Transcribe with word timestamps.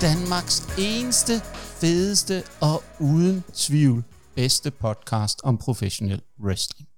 Danmarks 0.00 0.62
eneste, 0.78 1.40
fedeste 1.80 2.42
og 2.60 2.82
uden 3.00 3.44
tvivl 3.54 4.04
bedste 4.34 4.70
podcast 4.70 5.40
om 5.44 5.58
professionel 5.58 6.22
wrestling. 6.44 6.88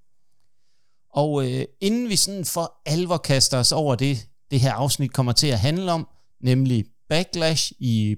Og 1.15 1.51
øh, 1.51 1.65
inden 1.81 2.09
vi 2.09 2.17
sådan 2.17 2.45
for 2.45 2.73
alvor 2.87 3.17
kaster 3.17 3.59
os 3.59 3.73
over 3.73 3.95
det, 3.95 4.27
det 4.51 4.61
her 4.61 4.73
afsnit 4.73 5.13
kommer 5.13 5.33
til 5.33 5.47
at 5.47 5.59
handle 5.59 5.93
om, 5.93 6.09
nemlig 6.41 6.85
backlash 7.09 7.73
i 7.79 8.17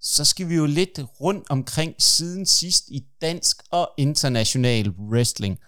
så 0.00 0.24
skal 0.24 0.48
vi 0.48 0.54
jo 0.54 0.66
lidt 0.66 1.00
rundt 1.20 1.46
omkring 1.50 1.94
siden 1.98 2.46
sidst 2.46 2.88
i 2.88 3.04
dansk 3.20 3.62
og 3.70 3.90
international 3.98 4.90
wrestling. 4.90 5.58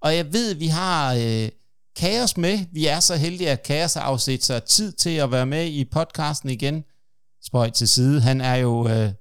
Og 0.00 0.16
jeg 0.16 0.32
ved, 0.32 0.54
vi 0.54 0.66
har 0.66 1.14
øh, 1.14 1.48
Kaos 1.96 2.36
med. 2.36 2.58
Vi 2.72 2.86
er 2.86 3.00
så 3.00 3.16
heldige, 3.16 3.50
at 3.50 3.62
Kaos 3.62 3.94
har 3.94 4.00
afsat 4.00 4.44
sig 4.44 4.62
tid 4.62 4.92
til 4.92 5.10
at 5.10 5.32
være 5.32 5.46
med 5.46 5.66
i 5.66 5.84
podcasten 5.84 6.50
igen. 6.50 6.84
Spøj 7.46 7.70
til 7.70 7.88
side. 7.88 8.20
Han 8.20 8.40
er 8.40 8.54
jo 8.54 8.88
øh, 8.88 9.12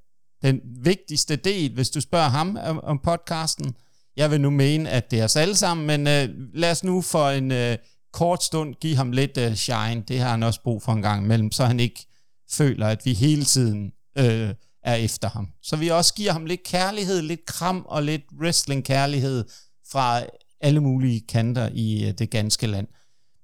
den 0.42 0.62
vigtigste 0.84 1.36
del, 1.36 1.74
hvis 1.74 1.90
du 1.90 2.02
spørger 2.02 2.30
ham 2.30 2.58
om, 2.64 2.80
om 2.84 3.00
podcasten. 3.04 3.76
Jeg 4.18 4.32
vil 4.32 4.42
nu 4.42 4.50
mene, 4.50 4.90
at 4.90 5.12
det 5.12 5.20
er 5.20 5.24
os 5.24 5.36
alle 5.36 5.56
sammen, 5.56 5.88
men 5.88 6.08
øh, 6.08 6.30
lad 6.54 6.72
os 6.72 6.84
nu 6.84 7.02
for 7.02 7.30
en 7.30 7.52
øh, 7.52 7.78
kort 8.14 8.44
stund 8.44 8.76
give 8.76 8.96
ham 8.96 9.12
lidt 9.12 9.38
øh, 9.38 9.56
shine. 9.56 10.04
Det 10.08 10.20
har 10.20 10.30
han 10.30 10.44
også 10.44 10.62
brug 10.64 10.84
for 10.84 10.92
en 10.92 11.02
gang 11.02 11.24
imellem, 11.24 11.52
så 11.52 11.66
han 11.66 11.80
ikke 11.80 12.06
føler, 12.52 12.88
at 12.88 13.06
vi 13.06 13.14
hele 13.14 13.44
tiden 13.44 13.92
øh, 14.18 14.54
er 14.84 14.96
efter 14.96 15.30
ham. 15.30 15.48
Så 15.62 15.76
vi 15.76 15.88
også 15.88 16.14
giver 16.14 16.32
ham 16.32 16.46
lidt 16.46 16.64
kærlighed, 16.64 17.22
lidt 17.22 17.46
kram 17.46 17.86
og 17.86 18.04
lidt 18.04 18.24
wrestling-kærlighed 18.42 19.46
fra 19.92 20.22
alle 20.62 20.80
mulige 20.80 21.22
kanter 21.30 21.70
i 21.74 22.08
øh, 22.08 22.14
det 22.14 22.30
ganske 22.30 22.68
land. 22.68 22.88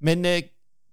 Men 0.01 0.25
øh, 0.25 0.41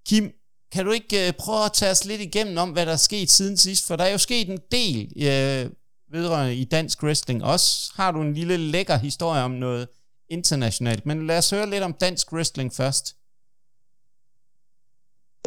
Kim, 0.06 0.32
kan 0.76 0.84
du 0.86 0.92
ikke 0.92 1.26
øh, 1.26 1.32
prøve 1.38 1.64
at 1.64 1.72
tage 1.72 1.90
os 1.90 2.04
lidt 2.04 2.20
igennem 2.20 2.56
om, 2.58 2.70
hvad 2.70 2.86
der 2.86 2.92
er 2.92 3.06
sket 3.10 3.30
siden 3.30 3.56
sidst? 3.56 3.86
For 3.86 3.96
der 3.96 4.04
er 4.04 4.12
jo 4.12 4.18
sket 4.18 4.48
en 4.48 4.60
del 4.72 4.98
øh, 5.16 5.70
vedrørende 6.12 6.54
i 6.54 6.64
dansk 6.64 7.02
wrestling. 7.02 7.44
Også 7.44 7.92
har 7.94 8.12
du 8.12 8.20
en 8.20 8.34
lille 8.34 8.56
lækker 8.56 8.96
historie 8.96 9.42
om 9.42 9.50
noget 9.50 9.88
internationalt. 10.28 11.06
Men 11.06 11.26
lad 11.26 11.38
os 11.38 11.50
høre 11.50 11.70
lidt 11.70 11.82
om 11.82 11.92
dansk 11.92 12.32
wrestling 12.32 12.72
først. 12.72 13.16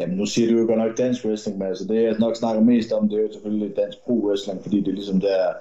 Jamen, 0.00 0.16
nu 0.16 0.26
siger 0.26 0.50
du 0.50 0.58
jo 0.58 0.66
godt 0.66 0.78
nok 0.78 0.98
dansk 0.98 1.24
wrestling, 1.24 1.58
men 1.58 1.68
altså 1.68 1.84
det, 1.84 2.02
jeg 2.02 2.16
nok 2.18 2.36
snakker 2.36 2.62
mest 2.62 2.92
om, 2.92 3.08
det 3.08 3.18
er 3.18 3.22
jo 3.22 3.32
selvfølgelig 3.32 3.76
dansk 3.76 3.98
pro 4.04 4.26
wrestling, 4.26 4.62
fordi 4.62 4.80
det 4.80 4.88
er 4.88 4.92
ligesom 4.92 5.20
der, 5.20 5.52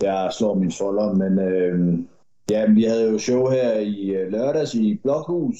der 0.00 0.30
slår 0.30 0.54
min 0.54 0.72
folder. 0.72 1.12
Men 1.12 1.38
øh, 1.38 1.98
ja, 2.50 2.66
vi 2.66 2.84
havde 2.84 3.10
jo 3.10 3.18
show 3.18 3.50
her 3.50 3.78
i 3.78 4.10
øh, 4.10 4.32
lørdags 4.32 4.74
i 4.74 5.00
Blokhus, 5.02 5.56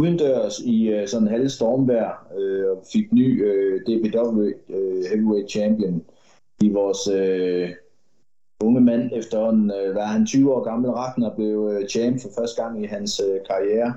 udendørs 0.00 0.58
i 0.58 0.88
øh, 0.88 1.08
sådan 1.08 1.26
en 1.26 1.32
halv 1.32 1.48
stormvær, 1.48 2.26
øh, 2.38 2.70
og 2.70 2.84
fik 2.92 3.12
ny 3.12 3.44
øh, 3.44 3.80
DBW 3.80 4.42
øh, 4.68 5.04
Heavyweight 5.10 5.50
Champion 5.50 6.04
i 6.60 6.68
vores 6.68 7.08
øh, 7.08 7.70
unge 8.64 8.80
mand 8.80 9.10
efterhånden. 9.12 9.70
Øh, 9.70 9.94
var 9.94 10.04
han 10.04 10.26
20 10.26 10.54
år 10.54 10.62
gammel, 10.62 10.90
Ragnar 10.90 11.34
blev 11.36 11.70
øh, 11.72 11.88
champ 11.88 12.22
for 12.22 12.28
første 12.38 12.62
gang 12.62 12.84
i 12.84 12.86
hans 12.86 13.20
øh, 13.28 13.40
karriere. 13.50 13.94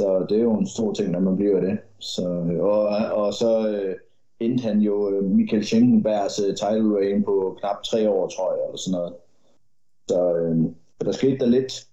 Så 0.00 0.26
det 0.28 0.38
er 0.38 0.42
jo 0.42 0.54
en 0.54 0.66
stor 0.66 0.92
ting, 0.92 1.10
når 1.10 1.20
man 1.20 1.36
bliver 1.36 1.60
det. 1.60 1.78
Så, 1.98 2.28
øh, 2.28 2.62
og, 2.62 2.86
og 3.24 3.34
så 3.34 3.68
øh, 3.68 3.96
endte 4.40 4.62
han 4.62 4.78
jo 4.78 5.10
øh, 5.10 5.24
Michael 5.24 5.64
Schenkenbergs 5.64 6.40
øh, 6.40 6.56
title 6.56 6.98
reign 6.98 7.24
på 7.24 7.56
knap 7.60 7.82
tre 7.82 8.10
år, 8.10 8.28
tror 8.28 8.52
jeg, 8.52 8.64
eller 8.64 8.78
sådan 8.78 8.98
noget. 8.98 9.14
Så 10.08 10.36
øh, 10.36 10.56
der 11.04 11.12
skete 11.12 11.38
der 11.38 11.46
lidt. 11.46 11.91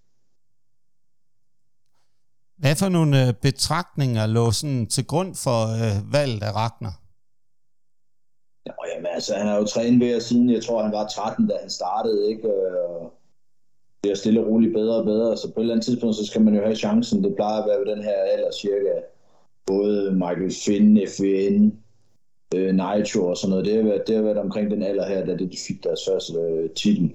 Hvad 2.60 2.76
for 2.76 2.90
nogle 2.90 3.28
øh, 3.28 3.34
betragtninger 3.42 4.26
lå 4.28 4.52
sådan 4.52 4.88
til 4.88 5.06
grund 5.06 5.36
for 5.36 5.60
øh, 5.82 6.14
valget 6.14 6.44
af 6.44 6.52
Ragnar? 6.56 6.96
Ja, 8.68 8.74
jamen, 8.94 9.08
altså, 9.16 9.36
han 9.36 9.48
har 9.48 9.58
jo 9.58 9.66
trænet 9.66 10.00
ved 10.00 10.22
siden, 10.22 10.50
jeg 10.50 10.64
tror, 10.64 10.84
han 10.84 10.92
var 10.92 11.08
13, 11.08 11.48
da 11.48 11.54
han 11.62 11.70
startede, 11.70 12.30
ikke? 12.30 12.48
Øh, 12.48 12.80
og 12.90 14.12
er 14.12 14.16
stille 14.16 14.42
og 14.42 14.48
roligt 14.48 14.74
bedre 14.74 14.96
og 14.96 15.06
bedre, 15.06 15.38
så 15.38 15.48
på 15.54 15.60
et 15.60 15.64
eller 15.64 15.74
andet 15.74 15.86
tidspunkt, 15.86 16.16
så 16.16 16.26
skal 16.26 16.42
man 16.42 16.56
jo 16.56 16.62
have 16.62 16.76
chancen. 16.76 17.24
Det 17.24 17.36
plejer 17.36 17.62
at 17.62 17.70
være 17.70 17.80
ved 17.80 17.96
den 17.96 18.04
her 18.04 18.18
alder 18.34 18.52
cirka. 18.52 18.96
Både 19.66 20.12
Michael 20.12 20.54
Finn, 20.66 21.08
FN, 21.08 21.72
øh, 22.56 22.72
Nitro 22.82 23.26
og 23.26 23.38
sådan 23.38 23.50
noget. 23.50 23.66
Det 23.66 23.76
har, 23.76 23.84
været, 23.84 24.04
det 24.08 24.16
har 24.16 24.24
været 24.24 24.38
omkring 24.38 24.72
den 24.72 24.84
alder 24.84 25.08
her, 25.08 25.26
da 25.26 25.36
de 25.36 25.50
fik 25.68 25.84
deres 25.84 26.00
første 26.10 26.34
øh, 26.40 26.70
titel. 26.70 27.14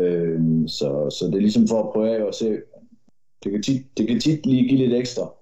Øh, 0.00 0.40
så, 0.66 1.10
så 1.10 1.26
det 1.26 1.34
er 1.34 1.46
ligesom 1.48 1.68
for 1.68 1.80
at 1.82 1.92
prøve 1.92 2.28
at 2.28 2.34
se, 2.34 2.58
det 3.42 3.52
kan 3.52 3.62
tit, 3.62 3.96
det 3.96 4.08
kan 4.08 4.20
tit 4.20 4.46
lige 4.46 4.68
give 4.68 4.78
lidt 4.78 4.94
ekstra 4.94 5.32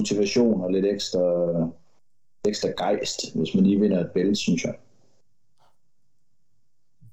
motivation 0.00 0.60
og 0.64 0.72
lidt 0.72 0.86
ekstra, 0.86 1.20
ekstra 2.48 2.68
gejst, 2.68 3.34
hvis 3.34 3.54
man 3.54 3.64
lige 3.64 3.80
vinder 3.80 4.00
et 4.00 4.10
bælte, 4.14 4.36
synes 4.36 4.64
jeg. 4.64 4.74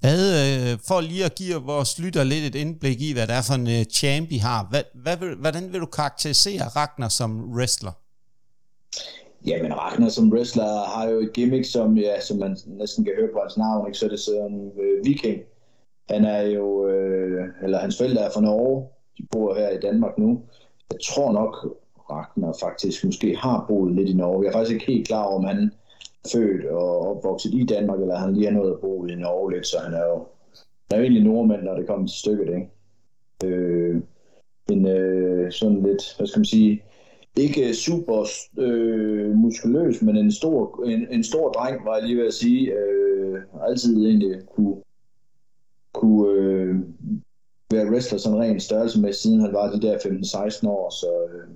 Hvad, 0.00 0.22
øh, 0.42 0.78
for 0.88 1.00
lige 1.00 1.24
at 1.24 1.34
give 1.34 1.62
vores 1.62 1.98
lytter 1.98 2.24
lidt 2.24 2.44
et 2.44 2.54
indblik 2.54 3.00
i, 3.00 3.12
hvad 3.12 3.26
det 3.26 3.34
er 3.34 3.42
for 3.42 3.54
en 3.54 3.66
uh, 3.66 3.82
champ, 3.82 4.30
I 4.30 4.36
har. 4.36 4.66
Hvad, 4.70 4.82
hvad 4.94 5.16
vil, 5.16 5.36
hvordan 5.36 5.72
vil 5.72 5.80
du 5.80 5.86
karakterisere 5.86 6.64
Ragnar 6.76 7.08
som 7.08 7.52
wrestler? 7.54 7.92
Jamen, 9.46 9.72
Ragnar 9.74 10.08
som 10.08 10.32
wrestler 10.32 10.84
har 10.94 11.08
jo 11.08 11.20
et 11.20 11.32
gimmick, 11.32 11.64
som, 11.64 11.98
ja, 11.98 12.20
som 12.20 12.38
man 12.38 12.56
næsten 12.66 13.04
kan 13.04 13.12
høre 13.18 13.28
på 13.32 13.38
hans 13.40 13.56
navn, 13.56 13.86
ikke? 13.86 13.98
så 13.98 14.04
er 14.04 14.10
det 14.10 14.20
sådan 14.20 14.70
øh, 14.82 15.06
viking. 15.06 15.38
Han 16.10 16.24
er 16.24 16.42
jo, 16.42 16.88
øh, 16.88 17.44
eller 17.62 17.78
hans 17.78 17.96
forældre 17.98 18.22
er 18.22 18.30
fra 18.34 18.40
Norge, 18.40 18.88
de 19.22 19.26
bor 19.30 19.54
her 19.54 19.70
i 19.70 19.80
Danmark 19.80 20.18
nu. 20.18 20.42
Jeg 20.92 21.00
tror 21.00 21.32
nok, 21.32 21.78
Ragnar 22.10 22.54
faktisk 22.60 23.04
måske 23.04 23.36
har 23.36 23.64
boet 23.68 23.94
lidt 23.94 24.08
i 24.08 24.14
Norge. 24.14 24.42
Jeg 24.44 24.48
er 24.48 24.52
faktisk 24.52 24.74
ikke 24.74 24.92
helt 24.92 25.06
klar 25.06 25.24
over, 25.24 25.38
om 25.38 25.44
han 25.44 25.70
født 26.32 26.66
og 26.66 27.16
opvokset 27.16 27.54
i 27.54 27.66
Danmark, 27.66 28.00
eller 28.00 28.16
han 28.16 28.34
lige 28.34 28.46
har 28.46 28.52
nået 28.52 28.72
at 28.72 28.80
bo 28.80 29.06
i 29.06 29.14
Norge 29.14 29.52
lidt, 29.52 29.66
så 29.66 29.76
han 29.78 29.94
er 29.94 30.06
jo, 30.06 30.26
han 30.56 30.90
er 30.90 30.96
jo 30.96 31.02
egentlig 31.02 31.24
nordmand, 31.24 31.62
når 31.62 31.74
det 31.74 31.86
kommer 31.86 32.06
til 32.06 32.18
stykket, 32.18 32.46
ikke? 32.46 32.68
Øh, 33.44 34.02
en 34.70 34.86
øh, 34.86 35.52
sådan 35.52 35.82
lidt, 35.82 36.16
hvad 36.16 36.26
skal 36.26 36.38
man 36.38 36.44
sige, 36.44 36.82
ikke 37.36 37.74
super 37.74 38.28
øh, 38.58 39.30
muskuløs, 39.34 40.02
men 40.02 40.16
en 40.16 40.32
stor, 40.32 40.84
en, 40.84 41.06
en 41.10 41.24
stor 41.24 41.52
dreng, 41.52 41.84
var 41.84 41.96
jeg 41.96 42.06
lige 42.06 42.18
ved 42.18 42.26
at 42.26 42.34
sige, 42.34 42.72
øh, 42.72 43.42
altid 43.68 44.06
egentlig 44.06 44.48
kunne, 44.56 44.76
kunne 45.92 46.40
øh, 46.40 46.76
være 47.72 47.90
wrestler 47.90 48.18
sådan 48.18 48.38
ren 48.38 48.60
størrelse 48.60 49.00
med, 49.00 49.12
siden 49.12 49.40
han 49.40 49.52
var 49.52 49.70
de 49.70 49.80
der 49.80 49.98
15-16 49.98 50.68
år, 50.68 50.90
så 50.90 51.10
øh, 51.34 51.48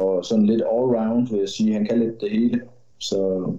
og 0.00 0.24
sådan 0.24 0.46
lidt 0.46 0.62
all-round, 0.62 1.30
vil 1.30 1.40
jeg 1.40 1.48
sige, 1.48 1.72
han 1.72 1.86
kan 1.86 1.98
lidt 1.98 2.20
det 2.20 2.30
hele. 2.30 2.60
Så 2.98 3.52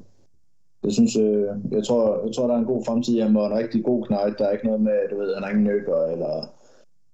jeg 0.83 0.91
synes, 0.91 1.15
øh, 1.15 1.47
jeg, 1.71 1.83
tror, 1.83 2.25
jeg 2.25 2.35
tror, 2.35 2.47
der 2.47 2.55
er 2.55 2.59
en 2.59 2.73
god 2.73 2.85
fremtid. 2.85 3.21
Han 3.21 3.35
var 3.35 3.47
en 3.47 3.57
rigtig 3.57 3.83
god 3.83 4.05
knægt. 4.05 4.39
Der 4.39 4.45
er 4.45 4.51
ikke 4.51 4.65
noget 4.65 4.81
med, 4.81 5.09
du 5.11 5.17
ved, 5.19 5.33
han 5.33 5.43
er 5.43 5.49
ingen 5.49 5.63
nykker 5.63 6.05
eller, 6.13 6.35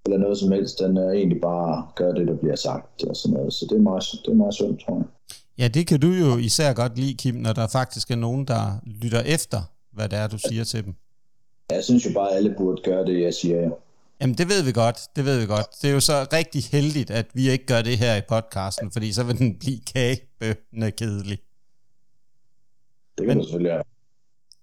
eller 0.05 0.17
noget 0.17 0.37
som 0.37 0.51
helst. 0.51 0.79
Den 0.79 0.97
er 0.97 1.11
egentlig 1.11 1.41
bare 1.41 1.87
gør 1.95 2.11
det, 2.11 2.27
der 2.27 2.35
bliver 2.35 2.55
sagt 2.55 3.03
og 3.03 3.15
sådan 3.15 3.37
noget. 3.37 3.53
Så 3.53 3.65
det 3.69 3.77
er 3.77 3.81
meget, 3.81 4.03
det 4.25 4.31
er 4.31 4.35
meget 4.35 4.53
sundt, 4.53 4.81
tror 4.81 4.95
jeg. 4.95 5.05
Ja, 5.57 5.67
det 5.67 5.87
kan 5.87 5.99
du 5.99 6.07
jo 6.07 6.37
især 6.37 6.73
godt 6.73 6.99
lide, 6.99 7.13
Kim, 7.13 7.35
når 7.35 7.53
der 7.53 7.67
faktisk 7.67 8.11
er 8.11 8.15
nogen, 8.15 8.45
der 8.45 8.63
lytter 8.85 9.21
efter, 9.21 9.61
hvad 9.93 10.09
det 10.09 10.19
er, 10.19 10.27
du 10.27 10.37
siger 10.37 10.63
til 10.63 10.85
dem. 10.85 10.93
Jeg 11.69 11.83
synes 11.83 12.05
jo 12.05 12.11
bare, 12.13 12.29
at 12.29 12.35
alle 12.37 12.55
burde 12.57 12.81
gøre 12.83 13.05
det, 13.05 13.21
jeg 13.21 13.33
siger. 13.33 13.61
Ja. 13.61 13.69
Jamen, 14.23 14.37
det 14.37 14.49
ved 14.49 14.63
vi 14.63 14.71
godt. 14.71 14.99
Det 15.15 15.25
ved 15.25 15.39
vi 15.39 15.45
godt. 15.45 15.65
Det 15.81 15.89
er 15.89 15.93
jo 15.93 15.99
så 15.99 16.27
rigtig 16.33 16.63
heldigt, 16.71 17.11
at 17.11 17.27
vi 17.33 17.49
ikke 17.49 17.65
gør 17.65 17.81
det 17.81 17.97
her 17.97 18.15
i 18.15 18.21
podcasten, 18.29 18.91
fordi 18.91 19.13
så 19.13 19.23
vil 19.23 19.37
den 19.37 19.59
blive 19.59 19.79
kagebønne 19.93 20.91
kedelig. 20.91 21.39
Det 23.17 23.27
kan 23.27 23.37
men, 23.37 23.43
selvfølgelig 23.43 23.71
have. 23.71 23.83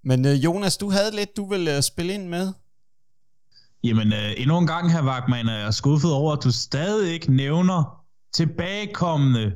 Men 0.04 0.24
uh, 0.24 0.44
Jonas, 0.44 0.76
du 0.76 0.90
havde 0.90 1.16
lidt, 1.16 1.36
du 1.36 1.48
vil 1.48 1.68
uh, 1.76 1.80
spille 1.82 2.12
ind 2.12 2.28
med. 2.28 2.52
Jamen, 3.84 4.08
uh, 4.12 4.40
endnu 4.40 4.58
en 4.58 4.66
gang, 4.66 4.92
her 4.92 5.04
Wagman, 5.04 5.48
er 5.48 5.58
jeg 5.58 5.74
skuffet 5.74 6.12
over, 6.12 6.32
at 6.32 6.44
du 6.44 6.52
stadig 6.52 7.12
ikke 7.12 7.32
nævner 7.32 8.04
tilbagekommende 8.34 9.52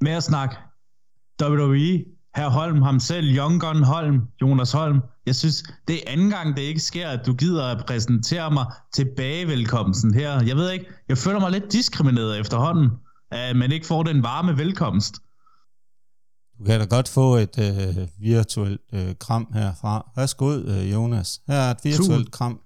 med 0.00 0.12
at 0.12 0.22
snakke 0.22 0.56
WWE. 1.42 2.04
Herr 2.36 2.48
Holm, 2.48 2.82
ham 2.82 3.00
selv, 3.00 3.36
Young 3.36 3.60
Gun 3.60 3.82
Holm, 3.82 4.20
Jonas 4.42 4.72
Holm. 4.72 5.00
Jeg 5.28 5.36
synes, 5.36 5.62
det 5.88 5.96
er 5.96 6.12
anden 6.12 6.30
gang, 6.30 6.56
det 6.56 6.62
ikke 6.62 6.80
sker, 6.80 7.08
at 7.08 7.26
du 7.26 7.32
gider 7.34 7.64
at 7.64 7.84
præsentere 7.86 8.50
mig 8.50 8.66
tilbagevelkomsten 8.94 10.14
her. 10.14 10.42
Jeg 10.42 10.56
ved 10.56 10.70
ikke, 10.70 10.86
jeg 11.08 11.18
føler 11.18 11.40
mig 11.40 11.50
lidt 11.50 11.72
diskrimineret 11.72 12.40
efterhånden, 12.40 12.90
at 13.30 13.56
man 13.56 13.72
ikke 13.72 13.86
får 13.86 14.02
den 14.02 14.22
varme 14.22 14.58
velkomst. 14.58 15.14
Du 16.58 16.64
kan 16.64 16.80
da 16.80 16.86
godt 16.86 17.08
få 17.08 17.36
et 17.36 17.58
øh, 17.58 18.08
virtuelt 18.20 18.80
øh, 18.92 19.14
kram 19.20 19.46
herfra. 19.54 20.10
Værsgo, 20.16 20.58
øh, 20.58 20.92
Jonas. 20.92 21.40
Her 21.48 21.56
er 21.56 21.70
et 21.70 21.76
virtuelt 21.84 22.08
Tusind. 22.08 22.32
kram. 22.32 22.60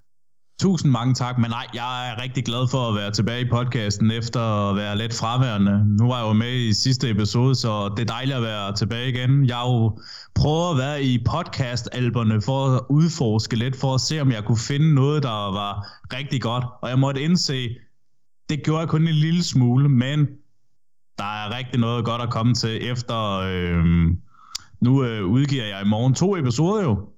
Tusind 0.62 0.90
mange 0.90 1.14
tak, 1.14 1.38
men 1.38 1.50
nej, 1.50 1.66
jeg 1.74 2.10
er 2.10 2.22
rigtig 2.22 2.44
glad 2.44 2.68
for 2.70 2.88
at 2.88 2.94
være 2.94 3.10
tilbage 3.10 3.40
i 3.40 3.50
podcasten 3.50 4.10
efter 4.10 4.40
at 4.40 4.76
være 4.76 4.98
lidt 4.98 5.14
fraværende. 5.14 5.96
Nu 5.98 6.06
var 6.08 6.18
jeg 6.18 6.28
jo 6.28 6.32
med 6.32 6.54
i 6.54 6.72
sidste 6.72 7.10
episode, 7.10 7.54
så 7.54 7.88
det 7.96 8.02
er 8.02 8.14
dejligt 8.14 8.36
at 8.36 8.42
være 8.42 8.74
tilbage 8.74 9.08
igen. 9.08 9.46
Jeg 9.46 9.62
jo 9.66 9.98
prøver 10.34 10.70
at 10.70 10.78
være 10.78 11.02
i 11.02 11.24
podcastalberne 11.24 12.42
for 12.42 12.66
at 12.66 12.80
udforske 12.90 13.56
lidt, 13.56 13.76
for 13.76 13.94
at 13.94 14.00
se, 14.00 14.20
om 14.20 14.32
jeg 14.32 14.44
kunne 14.44 14.58
finde 14.58 14.94
noget, 14.94 15.22
der 15.22 15.52
var 15.52 15.86
rigtig 16.12 16.42
godt. 16.42 16.64
Og 16.82 16.88
jeg 16.88 16.98
måtte 16.98 17.22
indse, 17.22 17.68
det 18.48 18.62
gjorde 18.64 18.80
jeg 18.80 18.88
kun 18.88 19.08
en 19.08 19.14
lille 19.14 19.42
smule, 19.42 19.88
men 19.88 20.18
der 21.18 21.24
er 21.24 21.56
rigtig 21.56 21.80
noget 21.80 22.04
godt 22.04 22.22
at 22.22 22.30
komme 22.30 22.54
til 22.54 22.90
efter 22.90 23.38
øh, 23.38 23.84
Nu 24.80 25.04
øh, 25.04 25.26
udgiver 25.26 25.64
jeg 25.64 25.82
i 25.86 25.88
morgen 25.88 26.14
to 26.14 26.36
episoder 26.36 26.82
jo. 26.82 27.11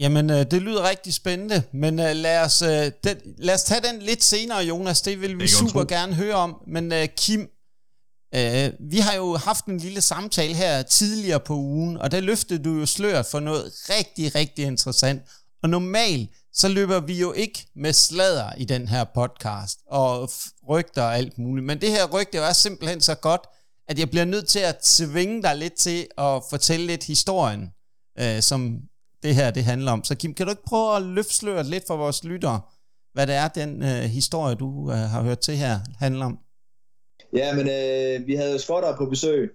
Jamen, 0.00 0.30
øh, 0.30 0.50
det 0.50 0.62
lyder 0.62 0.88
rigtig 0.88 1.14
spændende, 1.14 1.62
men 1.72 1.98
øh, 1.98 2.16
lad, 2.16 2.40
os, 2.40 2.62
øh, 2.62 2.92
den, 3.04 3.16
lad 3.38 3.54
os 3.54 3.62
tage 3.62 3.80
den 3.92 4.02
lidt 4.02 4.24
senere, 4.24 4.58
Jonas. 4.64 5.02
Det 5.02 5.20
vil 5.20 5.36
vi 5.38 5.42
Det 5.42 5.50
super 5.50 5.80
tro. 5.84 5.88
gerne 5.88 6.14
høre 6.14 6.34
om. 6.34 6.56
Men 6.66 6.92
øh, 6.92 7.08
Kim, 7.16 7.40
øh, 8.34 8.72
vi 8.90 8.98
har 8.98 9.14
jo 9.14 9.36
haft 9.36 9.64
en 9.64 9.78
lille 9.78 10.00
samtale 10.00 10.54
her 10.54 10.82
tidligere 10.82 11.40
på 11.40 11.54
ugen, 11.54 11.96
og 11.98 12.10
der 12.10 12.20
løftede 12.20 12.64
du 12.64 12.78
jo 12.78 12.86
sløret 12.86 13.26
for 13.26 13.40
noget 13.40 13.72
rigtig, 13.90 14.34
rigtig 14.34 14.64
interessant. 14.64 15.22
Og 15.62 15.68
normalt, 15.70 16.30
så 16.52 16.68
løber 16.68 17.00
vi 17.00 17.20
jo 17.20 17.32
ikke 17.32 17.66
med 17.76 17.92
sladder 17.92 18.52
i 18.56 18.64
den 18.64 18.88
her 18.88 19.04
podcast, 19.14 19.78
og 19.86 20.30
rygter 20.68 21.02
og 21.02 21.16
alt 21.16 21.38
muligt. 21.38 21.66
Men 21.66 21.80
det 21.80 21.90
her 21.90 22.06
rygte 22.06 22.38
er 22.38 22.52
simpelthen 22.52 23.00
så 23.00 23.14
godt, 23.14 23.40
at 23.88 23.98
jeg 23.98 24.10
bliver 24.10 24.24
nødt 24.24 24.48
til 24.48 24.58
at 24.58 24.76
tvinge 24.82 25.42
dig 25.42 25.56
lidt 25.56 25.74
til 25.74 26.06
at 26.18 26.42
fortælle 26.50 26.86
lidt 26.86 27.04
historien, 27.04 27.68
øh, 28.18 28.42
som 28.42 28.78
det 29.24 29.34
her 29.34 29.50
det 29.50 29.64
handler 29.64 29.92
om. 29.92 30.04
Så 30.04 30.14
Kim, 30.16 30.34
kan 30.34 30.46
du 30.46 30.50
ikke 30.50 30.62
prøve 30.62 30.96
at 30.96 31.02
løftsløre 31.02 31.64
lidt 31.64 31.84
for 31.86 31.96
vores 31.96 32.24
lyttere, 32.24 32.60
hvad 33.14 33.26
det 33.26 33.34
er, 33.34 33.48
den 33.48 33.82
øh, 33.82 34.04
historie, 34.18 34.54
du 34.54 34.90
øh, 34.90 34.96
har 34.96 35.22
hørt 35.22 35.38
til 35.38 35.56
her, 35.56 35.74
handler 35.98 36.24
om? 36.26 36.38
Ja, 37.32 37.54
men 37.54 37.66
øh, 37.68 38.26
vi 38.26 38.34
havde 38.34 38.58
skotter 38.58 38.96
på 38.96 39.06
besøg. 39.06 39.52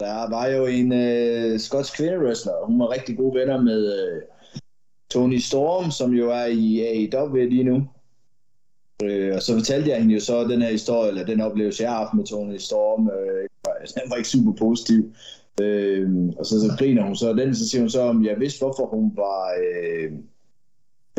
Der 0.00 0.30
var 0.30 0.46
jo 0.46 0.66
en 0.66 0.92
øh, 0.92 1.60
skotsk 1.60 1.96
kvindewrestler, 1.96 2.52
og 2.52 2.66
hun 2.66 2.78
var 2.78 2.90
rigtig 2.90 3.16
gode 3.16 3.40
venner 3.40 3.60
med 3.60 3.80
øh, 3.98 4.22
Tony 5.10 5.38
Storm, 5.38 5.90
som 5.90 6.10
jo 6.12 6.30
er 6.30 6.44
i 6.44 6.80
AEW 6.80 7.36
lige 7.36 7.64
nu. 7.64 7.88
Øh, 9.04 9.34
og 9.34 9.42
så 9.42 9.54
fortalte 9.54 9.90
jeg 9.90 9.98
hende 9.98 10.14
jo 10.14 10.20
så 10.20 10.44
den 10.44 10.62
her 10.62 10.70
historie, 10.70 11.08
eller 11.08 11.24
den 11.24 11.40
oplevelse, 11.40 11.82
jeg 11.82 11.90
har 11.90 11.98
haft 11.98 12.14
med 12.14 12.24
Tony 12.24 12.56
Storm. 12.56 13.08
Øh, 13.08 13.48
den 13.94 14.10
var 14.10 14.16
ikke 14.16 14.28
super 14.28 14.52
positiv. 14.52 15.14
Øh, 15.60 16.10
og 16.38 16.46
så, 16.46 16.60
så 16.60 16.76
griner 16.78 17.02
hun 17.02 17.16
så 17.16 17.28
af 17.28 17.36
den, 17.36 17.54
så 17.54 17.68
siger 17.68 17.82
hun 17.82 17.90
så, 17.90 18.00
om 18.00 18.24
jeg 18.24 18.40
vidste, 18.40 18.58
hvorfor 18.58 18.86
hun 18.86 19.12
var 19.16 19.54
øh, 19.64 20.12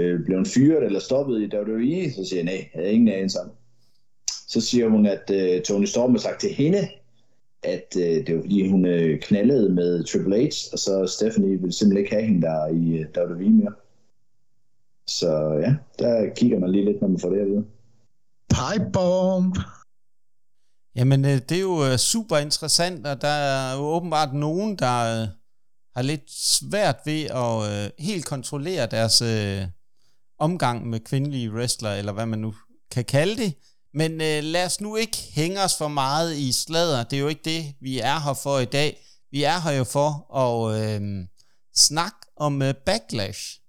øh, 0.01 0.25
blevet 0.25 0.47
fyret 0.47 0.83
eller 0.83 0.99
stoppet 0.99 1.41
i 1.41 1.55
WWE. 1.57 2.11
Så 2.11 2.25
siger 2.25 2.37
jeg, 2.37 2.43
nej, 2.43 2.69
jeg 2.73 2.81
havde 2.81 2.93
ingen 2.93 3.07
anelse 3.07 3.39
om. 3.39 3.51
Så 4.47 4.61
siger 4.61 4.89
hun, 4.89 5.05
at 5.05 5.31
øh, 5.33 5.61
Tony 5.61 5.85
Storm 5.85 6.11
har 6.11 6.19
sagt 6.19 6.41
til 6.41 6.49
hende, 6.49 6.87
at 7.63 7.95
øh, 7.97 8.27
det 8.27 8.35
var 8.35 8.41
fordi, 8.41 8.69
hun 8.69 8.85
øh, 8.85 9.19
knaldede 9.19 9.73
med 9.73 10.03
Triple 10.03 10.37
H, 10.37 10.49
og 10.73 10.79
så 10.79 11.07
Stephanie 11.07 11.57
ville 11.57 11.73
simpelthen 11.73 12.03
ikke 12.05 12.15
have 12.15 12.25
hende 12.25 12.41
der 12.41 12.67
i 12.67 12.97
øh, 12.97 13.05
WWE 13.17 13.49
mere. 13.49 13.73
Så 15.07 15.59
ja, 15.61 15.75
der 15.99 16.33
kigger 16.35 16.59
man 16.59 16.71
lige 16.71 16.85
lidt, 16.85 17.01
når 17.01 17.07
man 17.07 17.19
får 17.19 17.29
det 17.29 17.39
at 17.39 17.47
vide. 17.47 17.65
Pipe 18.49 18.91
bomb. 18.93 19.57
Jamen, 20.95 21.25
øh, 21.25 21.41
det 21.49 21.51
er 21.51 21.61
jo 21.61 21.85
øh, 21.85 21.97
super 21.97 22.37
interessant, 22.37 23.07
og 23.07 23.21
der 23.21 23.27
er 23.27 23.73
jo 23.75 23.81
åbenbart 23.81 24.33
nogen, 24.33 24.75
der 24.75 25.21
øh, 25.21 25.27
har 25.95 26.01
lidt 26.01 26.31
svært 26.31 26.97
ved 27.05 27.23
at 27.23 27.91
helt 27.99 28.25
kontrollere 28.25 28.85
deres 28.85 29.23
omgang 30.39 30.87
med 30.87 30.99
kvindelige 30.99 31.51
wrestlere, 31.51 31.97
eller 31.97 32.11
hvad 32.11 32.25
man 32.25 32.39
nu 32.39 32.53
kan 32.91 33.05
kalde 33.05 33.37
det. 33.37 33.53
Men 33.93 34.11
øh, 34.11 34.43
lad 34.43 34.65
os 34.65 34.81
nu 34.81 34.95
ikke 34.95 35.17
hænge 35.33 35.61
os 35.61 35.77
for 35.77 35.87
meget 35.87 36.35
i 36.35 36.51
sladder. 36.51 37.03
Det 37.03 37.15
er 37.15 37.21
jo 37.21 37.27
ikke 37.27 37.41
det, 37.45 37.73
vi 37.81 37.99
er 37.99 38.19
her 38.19 38.33
for 38.33 38.59
i 38.59 38.65
dag. 38.65 38.97
Vi 39.31 39.43
er 39.43 39.59
her 39.59 39.71
jo 39.71 39.83
for 39.83 40.35
at 40.35 40.81
øh, 40.81 41.25
snakke 41.75 42.17
om 42.37 42.61
øh, 42.61 42.73
backlash. 42.73 43.59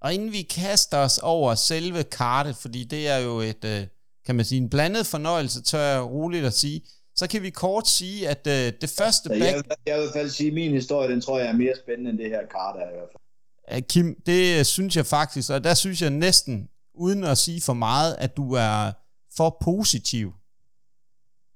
Og 0.00 0.14
inden 0.14 0.32
vi 0.32 0.42
kaster 0.42 0.98
os 0.98 1.18
over 1.18 1.54
selve 1.54 2.02
kartet, 2.02 2.56
fordi 2.56 2.84
det 2.84 3.08
er 3.08 3.16
jo 3.16 3.40
et, 3.40 3.64
øh, 3.64 3.86
kan 4.26 4.34
man 4.34 4.44
sige, 4.44 4.60
en 4.60 4.70
blandet 4.70 5.06
fornøjelse, 5.06 5.62
tør 5.62 5.80
jeg 5.80 6.02
roligt 6.02 6.44
at 6.44 6.52
sige, 6.54 6.80
så 7.16 7.26
kan 7.28 7.42
vi 7.42 7.50
kort 7.50 7.88
sige, 7.88 8.28
at 8.28 8.46
øh, 8.46 8.72
det 8.80 8.90
første 8.90 9.28
Så 9.28 9.34
jeg, 9.34 9.40
back... 9.54 9.56
vil, 9.56 9.76
jeg 9.86 9.94
vil 9.96 10.02
i 10.02 10.04
hvert 10.06 10.14
fald 10.22 10.30
sige, 10.30 10.48
at 10.48 10.54
min 10.54 10.72
historie, 10.72 11.10
den 11.10 11.20
tror 11.20 11.38
jeg 11.38 11.48
er 11.48 11.52
mere 11.52 11.74
spændende 11.84 12.10
end 12.10 12.18
det 12.18 12.28
her 12.28 12.46
kart 12.50 12.76
er 12.76 12.88
i 12.88 12.92
hvert 12.92 13.08
fald. 13.12 13.82
Kim, 13.82 14.16
det 14.26 14.58
øh, 14.58 14.64
synes 14.64 14.96
jeg 14.96 15.06
faktisk, 15.06 15.50
og 15.50 15.64
der 15.64 15.74
synes 15.74 16.02
jeg 16.02 16.10
næsten, 16.10 16.68
uden 16.94 17.24
at 17.24 17.38
sige 17.38 17.60
for 17.60 17.72
meget, 17.72 18.16
at 18.18 18.36
du 18.36 18.52
er 18.52 18.92
for 19.36 19.56
positiv. 19.62 20.32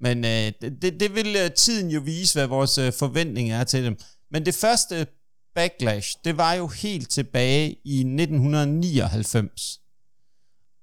Men 0.01 0.25
øh, 0.25 0.53
det, 0.61 1.01
det- 1.01 1.15
vil 1.15 1.37
øh, 1.45 1.51
tiden 1.53 1.91
jo 1.91 2.01
vise, 2.01 2.39
hvad 2.39 2.47
vores 2.47 2.79
øh, 2.79 2.93
forventning 2.93 3.51
er 3.53 3.65
til 3.65 3.85
dem. 3.85 3.97
Men 4.31 4.47
det 4.47 4.55
første 4.55 5.07
backlash, 5.55 6.17
det 6.25 6.37
var 6.37 6.53
jo 6.55 6.67
helt 6.67 7.11
tilbage 7.11 7.77
i 7.85 7.99
1999 7.99 9.81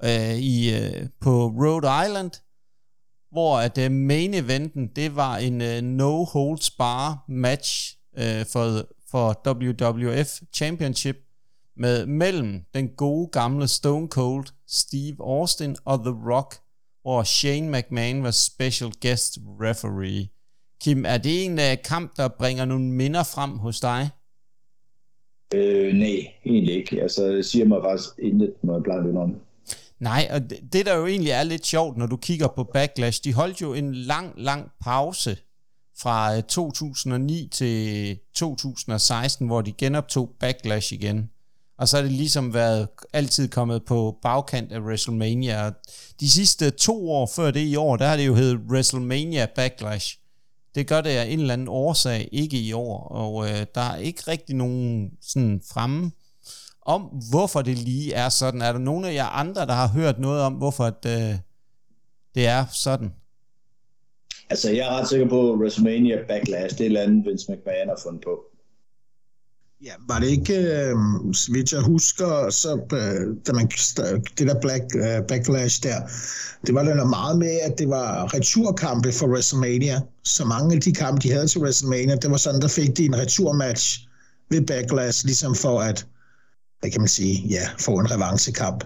øh, 0.03 0.35
i, 0.35 0.75
øh, 0.75 1.07
på 1.21 1.47
Rhode 1.47 1.87
Island, 2.05 2.31
hvor 3.31 3.57
at 3.57 3.77
øh, 3.77 3.91
main 3.91 4.33
eventen, 4.33 4.87
det 4.95 5.15
var 5.15 5.37
en 5.37 5.61
øh, 5.61 5.81
no 5.81 6.23
holds 6.23 6.71
bar 6.71 7.25
match 7.27 7.97
øh, 8.17 8.45
for, 8.45 8.87
for 9.11 9.41
WWF 9.47 10.29
Championship 10.53 11.15
med 11.77 12.05
mellem 12.05 12.61
den 12.73 12.87
gode 12.87 13.27
gamle 13.31 13.67
Stone 13.67 14.07
Cold 14.07 14.45
Steve 14.67 15.15
Austin 15.19 15.75
og 15.85 15.99
The 15.99 16.15
Rock, 16.33 16.55
hvor 17.01 17.23
Shane 17.23 17.71
McMahon 17.71 18.23
var 18.23 18.31
special 18.31 18.91
guest 19.01 19.37
referee. 19.61 20.29
Kim, 20.81 21.05
er 21.05 21.17
det 21.17 21.45
en 21.45 21.53
uh, 21.53 21.83
kamp, 21.83 22.17
der 22.17 22.27
bringer 22.27 22.65
nogle 22.65 22.85
minder 22.85 23.23
frem 23.23 23.51
hos 23.57 23.79
dig? 23.79 24.09
Øh, 25.55 25.93
nej, 25.93 26.17
egentlig 26.45 26.75
ikke. 26.75 27.01
Altså, 27.01 27.27
det 27.27 27.45
siger 27.45 27.65
mig 27.65 27.81
faktisk 27.83 28.09
intet, 28.19 28.53
når 28.63 28.73
jeg 28.73 28.83
plejer 28.83 29.01
det 29.01 29.17
om. 29.17 29.35
Nej, 29.99 30.27
og 30.31 30.49
det, 30.49 30.59
det 30.73 30.85
der 30.85 30.95
jo 30.95 31.05
egentlig 31.05 31.31
er 31.31 31.43
lidt 31.43 31.65
sjovt, 31.65 31.97
når 31.97 32.05
du 32.05 32.17
kigger 32.17 32.47
på 32.47 32.63
Backlash, 32.63 33.23
de 33.23 33.33
holdt 33.33 33.61
jo 33.61 33.73
en 33.73 33.95
lang, 33.95 34.33
lang 34.37 34.71
pause 34.81 35.37
fra 35.97 36.37
øh, 36.37 36.43
2009 36.43 37.49
til 37.51 38.17
2016, 38.33 39.47
hvor 39.47 39.61
de 39.61 39.71
genoptog 39.71 40.31
Backlash 40.39 40.93
igen. 40.93 41.29
Og 41.77 41.87
så 41.87 41.97
er 41.97 42.01
det 42.01 42.11
ligesom 42.11 42.53
været 42.53 42.87
altid 43.13 43.47
kommet 43.47 43.85
på 43.85 44.17
bagkant 44.21 44.71
af 44.71 44.79
WrestleMania. 44.79 45.65
Og 45.65 45.73
De 46.19 46.29
sidste 46.29 46.69
to 46.69 47.11
år 47.11 47.29
før 47.35 47.51
det 47.51 47.59
i 47.59 47.75
år, 47.75 47.97
der 47.97 48.07
har 48.07 48.17
det 48.17 48.27
jo 48.27 48.35
heddet 48.35 48.59
WrestleMania 48.69 49.47
Backlash. 49.55 50.17
Det 50.75 50.87
gør 50.87 51.01
det 51.01 51.09
af 51.09 51.25
en 51.25 51.39
eller 51.39 51.53
anden 51.53 51.67
årsag 51.67 52.29
ikke 52.31 52.57
i 52.57 52.73
år, 52.73 53.07
og 53.07 53.49
øh, 53.49 53.65
der 53.75 53.81
er 53.81 53.95
ikke 53.95 54.23
rigtig 54.27 54.55
nogen 54.55 55.11
sådan 55.21 55.61
fremme 55.73 56.11
om, 56.85 57.01
hvorfor 57.29 57.61
det 57.61 57.77
lige 57.77 58.13
er 58.13 58.29
sådan. 58.29 58.61
Er 58.61 58.71
der 58.71 58.79
nogen 58.79 59.05
af 59.05 59.13
jer 59.13 59.25
andre, 59.25 59.65
der 59.65 59.73
har 59.73 59.87
hørt 59.87 60.19
noget 60.19 60.41
om, 60.41 60.53
hvorfor 60.53 60.83
at, 60.83 61.05
øh, 61.05 61.35
det 62.35 62.47
er 62.47 62.65
sådan? 62.73 63.13
Altså, 64.49 64.69
jeg 64.69 64.87
er 64.87 64.99
ret 64.99 65.09
sikker 65.09 65.29
på, 65.29 65.53
at 65.53 65.59
WrestleMania 65.59 66.17
Backlash, 66.27 66.77
det 66.77 66.81
er 66.81 66.85
et 66.85 66.85
eller 66.85 67.01
andet, 67.01 67.25
Vince 67.25 67.51
McMahon 67.51 67.87
har 67.87 67.99
fundet 68.03 68.23
på. 68.23 68.39
Ja, 69.83 69.93
var 70.07 70.19
det 70.19 70.27
ikke, 70.27 70.55
øh, 70.55 70.95
så 71.33 71.51
vidt 71.53 71.71
jeg 71.71 71.81
husker, 71.81 72.49
så 72.49 72.71
øh, 72.93 73.37
da 73.47 73.53
man, 73.53 73.67
det 74.37 74.47
der 74.47 74.59
black, 74.61 74.83
øh, 74.95 75.27
backlash 75.27 75.83
der, 75.83 75.99
det 76.65 76.75
var 76.75 76.83
der 76.83 77.05
meget 77.05 77.39
med, 77.39 77.59
at 77.63 77.79
det 77.79 77.89
var 77.89 78.33
returkampe 78.33 79.11
for 79.11 79.27
WrestleMania. 79.27 80.01
Så 80.23 80.45
mange 80.45 80.75
af 80.75 80.81
de 80.81 80.93
kampe, 80.93 81.21
de 81.21 81.31
havde 81.31 81.47
til 81.47 81.61
WrestleMania, 81.61 82.15
det 82.15 82.31
var 82.31 82.37
sådan, 82.37 82.61
der 82.61 82.67
fik 82.67 82.97
de 82.97 83.05
en 83.05 83.17
returmatch 83.17 84.07
ved 84.49 84.61
backlash, 84.61 85.25
ligesom 85.25 85.55
for 85.55 85.79
at, 85.79 86.07
hvad 86.85 86.91
kan 86.91 87.01
man 87.01 87.07
sige, 87.07 87.47
ja, 87.47 87.69
få 87.79 87.99
en 87.99 88.11
revanchekamp. 88.11 88.83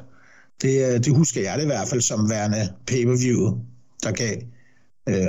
Det, 0.62 0.74
øh, 0.88 1.04
det 1.04 1.16
husker 1.16 1.42
jeg 1.42 1.58
det 1.58 1.64
i 1.64 1.68
hvert 1.74 1.88
fald 1.88 2.02
som 2.02 2.30
værende 2.30 2.74
pay-per-view, 2.88 3.60
der 4.04 4.12
gav. 4.12 4.36
Øh, 5.10 5.28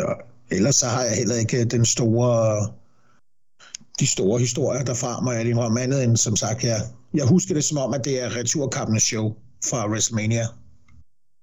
ellers 0.51 0.77
så 0.77 0.87
har 0.87 1.03
jeg 1.03 1.17
heller 1.17 1.35
ikke 1.35 1.65
den 1.65 1.85
store 1.85 2.69
de 4.01 4.07
store 4.07 4.41
historier 4.41 4.85
derfra, 4.85 5.21
må 5.21 5.33
jeg 5.33 5.45
indrømme 5.45 5.81
andet 5.81 6.05
end, 6.05 6.17
som 6.17 6.37
sagt, 6.37 6.65
jeg, 6.65 6.81
jeg 7.15 7.27
husker 7.27 7.55
det 7.55 7.65
som 7.65 7.79
om, 7.79 7.95
at 7.95 8.05
det 8.05 8.23
er 8.23 8.37
returkampenes 8.37 9.03
show 9.03 9.37
fra 9.71 9.89
WrestleMania. 9.91 10.47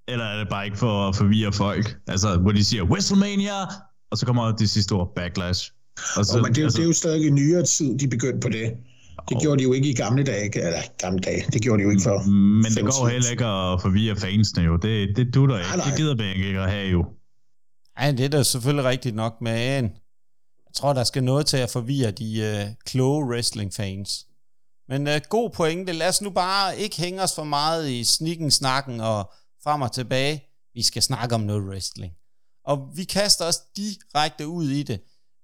Eller 0.07 0.25
er 0.25 0.37
det 0.39 0.49
bare 0.49 0.65
ikke 0.65 0.77
for 0.77 1.09
at 1.09 1.15
forvirre 1.15 1.53
folk? 1.53 1.97
Altså, 2.07 2.37
hvor 2.37 2.51
de 2.51 2.63
siger, 2.63 2.83
WrestleMania, 2.83 3.61
og 4.11 4.17
så 4.17 4.25
kommer 4.25 4.51
det 4.51 4.69
sidste 4.69 4.91
ord, 4.91 5.13
Backlash. 5.15 5.71
Og 6.17 6.25
Så, 6.25 6.41
men 6.41 6.53
det, 6.53 6.61
er, 6.61 6.63
altså, 6.63 6.77
det 6.77 6.83
er 6.83 6.87
jo 6.87 6.93
stadig 6.93 7.27
i 7.27 7.29
nyere 7.29 7.63
tid, 7.63 7.97
de 7.97 8.07
begyndte 8.07 8.39
på 8.39 8.49
det. 8.49 8.77
Det 9.29 9.41
gjorde 9.41 9.57
de 9.57 9.63
jo 9.63 9.73
ikke 9.73 9.89
i 9.89 9.93
gamle 9.93 10.23
dage, 10.23 10.43
ikke? 10.43 10.59
eller 10.61 10.81
gamle 10.97 11.19
dage, 11.19 11.43
det 11.53 11.61
gjorde 11.61 11.79
de 11.79 11.83
jo 11.83 11.89
ikke 11.89 12.03
for. 12.03 12.29
Men 12.29 12.71
det 12.71 12.83
går 12.83 13.07
heller 13.07 13.31
ikke 13.31 13.45
at 13.45 13.81
forvirre 13.81 14.15
fansene 14.15 14.63
jo. 14.63 14.75
Det, 14.75 15.17
det 15.17 15.33
dutter 15.33 15.57
ikke. 15.57 15.67
Nej, 15.67 15.77
nej. 15.77 15.85
Det 15.85 15.97
gider 15.97 16.15
man 16.15 16.35
ikke 16.35 16.59
at 16.59 16.71
have 16.71 16.87
jo. 16.87 17.05
Ja, 17.99 18.11
det 18.11 18.25
er 18.25 18.29
da 18.29 18.43
selvfølgelig 18.43 18.85
rigtigt 18.85 19.15
nok, 19.15 19.41
men 19.41 19.83
jeg 20.65 20.73
tror, 20.75 20.93
der 20.93 21.03
skal 21.03 21.23
noget 21.23 21.45
til 21.45 21.57
at 21.57 21.69
forvirre 21.69 22.11
de 22.11 22.39
øh, 22.39 22.65
kloge 22.85 23.25
wrestling-fans. 23.25 24.25
Men 24.89 25.07
øh, 25.07 25.21
god 25.29 25.49
pointe. 25.49 25.93
Lad 25.93 26.09
os 26.09 26.21
nu 26.21 26.29
bare 26.29 26.77
ikke 26.77 26.97
hænge 26.97 27.21
os 27.23 27.35
for 27.35 27.43
meget 27.43 27.89
i 27.89 28.03
snikken, 28.03 28.51
snakken 28.51 29.01
og 29.01 29.31
frem 29.63 29.81
og 29.81 29.91
tilbage. 29.91 30.43
Vi 30.73 30.83
skal 30.83 31.01
snakke 31.01 31.35
om 31.35 31.41
noget 31.41 31.63
wrestling. 31.63 32.13
Og 32.65 32.89
vi 32.95 33.03
kaster 33.03 33.45
os 33.45 33.59
direkte 33.77 34.47
ud 34.47 34.69
i 34.69 34.83
det. 34.83 34.99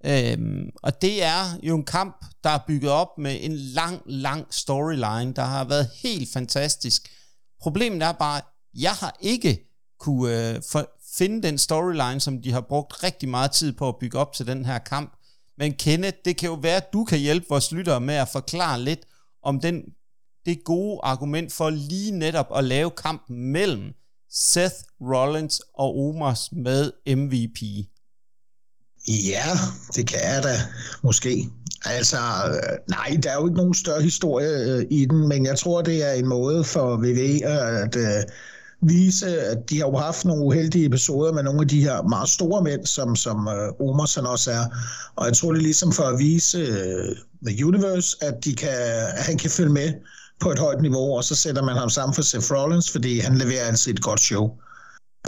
Øhm, 0.05 0.69
og 0.83 1.01
det 1.01 1.23
er 1.23 1.59
jo 1.63 1.75
en 1.75 1.85
kamp, 1.85 2.25
der 2.43 2.49
er 2.49 2.59
bygget 2.67 2.91
op 2.91 3.17
med 3.17 3.37
en 3.41 3.55
lang, 3.55 4.01
lang 4.05 4.53
storyline, 4.53 5.33
der 5.33 5.43
har 5.43 5.63
været 5.63 5.89
helt 6.03 6.33
fantastisk. 6.33 7.09
Problemet 7.61 8.03
er 8.03 8.11
bare, 8.11 8.37
at 8.37 8.43
jeg 8.73 8.91
har 8.91 9.17
ikke 9.21 9.69
kunne 9.99 10.49
øh, 10.49 10.61
for, 10.71 10.89
finde 11.17 11.43
den 11.47 11.57
storyline, 11.57 12.19
som 12.19 12.41
de 12.41 12.51
har 12.51 12.61
brugt 12.61 13.03
rigtig 13.03 13.29
meget 13.29 13.51
tid 13.51 13.73
på 13.73 13.87
at 13.87 13.95
bygge 13.99 14.17
op 14.17 14.33
til 14.33 14.47
den 14.47 14.65
her 14.65 14.77
kamp. 14.79 15.13
Men 15.57 15.73
Kenneth, 15.73 16.17
det 16.25 16.37
kan 16.37 16.49
jo 16.49 16.55
være, 16.55 16.77
at 16.77 16.93
du 16.93 17.03
kan 17.03 17.19
hjælpe 17.19 17.45
vores 17.49 17.71
lyttere 17.71 18.01
med 18.01 18.15
at 18.15 18.29
forklare 18.29 18.81
lidt 18.81 18.99
om 19.43 19.59
den, 19.59 19.83
det 20.45 20.63
gode 20.63 20.99
argument 21.03 21.53
for 21.53 21.69
lige 21.69 22.11
netop 22.11 22.47
at 22.55 22.63
lave 22.63 22.91
kampen 22.91 23.51
mellem 23.51 23.93
Seth 24.29 24.75
Rollins 25.01 25.61
og 25.73 25.97
Omos 25.97 26.51
med 26.51 26.91
MVP. 27.15 27.87
Ja, 29.07 29.57
det 29.95 30.07
kan 30.07 30.19
jeg 30.23 30.43
da 30.43 30.55
måske. 31.01 31.49
Altså, 31.85 32.17
øh, 32.47 32.77
nej, 32.89 33.17
der 33.23 33.31
er 33.31 33.35
jo 33.35 33.45
ikke 33.45 33.57
nogen 33.57 33.73
større 33.73 34.01
historie 34.01 34.49
øh, 34.49 34.85
i 34.89 35.05
den, 35.05 35.27
men 35.27 35.45
jeg 35.45 35.57
tror, 35.57 35.81
det 35.81 36.09
er 36.09 36.11
en 36.11 36.27
måde 36.27 36.63
for 36.63 36.97
VV 36.97 37.41
at 37.43 37.95
øh, 37.95 38.23
vise, 38.81 39.41
at 39.41 39.69
de 39.69 39.79
har 39.79 39.87
jo 39.87 39.97
haft 39.97 40.25
nogle 40.25 40.43
uheldige 40.43 40.85
episoder 40.85 41.33
med 41.33 41.43
nogle 41.43 41.61
af 41.61 41.67
de 41.67 41.81
her 41.81 42.01
meget 42.01 42.29
store 42.29 42.63
mænd, 42.63 42.85
som, 42.85 43.15
som 43.15 43.47
uh, 43.47 43.89
Omerson 43.89 44.25
også 44.25 44.51
er. 44.51 44.65
Og 45.15 45.25
jeg 45.25 45.37
tror, 45.37 45.51
det 45.51 45.59
er 45.59 45.63
ligesom 45.63 45.91
for 45.91 46.03
at 46.03 46.19
vise 46.19 46.61
uh, 46.61 47.15
The 47.47 47.65
Universe, 47.65 48.17
at, 48.21 48.45
de 48.45 48.55
kan, 48.55 48.69
at 49.17 49.23
han 49.23 49.37
kan 49.37 49.49
følge 49.49 49.73
med 49.73 49.93
på 50.39 50.51
et 50.51 50.59
højt 50.59 50.81
niveau, 50.81 51.17
og 51.17 51.23
så 51.23 51.35
sætter 51.35 51.63
man 51.63 51.75
ham 51.75 51.89
sammen 51.89 52.15
for 52.15 52.21
Seth 52.21 52.51
Rollins, 52.51 52.91
fordi 52.91 53.19
han 53.19 53.37
leverer 53.37 53.65
altid 53.65 53.93
et 53.93 54.01
godt 54.01 54.19
show. 54.19 54.51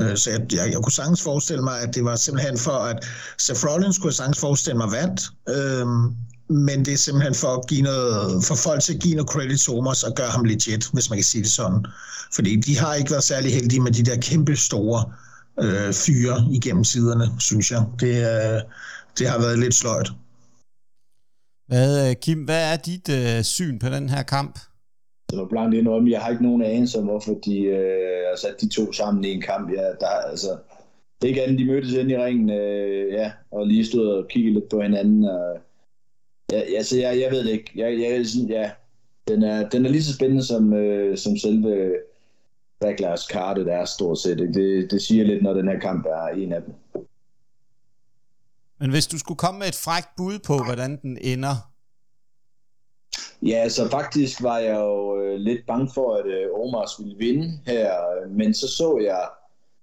Øh, 0.01 0.17
så 0.17 0.31
jeg, 0.31 0.53
jeg, 0.53 0.71
jeg 0.71 0.79
kunne 0.83 0.91
sagtens 0.91 1.21
forestille 1.21 1.63
mig, 1.63 1.81
at 1.81 1.95
det 1.95 2.03
var 2.03 2.15
simpelthen 2.15 2.57
for, 2.57 2.71
at 2.71 3.05
Seth 3.37 3.65
Rollins 3.65 3.97
kunne 3.97 4.13
sagtens 4.13 4.39
forestille 4.39 4.77
mig 4.77 4.91
vandt, 4.91 5.21
øhm, 5.49 6.15
men 6.49 6.85
det 6.85 6.93
er 6.93 6.97
simpelthen 6.97 7.35
for 7.35 7.57
at 7.57 7.67
give 7.67 7.81
noget, 7.81 8.43
for 8.43 8.55
folk 8.55 8.81
til 8.81 8.93
at 8.93 9.01
give 9.01 9.15
noget 9.15 9.29
credit 9.29 9.59
til 9.59 9.73
Omos 9.73 10.03
og 10.03 10.15
gøre 10.15 10.29
ham 10.29 10.43
legit, 10.45 10.89
hvis 10.93 11.09
man 11.09 11.17
kan 11.17 11.23
sige 11.23 11.43
det 11.43 11.51
sådan. 11.51 11.85
Fordi 12.35 12.55
de 12.55 12.77
har 12.77 12.93
ikke 12.93 13.11
været 13.11 13.23
særlig 13.23 13.53
heldige 13.53 13.79
med 13.79 13.91
de 13.91 14.03
der 14.03 14.17
kæmpe 14.21 14.55
store 14.55 15.11
øh, 15.59 15.93
fyre 15.93 16.47
igennem 16.51 16.83
siderne, 16.83 17.31
synes 17.39 17.71
jeg. 17.71 17.83
Det, 17.99 18.15
øh, 18.15 18.61
det 19.17 19.29
har 19.29 19.39
været 19.39 19.59
lidt 19.59 19.75
sløjt. 19.75 20.11
Hvad, 21.67 22.09
øh, 22.09 22.15
Kim, 22.21 22.39
hvad 22.43 22.73
er 22.73 22.75
dit 22.75 23.09
øh, 23.09 23.43
syn 23.43 23.79
på 23.79 23.89
den 23.89 24.09
her 24.09 24.23
kamp? 24.23 24.59
Det 25.29 25.39
var 25.39 25.45
blankt 25.45 25.75
indrømme, 25.75 26.11
jeg 26.11 26.21
har 26.21 26.29
ikke 26.29 26.43
nogen 26.43 26.63
anelse 26.63 26.99
om, 26.99 27.05
hvorfor 27.05 27.33
de 27.45 27.59
øh, 27.59 28.29
altså, 28.29 28.47
har 28.47 28.53
sat 28.53 28.61
de 28.61 28.69
to 28.69 28.91
sammen 28.91 29.23
i 29.23 29.31
en 29.31 29.41
kamp. 29.41 29.71
Ja, 29.71 29.83
der, 29.99 30.07
altså, 30.07 30.49
det 31.21 31.27
er 31.27 31.27
ikke 31.27 31.43
andet, 31.43 31.59
de 31.59 31.65
mødtes 31.65 31.93
ind 31.93 32.11
i 32.11 32.17
ringen, 32.17 32.49
øh, 32.49 33.13
ja, 33.13 33.31
og 33.51 33.67
lige 33.67 33.85
stod 33.85 34.07
og 34.07 34.27
kiggede 34.27 34.53
lidt 34.53 34.69
på 34.69 34.81
hinanden. 34.81 35.23
Og, 35.23 35.57
ja, 36.51 36.59
altså, 36.59 36.97
jeg, 36.97 37.19
jeg 37.19 37.31
ved 37.31 37.43
det 37.43 37.51
ikke. 37.51 37.71
Jeg, 37.75 37.99
jeg, 37.99 38.25
sådan, 38.27 38.49
ja, 38.49 38.71
den, 39.27 39.43
er, 39.43 39.69
den 39.69 39.85
er 39.85 39.89
lige 39.89 40.03
så 40.03 40.13
spændende 40.13 40.43
som, 40.45 40.73
øh, 40.73 41.17
som 41.17 41.37
selve 41.37 41.95
Backlash 42.79 43.29
kartet 43.29 43.67
er 43.67 43.85
stort 43.85 44.19
set. 44.19 44.37
Det, 44.37 44.91
det 44.91 45.01
siger 45.01 45.23
lidt, 45.23 45.43
når 45.43 45.53
den 45.53 45.67
her 45.67 45.79
kamp 45.79 46.05
er 46.05 46.27
en 46.27 46.53
af 46.53 46.61
dem. 46.61 46.73
Men 48.79 48.89
hvis 48.89 49.07
du 49.07 49.19
skulle 49.19 49.37
komme 49.37 49.59
med 49.59 49.67
et 49.67 49.75
frækt 49.75 50.09
bud 50.17 50.39
på, 50.47 50.63
hvordan 50.63 50.99
den 51.01 51.17
ender, 51.21 51.55
Ja, 53.41 53.69
så 53.69 53.89
faktisk 53.89 54.43
var 54.43 54.57
jeg 54.57 54.75
jo 54.75 55.21
øh, 55.21 55.39
lidt 55.39 55.65
bange 55.67 55.89
for, 55.93 56.15
at 56.15 56.25
øh, 56.25 56.47
Omars 56.53 56.91
ville 56.99 57.17
vinde 57.17 57.59
her, 57.67 57.91
men 58.29 58.53
så 58.53 58.67
så 58.67 58.99
jeg, 59.03 59.23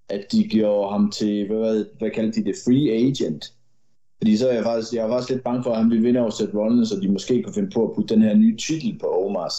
at 0.09 0.33
de 0.33 0.49
gjorde 0.49 0.93
ham 0.93 1.11
til, 1.11 1.47
hvad, 1.47 1.59
hvad, 1.59 1.85
hvad 1.99 2.11
kaldte 2.11 2.41
de 2.41 2.47
det, 2.47 2.55
free 2.65 2.91
agent. 2.91 3.55
Fordi 4.19 4.37
så 4.37 4.49
er 4.49 4.55
jeg 4.55 4.65
faktisk, 4.65 4.93
jeg 4.93 5.05
var 5.05 5.11
faktisk 5.11 5.31
lidt 5.31 5.45
bange 5.45 5.63
for, 5.63 5.71
at 5.71 5.77
han 5.77 5.91
ville 5.91 6.05
vinde 6.05 6.21
over 6.21 6.31
Seth 6.31 6.57
Rollins, 6.57 6.89
så 6.89 7.01
de 7.03 7.09
måske 7.09 7.43
kunne 7.43 7.55
finde 7.55 7.71
på 7.71 7.89
at 7.89 7.95
putte 7.95 8.15
den 8.15 8.23
her 8.23 8.35
nye 8.35 8.57
titel 8.57 8.99
på 8.99 9.27
Omars. 9.27 9.55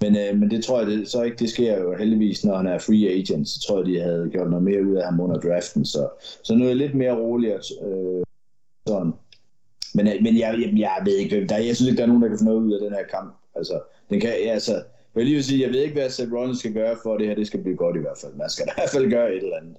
Men, 0.00 0.16
øh, 0.16 0.38
men 0.38 0.50
det 0.50 0.64
tror 0.64 0.78
jeg 0.78 0.86
det, 0.86 1.08
så 1.08 1.22
ikke, 1.22 1.36
det 1.36 1.50
sker 1.50 1.78
jo 1.78 1.96
heldigvis, 1.96 2.44
når 2.44 2.56
han 2.56 2.66
er 2.66 2.78
free 2.78 3.08
agent. 3.08 3.48
Så 3.48 3.60
tror 3.60 3.76
jeg, 3.78 3.86
de 3.86 4.00
havde 4.00 4.28
gjort 4.32 4.50
noget 4.50 4.64
mere 4.64 4.86
ud 4.86 4.96
af 4.96 5.04
ham 5.04 5.20
under 5.20 5.40
draften. 5.40 5.84
Så, 5.84 6.08
så 6.42 6.54
nu 6.54 6.64
er 6.64 6.68
jeg 6.68 6.76
lidt 6.76 6.94
mere 6.94 7.16
rolig. 7.16 7.50
Øh, 7.82 8.24
sådan. 8.86 9.12
Men, 9.94 10.06
øh, 10.08 10.22
men 10.22 10.38
jeg, 10.38 10.58
jeg, 10.60 10.78
jeg 10.78 11.02
ved 11.04 11.16
ikke, 11.16 11.46
der, 11.46 11.58
jeg 11.58 11.76
synes 11.76 11.88
ikke, 11.88 11.96
der 11.96 12.02
er 12.02 12.06
nogen, 12.06 12.22
der 12.22 12.28
kan 12.28 12.38
få 12.38 12.44
noget 12.44 12.60
ud 12.60 12.72
af 12.72 12.80
den 12.80 12.92
her 12.92 13.06
kamp. 13.10 13.36
Altså, 13.54 13.80
den 14.10 14.20
kan, 14.20 14.30
ja, 14.30 14.50
altså, 14.50 14.74
jeg 14.74 14.84
vil 15.14 15.26
lige 15.26 15.42
sige, 15.42 15.62
jeg 15.62 15.70
ved 15.70 15.80
ikke, 15.82 15.94
hvad 15.94 16.10
Seth 16.10 16.32
Rollins 16.32 16.58
skal 16.58 16.72
gøre 16.72 16.96
for, 17.02 17.14
at 17.14 17.20
det 17.20 17.28
her 17.28 17.34
det 17.34 17.46
skal 17.46 17.62
blive 17.62 17.76
godt 17.76 17.96
i 17.96 18.00
hvert 18.00 18.18
fald. 18.20 18.34
Man 18.34 18.50
skal 18.50 18.64
i 18.68 18.70
hvert 18.76 18.90
fald 18.90 19.10
gøre 19.10 19.30
et 19.30 19.42
eller 19.42 19.56
andet. 19.56 19.76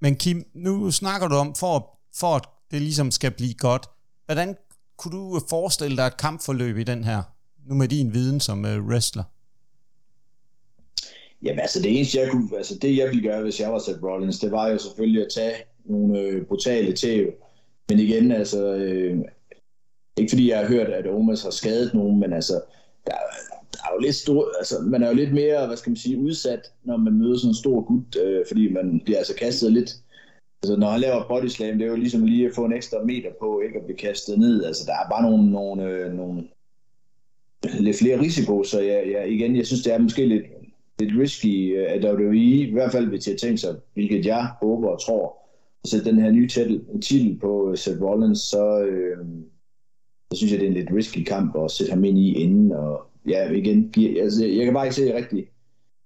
Men 0.00 0.16
Kim, 0.16 0.44
nu 0.54 0.90
snakker 0.90 1.28
du 1.28 1.34
om, 1.34 1.54
for, 1.54 1.98
for 2.16 2.36
at 2.36 2.44
det 2.70 2.82
ligesom 2.82 3.10
skal 3.10 3.30
blive 3.30 3.54
godt. 3.54 3.86
Hvordan 4.26 4.56
kunne 4.96 5.18
du 5.18 5.40
forestille 5.50 5.96
dig 5.96 6.06
et 6.06 6.16
kampforløb 6.16 6.76
i 6.76 6.84
den 6.84 7.04
her? 7.04 7.22
Nu 7.66 7.74
med 7.74 7.88
din 7.88 8.14
viden 8.14 8.40
som 8.40 8.64
uh, 8.64 8.86
wrestler. 8.88 9.24
Jamen 11.42 11.60
altså 11.60 11.82
det 11.82 11.96
eneste, 11.96 12.18
jeg 12.18 12.30
kunne, 12.30 12.56
altså 12.56 12.78
det 12.82 12.96
jeg 12.96 13.08
ville 13.08 13.22
gøre, 13.22 13.42
hvis 13.42 13.60
jeg 13.60 13.72
var 13.72 13.78
Seth 13.78 14.02
Rollins, 14.02 14.38
det 14.38 14.50
var 14.52 14.68
jo 14.68 14.78
selvfølgelig 14.78 15.22
at 15.22 15.32
tage 15.34 15.54
nogle 15.84 16.20
øh, 16.20 16.46
brutale 16.46 16.92
tæv, 16.92 17.32
men 17.90 17.98
igen, 17.98 18.32
altså, 18.32 18.74
øh, 18.74 19.18
ikke 20.16 20.30
fordi 20.30 20.50
jeg 20.50 20.58
har 20.58 20.66
hørt, 20.66 20.88
at 20.88 21.06
Omas 21.06 21.42
har 21.42 21.50
skadet 21.50 21.94
nogen, 21.94 22.20
men 22.20 22.32
altså, 22.32 22.54
der, 23.06 23.12
der 23.72 23.78
er 23.84 23.94
jo 23.94 24.00
lidt 24.00 24.14
stor, 24.14 24.52
altså, 24.58 24.74
man 24.80 25.02
er 25.02 25.08
jo 25.08 25.14
lidt 25.14 25.32
mere, 25.32 25.66
hvad 25.66 25.76
skal 25.76 25.90
man 25.90 25.96
sige, 25.96 26.18
udsat, 26.18 26.72
når 26.84 26.96
man 26.96 27.12
møder 27.12 27.38
sådan 27.38 27.50
en 27.50 27.54
stor 27.54 27.80
gut, 27.82 28.16
øh, 28.24 28.44
fordi 28.48 28.72
man 28.72 29.00
bliver 29.04 29.18
altså 29.18 29.34
kastet 29.34 29.72
lidt, 29.72 29.90
altså 30.62 30.76
når 30.76 30.90
han 30.90 31.00
laver 31.00 31.28
body 31.28 31.46
slam, 31.46 31.78
det 31.78 31.84
er 31.84 31.90
jo 31.90 31.96
ligesom 31.96 32.24
lige 32.24 32.46
at 32.46 32.54
få 32.54 32.64
en 32.64 32.72
ekstra 32.72 33.04
meter 33.04 33.30
på, 33.40 33.60
ikke 33.60 33.78
at 33.78 33.84
blive 33.84 33.98
kastet 33.98 34.38
ned, 34.38 34.64
altså 34.64 34.84
der 34.86 34.92
er 34.92 35.10
bare 35.10 35.30
nogle, 35.30 35.50
nogle, 35.50 35.84
øh, 35.84 36.12
nogle 36.12 36.48
lidt 37.80 37.98
flere 37.98 38.20
risiko, 38.20 38.64
så 38.64 38.80
jeg, 38.80 39.10
jeg, 39.12 39.30
igen, 39.30 39.56
jeg 39.56 39.66
synes, 39.66 39.82
det 39.82 39.92
er 39.92 39.98
måske 39.98 40.26
lidt, 40.26 40.44
lidt 40.98 41.18
risky 41.18 41.78
øh, 41.78 41.86
at 41.88 42.04
WWE, 42.04 42.68
i 42.68 42.72
hvert 42.72 42.92
fald 42.92 43.06
hvis 43.06 43.28
jeg 43.28 43.36
tænker 43.38 43.56
sig, 43.56 43.76
hvilket 43.94 44.26
jeg 44.26 44.48
håber 44.62 44.88
og 44.88 45.00
tror, 45.00 45.40
sætte 45.86 46.10
den 46.10 46.20
her 46.20 46.30
nye 46.30 46.48
titel, 46.48 46.80
titel 47.02 47.38
på 47.38 47.70
øh, 47.70 47.78
Seth 47.78 48.02
Rollins, 48.02 48.38
så, 48.38 48.80
øh, 48.80 49.18
så 50.32 50.38
synes 50.38 50.52
jeg, 50.52 50.60
det 50.60 50.66
er 50.66 50.70
en 50.70 50.76
lidt 50.76 50.94
risky 50.94 51.24
kamp 51.24 51.56
at 51.64 51.70
sætte 51.70 51.92
ham 51.92 52.04
ind 52.04 52.18
i 52.18 52.32
inden. 52.32 52.72
Og 52.72 53.00
ja, 53.28 53.50
igen, 53.50 53.94
altså, 54.18 54.46
jeg 54.46 54.64
kan 54.64 54.74
bare 54.74 54.86
ikke 54.86 54.96
se 54.96 55.16
rigtigt, 55.16 55.48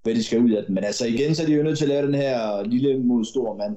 hvad 0.03 0.15
de 0.15 0.25
skal 0.25 0.41
ud 0.41 0.51
af 0.51 0.65
den. 0.67 0.75
Men 0.75 0.85
altså 0.85 1.07
igen, 1.07 1.35
så 1.35 1.43
er 1.43 1.47
de 1.47 1.55
jo 1.55 1.63
nødt 1.63 1.79
til 1.79 1.85
at 1.85 1.89
lave 1.89 2.07
den 2.07 2.15
her 2.15 2.63
lille 2.63 2.99
mod 2.99 3.25
stor 3.25 3.57
mand, 3.57 3.77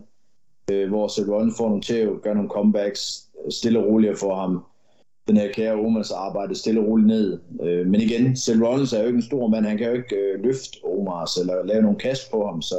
øh, 0.72 0.90
hvor 0.90 1.08
Seth 1.08 1.30
Rollins 1.30 1.58
får 1.58 1.68
nogle 1.68 1.82
tæv, 1.82 2.20
gør 2.22 2.34
nogle 2.34 2.50
comebacks, 2.50 3.30
stille 3.50 3.80
og 3.80 3.86
roligt 3.86 4.20
for 4.20 4.36
ham. 4.36 4.64
Den 5.28 5.38
her 5.38 5.52
kære 5.52 5.74
Omars 5.74 6.12
arbejde 6.12 6.56
stille 6.56 6.80
og 6.80 6.88
roligt 6.88 7.08
ned. 7.08 7.40
Øh, 7.64 7.88
men 7.88 8.02
igen, 8.02 8.36
Seth 8.36 8.62
Rollins 8.62 8.94
er 8.94 9.00
jo 9.00 9.08
ikke 9.08 9.18
en 9.18 9.22
stor 9.22 9.48
mand, 9.48 9.66
han 9.66 9.78
kan 9.78 9.88
jo 9.88 9.94
ikke 9.94 10.16
øh, 10.16 10.44
løfte 10.44 10.78
Omars 10.84 11.38
eller 11.38 11.66
lave 11.66 11.82
nogle 11.82 11.98
kast 11.98 12.32
på 12.32 12.46
ham, 12.46 12.62
så 12.62 12.76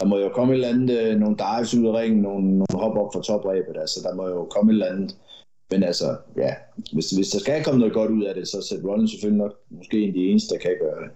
der 0.00 0.06
må 0.06 0.18
jo 0.18 0.28
komme 0.28 0.52
et 0.52 0.56
eller 0.56 0.68
andet, 0.68 0.98
øh, 0.98 1.18
nogle 1.18 1.36
dives 1.36 1.74
ud 1.74 1.86
af 1.86 1.92
ringen, 2.00 2.22
nogle, 2.22 2.42
nogle 2.42 2.74
hop 2.74 2.96
op 2.96 3.12
fra 3.12 3.22
topræbet, 3.22 3.76
altså 3.80 4.00
der 4.02 4.14
må 4.14 4.28
jo 4.28 4.44
komme 4.44 4.72
et 4.72 4.74
eller 4.74 4.92
andet. 4.92 5.16
Men 5.70 5.82
altså, 5.82 6.16
ja, 6.36 6.54
hvis, 6.92 7.10
hvis 7.10 7.28
der 7.28 7.38
skal 7.38 7.64
komme 7.64 7.80
noget 7.80 7.94
godt 7.94 8.10
ud 8.10 8.24
af 8.24 8.34
det, 8.34 8.48
så 8.48 8.56
er 8.56 8.60
Seth 8.60 8.84
Rollins 8.84 9.10
selvfølgelig 9.10 9.42
nok 9.44 9.52
måske 9.70 10.00
en 10.00 10.08
af 10.08 10.14
de 10.14 10.26
eneste, 10.30 10.54
der 10.54 10.60
kan 10.60 10.76
gøre 10.80 11.00
det. 11.04 11.10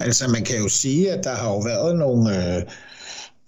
Altså, 0.00 0.30
man 0.30 0.44
kan 0.44 0.58
jo 0.62 0.68
sige, 0.68 1.12
at 1.12 1.24
der 1.24 1.34
har 1.34 1.50
jo 1.54 1.58
været 1.58 1.96
nogle, 1.96 2.22
øh, 2.36 2.62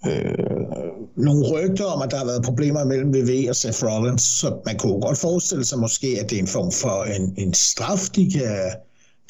øh, 0.07 0.71
nogle 1.15 1.41
rygter 1.53 1.85
om, 1.85 2.01
at 2.01 2.11
der 2.11 2.17
har 2.17 2.25
været 2.25 2.43
problemer 2.43 2.83
mellem 2.83 3.13
VV 3.13 3.49
og 3.49 3.55
Seth 3.55 3.83
Rollins, 3.85 4.21
så 4.21 4.61
man 4.65 4.77
kunne 4.77 5.01
godt 5.01 5.17
forestille 5.17 5.65
sig 5.65 5.79
måske, 5.79 6.07
at 6.21 6.29
det 6.29 6.35
er 6.35 6.41
en 6.41 6.55
form 6.57 6.71
for 6.71 7.03
en, 7.15 7.33
en 7.37 7.53
straf, 7.53 8.03
de 8.15 8.31
kan 8.31 8.71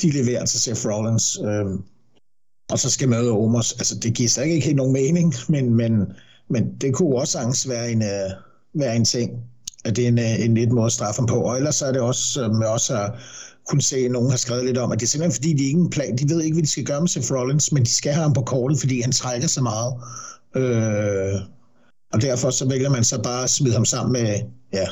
de 0.01 0.11
leverer 0.11 0.45
til 0.45 0.59
Seth 0.59 0.85
Rollins. 0.87 1.39
Øh, 1.39 1.65
og 2.71 2.79
så 2.79 2.89
skal 2.89 3.09
møde 3.09 3.31
Omos. 3.31 3.71
Altså, 3.71 3.95
det 3.95 4.13
giver 4.13 4.29
slet 4.29 4.45
ikke 4.45 4.65
helt 4.65 4.75
nogen 4.75 4.93
mening, 4.93 5.33
men, 5.49 5.73
men, 5.73 6.05
men 6.49 6.75
det 6.81 6.93
kunne 6.93 7.15
også 7.15 7.31
sagtens 7.31 7.69
være 7.69 7.91
en, 7.91 8.01
uh, 8.01 8.81
være 8.81 8.95
en 8.95 9.05
ting, 9.05 9.31
at 9.85 9.95
det 9.95 10.03
er 10.03 10.07
en, 10.07 10.19
uh, 10.19 10.45
en 10.45 10.53
lidt 10.55 10.71
måde 10.71 10.85
at 10.85 10.91
straffe 10.91 11.21
på. 11.27 11.35
Og 11.35 11.57
ellers 11.57 11.81
er 11.81 11.91
det 11.91 12.01
også, 12.01 12.47
med 12.59 12.67
os 12.67 12.87
har 12.87 13.19
kunne 13.67 13.81
se, 13.81 13.97
at 13.97 14.11
nogen 14.11 14.29
har 14.29 14.37
skrevet 14.37 14.65
lidt 14.65 14.77
om, 14.77 14.91
at 14.91 14.99
det 14.99 15.05
er 15.05 15.09
simpelthen 15.09 15.35
fordi, 15.35 15.53
de 15.53 15.63
ikke 15.63 15.79
en 15.79 15.89
plan. 15.89 16.15
De 16.17 16.29
ved 16.29 16.41
ikke, 16.41 16.55
hvad 16.55 16.63
de 16.63 16.67
skal 16.67 16.83
gøre 16.83 17.01
med 17.01 17.07
Seth 17.07 17.33
Rollins, 17.33 17.71
men 17.71 17.83
de 17.83 17.93
skal 17.93 18.13
have 18.13 18.23
ham 18.23 18.33
på 18.33 18.41
kortet, 18.41 18.79
fordi 18.79 19.01
han 19.01 19.11
trækker 19.11 19.47
så 19.47 19.61
meget. 19.61 19.93
Øh, 20.55 21.35
og 22.13 22.21
derfor 22.21 22.49
så 22.49 22.69
vælger 22.69 22.89
man 22.89 23.03
så 23.03 23.21
bare 23.21 23.43
at 23.43 23.49
smide 23.49 23.73
ham 23.73 23.85
sammen 23.85 24.11
med, 24.13 24.39
ja, 24.73 24.87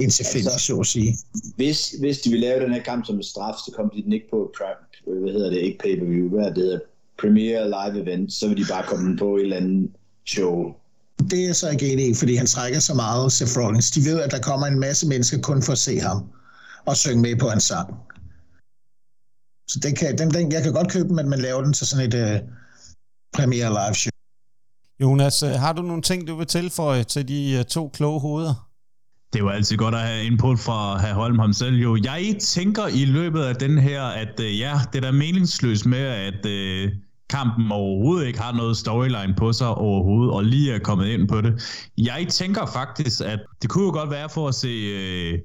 en 0.00 0.10
selvfølgelig, 0.10 0.52
altså, 0.52 0.66
så 0.66 0.80
at 0.80 0.86
sige. 0.86 1.16
Hvis, 1.56 1.94
hvis 2.00 2.18
de 2.18 2.30
vil 2.30 2.40
lave 2.40 2.64
den 2.64 2.74
her 2.74 2.82
kamp 2.82 3.06
som 3.06 3.16
en 3.16 3.22
straf, 3.22 3.54
så 3.66 3.72
kommer 3.76 3.92
de 3.94 4.02
den 4.02 4.12
ikke 4.12 4.30
på 4.30 4.54
hvad 5.06 5.32
hedder 5.32 5.50
det, 5.50 5.58
ikke 5.58 5.78
pay-per-view, 5.78 6.28
hvad 6.28 6.46
det 6.46 6.56
hedder, 6.56 6.78
Premiere 7.20 7.64
Live 7.64 8.02
Event, 8.02 8.32
så 8.32 8.48
vil 8.48 8.56
de 8.56 8.64
bare 8.70 8.84
komme 8.86 9.16
på 9.16 9.36
et 9.36 9.42
eller 9.42 9.56
andet 9.56 9.90
show. 10.26 10.74
Det 11.30 11.48
er 11.48 11.52
så 11.52 11.70
ikke 11.70 11.92
enig 11.92 12.08
i, 12.10 12.14
fordi 12.14 12.34
han 12.34 12.46
trækker 12.46 12.80
så 12.80 12.94
meget 12.94 13.32
Seth 13.32 13.58
Rollins. 13.58 13.90
De 13.90 14.00
ved, 14.00 14.20
at 14.20 14.30
der 14.30 14.40
kommer 14.40 14.66
en 14.66 14.80
masse 14.80 15.08
mennesker 15.08 15.38
kun 15.40 15.62
for 15.62 15.72
at 15.72 15.78
se 15.78 15.98
ham 16.00 16.22
og 16.86 16.96
synge 16.96 17.22
med 17.22 17.36
på 17.36 17.48
hans 17.48 17.64
sang. 17.64 17.94
Så 19.68 19.80
den 19.82 19.94
kan, 19.94 20.18
den, 20.18 20.30
den, 20.30 20.52
jeg 20.52 20.62
kan 20.62 20.72
godt 20.72 20.92
købe 20.92 21.08
den, 21.08 21.16
men 21.16 21.28
man 21.28 21.38
laver 21.38 21.62
den 21.62 21.72
til 21.72 21.86
sådan 21.86 22.06
et 22.06 22.14
uh, 22.14 22.48
Premiere 23.32 23.70
Live 23.70 23.94
show. 23.94 24.10
Jonas, 25.00 25.42
øh, 25.42 25.50
har 25.50 25.72
du 25.72 25.82
nogle 25.82 26.02
ting, 26.02 26.28
du 26.28 26.36
vil 26.36 26.46
tilføje 26.46 27.04
til 27.04 27.28
de 27.28 27.56
uh, 27.58 27.64
to 27.64 27.88
kloge 27.88 28.20
hoveder? 28.20 28.68
Det 29.32 29.44
var 29.44 29.50
altid 29.50 29.76
godt 29.76 29.94
at 29.94 30.00
have 30.00 30.24
input 30.24 30.58
fra 30.58 30.98
herr 30.98 31.14
Holm 31.14 31.38
ham 31.38 31.52
selv. 31.52 31.74
Jo, 31.74 31.96
jeg 31.96 32.36
tænker 32.40 32.86
i 32.86 33.04
løbet 33.04 33.42
af 33.42 33.56
den 33.56 33.78
her, 33.78 34.02
at 34.02 34.40
uh, 34.40 34.58
ja, 34.58 34.80
det 34.92 34.98
er 34.98 35.02
da 35.02 35.10
meningsløst 35.10 35.86
med, 35.86 35.98
at 35.98 36.46
uh, 36.46 36.92
kampen 37.34 37.72
overhovedet 37.72 38.26
ikke 38.26 38.40
har 38.40 38.52
noget 38.52 38.76
storyline 38.76 39.34
på 39.36 39.52
sig 39.52 39.68
overhovedet, 39.68 40.34
og 40.34 40.44
lige 40.44 40.72
er 40.72 40.78
kommet 40.78 41.06
ind 41.06 41.28
på 41.28 41.40
det. 41.40 41.52
Jeg 41.98 42.26
tænker 42.30 42.66
faktisk, 42.66 43.20
at 43.20 43.40
det 43.62 43.70
kunne 43.70 43.84
jo 43.84 43.92
godt 43.92 44.10
være 44.10 44.28
for 44.28 44.48
at 44.48 44.54
se... 44.54 44.68
Øh, 44.68 45.38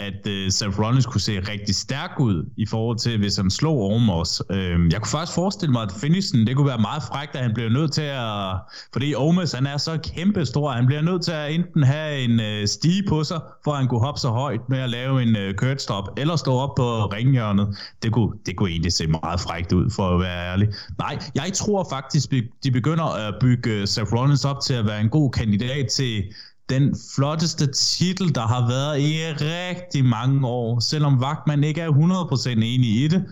at 0.00 0.26
øh, 0.26 0.50
Seth 0.50 0.80
Rollins 0.80 1.06
kunne 1.06 1.20
se 1.20 1.40
rigtig 1.40 1.74
stærk 1.74 2.10
ud 2.20 2.50
i 2.56 2.66
forhold 2.66 2.98
til, 2.98 3.18
hvis 3.18 3.36
han 3.36 3.50
slog 3.50 3.92
Omos. 3.92 4.42
Uh, 4.50 4.56
øhm, 4.56 4.88
jeg 4.88 5.00
kunne 5.00 5.10
faktisk 5.10 5.34
forestille 5.34 5.72
mig, 5.72 5.82
at 5.82 5.92
finishen, 6.00 6.46
det 6.46 6.56
kunne 6.56 6.66
være 6.66 6.78
meget 6.78 7.02
frækt, 7.02 7.36
at 7.36 7.42
han 7.42 7.54
bliver 7.54 7.70
nødt 7.70 7.92
til 7.92 8.02
at... 8.02 8.54
Fordi 8.92 9.14
Omos, 9.14 9.52
han 9.52 9.66
er 9.66 9.76
så 9.76 9.98
kæmpestor, 10.14 10.70
han 10.70 10.86
bliver 10.86 11.02
nødt 11.02 11.22
til 11.24 11.32
at 11.32 11.54
enten 11.54 11.82
have 11.82 12.20
en 12.20 12.40
øh, 12.40 12.66
stige 12.68 13.02
på 13.08 13.24
sig, 13.24 13.40
for 13.64 13.70
at 13.70 13.78
han 13.78 13.88
kunne 13.88 14.00
hoppe 14.00 14.20
så 14.20 14.28
højt 14.28 14.68
med 14.68 14.78
at 14.78 14.90
lave 14.90 15.22
en 15.22 15.36
øh, 15.36 15.54
kurt 15.54 15.82
stop, 15.82 16.04
eller 16.16 16.36
stå 16.36 16.52
op 16.54 16.74
på 16.76 17.06
ringhjørnet. 17.06 17.78
Det 18.02 18.12
kunne, 18.12 18.32
det 18.46 18.56
kunne 18.56 18.70
egentlig 18.70 18.92
se 18.92 19.06
meget 19.06 19.40
frækt 19.40 19.72
ud, 19.72 19.90
for 19.90 20.14
at 20.14 20.20
være 20.20 20.52
ærlig. 20.52 20.68
Nej, 20.98 21.18
jeg 21.34 21.52
tror 21.54 21.86
faktisk, 21.90 22.30
de 22.64 22.70
begynder 22.70 23.04
at 23.28 23.34
bygge 23.40 23.70
øh, 23.70 23.86
Seth 23.86 24.12
Rollins 24.12 24.44
op 24.44 24.60
til 24.60 24.74
at 24.74 24.86
være 24.86 25.00
en 25.00 25.08
god 25.08 25.30
kandidat 25.30 25.86
til 25.86 26.24
den 26.70 26.96
flotteste 27.14 27.66
titel, 27.66 28.34
der 28.34 28.46
har 28.46 28.68
været 28.68 29.00
i 29.00 29.12
rigtig 29.44 30.04
mange 30.04 30.46
år, 30.46 30.80
selvom 30.80 31.20
Vagtman 31.20 31.64
ikke 31.64 31.80
er 31.80 31.90
100% 31.90 32.50
enig 32.50 33.04
i 33.04 33.08
det. 33.08 33.24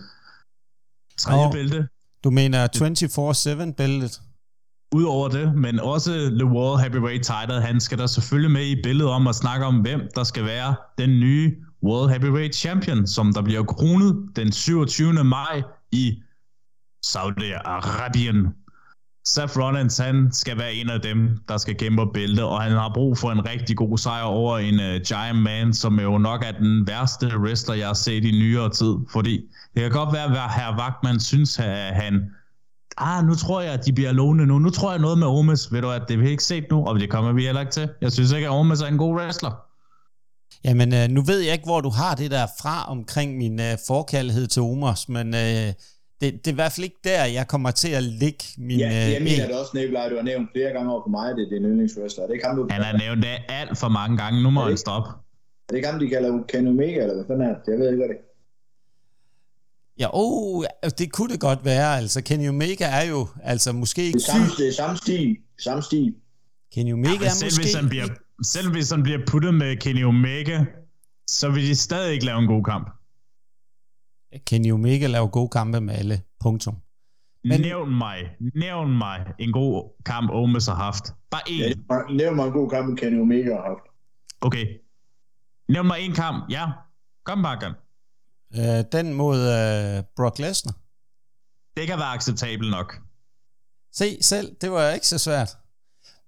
Tredje 1.17 1.45
oh, 1.45 1.51
bælte. 1.51 1.87
Du 2.23 2.29
mener 2.29 2.67
24-7-bæltet? 2.75 4.21
Udover 4.95 5.29
det, 5.29 5.55
men 5.55 5.79
også 5.79 6.11
The 6.39 6.45
World 6.45 6.81
Heavyweight 6.81 7.25
title, 7.25 7.61
han 7.61 7.79
skal 7.79 7.97
der 7.97 8.07
selvfølgelig 8.07 8.51
med 8.51 8.65
i 8.65 8.81
billedet 8.83 9.11
om 9.11 9.27
at 9.27 9.35
snakke 9.35 9.65
om, 9.65 9.75
hvem 9.75 10.01
der 10.15 10.23
skal 10.23 10.45
være 10.45 10.75
den 10.97 11.09
nye 11.09 11.55
World 11.83 12.09
Heavyweight 12.09 12.55
Champion, 12.55 13.07
som 13.07 13.33
der 13.33 13.41
bliver 13.41 13.63
kronet 13.63 14.29
den 14.35 14.51
27. 14.51 15.23
maj 15.23 15.61
i 15.91 16.21
Saudi-Arabien. 17.05 18.68
Seth 19.33 19.57
Rollins, 19.57 19.97
han 19.97 20.29
skal 20.31 20.57
være 20.57 20.73
en 20.73 20.89
af 20.89 21.01
dem, 21.01 21.37
der 21.47 21.57
skal 21.57 21.75
kæmpe 21.75 22.05
bælte, 22.13 22.45
og 22.45 22.61
han 22.61 22.71
har 22.71 22.91
brug 22.93 23.17
for 23.17 23.31
en 23.31 23.45
rigtig 23.45 23.77
god 23.77 23.97
sejr 23.97 24.23
over 24.23 24.57
en 24.57 24.79
uh, 24.79 25.01
Giant 25.07 25.37
Man, 25.37 25.73
som 25.73 25.99
jo 25.99 26.17
nok 26.17 26.43
er 26.45 26.51
den 26.51 26.87
værste 26.87 27.27
wrestler, 27.37 27.75
jeg 27.75 27.87
har 27.87 27.93
set 27.93 28.25
i 28.25 28.31
nyere 28.31 28.69
tid. 28.69 28.95
Fordi 29.11 29.41
det 29.73 29.81
kan 29.81 29.91
godt 29.91 30.13
være, 30.13 30.23
at 30.23 30.53
herr 30.55 30.79
Wagman 30.79 31.19
synes, 31.19 31.59
at 31.59 31.95
han 31.95 32.21
ah, 32.97 33.25
nu 33.25 33.35
tror 33.35 33.61
jeg, 33.61 33.73
at 33.73 33.85
de 33.85 33.93
bliver 33.93 34.11
lovende 34.11 34.45
nu. 34.45 34.59
Nu 34.59 34.69
tror 34.69 34.91
jeg 34.91 34.99
noget 34.99 35.17
med 35.17 35.27
Omes. 35.27 35.73
Ved 35.73 35.81
du 35.81 35.91
at 35.91 36.01
det 36.07 36.17
har 36.17 36.23
vi 36.23 36.29
ikke 36.29 36.43
set 36.43 36.65
nu, 36.71 36.85
og 36.85 36.99
det 36.99 37.09
kommer 37.09 37.31
vi 37.31 37.45
heller 37.45 37.61
ikke 37.61 37.73
til. 37.73 37.89
Jeg 38.01 38.11
synes 38.11 38.31
ikke, 38.31 38.47
at 38.47 38.53
Omes 38.53 38.81
er 38.81 38.87
en 38.87 38.97
god 38.97 39.15
wrestler. 39.15 39.51
Jamen, 40.63 40.93
øh, 40.93 41.07
nu 41.09 41.21
ved 41.21 41.39
jeg 41.39 41.53
ikke, 41.53 41.65
hvor 41.65 41.81
du 41.81 41.89
har 41.89 42.15
det 42.15 42.31
der 42.31 42.47
fra 42.61 42.85
omkring 42.87 43.37
min 43.37 43.59
øh, 43.59 43.77
forkærlighed 43.87 44.47
til 44.47 44.61
Omos, 44.61 45.09
men 45.09 45.35
øh, 45.35 45.73
det, 46.21 46.33
det 46.33 46.47
er 46.47 46.51
i 46.51 46.55
hvert 46.55 46.71
fald 46.71 46.83
ikke 46.83 47.01
der, 47.03 47.25
jeg 47.25 47.47
kommer 47.47 47.71
til 47.71 47.89
at 47.89 48.03
ligge 48.03 48.43
min... 48.57 48.79
Ja, 48.79 48.89
jeg 48.89 49.15
øh, 49.15 49.23
mener 49.23 49.47
det 49.47 49.55
også, 49.59 49.71
Nikolaj, 49.73 50.09
du 50.09 50.15
har 50.15 50.23
nævnt 50.23 50.49
flere 50.55 50.71
gange 50.71 50.91
over 50.91 51.03
for 51.05 51.09
mig, 51.09 51.35
det 51.35 51.43
er 51.45 51.49
din 51.49 51.65
yndlingswrestler. 51.65 52.27
Det 52.27 52.41
kan 52.43 52.55
du... 52.55 52.67
Han 52.69 52.83
har 52.83 52.97
nævnt 52.97 53.23
det 53.23 53.29
alt 53.49 53.77
for 53.77 53.87
mange 53.87 54.17
gange, 54.17 54.43
nu 54.43 54.49
må 54.49 54.61
han 54.61 54.77
stoppe. 54.77 55.09
Er 55.09 55.71
det 55.71 55.77
ikke 55.77 56.05
de 56.05 56.09
kalder 56.09 56.43
Ken 56.47 56.67
Omega, 56.67 57.01
eller 57.01 57.15
hvad 57.15 57.25
fanden 57.27 57.49
er 57.49 57.53
det? 57.53 57.71
Jeg 57.71 57.79
ved 57.79 57.87
ikke, 57.87 57.97
hvad 57.97 58.07
det 58.07 58.15
er. 58.15 58.29
Ja, 59.99 60.07
oh, 60.13 60.65
det 60.97 61.11
kunne 61.11 61.33
det 61.33 61.39
godt 61.39 61.65
være. 61.65 61.97
Altså, 61.97 62.21
Kenny 62.21 62.49
Omega 62.49 62.85
er 62.85 63.03
jo 63.03 63.27
altså 63.43 63.71
måske 63.71 64.03
ikke... 64.03 64.19
Det 64.19 64.27
er 64.27 64.31
samme, 64.31 64.47
det 64.57 64.67
er 64.67 64.73
samme 64.73 64.97
stil. 64.97 65.37
Samme 65.59 65.83
stil. 65.83 66.15
Kenny 66.73 66.93
Omega 66.93 67.13
ja, 67.21 67.25
er 67.25 67.29
selv 67.29 67.47
måske... 67.47 67.61
Hvis 67.61 67.75
han 67.75 67.89
bliver, 67.89 68.07
selv 68.43 68.71
hvis 68.71 68.89
han 68.91 69.03
bliver 69.03 69.19
puttet 69.27 69.53
med 69.53 69.77
Kenny 69.77 70.03
Omega, 70.05 70.65
så 71.27 71.49
vil 71.49 71.63
de 71.63 71.75
stadig 71.75 72.13
ikke 72.13 72.25
lave 72.25 72.39
en 72.39 72.47
god 72.47 72.63
kamp. 72.63 72.98
Kenny 74.45 74.71
Omega 74.71 75.07
laver 75.07 75.27
gode 75.27 75.49
kampe 75.49 75.81
med 75.81 75.95
alle. 75.95 76.21
Punktum. 76.39 76.75
Men, 77.43 77.61
nævn 77.61 77.97
mig, 77.97 78.17
nævn 78.55 78.97
mig 78.97 79.25
en 79.39 79.51
god 79.51 80.03
kamp, 80.05 80.29
Omes 80.31 80.67
har 80.67 80.75
haft. 80.75 81.03
Bare 81.31 81.41
én. 81.49 81.61
Ja, 81.61 82.13
nævn 82.13 82.35
mig 82.35 82.45
en 82.47 82.53
god 82.53 82.69
kamp, 82.69 82.99
Kenny 82.99 83.21
Omega 83.21 83.55
har 83.55 83.61
haft. 83.61 83.83
Okay. 84.41 84.65
Nævn 85.69 85.87
mig 85.87 85.99
en 85.99 86.13
kamp, 86.13 86.51
ja. 86.51 86.65
Kom 87.25 87.43
bare, 87.43 87.59
Gun. 87.59 87.73
Øh, 88.55 88.83
den 88.91 89.13
mod 89.13 89.37
øh, 89.39 90.03
Brock 90.15 90.39
Lesnar. 90.39 90.73
Det 91.77 91.87
kan 91.87 91.97
være 91.97 92.13
acceptabelt 92.13 92.71
nok. 92.71 92.99
Se 93.93 94.23
selv, 94.23 94.55
det 94.61 94.71
var 94.71 94.89
ikke 94.89 95.07
så 95.07 95.17
svært. 95.17 95.57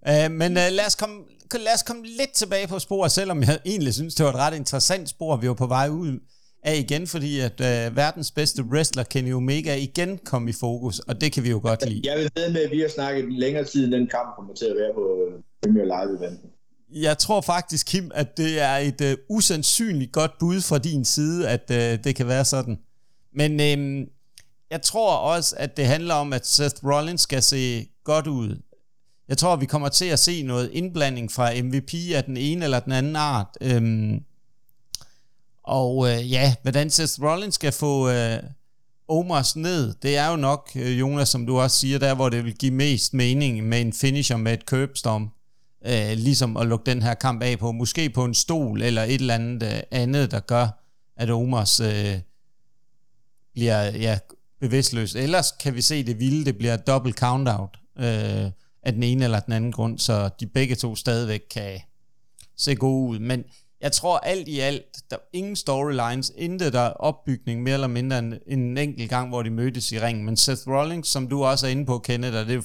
Øh, 0.07 0.31
men 0.31 0.51
øh, 0.51 0.67
lad, 0.71 0.85
os 0.87 0.95
komme, 0.95 1.23
lad 1.53 1.73
os 1.73 1.83
komme 1.83 2.03
lidt 2.05 2.31
tilbage 2.35 2.67
på 2.67 2.79
sporet, 2.79 3.11
selvom 3.11 3.41
jeg 3.43 3.59
egentlig 3.65 3.93
synes, 3.93 4.15
det 4.15 4.25
var 4.25 4.31
et 4.31 4.37
ret 4.37 4.55
interessant 4.55 5.09
spor, 5.09 5.35
vi 5.35 5.47
var 5.47 5.53
på 5.53 5.67
vej 5.67 5.87
ud 5.89 6.19
af 6.63 6.77
igen, 6.77 7.07
fordi 7.07 7.39
at 7.39 7.61
øh, 7.61 7.95
verdens 7.95 8.31
bedste 8.31 8.63
wrestler, 8.63 9.03
Kenny 9.03 9.33
Omega, 9.33 9.75
igen 9.75 10.17
kom 10.17 10.47
i 10.47 10.51
fokus, 10.51 10.99
og 10.99 11.21
det 11.21 11.31
kan 11.31 11.43
vi 11.43 11.49
jo 11.49 11.59
godt 11.63 11.89
lide. 11.89 12.01
Jeg 12.09 12.17
vil 12.17 12.31
ved 12.35 12.51
med, 12.53 12.61
at 12.61 12.71
vi 12.71 12.79
har 12.79 12.87
snakket 12.87 13.33
længere 13.33 13.63
tid, 13.63 13.83
end 13.83 13.91
den 13.91 14.07
kamp 14.07 14.35
kommer 14.35 14.53
til 14.53 14.65
at 14.65 14.75
være 14.75 14.93
på 14.93 15.17
øh, 15.27 15.41
Premier 15.63 15.83
Live 15.83 16.17
eventen. 16.19 16.49
Jeg 16.91 17.17
tror 17.17 17.41
faktisk, 17.41 17.87
Kim, 17.87 18.11
at 18.13 18.37
det 18.37 18.61
er 18.61 18.77
et 18.77 19.01
øh, 19.01 19.17
usandsynligt 19.29 20.11
godt 20.11 20.31
bud 20.39 20.61
fra 20.61 20.77
din 20.77 21.05
side, 21.05 21.49
at 21.49 21.71
øh, 21.71 22.03
det 22.03 22.15
kan 22.15 22.27
være 22.27 22.45
sådan. 22.45 22.79
Men 23.35 23.51
øh, 23.59 24.07
jeg 24.71 24.81
tror 24.81 25.15
også, 25.15 25.55
at 25.57 25.77
det 25.77 25.85
handler 25.85 26.13
om, 26.13 26.33
at 26.33 26.47
Seth 26.47 26.85
Rollins 26.85 27.21
skal 27.21 27.41
se 27.41 27.87
godt 28.03 28.27
ud. 28.27 28.61
Jeg 29.29 29.37
tror, 29.37 29.55
vi 29.55 29.65
kommer 29.65 29.89
til 29.89 30.05
at 30.05 30.19
se 30.19 30.43
noget 30.43 30.69
indblanding 30.73 31.31
fra 31.31 31.61
MVP 31.63 31.93
af 32.15 32.23
den 32.23 32.37
ene 32.37 32.63
eller 32.63 32.79
den 32.79 32.91
anden 32.91 33.15
art. 33.15 33.57
Øh, 33.61 34.11
og 35.71 36.09
øh, 36.09 36.31
ja, 36.31 36.55
hvordan 36.61 36.89
Seth 36.89 37.23
Rollins 37.23 37.55
skal 37.55 37.71
få 37.71 38.09
øh, 38.09 38.39
Omos 39.07 39.55
ned, 39.55 39.93
det 40.01 40.17
er 40.17 40.29
jo 40.29 40.35
nok, 40.35 40.71
øh, 40.75 40.99
Jonas, 40.99 41.29
som 41.29 41.45
du 41.45 41.59
også 41.59 41.77
siger, 41.77 41.99
der 41.99 42.15
hvor 42.15 42.29
det 42.29 42.45
vil 42.45 42.55
give 42.55 42.71
mest 42.71 43.13
mening 43.13 43.63
med 43.63 43.81
en 43.81 43.93
finisher 43.93 44.37
med 44.37 44.53
et 44.53 44.61
curbstorm. 44.61 45.29
Øh, 45.85 46.17
ligesom 46.17 46.57
at 46.57 46.67
lukke 46.67 46.85
den 46.85 47.01
her 47.01 47.13
kamp 47.13 47.43
af 47.43 47.59
på, 47.59 47.71
måske 47.71 48.09
på 48.09 48.25
en 48.25 48.33
stol 48.33 48.81
eller 48.81 49.03
et 49.03 49.13
eller 49.13 49.35
andet 49.35 49.63
øh, 49.63 49.81
andet, 49.91 50.31
der 50.31 50.39
gør, 50.39 50.67
at 51.17 51.29
Omos 51.29 51.79
øh, 51.79 52.19
bliver 53.53 53.83
ja, 53.83 54.19
bevidstløs. 54.61 55.15
Ellers 55.15 55.51
kan 55.51 55.75
vi 55.75 55.81
se 55.81 56.03
det 56.03 56.19
vilde, 56.19 56.45
det 56.45 56.57
bliver 56.57 56.77
dobbelt 56.77 57.19
count-out 57.19 57.79
øh, 57.97 58.51
af 58.83 58.93
den 58.93 59.03
ene 59.03 59.23
eller 59.23 59.39
den 59.39 59.53
anden 59.53 59.71
grund, 59.71 59.99
så 59.99 60.29
de 60.39 60.47
begge 60.47 60.75
to 60.75 60.95
stadigvæk 60.95 61.41
kan 61.51 61.79
se 62.57 62.75
gode 62.75 63.09
ud. 63.09 63.19
Men 63.19 63.43
jeg 63.81 63.91
tror 63.91 64.17
alt 64.17 64.47
i 64.47 64.59
alt, 64.59 64.85
der 65.09 65.17
ingen 65.33 65.55
storylines, 65.55 66.31
intet 66.37 66.73
der 66.73 66.79
er 66.79 66.93
opbygning 66.93 67.63
mere 67.63 67.73
eller 67.73 67.87
mindre 67.87 68.19
end 68.19 68.33
en 68.47 68.77
enkelt 68.77 69.09
gang, 69.09 69.29
hvor 69.29 69.43
de 69.43 69.49
mødtes 69.49 69.91
i 69.91 69.99
ringen. 69.99 70.25
Men 70.25 70.37
Seth 70.37 70.67
Rollins, 70.67 71.07
som 71.07 71.27
du 71.27 71.43
også 71.43 71.67
er 71.67 71.71
inde 71.71 71.85
på, 71.85 71.99
Kenneth, 71.99 72.37
og 72.37 72.45
det 72.45 72.63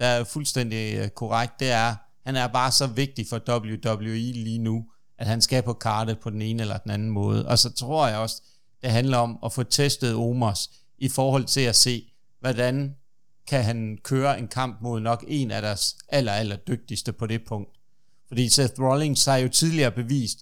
der 0.00 0.06
er 0.06 0.24
fuldstændig 0.24 0.94
øh, 0.94 1.08
korrekt, 1.08 1.60
det 1.60 1.70
er, 1.70 1.94
han 2.26 2.36
er 2.36 2.46
bare 2.46 2.72
så 2.72 2.86
vigtig 2.86 3.26
for 3.28 3.50
WWE 3.50 4.32
lige 4.32 4.58
nu, 4.58 4.84
at 5.18 5.26
han 5.26 5.40
skal 5.40 5.62
på 5.62 5.72
kartet 5.72 6.20
på 6.20 6.30
den 6.30 6.42
ene 6.42 6.62
eller 6.62 6.78
den 6.78 6.90
anden 6.90 7.10
måde. 7.10 7.48
Og 7.48 7.58
så 7.58 7.72
tror 7.72 8.08
jeg 8.08 8.18
også, 8.18 8.42
det 8.82 8.90
handler 8.90 9.18
om 9.18 9.38
at 9.44 9.52
få 9.52 9.62
testet 9.62 10.14
Omos 10.14 10.70
i 10.98 11.08
forhold 11.08 11.44
til 11.44 11.60
at 11.60 11.76
se, 11.76 12.12
hvordan 12.40 12.94
kan 13.46 13.64
han 13.64 13.98
køre 14.02 14.38
en 14.38 14.48
kamp 14.48 14.82
mod 14.82 15.00
nok 15.00 15.24
en 15.28 15.50
af 15.50 15.62
deres 15.62 15.96
aller, 16.08 16.32
aller 16.32 16.56
dygtigste 16.56 17.12
på 17.12 17.26
det 17.26 17.40
punkt. 17.48 17.70
Fordi 18.28 18.48
Seth 18.48 18.80
Rollins 18.80 19.24
har 19.24 19.36
jo 19.36 19.48
tidligere 19.48 19.90
bevist, 19.90 20.38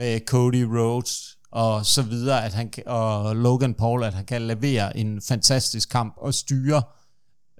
med 0.00 0.20
Cody 0.26 0.62
Rhodes 0.62 1.36
og 1.52 1.86
så 1.86 2.02
videre, 2.02 2.44
at 2.44 2.54
han 2.54 2.72
og 2.86 3.36
Logan 3.36 3.74
Paul, 3.74 4.04
at 4.04 4.14
han 4.14 4.24
kan 4.24 4.42
levere 4.42 4.96
en 4.96 5.22
fantastisk 5.28 5.88
kamp 5.88 6.14
og 6.16 6.34
styre 6.34 6.82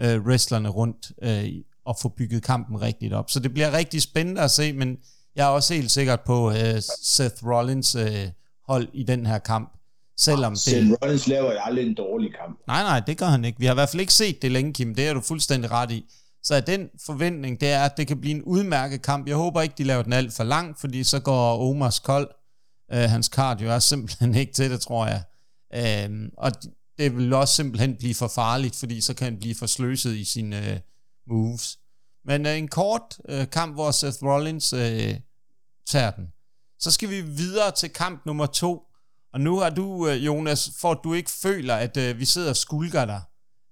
øh, 0.01 0.21
wrestlerne 0.27 0.69
rundt 0.69 1.13
øh, 1.23 1.49
og 1.85 1.97
få 2.03 2.09
bygget 2.09 2.43
kampen 2.43 2.81
rigtigt 2.81 3.13
op. 3.13 3.31
Så 3.31 3.41
det 3.41 3.55
bliver 3.55 3.73
rigtig 3.73 4.03
spændende 4.03 4.41
at 4.41 4.51
se, 4.51 4.73
men 4.73 4.97
jeg 5.37 5.45
er 5.47 5.51
også 5.51 5.75
helt 5.75 5.91
sikkert 5.91 6.21
på 6.21 6.51
øh, 6.51 6.83
Seth 7.03 7.47
Rollins 7.47 7.95
øh, 7.95 8.29
hold 8.69 8.89
i 8.93 9.03
den 9.03 9.27
her 9.27 9.39
kamp. 9.39 9.73
Selvom 10.17 10.57
Seth 10.57 10.87
det... 10.87 10.99
Rollins 11.03 11.27
laver 11.27 11.61
aldrig 11.61 11.87
en 11.87 11.95
dårlig 11.95 12.31
kamp. 12.41 12.59
Nej, 12.67 12.83
nej, 12.83 13.01
det 13.01 13.19
gør 13.19 13.27
han 13.27 13.45
ikke. 13.45 13.59
Vi 13.59 13.67
har 13.67 13.73
i 13.73 13.75
hvert 13.75 13.89
fald 13.89 14.01
ikke 14.01 14.15
set 14.15 14.43
det 14.43 14.51
længe, 14.51 14.73
Kim. 14.73 14.95
Det 14.95 15.09
er 15.09 15.15
du 15.15 15.21
fuldstændig 15.21 15.71
ret 15.71 15.91
i. 15.91 16.05
Så 16.43 16.55
er 16.55 16.61
den 16.61 16.89
forventning, 17.07 17.61
det 17.61 17.71
er, 17.71 17.85
at 17.85 17.97
det 17.97 18.07
kan 18.07 18.21
blive 18.21 18.35
en 18.35 18.43
udmærket 18.43 19.03
kamp. 19.03 19.29
Jeg 19.29 19.37
håber 19.37 19.63
ikke, 19.63 19.75
de 19.79 19.85
laver 19.85 20.03
den 20.03 20.13
alt 20.13 20.33
for 20.33 20.45
lang, 20.45 20.79
fordi 20.79 21.05
så 21.05 21.21
går 21.21 21.71
Omars 21.71 21.99
kold. 21.99 22.29
Øh, 22.93 23.11
hans 23.11 23.27
cardio 23.27 23.71
er 23.71 23.79
simpelthen 23.79 24.35
ikke 24.35 24.53
til 24.53 24.71
det, 24.71 24.81
tror 24.81 25.07
jeg. 25.07 25.23
Øh, 25.75 26.29
og 26.39 26.53
det 26.99 27.17
vil 27.17 27.33
også 27.33 27.55
simpelthen 27.55 27.97
blive 27.97 28.15
for 28.15 28.29
farligt, 28.29 28.77
fordi 28.77 29.01
så 29.01 29.15
kan 29.15 29.25
han 29.25 29.39
blive 29.39 29.55
for 29.55 29.67
sløset 29.67 30.17
i 30.17 30.25
sine 30.25 30.73
øh, 30.73 30.81
moves. 31.27 31.79
Men 32.25 32.47
øh, 32.47 32.59
en 32.59 32.69
kort 32.69 33.19
øh, 33.29 33.51
kamp, 33.51 33.75
hvor 33.75 33.91
Seth 33.91 34.23
Rollins 34.23 34.73
øh, 34.73 35.15
tager 35.87 36.11
den. 36.11 36.27
Så 36.79 36.91
skal 36.91 37.11
vi 37.11 37.21
videre 37.21 37.71
til 37.71 37.91
kamp 37.91 38.27
nummer 38.27 38.47
to. 38.47 38.83
Og 39.33 39.41
nu 39.41 39.59
har 39.59 39.71
du, 39.71 40.09
øh, 40.09 40.27
Jonas, 40.27 40.71
for 40.81 40.91
at 40.91 40.99
du 41.05 41.15
ikke 41.15 41.31
føler, 41.31 41.75
at 41.75 41.97
øh, 41.97 42.19
vi 42.19 42.25
sidder 42.25 42.51
og 42.51 42.57
skulker 42.57 43.05
dig, 43.05 43.23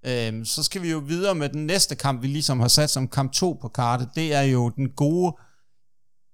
Øhm, 0.06 0.44
så 0.44 0.62
skal 0.62 0.82
vi 0.82 0.90
jo 0.90 0.98
videre 0.98 1.34
med 1.34 1.48
den 1.48 1.66
næste 1.66 1.94
kamp, 1.94 2.22
vi 2.22 2.26
ligesom 2.26 2.60
har 2.60 2.68
sat 2.68 2.90
som 2.90 3.08
kamp 3.08 3.32
2 3.32 3.58
på 3.60 3.68
kartet. 3.68 4.08
Det 4.14 4.34
er 4.34 4.42
jo 4.42 4.68
den 4.68 4.88
gode 4.90 5.36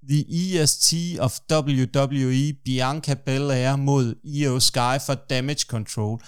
The 0.08 0.24
EST 0.62 0.94
of 1.20 1.38
WWE, 1.52 2.52
Bianca 2.64 3.14
Belair 3.14 3.76
mod 3.76 4.14
Io 4.24 4.60
Sky 4.60 5.00
for 5.06 5.14
Damage 5.14 5.64
Control. 5.68 6.20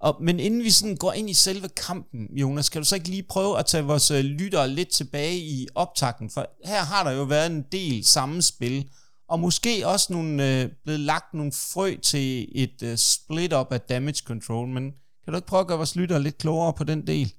Og, 0.00 0.16
men 0.20 0.40
inden 0.40 0.62
vi 0.62 0.70
sådan 0.70 0.96
går 0.96 1.12
ind 1.12 1.30
i 1.30 1.34
selve 1.34 1.68
kampen, 1.68 2.26
Jonas, 2.36 2.68
kan 2.68 2.80
du 2.80 2.86
så 2.86 2.94
ikke 2.94 3.08
lige 3.08 3.22
prøve 3.22 3.58
at 3.58 3.66
tage 3.66 3.84
vores 3.84 4.10
øh, 4.10 4.24
lyttere 4.24 4.68
lidt 4.68 4.88
tilbage 4.88 5.38
i 5.38 5.66
optakten? 5.74 6.30
For 6.30 6.46
her 6.64 6.82
har 6.82 7.04
der 7.04 7.10
jo 7.10 7.22
været 7.22 7.50
en 7.50 7.64
del 7.72 8.04
sammenspil, 8.04 8.88
og 9.28 9.40
måske 9.40 9.86
også 9.86 10.12
nogle, 10.12 10.62
øh, 10.62 10.70
blevet 10.84 11.00
lagt 11.00 11.34
nogle 11.34 11.52
frø 11.52 11.96
til 12.02 12.48
et 12.54 12.82
øh, 12.82 12.96
split-up 12.96 13.72
af 13.72 13.80
damage 13.80 14.22
control, 14.26 14.68
men 14.68 14.92
kan 15.26 15.32
du 15.32 15.36
ikke 15.36 15.48
prøve 15.48 15.60
at 15.60 15.66
gøre 15.66 15.76
vores 15.76 15.96
lyttere 15.96 16.22
lidt 16.22 16.38
klogere 16.38 16.72
på 16.78 16.84
den 16.84 17.06
del? 17.06 17.32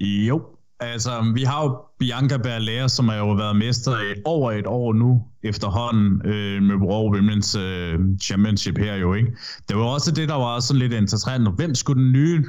Jo, 0.00 0.42
altså 0.80 1.32
vi 1.34 1.42
har 1.42 1.64
jo 1.64 1.84
Bianca 1.98 2.36
Belair, 2.36 2.86
som 2.86 3.08
har 3.08 3.16
jo 3.16 3.32
været 3.32 3.56
mester 3.56 4.00
i 4.00 4.20
over 4.24 4.52
et 4.52 4.66
år 4.66 4.92
nu 4.92 5.22
efterhånden 5.42 6.26
øh, 6.26 6.62
med 6.62 6.74
Raw 6.74 7.16
Women's 7.16 7.58
øh, 7.58 8.18
Championship 8.22 8.78
her 8.78 8.94
jo, 8.94 9.14
ikke? 9.14 9.36
Det 9.68 9.76
var 9.76 9.84
også 9.84 10.10
det, 10.10 10.28
der 10.28 10.34
var 10.34 10.60
sådan 10.60 10.78
lidt 10.78 10.92
interessant. 10.92 11.56
Hvem 11.56 11.74
skulle 11.74 12.02
den 12.02 12.12
nye 12.12 12.44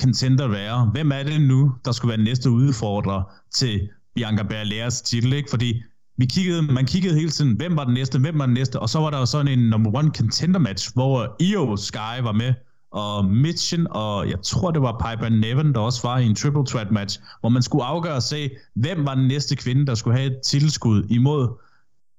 contender 0.00 0.48
være? 0.48 0.90
Hvem 0.92 1.12
er 1.12 1.22
det 1.22 1.40
nu, 1.40 1.74
der 1.84 1.92
skulle 1.92 2.16
være 2.16 2.24
næste 2.24 2.50
udfordrer 2.50 3.22
til 3.54 3.88
Bianca 4.14 4.42
Belairs 4.42 5.02
titel, 5.02 5.32
ikke? 5.32 5.50
Fordi 5.50 5.82
vi 6.22 6.26
kiggede, 6.26 6.62
man 6.62 6.86
kiggede 6.86 7.14
hele 7.14 7.30
tiden, 7.30 7.56
hvem 7.56 7.76
var 7.76 7.84
den 7.84 7.94
næste, 7.94 8.18
hvem 8.18 8.38
var 8.38 8.46
den 8.46 8.54
næste, 8.54 8.80
og 8.80 8.88
så 8.88 8.98
var 8.98 9.10
der 9.10 9.18
jo 9.18 9.26
sådan 9.26 9.48
en 9.48 9.58
number 9.58 9.98
one 9.98 10.10
contender 10.16 10.60
match, 10.60 10.92
hvor 10.94 11.36
Io 11.40 11.76
Sky 11.76 12.22
var 12.22 12.32
med, 12.32 12.54
og 12.92 13.24
Mitchen, 13.24 13.86
og 13.90 14.30
jeg 14.30 14.42
tror, 14.42 14.70
det 14.70 14.82
var 14.82 14.92
Piper 14.92 15.28
Nevin, 15.28 15.72
der 15.72 15.80
også 15.80 16.00
var 16.02 16.18
i 16.18 16.26
en 16.26 16.34
triple 16.34 16.66
threat 16.66 16.90
match, 16.90 17.20
hvor 17.40 17.48
man 17.48 17.62
skulle 17.62 17.84
afgøre 17.84 18.14
og 18.14 18.22
se, 18.22 18.50
hvem 18.74 19.06
var 19.06 19.14
den 19.14 19.28
næste 19.28 19.56
kvinde, 19.56 19.86
der 19.86 19.94
skulle 19.94 20.18
have 20.18 20.32
et 20.32 20.40
tilskud 20.46 21.06
imod 21.10 21.48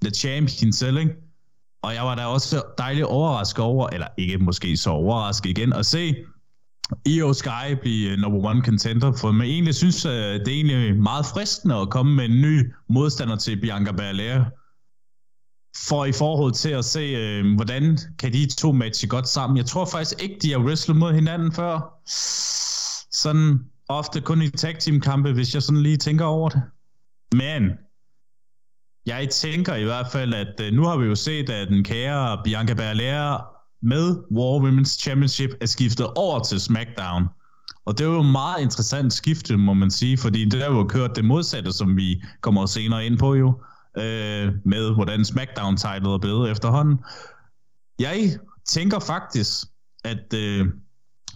The 0.02 0.14
Champion 0.14 0.72
selv, 0.72 0.98
ikke? 0.98 1.16
Og 1.84 1.94
jeg 1.94 2.04
var 2.04 2.16
da 2.16 2.26
også 2.26 2.62
dejligt 2.78 3.06
overrasket 3.06 3.66
over, 3.66 3.88
eller 3.88 4.08
ikke 4.18 4.38
måske 4.38 4.78
så 4.78 4.90
overrasket 4.90 5.50
igen, 5.50 5.74
at 5.74 5.86
se 5.86 6.16
Io 7.06 7.34
Sky 7.34 7.76
blive 7.82 8.12
øh, 8.12 8.18
number 8.18 8.50
one 8.50 8.62
contender, 8.62 9.12
for 9.12 9.32
man 9.32 9.48
egentlig 9.48 9.76
synes, 9.76 10.06
at 10.06 10.46
det 10.46 10.48
er 10.48 10.56
egentlig 10.56 10.96
meget 11.02 11.26
fristende 11.26 11.76
at 11.76 11.90
komme 11.90 12.16
med 12.16 12.26
en 12.26 12.42
ny 12.42 12.74
modstander 12.90 13.36
til 13.36 13.62
Bianca 13.62 13.92
Belair, 13.92 14.44
for 15.88 16.06
i 16.06 16.12
forhold 16.12 16.54
til 16.54 16.70
at 16.70 16.86
se, 16.86 17.00
øh, 17.00 17.56
hvordan 17.56 17.98
kan 18.20 18.34
de 18.34 18.48
to 18.58 18.72
matche 18.72 19.08
godt 19.08 19.28
sammen. 19.28 19.58
Jeg 19.58 19.66
tror 19.66 19.86
faktisk 19.86 20.24
ikke, 20.24 20.40
de 20.42 20.52
har 20.52 20.60
wrestlet 20.60 20.98
mod 20.98 21.14
hinanden 21.14 21.52
før. 21.52 22.00
Sådan 23.12 23.60
ofte 23.90 24.22
kun 24.22 24.42
i 24.42 24.50
tag 24.50 24.80
team 24.80 25.02
kampe, 25.02 25.32
hvis 25.34 25.54
jeg 25.54 25.64
sådan 25.64 25.84
lige 25.84 25.98
tænker 25.98 26.26
over 26.26 26.50
det. 26.50 26.62
Men 27.34 27.72
jeg 29.06 29.30
tænker 29.30 29.76
i 29.76 29.84
hvert 29.84 30.08
fald, 30.12 30.34
at 30.34 30.60
øh, 30.62 30.74
nu 30.74 30.84
har 30.84 30.98
vi 30.98 31.06
jo 31.06 31.16
set, 31.16 31.50
at 31.50 31.68
den 31.68 31.84
kære 31.84 32.42
Bianca 32.44 32.74
Belair 32.74 33.53
med 33.84 34.16
War 34.32 34.60
Women's 34.60 35.00
Championship 35.00 35.50
er 35.62 35.66
skiftet 35.66 36.08
over 36.16 36.40
til 36.40 36.60
SmackDown. 36.60 37.24
Og 37.86 37.98
det 37.98 38.06
er 38.06 38.10
jo 38.10 38.20
et 38.20 38.32
meget 38.32 38.62
interessant 38.62 39.14
skifte, 39.14 39.58
må 39.58 39.74
man 39.74 39.92
sige, 39.92 40.18
fordi 40.18 40.46
det 40.46 40.62
er 40.64 40.72
jo 40.72 40.84
kørt 40.84 41.16
det 41.16 41.26
modsatte, 41.26 41.72
som 41.72 41.98
vi 41.98 42.22
kommer 42.42 42.66
senere 42.66 43.06
ind 43.06 43.18
på 43.18 43.36
jo 43.36 43.48
øh, 43.98 44.52
med, 44.66 44.94
hvordan 44.94 45.26
SmackDown-titlet 45.26 46.14
er 46.14 46.18
blevet 46.18 46.52
efterhånden. 46.52 46.98
Jeg 48.00 48.38
tænker 48.68 49.00
faktisk, 49.00 49.68
at 50.04 50.34
øh, 50.36 50.68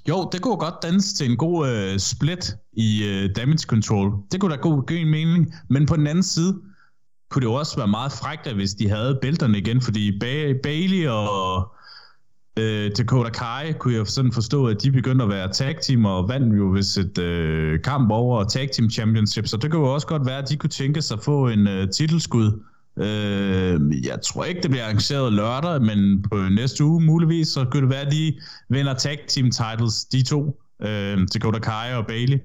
jo, 0.10 0.30
det 0.32 0.42
kunne 0.42 0.58
godt 0.58 0.84
danse 0.84 1.16
til 1.16 1.32
en 1.32 1.38
god 1.38 1.70
øh, 1.70 2.00
split 2.00 2.56
i 2.74 3.04
øh, 3.04 3.30
damage 3.36 3.66
control. 3.68 4.12
Det 4.32 4.42
kunne 4.42 4.52
da 4.56 4.60
god 4.62 4.88
give 4.88 5.00
en 5.00 5.10
mening. 5.10 5.54
Men 5.70 5.86
på 5.86 5.96
den 5.96 6.08
anden 6.08 6.24
side, 6.24 6.62
kunne 7.30 7.42
det 7.42 7.48
jo 7.48 7.54
også 7.54 7.78
være 7.78 7.88
meget 7.88 8.12
frækt, 8.12 8.54
hvis 8.54 8.74
de 8.74 8.90
havde 8.90 9.20
bælterne 9.22 9.58
igen, 9.58 9.82
fordi 9.82 10.10
ba- 10.12 10.62
Bailey 10.64 11.08
og 11.08 11.74
øh, 12.58 12.92
Dakota 12.98 13.30
Kai 13.30 13.74
kunne 13.74 13.94
jeg 13.94 14.08
sådan 14.08 14.32
forstå, 14.32 14.68
at 14.68 14.84
de 14.84 14.92
begyndte 14.92 15.24
at 15.24 15.30
være 15.30 15.52
tag 15.52 15.76
team 15.82 16.06
og 16.06 16.30
vandt 16.30 16.58
jo 16.58 16.72
hvis 16.72 16.98
et 16.98 17.18
øh, 17.18 17.82
kamp 17.82 18.12
over 18.12 18.44
tag 18.44 18.70
team 18.72 18.90
championship, 18.90 19.48
så 19.48 19.58
det 19.58 19.72
kunne 19.72 19.88
jo 19.88 19.94
også 19.94 20.08
godt 20.08 20.26
være, 20.26 20.38
at 20.38 20.50
de 20.50 20.58
kunne 20.58 20.70
tænke 20.70 21.02
sig 21.02 21.18
at 21.18 21.24
få 21.24 21.48
en 21.48 21.68
øh, 21.68 21.90
titelskud. 21.90 22.64
Øh, 22.98 24.06
jeg 24.06 24.20
tror 24.24 24.46
ikke, 24.46 24.62
det 24.62 24.70
bliver 24.70 24.84
arrangeret 24.86 25.34
lørdag, 25.34 25.82
men 25.82 26.22
på 26.22 26.36
næste 26.36 26.84
uge 26.84 27.02
muligvis, 27.02 27.48
så 27.48 27.66
kunne 27.72 27.82
det 27.82 27.90
være, 27.90 28.02
at 28.02 28.12
de 28.12 28.34
vinder 28.70 28.94
tag 28.94 29.20
team 29.28 29.52
titles, 29.52 30.06
de 30.06 30.24
to, 30.24 30.62
øh, 30.82 31.28
Dakota 31.34 31.60
Kai 31.60 31.94
og 31.94 32.08
Bailey. 32.08 32.38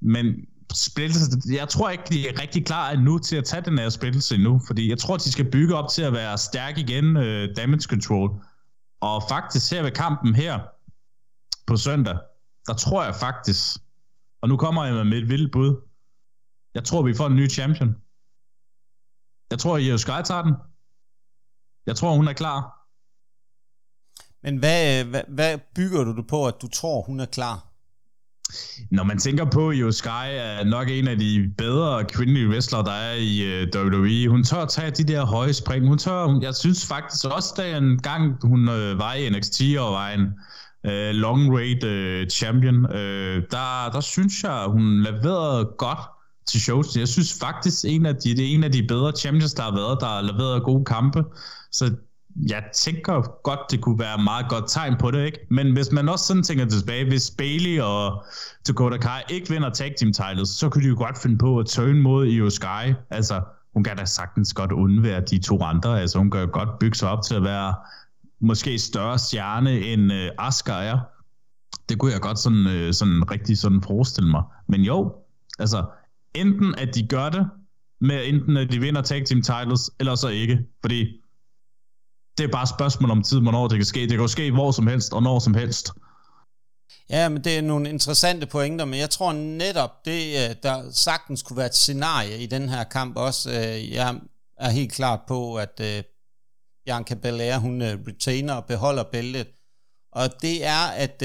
Men 0.00 0.26
splittelse, 0.74 1.30
jeg 1.52 1.68
tror 1.68 1.90
ikke, 1.90 2.04
de 2.10 2.28
er 2.28 2.42
rigtig 2.42 2.66
klar 2.66 2.90
endnu 2.90 3.18
til 3.18 3.36
at 3.36 3.44
tage 3.44 3.62
den 3.64 3.78
her 3.78 3.88
splittelse 3.88 4.34
endnu, 4.34 4.60
fordi 4.66 4.90
jeg 4.90 4.98
tror, 4.98 5.16
de 5.16 5.32
skal 5.32 5.44
bygge 5.44 5.74
op 5.74 5.90
til 5.90 6.02
at 6.02 6.12
være 6.12 6.38
stærk 6.38 6.78
igen, 6.78 7.16
øh, 7.16 7.48
damage 7.56 7.82
control. 7.82 8.30
Og 9.00 9.22
faktisk 9.28 9.68
ser 9.68 9.82
vi 9.82 9.90
kampen 9.90 10.34
her 10.34 10.60
på 11.66 11.76
søndag, 11.76 12.18
der 12.66 12.74
tror 12.74 13.04
jeg 13.04 13.14
faktisk, 13.14 13.80
og 14.40 14.48
nu 14.48 14.56
kommer 14.56 14.84
jeg 14.84 15.06
med 15.06 15.18
et 15.18 15.28
vildt 15.28 15.52
bud, 15.52 15.88
jeg 16.74 16.84
tror, 16.84 17.02
vi 17.02 17.14
får 17.14 17.26
en 17.26 17.36
ny 17.36 17.50
champion. 17.50 17.96
Jeg 19.50 19.58
tror, 19.58 19.78
Io 19.78 19.98
Sky 19.98 20.22
tager 20.24 20.42
den. 20.42 20.54
Jeg 21.86 21.96
tror, 21.96 22.16
hun 22.16 22.28
er 22.28 22.32
klar. 22.32 22.88
Men 24.42 24.56
hvad, 24.56 25.04
øh, 25.04 25.10
hvad, 25.10 25.22
hvad 25.28 25.58
bygger 25.74 26.04
du 26.04 26.22
på, 26.22 26.46
at 26.46 26.54
du 26.62 26.68
tror, 26.68 27.02
hun 27.02 27.20
er 27.20 27.26
klar? 27.26 27.67
Når 28.90 29.04
man 29.04 29.18
tænker 29.18 29.44
på, 29.44 29.68
at 29.68 29.94
Sky 29.94 30.28
er 30.30 30.64
nok 30.64 30.88
en 30.90 31.08
af 31.08 31.18
de 31.18 31.50
bedre 31.58 32.04
kvindelige 32.04 32.48
wrestlere, 32.48 32.84
der 32.84 32.92
er 32.92 33.14
i 33.14 33.42
øh, 33.42 33.68
WWE. 33.74 34.28
Hun 34.28 34.44
tør 34.44 34.56
at 34.56 34.68
tage 34.68 34.90
de 34.90 35.04
der 35.04 35.26
høje 35.26 35.52
spring. 35.52 35.88
Hun 35.88 35.98
tør, 35.98 36.38
jeg 36.42 36.54
synes 36.54 36.86
faktisk 36.86 37.24
også, 37.24 37.54
da 37.56 37.76
en 37.76 37.98
gang 37.98 38.36
hun 38.42 38.68
uh, 38.68 38.98
var 38.98 39.14
i 39.14 39.30
NXT 39.30 39.62
og 39.78 39.92
var 39.92 40.08
en 40.08 40.26
uh, 40.84 41.14
long 41.24 41.56
raid 41.56 41.84
uh, 41.84 42.28
champion, 42.28 42.84
uh, 42.84 43.42
der, 43.50 43.90
der 43.92 44.00
synes 44.00 44.42
jeg, 44.42 44.64
hun 44.68 45.02
leverede 45.02 45.70
godt 45.78 45.98
til 46.48 46.60
shows. 46.60 46.96
Jeg 46.96 47.08
synes 47.08 47.38
faktisk, 47.40 47.84
en 47.88 48.06
af 48.06 48.16
de, 48.16 48.36
det 48.36 48.50
er 48.50 48.54
en 48.54 48.64
af 48.64 48.72
de 48.72 48.82
bedre 48.82 49.12
champions, 49.16 49.54
der 49.54 49.62
har 49.62 49.74
været, 49.74 50.00
der 50.00 50.06
har 50.06 50.22
leveret 50.22 50.62
gode 50.62 50.84
kampe. 50.84 51.24
Så 51.72 51.94
jeg 52.46 52.64
tænker 52.74 53.42
godt, 53.42 53.60
det 53.70 53.80
kunne 53.80 53.98
være 53.98 54.22
meget 54.24 54.46
godt 54.48 54.64
tegn 54.68 54.96
på 55.00 55.10
det, 55.10 55.26
ikke? 55.26 55.38
Men 55.50 55.72
hvis 55.72 55.92
man 55.92 56.08
også 56.08 56.24
sådan 56.24 56.42
tænker 56.42 56.66
tilbage, 56.66 57.08
hvis 57.08 57.30
Bailey 57.30 57.80
og 57.80 58.24
Dakota 58.66 58.96
Kai 58.96 59.22
ikke 59.30 59.50
vinder 59.50 59.70
tag 59.70 59.94
team 59.98 60.12
titles, 60.12 60.48
så 60.48 60.68
kunne 60.68 60.82
de 60.84 60.88
jo 60.88 60.94
godt 60.98 61.18
finde 61.18 61.38
på 61.38 61.58
at 61.58 61.66
turn 61.66 61.98
mod 61.98 62.26
Io 62.26 62.50
Sky. 62.50 62.94
Altså, 63.10 63.40
hun 63.74 63.84
kan 63.84 63.96
da 63.96 64.04
sagtens 64.04 64.54
godt 64.54 64.72
undvære 64.72 65.20
de 65.20 65.38
to 65.38 65.62
andre. 65.62 66.00
Altså, 66.00 66.18
hun 66.18 66.30
kan 66.30 66.40
jo 66.40 66.48
godt 66.52 66.78
bygge 66.78 66.96
sig 66.96 67.10
op 67.10 67.22
til 67.22 67.34
at 67.34 67.42
være 67.42 67.74
måske 68.40 68.78
større 68.78 69.18
stjerne 69.18 69.80
end 69.80 70.12
øh, 70.12 70.30
Asuka 70.38 70.72
er. 70.72 70.98
Det 71.88 71.98
kunne 71.98 72.12
jeg 72.12 72.20
godt 72.20 72.38
sådan, 72.38 72.66
øh, 72.66 72.94
sådan 72.94 73.30
rigtig 73.30 73.58
sådan 73.58 73.82
forestille 73.82 74.30
mig. 74.30 74.42
Men 74.68 74.80
jo, 74.80 75.14
altså, 75.58 75.84
enten 76.34 76.74
at 76.74 76.94
de 76.94 77.06
gør 77.06 77.28
det, 77.28 77.48
med 78.00 78.20
enten 78.26 78.56
at 78.56 78.72
de 78.72 78.80
vinder 78.80 79.02
tag 79.02 79.24
team 79.24 79.42
titles, 79.42 79.90
eller 80.00 80.14
så 80.14 80.28
ikke. 80.28 80.58
Fordi 80.80 81.17
det 82.38 82.44
er 82.44 82.48
bare 82.52 82.62
et 82.62 82.68
spørgsmål 82.68 83.10
om 83.10 83.22
tid, 83.22 83.40
hvornår 83.40 83.68
det 83.68 83.78
kan 83.78 83.86
ske. 83.86 84.00
Det 84.00 84.10
kan 84.10 84.20
jo 84.20 84.28
ske 84.28 84.50
hvor 84.50 84.70
som 84.70 84.86
helst, 84.86 85.12
og 85.12 85.22
når 85.22 85.38
som 85.38 85.54
helst. 85.54 85.90
Ja, 87.10 87.28
men 87.28 87.44
det 87.44 87.58
er 87.58 87.62
nogle 87.62 87.88
interessante 87.88 88.46
pointer, 88.46 88.84
men 88.84 89.00
jeg 89.00 89.10
tror 89.10 89.32
netop, 89.32 90.04
det 90.04 90.48
øh, 90.50 90.56
der 90.62 90.90
sagtens 90.92 91.42
kunne 91.42 91.56
være 91.56 91.66
et 91.66 91.74
scenarie 91.74 92.38
i 92.38 92.46
den 92.46 92.68
her 92.68 92.84
kamp 92.84 93.16
også. 93.16 93.50
Øh, 93.50 93.92
jeg 93.92 94.20
er 94.58 94.70
helt 94.70 94.92
klart 94.92 95.20
på, 95.28 95.56
at 95.56 95.80
øh, 95.80 96.02
Bianca 96.84 97.14
Belair, 97.14 97.58
hun 97.58 97.82
retainer 97.82 98.54
og 98.54 98.64
beholder 98.64 99.02
bæltet. 99.02 99.46
Og 100.12 100.42
det 100.42 100.66
er, 100.66 100.86
at 100.86 101.20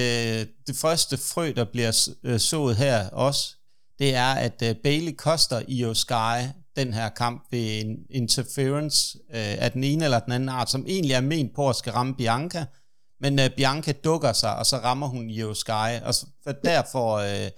det 0.67 0.75
første 0.75 1.17
frø, 1.17 1.53
der 1.55 1.65
bliver 1.65 2.37
sået 2.37 2.75
her 2.75 3.09
også, 3.09 3.55
det 3.99 4.15
er, 4.15 4.33
at 4.33 4.77
Bailey 4.83 5.15
koster 5.17 5.61
Io 5.67 5.93
Sky 5.93 6.62
den 6.75 6.93
her 6.93 7.09
kamp 7.09 7.47
ved 7.51 7.81
en 7.81 7.97
interference 8.09 9.17
øh, 9.29 9.63
af 9.63 9.71
den 9.71 9.83
ene 9.83 10.03
eller 10.03 10.19
den 10.19 10.33
anden 10.33 10.49
art, 10.49 10.71
som 10.71 10.85
egentlig 10.87 11.13
er 11.13 11.21
ment 11.21 11.55
på 11.55 11.69
at 11.69 11.75
skal 11.75 11.93
ramme 11.93 12.15
Bianca, 12.15 12.65
men 13.19 13.39
øh, 13.39 13.49
Bianca 13.57 13.91
dukker 13.91 14.33
sig, 14.33 14.55
og 14.55 14.65
så 14.65 14.77
rammer 14.77 15.07
hun 15.07 15.29
Io 15.29 15.53
Sky, 15.53 16.01
og 16.05 16.13
så, 16.13 16.25
for 16.43 16.51
derfor 16.51 17.15
øh, 17.15 17.49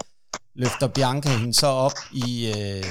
løfter 0.55 0.87
Bianca 0.87 1.29
hende 1.29 1.53
så 1.53 1.67
op 1.67 1.97
i 2.13 2.47
øh, 2.47 2.85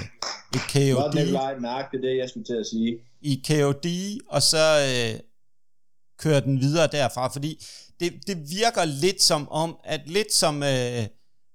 et 0.55 0.65
KOD. 0.73 0.95
Godt, 0.95 1.15
Nikolaj, 1.15 1.59
mærke 1.59 1.89
det, 1.93 2.03
det 2.03 2.17
jeg 2.19 2.29
skulle 2.29 2.45
til 2.45 2.55
at 2.61 2.67
sige. 2.67 2.99
I 3.23 3.43
KOD, 3.49 4.21
og 4.29 4.43
så 4.43 4.65
øh, 4.89 5.21
kører 6.19 6.41
den 6.41 6.61
videre 6.61 6.87
derfra, 6.87 7.29
fordi 7.29 7.65
det, 8.01 8.13
det 8.27 8.37
virker 8.51 8.85
lidt 8.85 9.23
som 9.23 9.49
om, 9.49 9.77
at 9.85 10.01
lidt 10.07 10.33
som 10.33 10.63
øh, 10.63 11.07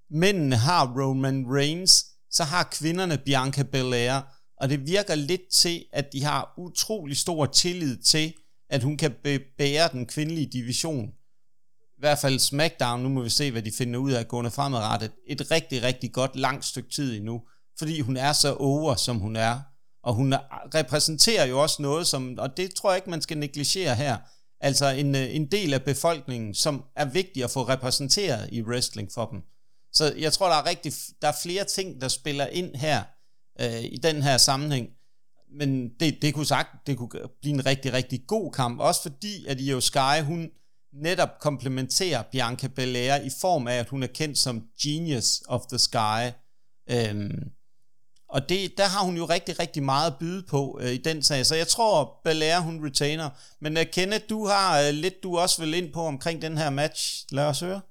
mændene 0.10 0.56
har 0.56 0.94
Roman 1.02 1.46
Reigns, 1.48 2.06
så 2.32 2.44
har 2.44 2.70
kvinderne 2.72 3.18
Bianca 3.18 3.64
Belair, 3.64 4.22
og 4.60 4.70
det 4.70 4.88
virker 4.88 5.16
lidt 5.16 5.48
til, 5.52 5.86
at 5.94 6.14
de 6.14 6.24
har 6.24 6.54
utrolig 6.58 7.18
stor 7.18 7.46
tillid 7.46 7.98
til, 7.98 8.34
at 8.70 8.84
hun 8.84 8.98
kan 8.98 9.16
bære 9.58 9.90
den 9.92 10.06
kvindelige 10.06 10.50
division. 10.54 11.08
I 11.82 12.00
hvert 12.00 12.20
fald 12.20 12.40
SmackDown, 12.40 13.04
nu 13.04 13.10
må 13.10 13.22
vi 13.22 13.30
se, 13.30 13.52
hvad 13.52 13.62
de 13.62 13.72
finder 13.72 14.00
ud 14.00 14.12
af 14.12 14.28
gående 14.28 14.52
fremadrettet. 14.52 15.12
Et 15.28 15.52
rigtig, 15.52 15.84
rigtig 15.84 16.14
godt 16.14 16.36
langt 16.36 16.66
stykke 16.66 16.90
tid 16.90 17.18
endnu, 17.18 17.42
fordi 17.80 18.00
hun 18.00 18.18
er 18.18 18.34
så 18.34 18.56
over, 18.56 18.96
som 18.96 19.18
hun 19.18 19.36
er. 19.36 19.60
Og 20.04 20.14
hun 20.14 20.34
repræsenterer 20.76 21.46
jo 21.46 21.62
også 21.62 21.82
noget, 21.82 22.08
som, 22.08 22.36
og 22.40 22.58
det 22.58 22.76
tror 22.76 22.92
jeg 22.92 22.98
ikke, 22.98 23.10
man 23.10 23.22
skal 23.22 23.38
negligere 23.38 23.96
her, 23.96 24.18
Altså 24.62 24.88
en, 24.88 25.16
øh, 25.16 25.36
en 25.36 25.46
del 25.46 25.74
af 25.74 25.84
befolkningen, 25.84 26.54
som 26.54 26.84
er 26.96 27.06
vigtig 27.06 27.44
at 27.44 27.52
få 27.52 27.64
repræsenteret 27.64 28.50
i 28.52 28.62
wrestling 28.62 29.12
for 29.14 29.26
dem. 29.26 29.42
Så 29.94 30.14
jeg 30.18 30.34
tror, 30.34 30.48
der 30.48 30.56
er, 30.56 30.66
rigtig, 30.66 30.94
der 31.22 31.28
er 31.28 31.34
flere 31.44 31.64
ting, 31.64 32.02
der 32.02 32.08
spiller 32.08 32.48
ind 32.48 32.76
her 32.76 33.04
øh, 33.62 33.84
i 33.84 34.00
den 34.04 34.24
her 34.24 34.38
sammenhæng. 34.38 34.90
Men 35.60 35.90
det, 36.00 36.22
det 36.22 36.34
kunne 36.34 36.46
sagt, 36.46 36.88
det 36.88 36.98
kunne 36.98 37.10
blive 37.42 37.54
en 37.54 37.66
rigtig, 37.66 37.94
rigtig 37.94 38.24
god 38.28 38.52
kamp. 38.52 38.80
Også 38.80 39.02
fordi, 39.02 39.46
at 39.46 39.60
Io 39.60 39.80
Sky, 39.80 40.24
hun 40.24 40.50
netop 40.94 41.30
komplementerer 41.40 42.24
Bianca 42.32 42.68
Belair 42.68 43.16
i 43.16 43.30
form 43.42 43.68
af, 43.68 43.76
at 43.76 43.90
hun 43.90 44.04
er 44.04 44.08
kendt 44.08 44.38
som 44.38 44.64
Genius 44.84 45.42
of 45.48 45.62
the 45.70 45.78
Sky. 45.78 46.32
Øhm, 46.92 47.52
og 48.30 48.50
det, 48.50 48.78
der 48.78 48.86
har 48.86 49.06
hun 49.06 49.18
jo 49.18 49.26
rigtig, 49.26 49.60
rigtig 49.60 49.84
meget 49.84 50.12
at 50.12 50.18
byde 50.20 50.44
på 50.50 50.80
øh, 50.82 50.92
i 50.92 50.98
den 50.98 51.24
sag. 51.24 51.46
Så 51.46 51.56
jeg 51.56 51.68
tror, 51.68 52.22
Belair 52.24 52.60
hun 52.60 52.86
retainer. 52.86 53.30
Men 53.62 53.78
uh, 53.78 53.84
Kenneth, 53.94 54.24
du 54.30 54.48
har 54.48 54.88
uh, 54.88 54.94
lidt, 54.94 55.24
du 55.24 55.38
også 55.38 55.62
vil 55.62 55.74
ind 55.74 55.94
på 55.94 56.02
omkring 56.02 56.42
den 56.42 56.58
her 56.58 56.70
match. 56.70 57.26
Lad 57.32 57.46
os 57.46 57.60
høre. 57.60 57.82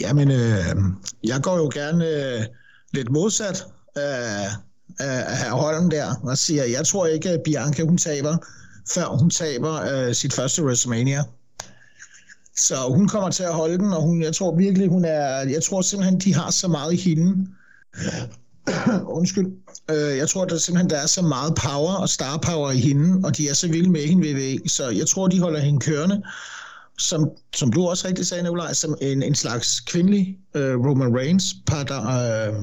Jamen, 0.00 0.30
øh, 0.30 0.76
jeg 1.24 1.42
går 1.42 1.56
jo 1.56 1.70
gerne 1.74 2.06
øh, 2.08 2.44
lidt 2.92 3.10
modsat 3.10 3.66
af, 3.96 4.48
af 4.98 5.38
herr 5.38 5.52
Holm 5.52 5.90
der, 5.90 6.14
og 6.22 6.38
siger, 6.38 6.64
jeg 6.64 6.86
tror 6.86 7.06
ikke, 7.06 7.30
at 7.30 7.40
Bianca 7.44 7.82
hun 7.82 7.98
taber, 7.98 8.36
før 8.94 9.04
hun 9.04 9.30
taber 9.30 9.82
øh, 9.92 10.14
sit 10.14 10.32
første 10.32 10.64
WrestleMania. 10.64 11.24
Så 12.56 12.74
hun 12.88 13.08
kommer 13.08 13.30
til 13.30 13.42
at 13.42 13.54
holde 13.54 13.78
den, 13.78 13.92
og 13.92 14.02
hun, 14.02 14.22
jeg 14.22 14.34
tror 14.34 14.56
virkelig, 14.56 14.88
hun 14.88 15.04
er, 15.04 15.48
jeg 15.48 15.62
tror 15.62 15.82
simpelthen, 15.82 16.20
de 16.20 16.34
har 16.34 16.50
så 16.50 16.68
meget 16.68 16.92
i 16.92 16.96
hende. 16.96 17.46
Undskyld. 19.18 19.46
Øh, 19.90 20.16
jeg 20.16 20.28
tror, 20.28 20.44
der 20.44 20.58
simpelthen 20.58 20.90
der 20.90 20.98
er 20.98 21.06
så 21.06 21.22
meget 21.22 21.54
power 21.54 21.94
og 21.94 22.08
star 22.08 22.36
power 22.36 22.70
i 22.70 22.78
hende, 22.78 23.26
og 23.26 23.36
de 23.36 23.48
er 23.48 23.54
så 23.54 23.68
vilde 23.68 23.90
med 23.90 24.06
hende 24.06 24.34
ved 24.34 24.68
så 24.68 24.90
jeg 24.90 25.06
tror, 25.06 25.28
de 25.28 25.40
holder 25.40 25.60
hende 25.60 25.80
kørende 25.80 26.22
som, 26.98 27.30
som 27.54 27.72
du 27.72 27.88
også 27.88 28.08
rigtig 28.08 28.26
sagde, 28.26 28.42
Nicolaj, 28.42 28.72
som 28.72 28.96
en, 29.00 29.22
en 29.22 29.34
slags 29.34 29.80
kvindelig 29.80 30.38
øh, 30.54 30.74
Roman 30.86 31.16
Reigns, 31.16 31.44
pardon, 31.66 32.06
øh, 32.06 32.54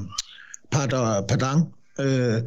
pardon, 0.72 1.28
pardon 1.28 1.74
øh, 2.00 2.42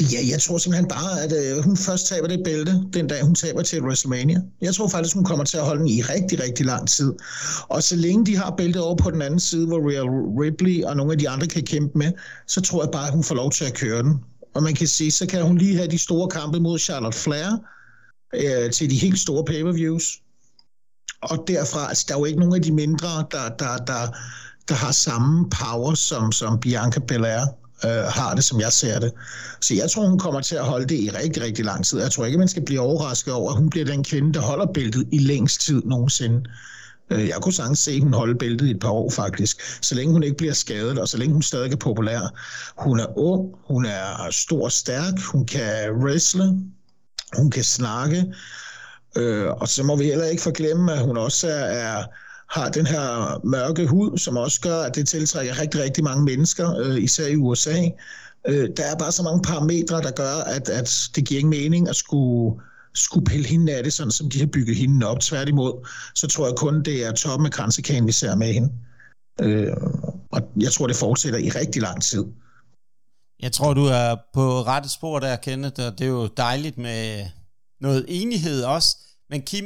Ja, 0.00 0.20
jeg 0.30 0.40
tror 0.40 0.58
simpelthen 0.58 0.88
bare, 0.88 1.22
at 1.22 1.32
øh, 1.32 1.64
hun 1.64 1.76
først 1.76 2.06
taber 2.06 2.28
det 2.28 2.40
bælte, 2.44 2.72
den 2.92 3.06
dag 3.08 3.22
hun 3.22 3.34
taber 3.34 3.62
til 3.62 3.82
WrestleMania. 3.82 4.40
Jeg 4.60 4.74
tror 4.74 4.88
faktisk, 4.88 5.14
hun 5.14 5.24
kommer 5.24 5.44
til 5.44 5.56
at 5.56 5.64
holde 5.64 5.80
den 5.80 5.88
i 5.88 6.02
rigtig, 6.02 6.42
rigtig 6.42 6.66
lang 6.66 6.88
tid. 6.88 7.12
Og 7.68 7.82
så 7.82 7.96
længe 7.96 8.26
de 8.26 8.36
har 8.36 8.54
bæltet 8.56 8.82
over 8.82 8.96
på 8.96 9.10
den 9.10 9.22
anden 9.22 9.40
side, 9.40 9.66
hvor 9.66 9.90
Rhea 9.90 10.02
Ripley 10.42 10.84
og 10.84 10.96
nogle 10.96 11.12
af 11.12 11.18
de 11.18 11.28
andre 11.28 11.46
kan 11.46 11.62
kæmpe 11.62 11.98
med, 11.98 12.12
så 12.46 12.60
tror 12.60 12.82
jeg 12.82 12.90
bare, 12.90 13.06
at 13.06 13.12
hun 13.12 13.24
får 13.24 13.34
lov 13.34 13.50
til 13.50 13.64
at 13.64 13.74
køre 13.74 14.02
den. 14.02 14.24
Og 14.54 14.62
man 14.62 14.74
kan 14.74 14.86
sige, 14.86 15.10
så 15.10 15.26
kan 15.26 15.42
hun 15.42 15.58
lige 15.58 15.76
have 15.76 15.90
de 15.90 15.98
store 15.98 16.28
kampe 16.28 16.60
mod 16.60 16.78
Charlotte 16.78 17.18
Flair, 17.18 17.58
øh, 18.34 18.72
til 18.72 18.90
de 18.90 18.96
helt 18.96 19.18
store 19.18 19.44
pay-per-views. 19.44 20.20
Og 21.22 21.44
derfra, 21.48 21.88
altså 21.88 22.04
der 22.08 22.14
er 22.14 22.18
jo 22.18 22.24
ikke 22.24 22.40
nogen 22.40 22.54
af 22.54 22.62
de 22.62 22.72
mindre, 22.72 23.08
der, 23.30 23.48
der, 23.58 23.76
der, 23.76 24.16
der 24.68 24.74
har 24.74 24.92
samme 24.92 25.50
power, 25.50 25.94
som, 25.94 26.32
som 26.32 26.60
Bianca 26.60 27.00
Belair 27.00 27.46
øh, 27.84 27.90
har 27.90 28.34
det, 28.34 28.44
som 28.44 28.60
jeg 28.60 28.72
ser 28.72 28.98
det. 28.98 29.12
Så 29.60 29.74
jeg 29.74 29.90
tror, 29.90 30.06
hun 30.08 30.18
kommer 30.18 30.40
til 30.40 30.56
at 30.56 30.64
holde 30.64 30.86
det 30.86 31.00
i 31.00 31.10
rigtig, 31.10 31.42
rigtig 31.42 31.64
lang 31.64 31.84
tid. 31.84 32.00
Jeg 32.00 32.10
tror 32.10 32.24
ikke, 32.24 32.38
man 32.38 32.48
skal 32.48 32.64
blive 32.64 32.80
overrasket 32.80 33.34
over, 33.34 33.50
at 33.50 33.56
hun 33.56 33.70
bliver 33.70 33.86
den 33.86 34.04
kvinde, 34.04 34.34
der 34.34 34.40
holder 34.40 34.66
bæltet 34.74 35.08
i 35.12 35.18
længst 35.18 35.60
tid 35.60 35.82
nogensinde. 35.84 36.44
Øh, 37.10 37.28
jeg 37.28 37.36
kunne 37.42 37.52
sagtens 37.52 37.78
se, 37.78 37.90
at 37.90 38.02
hun 38.02 38.12
holder 38.12 38.34
bæltet 38.34 38.66
i 38.66 38.70
et 38.70 38.80
par 38.80 38.90
år 38.90 39.10
faktisk, 39.10 39.84
så 39.84 39.94
længe 39.94 40.12
hun 40.12 40.22
ikke 40.22 40.36
bliver 40.36 40.54
skadet, 40.54 40.98
og 40.98 41.08
så 41.08 41.18
længe 41.18 41.32
hun 41.32 41.42
stadig 41.42 41.72
er 41.72 41.76
populær. 41.76 42.20
Hun 42.78 43.00
er 43.00 43.18
ung, 43.18 43.54
hun 43.68 43.84
er 43.84 44.30
stor 44.30 44.64
og 44.64 44.72
stærk, 44.72 45.20
hun 45.32 45.46
kan 45.46 45.90
wrestle, 45.90 46.60
hun 47.36 47.50
kan 47.50 47.64
snakke, 47.64 48.24
øh, 49.16 49.46
og 49.46 49.68
så 49.68 49.82
må 49.82 49.96
vi 49.96 50.04
heller 50.04 50.24
ikke 50.24 50.42
forglemme, 50.42 50.92
at 50.92 51.00
hun 51.00 51.16
også 51.16 51.48
er, 51.48 51.64
er 51.64 52.04
har 52.50 52.68
den 52.68 52.86
her 52.86 53.40
mørke 53.44 53.86
hud, 53.86 54.18
som 54.18 54.36
også 54.36 54.60
gør, 54.60 54.78
at 54.78 54.94
det 54.94 55.08
tiltrækker 55.08 55.60
rigtig, 55.60 55.82
rigtig 55.82 56.04
mange 56.04 56.24
mennesker, 56.24 56.78
øh, 56.78 57.02
især 57.02 57.26
i 57.26 57.36
USA. 57.36 57.88
Øh, 58.48 58.68
der 58.76 58.84
er 58.84 58.96
bare 58.96 59.12
så 59.12 59.22
mange 59.22 59.42
parametre, 59.42 60.02
der 60.02 60.10
gør, 60.10 60.44
at, 60.46 60.68
at 60.68 60.90
det 61.14 61.24
giver 61.24 61.40
ingen 61.40 61.50
mening 61.50 61.88
at 61.88 61.96
skulle, 61.96 62.60
skulle 62.94 63.24
pille 63.24 63.46
hende 63.46 63.74
af 63.74 63.84
det, 63.84 63.92
sådan 63.92 64.10
som 64.10 64.30
de 64.30 64.38
har 64.38 64.46
bygget 64.46 64.76
hende 64.76 65.06
op. 65.06 65.20
Tværtimod, 65.20 65.88
så 66.14 66.26
tror 66.26 66.46
jeg 66.46 66.56
kun, 66.56 66.82
det 66.82 67.06
er 67.06 67.12
toppen 67.12 67.46
af 67.46 67.52
kransekagen, 67.52 68.06
vi 68.06 68.12
ser 68.12 68.34
med 68.34 68.52
hende. 68.52 68.72
Øh, 69.40 69.72
og 70.30 70.42
jeg 70.60 70.72
tror, 70.72 70.86
det 70.86 70.96
fortsætter 70.96 71.38
i 71.38 71.48
rigtig 71.48 71.82
lang 71.82 72.02
tid. 72.02 72.24
Jeg 73.42 73.52
tror, 73.52 73.74
du 73.74 73.84
er 73.84 74.16
på 74.34 74.62
rette 74.62 74.88
spor 74.88 75.18
der, 75.18 75.36
Kenneth, 75.36 75.86
og 75.86 75.98
det 75.98 76.04
er 76.04 76.08
jo 76.08 76.26
dejligt 76.26 76.78
med 76.78 77.26
noget 77.80 78.04
enighed 78.08 78.62
også. 78.62 78.96
Men 79.30 79.42
Kim, 79.42 79.64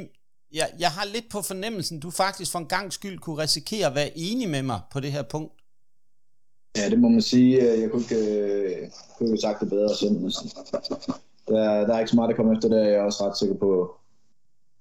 jeg, 0.53 0.71
jeg 0.79 0.91
har 0.91 1.05
lidt 1.05 1.25
på 1.31 1.43
fornemmelsen, 1.43 2.01
du 2.01 2.11
faktisk 2.11 2.53
for 2.53 2.59
en 2.59 2.67
gang 2.67 2.93
skyld 2.93 3.19
kunne 3.19 3.43
risikere 3.43 3.87
at 3.87 3.95
være 3.95 4.19
enig 4.19 4.49
med 4.49 4.63
mig 4.63 4.81
på 4.93 5.01
det 5.01 5.13
her 5.13 5.23
punkt. 5.23 5.53
Ja, 6.77 6.91
det 6.91 6.99
må 6.99 7.09
man 7.09 7.23
sige. 7.23 7.81
Jeg 7.81 7.91
kunne 7.91 8.03
ikke, 8.03 8.17
øh, 8.17 8.89
kunne 9.19 9.29
ikke 9.29 9.41
sagt 9.41 9.61
det 9.61 9.69
bedre 9.69 9.97
selv. 9.97 10.15
Der, 11.49 11.87
der 11.87 11.95
er 11.95 11.99
ikke 11.99 12.11
så 12.11 12.17
meget, 12.17 12.31
der 12.31 12.37
kommer 12.37 12.57
efter 12.57 12.69
det. 12.69 12.87
Jeg 12.87 12.95
er 12.95 13.03
også 13.03 13.27
ret 13.27 13.39
sikker 13.39 13.55
på, 13.55 14.01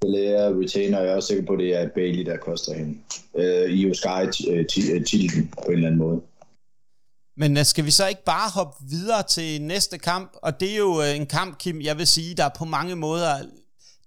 Belair 0.01 0.61
retainer, 0.61 0.97
og 0.97 1.03
jeg 1.03 1.11
er 1.11 1.15
også 1.15 1.27
sikker 1.27 1.45
på, 1.45 1.53
at 1.53 1.59
det 1.59 1.75
er 1.75 1.89
Bailey, 1.95 2.25
der 2.25 2.37
koster 2.37 2.73
hende. 2.73 2.97
Øh, 3.35 3.69
Io 3.69 3.93
Sky 3.93 4.49
øh, 4.49 4.59
øh, 4.59 5.05
titlen 5.05 5.53
på 5.63 5.67
en 5.67 5.73
eller 5.73 5.87
anden 5.87 5.99
måde. 5.99 6.21
Men 7.37 7.65
skal 7.65 7.85
vi 7.85 7.91
så 7.91 8.07
ikke 8.07 8.23
bare 8.23 8.49
hoppe 8.49 8.77
videre 8.89 9.23
til 9.23 9.61
næste 9.61 9.97
kamp? 9.97 10.31
Og 10.33 10.59
det 10.59 10.71
er 10.71 10.77
jo 10.77 11.01
en 11.01 11.25
kamp, 11.25 11.57
Kim, 11.57 11.81
jeg 11.81 11.97
vil 11.97 12.07
sige, 12.07 12.35
der 12.35 12.49
på 12.57 12.65
mange 12.65 12.95
måder 12.95 13.35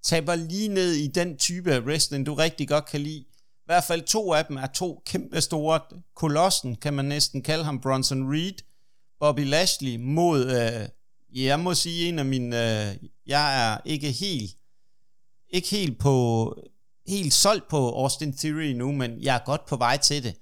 taber 0.03 0.35
lige 0.35 0.69
ned 0.69 0.93
i 0.93 1.07
den 1.07 1.37
type 1.37 1.73
af 1.73 1.81
wrestling, 1.81 2.27
du 2.27 2.35
rigtig 2.35 2.69
godt 2.69 2.87
kan 2.87 3.01
lide. 3.01 3.25
I 3.63 3.65
hvert 3.67 3.85
fald 3.85 4.03
to 4.03 4.33
af 4.33 4.45
dem 4.47 4.57
er 4.57 4.67
to 4.67 5.03
kæmpe 5.07 5.41
store. 5.41 5.81
Kolossen 6.15 6.77
kan 6.77 6.95
man 6.95 7.05
næsten 7.05 7.43
kalde 7.43 7.65
ham, 7.65 7.81
Bronson 7.81 8.33
Reed. 8.33 8.55
Bobby 9.21 9.45
Lashley 9.45 9.97
mod, 9.97 10.47
øh, 10.47 10.89
jeg 11.45 11.61
må 11.61 11.75
sige, 11.75 12.09
en 12.09 12.19
af 12.19 12.25
mine, 12.25 12.57
øh, 12.57 12.97
jeg 13.27 13.73
er 13.73 13.79
ikke 13.85 14.13
helt, 14.13 14.57
ikke 15.51 15.69
helt 15.69 15.99
på, 15.99 16.57
helt 17.07 17.33
solgt 17.33 17.69
på 17.69 17.89
Austin 17.89 18.37
Theory 18.37 18.73
nu, 18.73 18.93
men 18.93 19.23
jeg 19.23 19.35
er 19.35 19.45
godt 19.45 19.67
på 19.67 19.77
vej 19.77 19.97
til 19.97 20.23
det. 20.23 20.35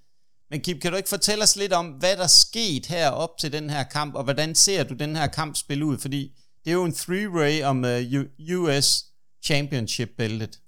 Men 0.51 0.61
Kim, 0.61 0.81
kan 0.81 0.91
du 0.91 0.97
ikke 0.97 1.09
fortælle 1.09 1.45
os 1.45 1.57
lidt 1.57 1.73
om, 1.73 1.87
hvad 1.87 2.17
der 2.17 2.27
skete 2.27 2.89
her 2.89 3.11
op 3.11 3.39
til 3.39 3.53
den 3.53 3.71
her 3.71 3.83
kamp, 3.83 4.15
og 4.15 4.25
hvordan 4.25 4.55
ser 4.55 4.83
du 4.83 4.95
den 4.95 5.17
her 5.17 5.27
kamp 5.27 5.57
spille 5.57 5.87
ud? 5.87 5.99
Fordi 5.99 6.33
det 6.65 6.71
er 6.71 6.75
jo 6.75 6.85
en 6.85 6.93
three-way 6.93 7.63
om 7.63 7.85
øh, 7.85 8.25
uh, 8.51 8.61
US 8.61 9.05
Championship-bæltet. 9.51 10.61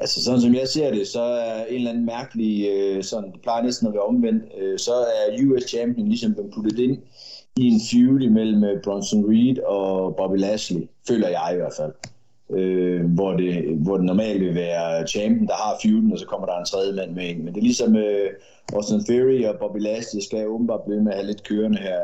Altså 0.00 0.24
sådan 0.24 0.40
som 0.40 0.54
jeg 0.54 0.68
ser 0.68 0.90
det, 0.90 1.08
så 1.08 1.22
er 1.22 1.64
en 1.64 1.74
eller 1.74 1.90
anden 1.90 2.06
mærkelig, 2.06 2.68
øh, 2.68 3.04
sådan, 3.04 3.32
det 3.32 3.40
plejer 3.42 3.62
næsten 3.62 3.86
at 3.86 3.92
være 3.92 4.02
omvendt, 4.02 4.44
øh, 4.58 4.78
så 4.78 4.92
er 4.92 5.44
US 5.46 5.64
Champion 5.68 6.08
ligesom 6.08 6.34
blevet 6.34 6.52
puttet 6.54 6.78
ind 6.78 6.98
i 7.56 7.64
en 7.66 7.80
feud 7.90 8.30
mellem 8.30 8.64
øh, 8.64 8.82
Bronson 8.82 9.24
Reed 9.30 9.58
og 9.58 10.16
Bobby 10.16 10.36
Lashley, 10.36 10.88
føler 11.08 11.28
jeg 11.28 11.50
i 11.52 11.56
hvert 11.56 11.74
fald 11.76 11.92
øh, 12.50 13.04
hvor, 13.04 13.32
det, 13.32 13.76
hvor 13.76 13.96
det 13.96 14.06
normalt 14.06 14.40
vil 14.40 14.54
være 14.54 15.06
champion, 15.06 15.46
der 15.46 15.54
har 15.54 15.78
feuden, 15.82 16.12
og 16.12 16.18
så 16.18 16.26
kommer 16.26 16.46
der 16.46 16.58
en 16.58 16.64
tredje 16.64 16.92
mand 16.92 17.10
med 17.10 17.24
ind. 17.24 17.38
Men 17.42 17.54
det 17.54 17.60
er 17.60 17.64
ligesom 17.64 17.96
øh, 17.96 18.30
Austin 18.72 19.04
Theory 19.04 19.44
og 19.44 19.58
Bobby 19.58 19.78
Lashley 19.78 20.20
skal 20.20 20.46
åbenbart 20.46 20.80
blive 20.86 21.02
med 21.02 21.12
at 21.12 21.18
have 21.18 21.26
lidt 21.26 21.42
kørende 21.42 21.78
her 21.78 21.98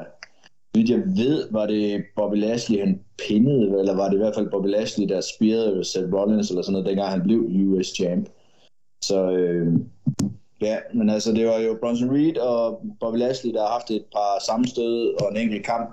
vidt 0.75 0.91
jeg 0.91 1.03
ved, 1.17 1.49
var 1.51 1.67
det 1.67 2.05
Bobby 2.17 2.37
Lashley, 2.37 2.79
han 2.79 3.01
pinnede, 3.29 3.79
eller 3.79 3.97
var 3.97 4.09
det 4.09 4.15
i 4.15 4.19
hvert 4.19 4.35
fald 4.35 4.51
Bobby 4.51 4.67
Lashley, 4.67 5.09
der 5.09 5.21
spirede 5.21 5.85
Seth 5.85 6.13
Rollins 6.13 6.51
eller 6.51 6.63
sådan 6.63 6.73
noget, 6.73 6.87
dengang 6.89 7.11
han 7.11 7.23
blev 7.23 7.41
US 7.41 7.87
champ. 7.87 8.29
Så 9.05 9.31
øh, 9.31 9.73
ja, 10.61 10.77
men 10.95 11.11
altså 11.11 11.33
det 11.33 11.47
var 11.47 11.59
jo 11.59 11.79
Bronson 11.81 12.11
Reed 12.17 12.39
og 12.39 12.83
Bobby 13.01 13.17
Lashley, 13.17 13.53
der 13.53 13.61
har 13.61 13.73
haft 13.73 13.91
et 13.91 14.05
par 14.13 14.45
sammenstød 14.47 15.15
og 15.21 15.31
en 15.31 15.37
enkelt 15.37 15.67
kamp, 15.67 15.89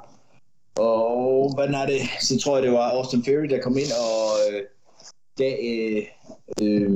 og 0.79 1.53
hvad 1.55 1.67
er 1.67 1.85
det? 1.85 2.01
Så 2.27 2.39
tror 2.39 2.55
jeg, 2.57 2.63
det 2.63 2.71
var 2.71 2.91
Austin 2.91 3.23
Fury, 3.23 3.47
der 3.49 3.61
kom 3.61 3.77
ind 3.77 3.91
og 4.07 4.23
øh, 4.43 4.61
gav 5.37 5.55
øh, 5.63 6.03
øh, 6.61 6.91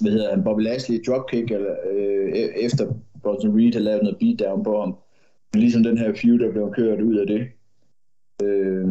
hvad 0.00 0.12
hedder 0.12 0.30
han, 0.30 0.44
Bobby 0.44 0.60
Lashley 0.60 1.04
dropkick, 1.06 1.50
eller, 1.50 1.74
øh, 1.92 2.28
e-, 2.32 2.64
efter 2.64 2.86
Bronson 3.22 3.56
Reed 3.56 3.72
havde 3.72 3.84
lavet 3.84 4.02
noget 4.02 4.18
beatdown 4.18 4.64
på 4.64 4.80
ham. 4.80 4.96
Ligesom 5.54 5.82
den 5.82 5.98
her 5.98 6.14
feud, 6.14 6.38
der 6.38 6.52
blev 6.52 6.72
kørt 6.76 7.00
ud 7.00 7.16
af 7.16 7.26
det. 7.26 7.48
Øh, 8.42 8.86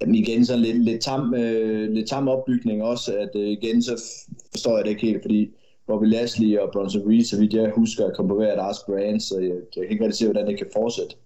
jamen 0.00 0.14
igen 0.14 0.44
sådan 0.44 0.62
lidt, 0.62 0.84
lidt, 0.84 1.02
tam, 1.02 1.34
øh, 1.34 1.90
lidt 1.90 2.08
tam 2.08 2.28
opbygning 2.28 2.82
også, 2.82 3.16
at 3.16 3.30
øh, 3.36 3.48
igen 3.48 3.82
så 3.82 4.02
forstår 4.50 4.76
jeg 4.76 4.84
det 4.84 4.90
ikke 4.90 5.06
helt, 5.06 5.22
fordi 5.22 5.50
Bobby 5.86 6.04
Lashley 6.04 6.58
og 6.58 6.70
Bronson 6.72 7.10
Reed, 7.10 7.24
så 7.24 7.40
vidt 7.40 7.54
jeg 7.54 7.72
husker, 7.76 8.06
at 8.06 8.16
komme 8.16 8.28
på 8.28 8.34
hver 8.34 8.56
deres 8.56 8.78
brand, 8.86 9.20
så 9.20 9.38
jeg, 9.38 9.48
jeg 9.48 9.56
kan 9.72 9.90
ikke 9.90 10.04
rigtig 10.04 10.18
se, 10.18 10.24
hvordan 10.24 10.46
det 10.46 10.58
kan 10.58 10.66
fortsætte 10.72 11.16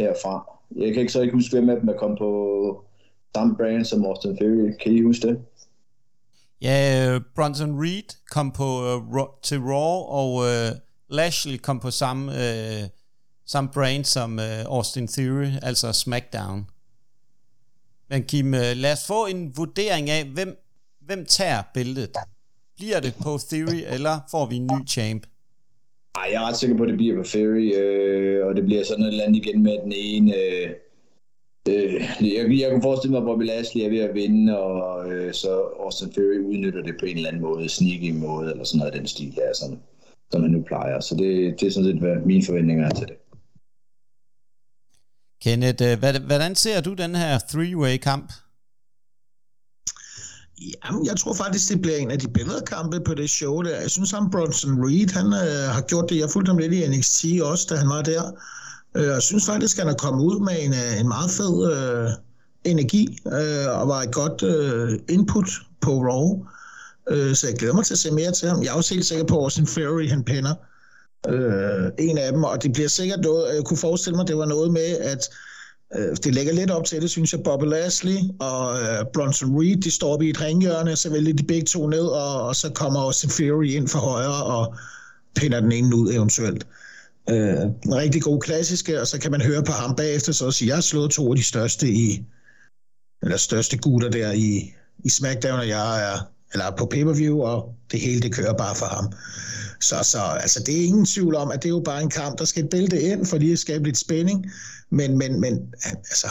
herfra. 0.00 0.60
Jeg 0.76 0.92
kan 0.92 1.00
ikke 1.00 1.12
så 1.12 1.20
ikke 1.20 1.34
huske, 1.34 1.56
hvem 1.56 1.70
af 1.70 1.80
dem 1.80 1.88
er 1.88 1.98
kommet 1.98 2.18
på 2.18 2.30
samme 3.34 3.56
brand 3.56 3.84
som 3.84 4.04
Austin 4.04 4.36
Theory. 4.36 4.70
Kan 4.82 4.92
I 4.92 5.02
huske 5.02 5.28
det? 5.28 5.38
Ja, 6.62 6.78
øh, 7.14 7.20
Bronson 7.34 7.80
Reed 7.82 8.16
kom 8.30 8.50
på 8.50 8.96
uh, 8.96 9.26
til 9.42 9.58
Raw, 9.58 9.98
og 10.20 10.34
uh, 10.34 10.76
Lashley 11.08 11.56
kom 11.56 11.80
på 11.80 11.90
samme, 11.90 12.32
uh, 12.32 12.88
samt 13.46 13.72
brand 13.72 14.04
som 14.04 14.38
uh, 14.38 14.76
Austin 14.76 15.08
Theory, 15.08 15.50
altså 15.62 15.92
SmackDown. 15.92 16.66
Men 18.10 18.22
Kim, 18.22 18.54
øh, 18.54 18.76
lad 18.76 18.92
os 18.92 19.06
få 19.06 19.26
en 19.26 19.52
vurdering 19.56 20.10
af, 20.10 20.24
hvem, 20.24 20.58
hvem 21.00 21.24
tager 21.24 21.62
bæltet. 21.74 22.10
Bliver 22.76 23.00
det 23.00 23.14
på 23.22 23.38
Theory, 23.48 23.82
eller 23.94 24.20
får 24.30 24.46
vi 24.46 24.56
en 24.56 24.66
ny 24.66 24.88
champ? 24.88 25.26
Nej, 26.16 26.28
jeg 26.32 26.42
er 26.42 26.48
ret 26.48 26.56
sikker 26.56 26.76
på, 26.76 26.82
at 26.82 26.88
det 26.88 26.96
bliver 26.96 27.16
på 27.16 27.28
Theory, 27.28 27.74
øh, 27.76 28.46
og 28.46 28.56
det 28.56 28.64
bliver 28.64 28.84
sådan 28.84 29.04
et 29.04 29.08
eller 29.08 29.24
andet 29.24 29.46
igen 29.46 29.62
med 29.62 29.78
den 29.84 29.92
ene... 29.96 30.34
Øh, 30.34 30.70
øh, 31.68 31.94
jeg, 32.20 32.60
jeg 32.60 32.70
kunne 32.70 32.82
forestille 32.82 33.12
mig, 33.12 33.20
at 33.20 33.26
Bobby 33.26 33.42
Lashley 33.42 33.82
er 33.84 33.88
ved 33.88 33.98
at 33.98 34.14
vinde, 34.14 34.58
og 34.58 35.12
øh, 35.12 35.32
så 35.32 35.60
Austin 35.80 36.12
Theory 36.12 36.38
udnytter 36.38 36.82
det 36.82 36.94
på 37.00 37.06
en 37.06 37.16
eller 37.16 37.28
anden 37.28 37.42
måde, 37.42 37.68
sneaky 37.68 38.10
måde, 38.12 38.50
eller 38.50 38.64
sådan 38.64 38.78
noget 38.78 38.92
af 38.92 38.98
den 38.98 39.08
stil 39.08 39.32
her, 39.32 39.54
som, 39.54 39.78
som 40.32 40.42
han 40.42 40.50
nu 40.50 40.62
plejer. 40.62 41.00
Så 41.00 41.14
det, 41.14 41.60
det 41.60 41.66
er 41.66 41.70
sådan 41.70 41.90
set, 41.90 42.00
hvad 42.00 42.16
mine 42.24 42.44
forventninger 42.44 42.84
er 42.84 42.94
til 42.94 43.06
det. 43.06 43.16
Kenneth, 45.46 45.82
øh, 45.82 45.98
hvordan 46.26 46.54
ser 46.56 46.80
du 46.80 46.94
den 46.94 47.14
her 47.14 47.38
three-way-kamp? 47.38 48.32
Jamen, 50.84 51.06
jeg 51.06 51.16
tror 51.16 51.34
faktisk, 51.34 51.68
det 51.68 51.82
bliver 51.82 51.96
en 51.96 52.10
af 52.10 52.18
de 52.18 52.28
bedre 52.28 52.60
kampe 52.66 53.00
på 53.00 53.14
det 53.14 53.30
show 53.30 53.62
der. 53.62 53.80
Jeg 53.80 53.90
synes, 53.90 54.10
ham 54.10 54.30
Bronson 54.30 54.84
Reed, 54.84 55.10
han 55.10 55.26
øh, 55.26 55.74
har 55.74 55.80
gjort 55.80 56.10
det. 56.10 56.18
Jeg 56.18 56.30
fulgte 56.30 56.50
ham 56.50 56.58
lidt 56.58 56.72
i 56.72 56.88
NXT 56.88 57.24
også, 57.42 57.66
da 57.70 57.76
han 57.76 57.88
var 57.88 58.02
der. 58.02 58.22
Øh, 58.96 59.06
jeg 59.06 59.22
synes 59.22 59.46
faktisk, 59.46 59.78
han 59.78 59.88
er 59.88 59.94
kommet 59.94 60.24
ud 60.24 60.40
med 60.40 60.56
en, 60.64 60.72
øh, 60.72 61.00
en 61.00 61.08
meget 61.08 61.30
fed 61.30 61.54
øh, 61.72 62.10
energi, 62.64 63.18
øh, 63.26 63.80
og 63.80 63.88
var 63.88 64.02
et 64.02 64.12
godt 64.12 64.42
øh, 64.42 64.98
input 65.08 65.48
på 65.80 65.90
Raw. 65.90 66.46
Øh, 67.10 67.34
så 67.34 67.46
jeg 67.48 67.56
glæder 67.56 67.74
mig 67.74 67.84
til 67.84 67.94
at 67.94 67.98
se 67.98 68.10
mere 68.10 68.32
til 68.32 68.48
ham. 68.48 68.62
Jeg 68.62 68.68
er 68.68 68.74
også 68.74 68.94
helt 68.94 69.06
sikker 69.06 69.24
på, 69.24 69.36
at 69.36 69.42
Austin 69.42 69.66
Fury, 69.66 70.08
han 70.08 70.24
pænder 70.24 70.50
øh, 70.50 70.75
Øh, 71.28 71.90
en 71.98 72.18
af 72.18 72.32
dem, 72.32 72.44
og 72.44 72.62
det 72.62 72.72
bliver 72.72 72.88
sikkert 72.88 73.20
noget, 73.20 73.54
jeg 73.54 73.64
kunne 73.64 73.76
forestille 73.76 74.16
mig, 74.16 74.28
det 74.28 74.38
var 74.38 74.46
noget 74.46 74.72
med, 74.72 74.98
at 74.98 75.28
øh, 75.96 76.16
det 76.24 76.34
lægger 76.34 76.52
lidt 76.52 76.70
op 76.70 76.84
til 76.84 77.02
det, 77.02 77.10
synes 77.10 77.32
jeg, 77.32 77.42
Bobby 77.42 77.64
Lashley 77.64 78.18
og 78.40 78.80
øh, 78.80 79.04
Bronson 79.14 79.60
Reed, 79.60 79.76
de 79.76 79.90
står 79.90 80.12
oppe 80.12 80.26
i 80.26 80.30
et 80.30 80.40
ringhjørne, 80.40 80.96
så 80.96 81.10
vælger 81.10 81.34
de 81.34 81.42
begge 81.42 81.66
to 81.66 81.86
ned, 81.86 82.06
og, 82.06 82.42
og 82.42 82.56
så 82.56 82.70
kommer 82.70 83.00
også 83.00 83.28
Fury 83.28 83.66
ind 83.66 83.88
for 83.88 83.98
højre 83.98 84.44
og 84.44 84.74
pinder 85.36 85.60
den 85.60 85.72
ene 85.72 85.96
ud 85.96 86.12
eventuelt. 86.12 86.66
Øh, 87.30 87.62
en 87.62 87.94
rigtig 87.94 88.22
god 88.22 88.40
klassiske, 88.40 89.00
og 89.00 89.06
så 89.06 89.20
kan 89.20 89.30
man 89.30 89.40
høre 89.40 89.62
på 89.62 89.72
ham 89.72 89.96
bagefter, 89.96 90.32
så 90.32 90.50
sige, 90.50 90.68
jeg 90.68 90.76
har 90.76 90.82
slået 90.82 91.10
to 91.10 91.30
af 91.30 91.36
de 91.36 91.44
største 91.44 91.88
i, 91.88 92.24
eller 93.22 93.36
største 93.36 93.78
gutter 93.78 94.10
der 94.10 94.32
i, 94.32 94.74
i 95.04 95.08
SmackDown, 95.08 95.58
og 95.58 95.68
jeg 95.68 96.12
er 96.12 96.35
eller 96.56 96.76
på 96.78 96.86
pay-per-view, 96.86 97.40
og 97.40 97.74
det 97.92 98.00
hele 98.00 98.20
det 98.20 98.32
kører 98.32 98.52
bare 98.52 98.74
for 98.74 98.86
ham. 98.86 99.12
Så, 99.80 99.96
så 100.02 100.18
altså, 100.18 100.62
det 100.66 100.80
er 100.80 100.84
ingen 100.84 101.06
tvivl 101.06 101.34
om, 101.34 101.50
at 101.50 101.62
det 101.62 101.68
er 101.68 101.74
jo 101.74 101.82
bare 101.84 102.02
en 102.02 102.10
kamp, 102.10 102.38
der 102.38 102.44
skal 102.44 102.64
et 102.64 102.70
bælte 102.70 103.00
ind, 103.00 103.26
for 103.26 103.38
lige 103.38 103.52
at 103.52 103.58
skabe 103.58 103.84
lidt 103.84 103.98
spænding. 103.98 104.46
Men, 104.90 105.18
men, 105.18 105.40
men 105.40 105.58
altså, 105.84 106.28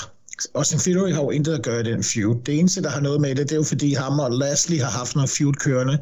Austin 0.55 0.79
Theory 0.79 1.11
har 1.11 1.21
jo 1.21 1.29
intet 1.29 1.53
at 1.53 1.63
gøre 1.63 1.79
i 1.79 1.83
den 1.83 2.03
feud. 2.03 2.35
Det 2.45 2.59
eneste, 2.59 2.81
der 2.81 2.89
har 2.89 3.01
noget 3.01 3.21
med 3.21 3.35
det, 3.35 3.49
det 3.49 3.51
er 3.51 3.55
jo 3.55 3.63
fordi 3.63 3.93
ham 3.93 4.19
og 4.19 4.31
Lashley 4.31 4.79
har 4.79 4.89
haft 4.89 5.15
noget 5.15 5.29
feud 5.29 5.53
kørende 5.53 5.97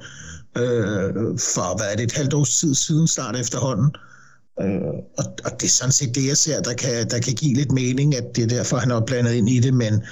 øh, 0.57 1.13
for, 1.39 1.77
hvad 1.77 1.88
er 1.91 1.95
det, 1.95 2.03
et 2.03 2.12
halvt 2.12 2.33
års 2.33 2.59
tid 2.59 2.75
siden 2.75 3.07
start 3.07 3.36
efterhånden. 3.36 3.91
Øh, 4.62 4.93
og, 5.17 5.25
og 5.45 5.51
det 5.59 5.67
er 5.67 5.71
sådan 5.71 5.91
set 5.91 6.15
det, 6.15 6.27
jeg 6.27 6.38
ser, 6.38 6.62
der 6.62 6.73
kan, 6.73 7.09
der 7.09 7.19
kan 7.19 7.33
give 7.33 7.55
lidt 7.55 7.71
mening, 7.71 8.15
at 8.15 8.23
det 8.36 8.43
er 8.43 8.47
derfor, 8.47 8.77
han 8.77 8.91
er 8.91 9.05
blandet 9.05 9.33
ind 9.33 9.49
i 9.49 9.59
det, 9.59 9.73
men 9.73 10.03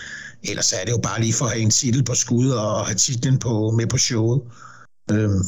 ellers 0.43 0.73
er 0.73 0.85
det 0.85 0.91
jo 0.91 0.97
bare 0.97 1.21
lige 1.21 1.33
for 1.33 1.45
at 1.45 1.51
have 1.51 1.61
en 1.61 1.69
titel 1.69 2.03
på 2.03 2.15
skud 2.15 2.49
og 2.49 2.85
have 2.85 2.95
titlen 2.95 3.39
på, 3.39 3.71
med 3.71 3.87
på 3.87 3.97
showet. 3.97 4.41
Øhm, 5.11 5.43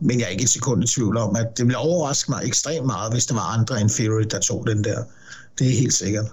men 0.00 0.20
jeg 0.20 0.24
er 0.24 0.28
ikke 0.28 0.42
et 0.42 0.50
sekund 0.50 0.84
i 0.84 0.86
tvivl 0.86 1.16
om, 1.16 1.36
at 1.36 1.46
det 1.56 1.66
ville 1.66 1.78
overraske 1.78 2.30
mig 2.30 2.44
ekstremt 2.44 2.86
meget, 2.86 3.12
hvis 3.12 3.26
der 3.26 3.34
var 3.34 3.52
andre 3.58 3.80
end 3.80 3.90
Fury, 3.90 4.22
der 4.30 4.40
tog 4.40 4.66
den 4.66 4.84
der. 4.84 5.04
Det 5.58 5.66
er 5.66 5.78
helt 5.78 5.94
sikkert. 5.94 6.26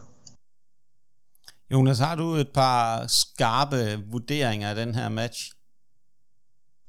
Jonas, 1.72 2.00
har 2.00 2.16
du 2.16 2.36
et 2.36 2.50
par 2.54 3.08
skarpe 3.08 4.04
vurderinger 4.12 4.70
af 4.70 4.76
den 4.76 4.96
her 4.96 5.10
match? 5.10 5.52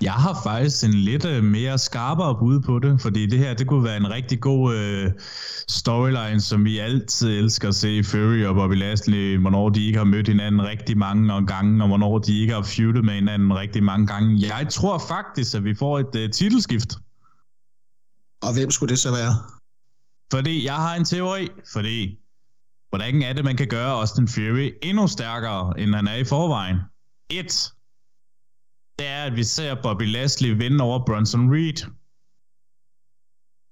Jeg 0.02 0.12
har 0.12 0.40
faktisk 0.44 0.84
en 0.84 0.94
lidt 0.94 1.24
uh, 1.24 1.44
mere 1.44 1.78
skarpere 1.78 2.38
bud 2.38 2.60
på 2.60 2.78
det, 2.78 3.00
fordi 3.00 3.26
det 3.26 3.38
her 3.38 3.54
det 3.54 3.66
kunne 3.66 3.84
være 3.84 3.96
en 3.96 4.10
rigtig 4.10 4.40
god 4.40 4.74
uh, 4.74 5.12
storyline, 5.68 6.40
som 6.40 6.64
vi 6.64 6.78
altid 6.78 7.38
elsker 7.38 7.68
at 7.68 7.74
se 7.74 8.04
Fury 8.04 8.44
og 8.44 8.54
Bobby 8.54 8.74
Lashley, 8.74 9.38
hvornår 9.38 9.68
de 9.68 9.86
ikke 9.86 9.98
har 9.98 10.04
mødt 10.04 10.28
hinanden 10.28 10.62
rigtig 10.62 10.98
mange 10.98 11.46
gange, 11.46 11.82
og 11.82 11.88
hvornår 11.88 12.18
de 12.18 12.40
ikke 12.40 12.52
har 12.54 12.62
feudet 12.62 13.04
med 13.04 13.14
hinanden 13.14 13.54
rigtig 13.54 13.82
mange 13.82 14.06
gange. 14.06 14.48
Jeg 14.48 14.66
tror 14.70 14.98
faktisk, 14.98 15.54
at 15.54 15.64
vi 15.64 15.74
får 15.74 15.98
et 15.98 16.24
uh, 16.24 16.30
titelskift. 16.30 16.92
Og 18.42 18.54
hvem 18.54 18.70
skulle 18.70 18.90
det 18.90 18.98
så 18.98 19.10
være? 19.10 19.34
Fordi 20.32 20.64
jeg 20.64 20.74
har 20.74 20.94
en 20.94 21.04
teori, 21.04 21.48
fordi 21.72 22.18
hvordan 22.88 23.22
er 23.22 23.32
det, 23.32 23.44
man 23.44 23.56
kan 23.56 23.66
gøre 23.66 23.92
Austin 23.92 24.28
Fury 24.28 24.70
endnu 24.82 25.06
stærkere, 25.06 25.80
end 25.80 25.94
han 25.94 26.08
er 26.08 26.14
i 26.14 26.24
forvejen? 26.24 26.76
Et, 27.30 27.72
det 29.00 29.08
er, 29.08 29.24
at 29.24 29.36
vi 29.36 29.44
ser 29.44 29.74
Bobby 29.82 30.12
Lashley 30.12 30.56
vinde 30.56 30.84
over 30.84 31.04
Bronson 31.06 31.52
Reed. 31.54 31.90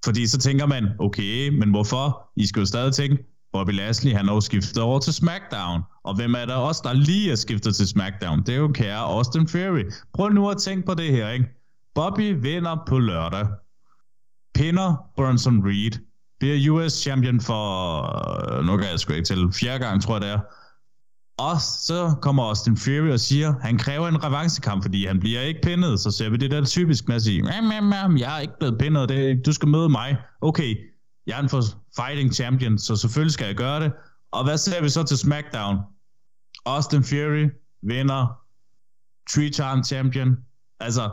Fordi 0.05 0.27
så 0.27 0.38
tænker 0.38 0.67
man, 0.67 0.88
okay, 0.99 1.49
men 1.49 1.71
hvorfor? 1.71 2.31
I 2.37 2.47
skal 2.47 2.61
jo 2.61 2.67
stadig 2.67 2.95
tænke, 2.95 3.25
Bobby 3.53 3.71
Lashley, 3.71 4.12
han 4.12 4.27
har 4.27 4.35
jo 4.35 4.41
skiftet 4.41 4.83
over 4.83 4.99
til 4.99 5.12
SmackDown. 5.12 5.83
Og 6.05 6.14
hvem 6.17 6.35
er 6.35 6.45
der 6.45 6.55
også, 6.55 6.81
der 6.85 6.93
lige 6.93 7.33
er 7.33 7.37
skiftet 7.37 7.77
til 7.77 7.88
SmackDown? 7.88 8.38
Det 8.38 8.49
er 8.49 8.59
jo 8.59 8.69
kære 8.69 8.99
Austin 8.99 9.49
Fury. 9.49 9.85
Prøv 10.14 10.29
nu 10.29 10.51
at 10.51 10.59
tænke 10.59 10.87
på 10.87 10.95
det 10.95 11.11
her, 11.12 11.31
ikke? 11.31 11.49
Bobby 11.95 12.37
vinder 12.43 12.77
på 12.88 12.99
lørdag. 12.99 13.47
Pinder 14.55 14.97
Bronson 15.17 15.67
Reed. 15.67 15.99
Bliver 16.41 16.71
US 16.71 16.93
champion 16.93 17.41
for, 17.41 17.64
øh, 18.59 18.64
nu 18.64 18.77
kan 18.77 18.91
jeg 18.91 19.01
sgu 19.01 19.12
ikke 19.12 19.27
til, 19.27 19.53
fjerde 19.53 19.85
gang 19.85 20.03
tror 20.03 20.14
jeg 20.14 20.21
det 20.21 20.31
er. 20.31 20.41
Og 21.38 21.61
så 21.61 22.14
kommer 22.22 22.42
Austin 22.42 22.77
Fury 22.77 23.11
og 23.11 23.20
siger, 23.20 23.55
han 23.62 23.79
kræver 23.79 24.09
en 24.09 24.24
revancekamp, 24.24 24.83
fordi 24.85 25.07
han 25.07 25.20
bliver 25.20 25.40
ikke 25.40 25.61
pinnet. 25.62 26.01
Så 26.01 26.11
ser 26.11 26.31
vi 26.31 26.37
det 26.37 26.51
der 26.51 26.64
typisk 26.64 27.09
med 27.09 27.16
at 27.16 27.22
sige, 27.22 27.44
jeg 28.18 28.37
er 28.37 28.38
ikke 28.38 28.55
blevet 28.59 28.79
pinnet, 28.79 29.09
det, 29.09 29.46
du 29.46 29.53
skal 29.53 29.68
møde 29.68 29.88
mig. 29.88 30.16
Okay, 30.40 30.77
jeg 31.27 31.38
er 31.38 31.42
en 31.42 31.48
for 31.48 31.62
fighting 31.96 32.35
champion, 32.35 32.79
så 32.79 32.96
selvfølgelig 32.96 33.33
skal 33.33 33.46
jeg 33.46 33.57
gøre 33.57 33.81
det. 33.81 33.92
Og 34.33 34.44
hvad 34.44 34.59
ser 34.59 34.83
vi 34.83 34.88
så 34.88 35.03
til 35.03 35.18
SmackDown? 35.18 35.77
Austin 36.66 37.05
Fury 37.05 37.48
vinder 37.83 38.38
three-time 39.31 39.85
champion. 39.85 40.37
Altså, 40.81 41.11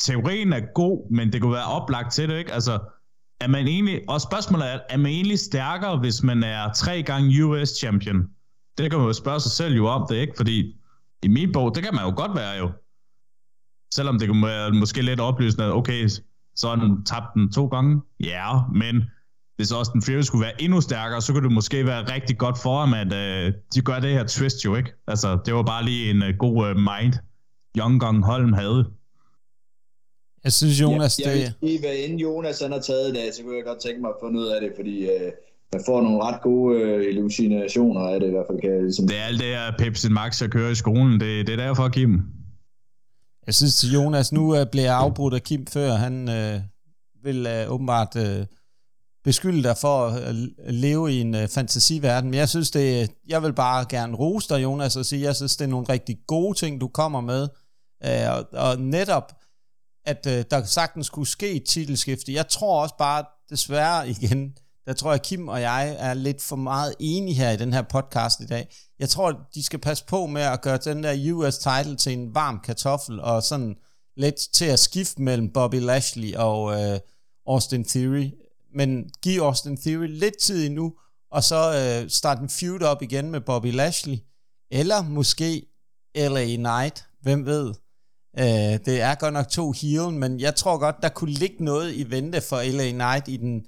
teorien 0.00 0.52
er 0.52 0.60
god, 0.74 1.12
men 1.12 1.32
det 1.32 1.40
kunne 1.42 1.52
være 1.52 1.66
oplagt 1.66 2.12
til 2.12 2.28
det, 2.28 2.38
ikke? 2.38 2.52
Altså, 2.52 2.78
er 3.40 3.48
man 3.48 3.66
egentlig, 3.66 4.00
og 4.08 4.20
spørgsmålet 4.20 4.72
er, 4.72 4.78
er 4.90 4.96
man 4.96 5.12
egentlig 5.12 5.38
stærkere, 5.38 5.98
hvis 5.98 6.22
man 6.22 6.42
er 6.42 6.72
tre 6.72 7.02
gange 7.02 7.44
US 7.44 7.68
champion? 7.68 8.28
Det 8.78 8.90
kan 8.90 8.98
man 8.98 9.08
jo 9.08 9.12
spørge 9.12 9.40
sig 9.40 9.52
selv 9.52 9.74
jo 9.74 9.86
om 9.86 10.06
det, 10.08 10.16
ikke? 10.16 10.32
Fordi 10.36 10.76
i 11.22 11.28
min 11.28 11.52
bog, 11.52 11.74
det 11.74 11.82
kan 11.82 11.94
man 11.94 12.04
jo 12.04 12.14
godt 12.16 12.36
være 12.36 12.58
jo. 12.58 12.70
Selvom 13.94 14.18
det 14.18 14.28
kan 14.28 14.42
være 14.42 14.70
måske 14.70 15.02
lidt 15.02 15.20
oplysende, 15.20 15.64
at 15.64 15.72
okay, 15.72 16.08
så 16.56 16.68
har 16.68 16.76
den 16.76 17.04
tabt 17.04 17.34
den 17.34 17.52
to 17.52 17.66
gange. 17.66 18.00
Ja, 18.20 18.60
men 18.74 19.04
hvis 19.56 19.72
også 19.72 19.90
den 19.94 20.02
Fury 20.02 20.20
skulle 20.20 20.44
være 20.44 20.62
endnu 20.62 20.80
stærkere, 20.80 21.22
så 21.22 21.32
kunne 21.32 21.44
det 21.44 21.52
måske 21.52 21.86
være 21.86 22.14
rigtig 22.14 22.38
godt 22.38 22.58
for 22.62 22.80
ham, 22.80 22.94
at 22.94 23.06
uh, 23.06 23.54
de 23.74 23.80
gør 23.80 24.00
det 24.00 24.10
her 24.10 24.26
twist 24.26 24.64
jo, 24.64 24.76
ikke? 24.76 24.92
Altså, 25.06 25.38
det 25.46 25.54
var 25.54 25.62
bare 25.62 25.84
lige 25.84 26.10
en 26.10 26.22
uh, 26.22 26.28
god 26.38 26.70
uh, 26.70 26.76
mind, 26.76 27.14
Young 27.78 28.00
Gong 28.00 28.24
Holm 28.24 28.52
havde. 28.52 28.90
Jeg 30.44 30.52
synes, 30.52 30.80
Jonas... 30.80 31.20
Ja, 31.20 31.30
jeg 31.30 31.38
vil 31.38 31.68
sige, 31.68 31.80
hvad 31.80 31.94
inden 31.96 32.20
Jonas 32.20 32.60
han 32.60 32.72
har 32.72 32.80
taget 32.80 33.14
det, 33.14 33.34
så 33.34 33.42
kunne 33.42 33.56
jeg 33.56 33.64
godt 33.64 33.80
tænke 33.80 34.00
mig 34.00 34.08
at 34.08 34.16
få 34.20 34.28
noget 34.28 34.50
af 34.50 34.60
det, 34.60 34.72
fordi 34.76 35.04
uh, 35.04 35.32
man 35.72 35.82
får 35.86 36.02
nogle 36.02 36.22
ret 36.22 36.42
gode 36.42 36.80
øh, 36.80 37.08
illusioner 37.08 38.00
af 38.00 38.20
det 38.20 38.26
i 38.26 38.30
hvert 38.30 38.46
fald. 38.50 38.60
Kan 38.60 38.70
jeg 38.70 38.82
ligesom... 38.82 39.08
Det 39.08 39.18
er 39.18 39.24
alt 39.24 39.40
det 39.40 39.46
her 39.46 39.72
Pepsi 39.78 40.08
Max, 40.08 40.42
jeg 40.42 40.50
kører 40.50 40.70
i 40.70 40.74
skolen. 40.74 41.20
Det, 41.20 41.46
det 41.46 41.52
er 41.52 41.66
derfor, 41.66 41.88
Kim. 41.88 42.22
Jeg 43.46 43.54
synes, 43.54 43.84
Jonas 43.94 44.32
nu 44.32 44.56
øh, 44.56 44.66
bliver 44.72 44.92
afbrudt 44.92 45.34
af 45.34 45.42
Kim 45.42 45.66
før. 45.66 45.92
Han 45.92 46.28
øh, 46.28 46.60
vil 47.24 47.46
øh, 47.46 47.72
åbenbart 47.72 48.16
øh, 48.16 48.46
beskylde 49.24 49.62
dig 49.62 49.76
for 49.80 50.06
at 50.06 50.34
leve 50.74 51.12
i 51.12 51.20
en 51.20 51.34
øh, 51.34 51.48
fantasiverden. 51.48 52.30
Men 52.30 52.38
jeg 52.38 52.48
synes, 52.48 52.70
det, 52.70 53.10
jeg 53.28 53.42
vil 53.42 53.52
bare 53.52 53.86
gerne 53.88 54.16
rose 54.16 54.48
dig, 54.48 54.62
Jonas, 54.62 54.96
og 54.96 55.06
sige, 55.06 55.22
jeg 55.22 55.36
synes, 55.36 55.56
det 55.56 55.64
er 55.64 55.68
nogle 55.68 55.86
rigtig 55.88 56.18
gode 56.26 56.58
ting, 56.58 56.80
du 56.80 56.88
kommer 56.88 57.20
med. 57.20 57.48
Øh, 58.04 58.36
og, 58.36 58.46
og 58.52 58.80
netop, 58.80 59.32
at 60.04 60.26
øh, 60.28 60.44
der 60.50 60.64
sagtens 60.64 61.06
skulle 61.06 61.28
ske 61.28 61.52
et 61.52 61.64
titelskifte. 61.64 62.32
Jeg 62.32 62.48
tror 62.48 62.82
også 62.82 62.94
bare, 62.98 63.24
desværre 63.50 64.08
igen, 64.10 64.54
der 64.86 64.92
tror 64.92 65.10
jeg, 65.10 65.22
Kim 65.22 65.48
og 65.48 65.60
jeg 65.60 65.96
er 65.98 66.14
lidt 66.14 66.42
for 66.42 66.56
meget 66.56 66.94
enige 67.00 67.34
her 67.34 67.50
i 67.50 67.56
den 67.56 67.72
her 67.72 67.82
podcast 67.82 68.40
i 68.40 68.46
dag. 68.46 68.68
Jeg 68.98 69.08
tror, 69.08 69.48
de 69.54 69.62
skal 69.62 69.78
passe 69.78 70.04
på 70.04 70.26
med 70.26 70.42
at 70.42 70.62
gøre 70.62 70.78
den 70.84 71.02
der 71.02 71.32
US 71.32 71.58
title 71.58 71.96
til 71.96 72.12
en 72.12 72.34
varm 72.34 72.60
kartoffel, 72.64 73.20
og 73.20 73.42
sådan 73.42 73.76
lidt 74.16 74.36
til 74.52 74.64
at 74.64 74.78
skifte 74.78 75.22
mellem 75.22 75.52
Bobby 75.52 75.80
Lashley 75.80 76.34
og 76.34 76.82
øh, 76.82 76.98
Austin 77.46 77.84
Theory. 77.84 78.30
Men 78.74 79.10
giv 79.22 79.40
Austin 79.40 79.76
Theory 79.76 80.06
lidt 80.06 80.38
tid 80.38 80.66
endnu, 80.66 80.94
og 81.30 81.44
så 81.44 81.74
øh, 81.74 82.10
starte 82.10 82.42
en 82.42 82.48
feud 82.48 82.82
op 82.82 83.02
igen 83.02 83.30
med 83.30 83.40
Bobby 83.40 83.72
Lashley. 83.72 84.18
Eller 84.70 85.02
måske 85.02 85.66
LA 86.16 86.56
Knight, 86.56 87.04
hvem 87.22 87.46
ved. 87.46 87.74
Øh, 88.38 88.78
det 88.86 89.00
er 89.00 89.14
godt 89.14 89.34
nok 89.34 89.48
to 89.48 89.72
heel, 89.72 90.10
men 90.10 90.40
jeg 90.40 90.54
tror 90.54 90.78
godt, 90.78 90.96
der 91.02 91.08
kunne 91.08 91.32
ligge 91.32 91.64
noget 91.64 91.94
i 91.94 92.10
vente 92.10 92.40
for 92.40 92.62
LA 92.62 92.90
Knight 92.90 93.28
i 93.28 93.36
den 93.36 93.66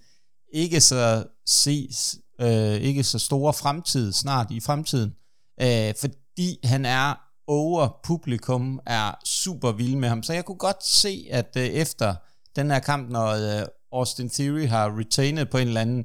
ikke 0.55 0.81
så 0.81 1.25
ses, 1.47 2.19
øh, 2.41 2.75
ikke 2.75 3.05
så 3.05 3.19
store 3.19 3.53
fremtid 3.53 4.13
snart 4.13 4.51
i 4.51 4.61
fremtiden. 4.61 5.15
Øh, 5.61 5.95
fordi 6.01 6.59
han 6.65 6.85
er 6.85 7.15
over 7.47 8.01
publikum, 8.05 8.81
er 8.87 9.15
super 9.25 9.73
vild 9.73 9.97
med 9.97 10.09
ham. 10.09 10.23
Så 10.23 10.33
jeg 10.33 10.45
kunne 10.45 10.59
godt 10.59 10.87
se, 10.87 11.27
at 11.31 11.57
øh, 11.57 11.65
efter 11.65 12.15
den 12.57 12.71
her 12.71 12.79
kamp, 12.79 13.11
når 13.11 13.27
øh, 13.27 13.67
Austin 13.93 14.31
Theory 14.31 14.67
har 14.67 14.99
retained 14.99 15.47
på 15.47 15.59
en 15.59 15.69
eller 15.69 15.81
anden 15.81 16.05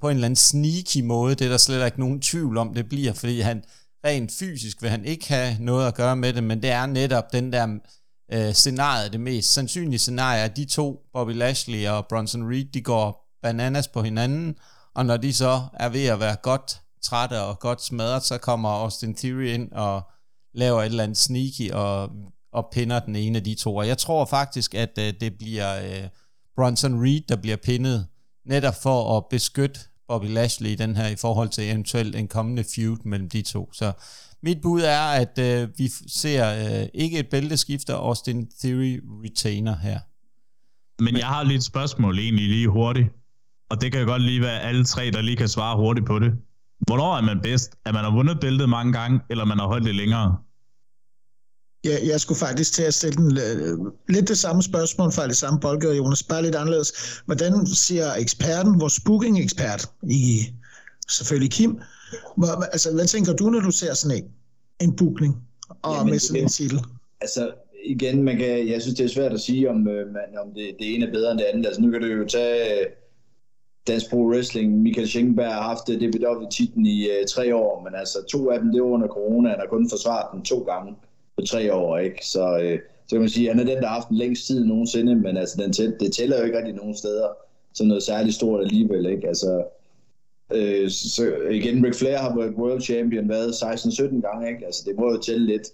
på 0.00 0.08
en 0.08 0.16
eller 0.16 0.26
anden 0.26 0.36
sneaky 0.36 1.00
måde, 1.04 1.34
det 1.34 1.44
er 1.44 1.48
der 1.48 1.56
slet 1.56 1.86
ikke 1.86 2.00
nogen 2.00 2.20
tvivl 2.20 2.56
om, 2.56 2.74
det 2.74 2.88
bliver, 2.88 3.12
fordi 3.12 3.40
han 3.40 3.64
rent 4.06 4.32
fysisk 4.32 4.82
vil 4.82 4.90
han 4.90 5.04
ikke 5.04 5.28
have 5.28 5.56
noget 5.60 5.86
at 5.86 5.94
gøre 5.94 6.16
med 6.16 6.32
det, 6.32 6.44
men 6.44 6.62
det 6.62 6.70
er 6.70 6.86
netop 6.86 7.32
den 7.32 7.52
der 7.52 7.78
øh, 8.32 8.52
scenarie, 8.52 9.10
det 9.10 9.20
mest 9.20 9.52
sandsynlige 9.52 9.98
scenarie, 9.98 10.42
at 10.42 10.56
de 10.56 10.64
to, 10.64 11.00
Bobby 11.12 11.30
Lashley 11.30 11.88
og 11.88 12.06
Bronson 12.08 12.50
Reed, 12.50 12.64
de 12.64 12.82
går 12.82 13.25
bananas 13.46 13.88
på 13.88 14.02
hinanden, 14.02 14.56
og 14.94 15.06
når 15.06 15.16
de 15.16 15.32
så 15.32 15.62
er 15.74 15.88
ved 15.88 16.06
at 16.06 16.20
være 16.20 16.36
godt 16.42 16.80
trætte 17.02 17.40
og 17.40 17.58
godt 17.58 17.82
smadret, 17.82 18.22
så 18.22 18.38
kommer 18.38 18.68
Austin 18.68 19.14
Theory 19.14 19.46
ind 19.46 19.72
og 19.72 20.02
laver 20.54 20.82
et 20.82 20.86
eller 20.86 21.02
andet 21.02 21.18
sneaky 21.18 21.70
og, 21.72 22.10
og 22.52 22.68
pinder 22.72 23.00
den 23.00 23.16
ene 23.16 23.38
af 23.38 23.44
de 23.44 23.54
to. 23.54 23.76
Og 23.76 23.88
jeg 23.88 23.98
tror 23.98 24.24
faktisk, 24.24 24.74
at 24.74 24.98
øh, 24.98 25.14
det 25.20 25.38
bliver 25.38 25.82
øh, 25.84 26.08
Bronson 26.56 27.02
Reed, 27.02 27.20
der 27.28 27.36
bliver 27.36 27.56
pinnet, 27.56 28.06
netop 28.46 28.82
for 28.82 29.16
at 29.16 29.24
beskytte 29.30 29.80
Bobby 30.08 30.26
Lashley 30.26 30.70
i 30.70 30.74
den 30.74 30.96
her, 30.96 31.08
i 31.08 31.16
forhold 31.16 31.48
til 31.48 31.70
eventuelt 31.70 32.16
en 32.16 32.28
kommende 32.28 32.64
feud 32.74 32.96
mellem 33.04 33.28
de 33.28 33.42
to. 33.42 33.72
Så 33.72 33.92
mit 34.42 34.62
bud 34.62 34.82
er, 34.82 35.00
at 35.00 35.38
øh, 35.38 35.68
vi 35.78 35.88
ser 36.08 36.44
øh, 36.80 36.88
ikke 36.94 37.18
et 37.18 37.28
bælteskifte, 37.28 37.96
og 37.96 38.06
Austin 38.08 38.50
Theory 38.60 39.00
retainer 39.24 39.76
her. 39.76 39.98
Men 41.02 41.18
jeg 41.18 41.26
har 41.26 41.42
lidt 41.42 41.64
spørgsmål 41.64 42.18
egentlig 42.18 42.48
lige 42.48 42.68
hurtigt, 42.68 43.08
og 43.70 43.80
det 43.80 43.92
kan 43.92 44.00
jo 44.00 44.06
godt 44.06 44.22
lige 44.22 44.40
være 44.40 44.60
alle 44.60 44.84
tre, 44.84 45.10
der 45.10 45.20
lige 45.22 45.36
kan 45.36 45.48
svare 45.48 45.76
hurtigt 45.76 46.06
på 46.06 46.18
det. 46.18 46.32
Hvornår 46.86 47.16
er 47.16 47.20
man 47.20 47.40
bedst? 47.42 47.74
At 47.84 47.94
man 47.94 48.04
har 48.04 48.10
vundet 48.10 48.40
bæltet 48.40 48.68
mange 48.68 48.92
gange, 48.92 49.20
eller 49.30 49.44
man 49.44 49.58
har 49.58 49.66
holdt 49.66 49.84
det 49.84 49.94
længere? 49.94 50.36
Ja, 51.84 51.96
jeg 52.06 52.20
skulle 52.20 52.38
faktisk 52.38 52.72
til 52.72 52.82
at 52.82 52.94
stille 52.94 53.16
den, 53.16 53.38
øh, 53.38 53.78
lidt 54.08 54.28
det 54.28 54.38
samme 54.38 54.62
spørgsmål 54.62 55.12
fra 55.12 55.28
det 55.28 55.36
samme 55.36 55.60
boldgade, 55.60 55.96
Jonas, 55.96 56.22
bare 56.22 56.42
lidt 56.42 56.54
anderledes. 56.54 57.20
Hvordan 57.26 57.66
siger 57.66 58.14
eksperten, 58.14 58.80
vores 58.80 59.00
booking-ekspert 59.06 59.90
i 60.02 60.54
selvfølgelig 61.08 61.50
Kim, 61.50 61.80
hvor, 62.36 62.46
altså, 62.62 62.94
hvad 62.94 63.06
tænker 63.06 63.32
du, 63.32 63.50
når 63.50 63.60
du 63.60 63.70
ser 63.70 63.94
sådan 63.94 64.16
en, 64.16 64.24
en 64.80 64.96
booking 64.96 65.36
og 65.82 65.94
Jamen, 65.94 66.10
med 66.10 66.18
sådan 66.18 66.42
en 66.42 66.48
titel? 66.48 66.80
Altså, 67.20 67.52
igen, 67.84 68.22
man 68.22 68.36
kan, 68.36 68.68
jeg 68.68 68.82
synes, 68.82 68.96
det 68.98 69.04
er 69.04 69.08
svært 69.08 69.32
at 69.32 69.40
sige, 69.40 69.70
om, 69.70 69.88
øh, 69.88 70.06
man, 70.06 70.28
om 70.44 70.54
det, 70.54 70.76
det 70.78 70.94
ene 70.94 71.06
er 71.06 71.12
bedre 71.12 71.30
end 71.30 71.38
det 71.38 71.46
andet. 71.52 71.66
Altså, 71.66 71.82
nu 71.82 71.90
kan 71.90 72.00
du 72.00 72.06
jo 72.06 72.26
tage 72.28 72.80
øh, 72.80 72.86
Dansk 73.86 74.10
Pro 74.10 74.28
Wrestling. 74.30 74.82
Michael 74.82 75.08
Schenkenberg 75.08 75.52
har 75.52 75.62
haft 75.62 75.90
øh, 75.90 76.00
DBW-titlen 76.00 76.86
i 76.86 77.08
øh, 77.08 77.26
tre 77.28 77.56
år, 77.56 77.82
men 77.84 77.94
altså 77.94 78.18
to 78.30 78.50
af 78.50 78.60
dem, 78.60 78.72
det 78.72 78.82
var 78.82 78.88
under 78.88 79.08
corona. 79.08 79.48
Han 79.48 79.58
har 79.58 79.66
kun 79.66 79.90
forsvaret 79.90 80.26
den 80.32 80.42
to 80.42 80.58
gange 80.58 80.94
på 81.38 81.44
tre 81.46 81.74
år, 81.74 81.98
ikke? 81.98 82.26
Så, 82.26 82.58
øh, 82.62 82.78
så 83.06 83.10
kan 83.10 83.20
man 83.20 83.28
sige, 83.28 83.48
han 83.48 83.60
er 83.60 83.64
den, 83.64 83.76
der 83.76 83.86
har 83.86 83.94
haft 83.94 84.08
den 84.08 84.16
længst 84.16 84.46
tid 84.46 84.64
nogensinde, 84.64 85.14
men 85.16 85.36
altså, 85.36 85.62
den 85.62 85.72
tæt, 85.72 86.00
det 86.00 86.12
tæller 86.12 86.38
jo 86.38 86.44
ikke 86.44 86.58
rigtig 86.58 86.74
nogen 86.74 86.96
steder 86.96 87.28
sådan 87.74 87.88
noget 87.88 88.02
særligt 88.02 88.34
stort 88.34 88.60
alligevel, 88.60 89.06
ikke? 89.06 89.28
Altså, 89.28 89.64
øh, 90.52 90.90
så 90.90 91.32
igen, 91.50 91.86
Ric 91.86 91.96
Flair 91.96 92.18
har 92.18 92.36
været 92.36 92.54
world 92.54 92.80
champion, 92.80 93.28
været 93.28 93.52
16-17 93.52 94.20
gange, 94.20 94.48
ikke? 94.48 94.66
Altså, 94.66 94.82
det 94.86 94.96
må 94.96 95.10
jo 95.12 95.20
tælle 95.20 95.46
lidt. 95.46 95.68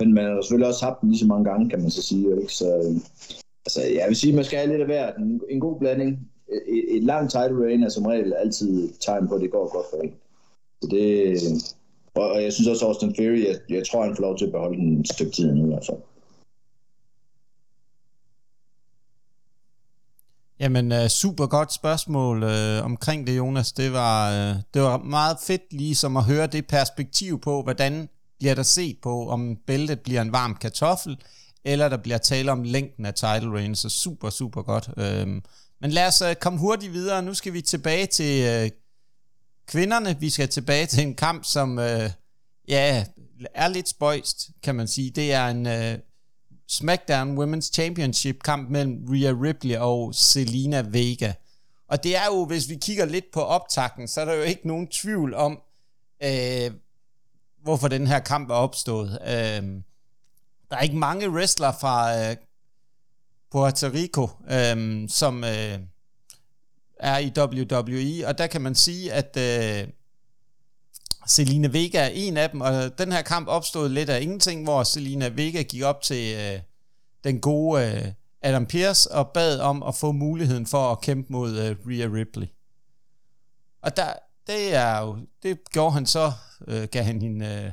Men 0.00 0.14
man 0.14 0.24
har 0.24 0.42
selvfølgelig 0.42 0.68
også 0.68 0.84
haft 0.84 1.00
den 1.00 1.08
lige 1.10 1.18
så 1.18 1.26
mange 1.26 1.44
gange, 1.50 1.70
kan 1.70 1.80
man 1.80 1.90
så 1.90 2.02
sige, 2.02 2.40
ikke? 2.40 2.54
Så, 2.54 2.66
øh, 2.76 3.00
altså, 3.66 3.80
jeg 3.82 4.04
vil 4.08 4.16
sige, 4.16 4.36
man 4.36 4.44
skal 4.44 4.58
have 4.58 4.70
lidt 4.70 4.80
af 4.80 4.86
hver. 4.86 5.12
En, 5.12 5.40
en 5.48 5.60
god 5.60 5.78
blanding 5.78 6.29
Øh, 6.50 6.74
et, 6.74 6.96
et 6.96 7.02
langt 7.04 7.30
title 7.30 7.64
reign 7.64 7.82
er 7.82 7.88
som 7.88 8.06
regel 8.06 8.34
altid 8.34 8.92
tegn 9.00 9.28
på, 9.28 9.34
at 9.34 9.40
det 9.40 9.50
går 9.50 9.72
godt 9.72 9.86
for 9.90 10.02
en. 10.02 10.14
Så 10.82 10.88
det, 10.90 11.36
og, 12.14 12.30
og 12.30 12.42
jeg 12.42 12.52
synes 12.52 12.68
også, 12.68 12.84
at 12.84 12.88
Austin 12.88 13.14
Fury, 13.16 13.46
jeg, 13.46 13.56
jeg 13.68 13.86
tror, 13.86 14.04
han 14.04 14.16
får 14.16 14.22
lov 14.22 14.38
til 14.38 14.44
at 14.46 14.52
beholde 14.52 14.76
den 14.76 15.00
et 15.00 15.08
stykke 15.08 15.32
tid 15.32 15.52
nu 15.52 15.64
i 15.64 15.68
hvert 15.68 15.86
fald. 15.86 15.98
Jamen, 20.60 20.92
uh, 20.92 21.06
super 21.08 21.46
godt 21.46 21.72
spørgsmål 21.72 22.42
uh, 22.42 22.84
omkring 22.84 23.26
det, 23.26 23.36
Jonas. 23.36 23.72
Det 23.72 23.92
var, 23.92 24.30
uh, 24.30 24.56
det 24.74 24.82
var 24.82 24.98
meget 24.98 25.36
fedt 25.46 25.72
ligesom 25.72 26.16
at 26.16 26.24
høre 26.24 26.46
det 26.46 26.66
perspektiv 26.66 27.40
på, 27.40 27.62
hvordan 27.62 28.08
bliver 28.38 28.54
der 28.54 28.62
set 28.62 28.96
på, 29.02 29.28
om 29.28 29.56
bæltet 29.66 30.00
bliver 30.00 30.22
en 30.22 30.32
varm 30.32 30.54
kartoffel, 30.54 31.16
eller 31.64 31.88
der 31.88 31.96
bliver 31.96 32.18
tale 32.18 32.52
om 32.52 32.62
længden 32.62 33.06
af 33.06 33.14
title 33.14 33.54
reign. 33.56 33.74
Så 33.74 33.88
super, 33.88 34.30
super 34.30 34.62
godt. 34.62 34.88
Uh, 34.96 35.42
men 35.80 35.90
lad 35.90 36.06
os 36.06 36.22
uh, 36.22 36.32
komme 36.40 36.58
hurtigt 36.58 36.92
videre. 36.92 37.22
Nu 37.22 37.34
skal 37.34 37.52
vi 37.52 37.62
tilbage 37.62 38.06
til 38.06 38.64
uh, 38.64 38.70
kvinderne. 39.66 40.16
Vi 40.20 40.30
skal 40.30 40.48
tilbage 40.48 40.86
til 40.86 41.02
en 41.02 41.14
kamp, 41.14 41.44
som 41.44 41.78
uh, 41.78 42.10
ja, 42.68 43.04
er 43.54 43.68
lidt 43.68 43.88
spøjst, 43.88 44.50
kan 44.62 44.74
man 44.74 44.88
sige. 44.88 45.10
Det 45.10 45.32
er 45.32 45.46
en 45.46 45.66
uh, 45.66 46.00
SmackDown 46.68 47.38
Women's 47.38 47.72
Championship 47.72 48.42
kamp 48.44 48.70
mellem 48.70 49.04
Rhea 49.08 49.32
Ripley 49.42 49.76
og 49.76 50.14
Selina 50.14 50.80
Vega. 50.80 51.32
Og 51.88 52.04
det 52.04 52.16
er 52.16 52.26
jo, 52.26 52.44
hvis 52.44 52.68
vi 52.68 52.74
kigger 52.74 53.04
lidt 53.04 53.24
på 53.32 53.40
optakten, 53.40 54.08
så 54.08 54.20
er 54.20 54.24
der 54.24 54.34
jo 54.34 54.42
ikke 54.42 54.68
nogen 54.68 54.86
tvivl 54.86 55.34
om, 55.34 55.60
uh, 56.24 56.74
hvorfor 57.62 57.88
den 57.88 58.06
her 58.06 58.18
kamp 58.18 58.50
er 58.50 58.54
opstået. 58.54 59.08
Uh, 59.20 59.66
der 60.70 60.76
er 60.76 60.80
ikke 60.80 60.96
mange 60.96 61.30
wrestlere 61.30 61.74
fra 61.80 62.30
uh, 62.30 62.36
Puerto 63.50 63.86
Rico, 63.86 64.28
øhm, 64.50 65.08
som 65.08 65.44
øh, 65.44 65.78
er 66.96 67.18
i 67.18 67.32
WWE, 67.38 68.26
og 68.26 68.38
der 68.38 68.46
kan 68.46 68.60
man 68.60 68.74
sige, 68.74 69.12
at 69.12 69.36
øh, 69.36 69.88
Selina 71.26 71.68
Vega 71.68 71.98
er 71.98 72.10
en 72.14 72.36
af 72.36 72.50
dem, 72.50 72.60
og 72.60 72.98
den 72.98 73.12
her 73.12 73.22
kamp 73.22 73.48
opstod 73.48 73.88
lidt 73.88 74.10
af 74.10 74.20
ingenting, 74.20 74.64
hvor 74.64 74.82
Selina 74.82 75.28
Vega 75.28 75.62
gik 75.62 75.82
op 75.82 76.02
til 76.02 76.36
øh, 76.36 76.60
den 77.24 77.40
gode 77.40 77.86
øh, 77.86 78.12
Adam 78.42 78.66
Pearce 78.66 79.12
og 79.12 79.28
bad 79.28 79.60
om 79.60 79.82
at 79.82 79.94
få 79.94 80.12
muligheden 80.12 80.66
for 80.66 80.92
at 80.92 81.00
kæmpe 81.00 81.32
mod 81.32 81.58
øh, 81.58 81.76
Rhea 81.86 82.08
Ripley. 82.12 82.46
Og 83.82 83.96
der, 83.96 84.12
det 84.46 84.74
er 84.74 85.00
jo, 85.00 85.18
det 85.42 85.70
gjorde 85.70 85.92
han 85.92 86.06
så, 86.06 86.32
øh, 86.66 86.88
gav 86.88 87.02
han 87.02 87.22
hende, 87.22 87.46
øh, 87.46 87.72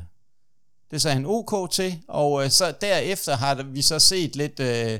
det 0.92 1.02
sagde 1.02 1.16
han 1.16 1.26
OK 1.26 1.72
til, 1.72 2.02
og 2.08 2.44
øh, 2.44 2.50
så 2.50 2.74
derefter 2.82 3.36
har 3.36 3.64
vi 3.64 3.82
så 3.82 4.00
set 4.00 4.36
lidt 4.36 4.60
øh, 4.60 5.00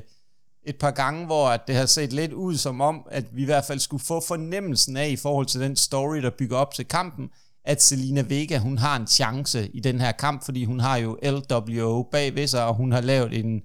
et 0.68 0.76
par 0.76 0.90
gange, 0.90 1.26
hvor 1.26 1.48
at 1.48 1.60
det 1.66 1.74
har 1.74 1.86
set 1.86 2.12
lidt 2.12 2.32
ud 2.32 2.56
som 2.56 2.80
om, 2.80 3.06
at 3.10 3.24
vi 3.36 3.42
i 3.42 3.44
hvert 3.44 3.64
fald 3.64 3.78
skulle 3.78 4.04
få 4.04 4.20
fornemmelsen 4.28 4.96
af, 4.96 5.08
i 5.08 5.16
forhold 5.16 5.46
til 5.46 5.60
den 5.60 5.76
story, 5.76 6.16
der 6.16 6.30
bygger 6.38 6.56
op 6.56 6.74
til 6.74 6.84
kampen, 6.84 7.30
at 7.64 7.82
Selina 7.82 8.20
Vega, 8.28 8.58
hun 8.58 8.78
har 8.78 8.96
en 8.96 9.06
chance 9.06 9.68
i 9.68 9.80
den 9.80 10.00
her 10.00 10.12
kamp, 10.12 10.44
fordi 10.44 10.64
hun 10.64 10.80
har 10.80 10.96
jo 10.96 11.18
LWO 11.22 12.02
bagved 12.02 12.46
sig, 12.46 12.64
og 12.64 12.74
hun 12.74 12.92
har 12.92 13.00
lavet 13.00 13.38
en 13.38 13.62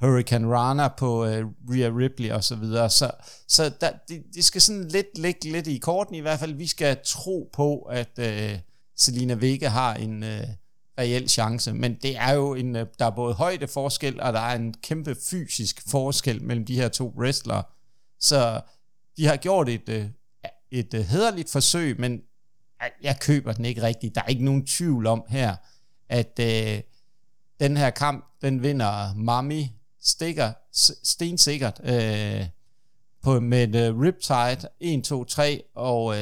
Hurricane 0.00 0.56
Rana 0.56 0.88
på 0.88 1.24
uh, 1.24 1.30
Rhea 1.70 1.90
Ripley 1.96 2.30
og 2.30 2.44
så 2.44 2.56
videre. 2.56 2.90
Så, 2.90 3.10
så 3.48 3.72
der, 3.80 3.90
det, 4.08 4.22
det 4.34 4.44
skal 4.44 4.60
sådan 4.60 4.88
lidt 4.88 5.18
ligge 5.18 5.52
lidt 5.52 5.66
i 5.66 5.78
korten 5.78 6.14
i 6.14 6.20
hvert 6.20 6.40
fald. 6.40 6.54
Vi 6.54 6.66
skal 6.66 6.96
tro 7.04 7.50
på, 7.52 7.78
at 7.78 8.10
uh, 8.18 8.58
Selina 8.96 9.34
Vega 9.34 9.68
har 9.68 9.94
en, 9.94 10.22
uh, 10.22 10.28
reel 10.98 11.28
chance, 11.28 11.72
men 11.72 11.94
det 11.94 12.16
er 12.16 12.32
jo 12.32 12.54
en, 12.54 12.76
øh, 12.76 12.86
der 12.98 13.06
er 13.06 13.10
både 13.10 13.34
højde 13.34 13.68
forskel, 13.68 14.20
og 14.20 14.32
der 14.32 14.40
er 14.40 14.56
en 14.56 14.74
kæmpe 14.82 15.16
fysisk 15.30 15.90
forskel 15.90 16.42
mellem 16.42 16.64
de 16.64 16.76
her 16.76 16.88
to 16.88 17.14
wrestlere. 17.18 17.62
Så 18.20 18.60
de 19.16 19.26
har 19.26 19.36
gjort 19.36 19.68
et, 19.68 19.88
øh, 19.88 20.06
et, 20.70 20.94
øh, 20.94 21.00
hederligt 21.00 21.50
forsøg, 21.50 22.00
men 22.00 22.20
jeg 23.02 23.20
køber 23.20 23.52
den 23.52 23.64
ikke 23.64 23.82
rigtigt. 23.82 24.14
Der 24.14 24.22
er 24.22 24.26
ikke 24.26 24.44
nogen 24.44 24.66
tvivl 24.66 25.06
om 25.06 25.24
her, 25.28 25.56
at 26.08 26.40
øh, 26.40 26.80
den 27.60 27.76
her 27.76 27.90
kamp, 27.90 28.24
den 28.42 28.62
vinder 28.62 29.14
Mami 29.14 29.72
stikker 30.00 30.52
stensikkert. 31.02 31.80
Øh, 31.84 32.46
på, 33.22 33.40
med 33.40 33.74
et 33.76 33.90
uh, 33.90 34.00
Riptide 34.00 34.68
1, 34.80 35.04
2, 35.04 35.24
3, 35.24 35.62
og 35.74 36.04
uh, 36.04 36.14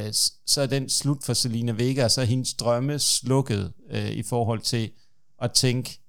så 0.45 0.61
er 0.61 0.65
den 0.65 0.89
slut 0.89 1.23
for 1.23 1.33
Selina 1.33 1.71
Vega, 1.71 2.03
og 2.03 2.11
så 2.11 2.21
er 2.21 2.25
hendes 2.25 2.53
drømme 2.53 2.99
slukket 2.99 3.73
uh, 3.93 4.09
i 4.09 4.23
forhold 4.23 4.59
til 4.59 4.91
at 5.41 5.51
tænke 5.51 5.99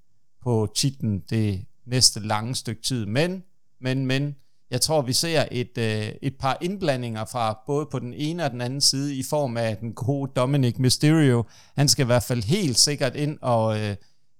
på 0.43 0.69
titlen 0.75 1.23
det 1.31 1.65
næste 1.87 2.21
lange 2.21 2.55
stykke 2.55 2.83
tid. 2.83 3.07
Men, 3.07 3.45
men, 3.81 4.07
men, 4.07 4.37
jeg 4.71 4.81
tror, 4.81 5.03
vi 5.03 5.13
ser 5.13 5.45
et, 5.51 5.79
uh, 5.79 6.17
et 6.23 6.35
par 6.41 6.59
indblandinger 6.61 7.25
fra 7.25 7.59
både 7.67 7.87
på 7.91 7.99
den 7.99 8.15
ene 8.15 8.45
og 8.45 8.51
den 8.51 8.61
anden 8.61 8.81
side 8.81 9.17
i 9.17 9.23
form 9.23 9.57
af 9.57 9.77
den 9.77 9.93
gode 9.93 10.33
Dominic 10.37 10.79
Mysterio. 10.79 11.45
Han 11.77 11.89
skal 11.89 12.05
i 12.05 12.07
hvert 12.07 12.23
fald 12.23 12.43
helt 12.43 12.79
sikkert 12.79 13.17
ind 13.17 13.39
og 13.43 13.67
uh, 13.67 13.95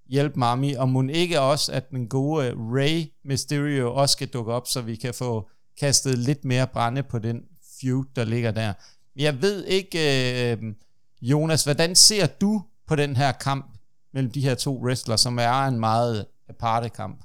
hjælpe 0.09 0.39
Mami, 0.39 0.73
og 0.73 0.89
må 0.89 1.03
ikke 1.03 1.41
også, 1.41 1.73
at 1.73 1.91
den 1.91 2.09
gode 2.09 2.55
Ray 2.55 3.05
Mysterio 3.25 3.95
også 3.95 4.13
skal 4.13 4.29
dukke 4.29 4.53
op, 4.53 4.67
så 4.67 4.81
vi 4.81 4.97
kan 4.97 5.15
få 5.15 5.49
kastet 5.81 6.19
lidt 6.19 6.45
mere 6.45 6.67
brænde 6.67 7.03
på 7.03 7.19
den 7.19 7.41
feud, 7.81 8.05
der 8.17 8.25
ligger 8.25 8.51
der. 8.51 8.73
Jeg 9.17 9.43
ved 9.43 9.65
ikke, 9.65 9.99
øh, 10.53 10.75
Jonas, 11.23 11.65
hvordan 11.65 11.95
ser 11.95 12.27
du 12.27 12.63
på 12.87 12.97
den 12.97 13.17
her 13.17 13.33
kamp 13.33 13.67
mellem 14.15 14.33
de 14.33 14.41
her 14.41 14.55
to 14.55 14.83
wrestler, 14.85 15.17
som 15.17 15.39
er 15.39 15.67
en 15.67 15.81
meget 15.81 16.27
aparte 16.49 16.89
kamp? 16.89 17.25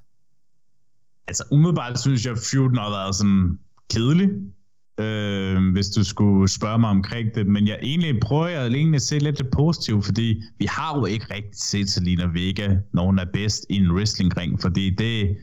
Altså 1.27 1.43
umiddelbart 1.51 1.99
synes 1.99 2.25
jeg, 2.25 2.31
at 2.31 2.39
feuden 2.51 2.77
har 2.77 2.89
været 2.89 3.15
sådan 3.15 3.59
kedelig. 3.89 4.29
øh, 4.99 5.71
hvis 5.71 5.89
du 5.89 6.03
skulle 6.03 6.49
spørge 6.49 6.79
mig 6.79 6.89
omkring 6.89 7.35
det. 7.35 7.47
Men 7.47 7.67
jeg 7.67 7.79
egentlig 7.81 8.19
prøver 8.21 8.47
jeg 8.47 8.67
egentlig 8.67 8.95
at 8.95 9.01
se 9.01 9.19
lidt 9.19 9.37
det 9.37 9.47
positive, 9.51 10.03
fordi 10.03 10.41
vi 10.59 10.65
har 10.65 10.97
jo 10.97 11.05
ikke 11.05 11.33
rigtig 11.33 11.61
set 11.61 11.89
Selina 11.89 12.25
Vega, 12.25 12.75
når 12.93 13.05
hun 13.05 13.19
er 13.19 13.25
bedst 13.33 13.65
i 13.69 13.75
en 13.75 13.91
wrestlingring, 13.91 14.61
fordi 14.61 14.89
det, 14.89 15.37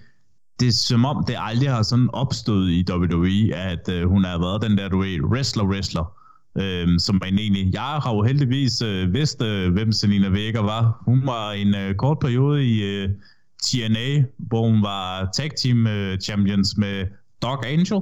det 0.61 0.69
er 0.69 0.73
som 0.73 1.05
om, 1.05 1.25
det 1.27 1.37
aldrig 1.39 1.71
har 1.71 1.83
sådan 1.83 2.11
opstået 2.13 2.71
i 2.71 2.85
WWE, 2.91 3.55
at 3.55 3.89
øh, 3.89 4.09
hun 4.09 4.25
har 4.25 4.39
været 4.39 4.63
den 4.63 4.79
der, 4.79 4.89
du 4.89 4.99
ved, 4.99 5.21
wrestler-wrestler. 5.21 6.17
Øh, 6.59 6.89
som 6.99 7.19
man 7.23 7.39
egentlig, 7.39 7.75
jeg 7.75 7.83
har 7.83 8.15
jo 8.15 8.23
heldigvis 8.23 8.83
øh, 8.83 9.13
vidst, 9.13 9.43
øh, 9.43 9.73
hvem 9.73 9.93
Selina 9.93 10.29
Vega 10.29 10.61
var. 10.61 11.03
Hun 11.05 11.27
var 11.27 11.53
en 11.53 11.75
øh, 11.75 11.95
kort 11.95 12.19
periode 12.19 12.65
i 12.67 12.83
øh, 12.83 13.09
TNA, 13.63 14.25
hvor 14.39 14.67
hun 14.71 14.83
var 14.83 15.31
tag 15.35 15.51
team 15.63 15.87
øh, 15.87 16.19
champions 16.19 16.77
med 16.77 17.07
Dog 17.43 17.67
Angel, 17.67 18.01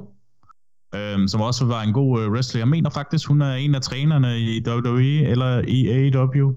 øh, 0.95 1.27
som 1.27 1.41
også 1.41 1.65
var 1.65 1.81
en 1.81 1.93
god 1.93 2.21
øh, 2.21 2.31
wrestler. 2.31 2.59
Jeg 2.59 2.67
mener 2.67 2.89
faktisk, 2.89 3.27
hun 3.27 3.41
er 3.41 3.53
en 3.53 3.75
af 3.75 3.81
trænerne 3.81 4.39
i 4.39 4.63
WWE 4.67 5.27
eller 5.27 5.61
i 5.67 5.87
AEW. 5.87 6.53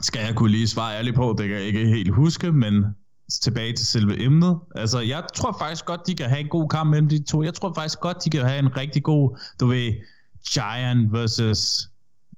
Skal 0.00 0.20
jeg 0.26 0.34
kunne 0.34 0.50
lige 0.50 0.68
svare 0.68 0.98
ærligt 0.98 1.16
på, 1.16 1.34
det 1.38 1.48
kan 1.48 1.56
jeg 1.56 1.64
ikke 1.64 1.86
helt 1.86 2.14
huske, 2.14 2.52
men 2.52 2.84
tilbage 3.38 3.72
til 3.72 3.86
selve 3.86 4.22
emnet. 4.22 4.58
Altså, 4.74 5.00
jeg 5.00 5.22
tror 5.34 5.56
faktisk 5.58 5.84
godt, 5.84 6.06
de 6.06 6.14
kan 6.14 6.28
have 6.28 6.40
en 6.40 6.48
god 6.48 6.68
kamp 6.68 6.90
mellem 6.90 7.08
de 7.08 7.22
to. 7.22 7.42
Jeg 7.42 7.54
tror 7.54 7.72
faktisk 7.74 8.00
godt, 8.00 8.24
de 8.24 8.30
kan 8.30 8.44
have 8.44 8.58
en 8.58 8.76
rigtig 8.76 9.02
god, 9.02 9.38
du 9.60 9.66
ved, 9.66 9.92
Giant 10.52 11.12
versus 11.12 11.88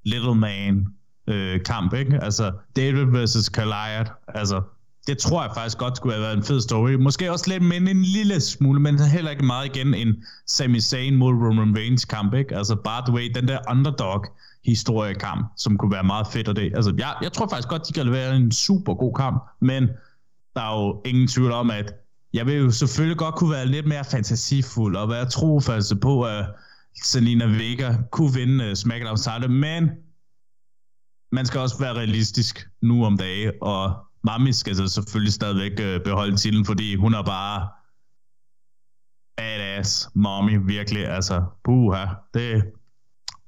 Little 0.05 0.35
Man 0.35 0.87
øh, 1.27 1.61
kamp, 1.65 1.95
ikke? 1.95 2.19
Altså, 2.23 2.53
David 2.77 3.05
versus 3.05 3.51
Goliath. 3.51 4.11
Altså, 4.29 4.63
det 5.07 5.19
tror 5.19 5.43
jeg 5.43 5.51
faktisk 5.55 5.79
godt 5.79 5.97
skulle 5.97 6.15
have 6.15 6.23
været 6.23 6.37
en 6.37 6.43
fed 6.43 6.61
story. 6.61 6.93
Måske 6.93 7.33
også 7.33 7.51
lidt, 7.51 7.63
men 7.63 7.89
en 7.89 8.03
lille 8.03 8.41
smule, 8.41 8.81
men 8.81 8.99
heller 8.99 9.31
ikke 9.31 9.45
meget 9.45 9.77
igen 9.77 9.95
en 9.95 10.15
Sami 10.47 10.81
Zayn 10.81 11.17
mod 11.17 11.33
Roman 11.33 11.77
Reigns 11.77 12.05
kamp, 12.05 12.35
ikke? 12.35 12.57
Altså, 12.57 12.75
by 12.77 13.07
the 13.07 13.15
way, 13.15 13.31
den 13.35 13.49
der 13.49 13.59
underdog 13.71 14.25
historiekamp, 14.65 15.47
som 15.57 15.79
kunne 15.79 15.93
være 15.93 16.03
meget 16.03 16.27
fedt 16.27 16.49
og 16.49 16.57
det. 16.57 16.73
Altså, 16.75 16.95
jeg, 16.99 17.15
jeg 17.23 17.33
tror 17.33 17.49
faktisk 17.49 17.69
godt, 17.69 17.89
de 17.89 17.93
kan 17.93 18.07
levere 18.07 18.37
en 18.37 18.53
super 18.53 18.95
god 18.95 19.15
kamp, 19.15 19.43
men 19.61 19.89
der 20.55 20.61
er 20.61 20.81
jo 20.81 21.03
ingen 21.05 21.29
tvivl 21.29 21.53
om, 21.53 21.71
at 21.71 21.95
jeg 22.33 22.47
vil 22.47 22.57
jo 22.57 22.71
selvfølgelig 22.71 23.19
godt 23.19 23.35
kunne 23.35 23.51
være 23.51 23.67
lidt 23.67 23.87
mere 23.87 24.05
fantasifuld 24.05 24.97
og 24.97 25.09
være 25.09 25.29
trofast 25.29 26.01
på, 26.01 26.23
at 26.23 26.47
Selina 27.03 27.47
Vega 27.47 27.95
kunne 28.11 28.35
vinde 28.35 28.65
øh, 28.65 28.71
uh, 28.71 28.75
SmackDown 28.75 29.17
title, 29.17 29.49
men 29.49 29.91
man 31.33 31.47
skal 31.47 31.61
også 31.61 31.79
være 31.79 31.95
realistisk 31.95 32.69
nu 32.83 33.05
om 33.05 33.19
dage, 33.19 33.63
og 33.63 33.97
Mami 34.25 34.53
skal 34.53 34.77
så 34.77 34.89
selvfølgelig 34.89 35.33
stadigvæk 35.33 35.73
uh, 35.73 36.05
beholde 36.05 36.37
titlen, 36.37 36.65
fordi 36.65 36.95
hun 36.95 37.15
er 37.15 37.23
bare 37.23 37.69
badass 39.37 40.09
mommy, 40.15 40.59
virkelig, 40.67 41.09
altså, 41.09 41.45
buha, 41.65 42.07
det, 42.35 42.65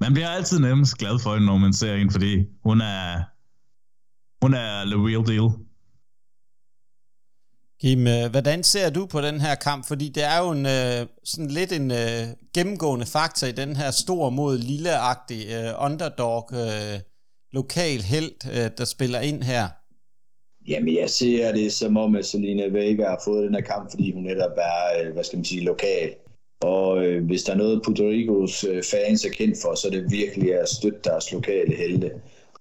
man 0.00 0.12
bliver 0.12 0.28
altid 0.28 0.58
nemmest 0.58 0.98
glad 0.98 1.18
for 1.18 1.32
hende, 1.32 1.46
når 1.46 1.58
man 1.58 1.72
ser 1.72 1.96
hende, 1.96 2.12
fordi 2.12 2.44
hun 2.64 2.80
er, 2.80 3.22
hun 4.44 4.54
er 4.54 4.84
the 4.84 4.96
real 4.96 5.26
deal. 5.26 5.50
Kim, 7.80 8.06
øh, 8.06 8.30
hvordan 8.30 8.62
ser 8.62 8.90
du 8.90 9.06
på 9.06 9.20
den 9.20 9.40
her 9.40 9.54
kamp? 9.54 9.88
Fordi 9.88 10.08
det 10.08 10.24
er 10.24 10.38
jo 10.44 10.50
en, 10.50 10.66
øh, 10.66 11.06
sådan 11.24 11.50
lidt 11.50 11.72
en 11.72 11.90
uh, 11.90 12.24
gennemgående 12.54 13.06
faktor 13.06 13.46
i 13.46 13.52
den 13.52 13.76
her 13.76 13.90
stor 13.90 14.30
mod 14.30 14.58
lilleagtige 14.58 15.46
uh, 15.58 15.84
underdog, 15.84 16.50
uh, 16.52 17.00
lokal 17.52 18.02
held, 18.02 18.32
uh, 18.44 18.66
der 18.78 18.84
spiller 18.84 19.20
ind 19.20 19.42
her. 19.42 19.68
Jamen, 20.68 20.96
jeg 20.96 21.10
ser 21.10 21.52
det 21.52 21.72
som 21.72 21.96
om, 21.96 22.16
at 22.16 22.26
Selina 22.26 22.66
Vega 22.66 23.04
har 23.08 23.22
fået 23.24 23.46
den 23.46 23.54
her 23.54 23.60
kamp, 23.60 23.90
fordi 23.90 24.12
hun 24.12 24.22
netop 24.22 24.56
er, 24.56 25.12
hvad 25.12 25.24
skal 25.24 25.36
man 25.36 25.44
sige, 25.44 25.64
lokal. 25.64 26.14
Og 26.60 27.04
øh, 27.04 27.24
hvis 27.24 27.42
der 27.42 27.52
er 27.52 27.56
noget, 27.56 27.82
Puerto 27.84 28.02
Ricos 28.02 28.64
øh, 28.64 28.82
fans 28.82 29.24
er 29.24 29.30
kendt 29.30 29.58
for, 29.62 29.74
så 29.74 29.88
er 29.88 29.90
det 29.90 30.10
virkelig 30.10 30.60
at 30.60 30.68
støtte 30.68 30.98
deres 31.04 31.32
lokale 31.32 31.76
helte. 31.76 32.10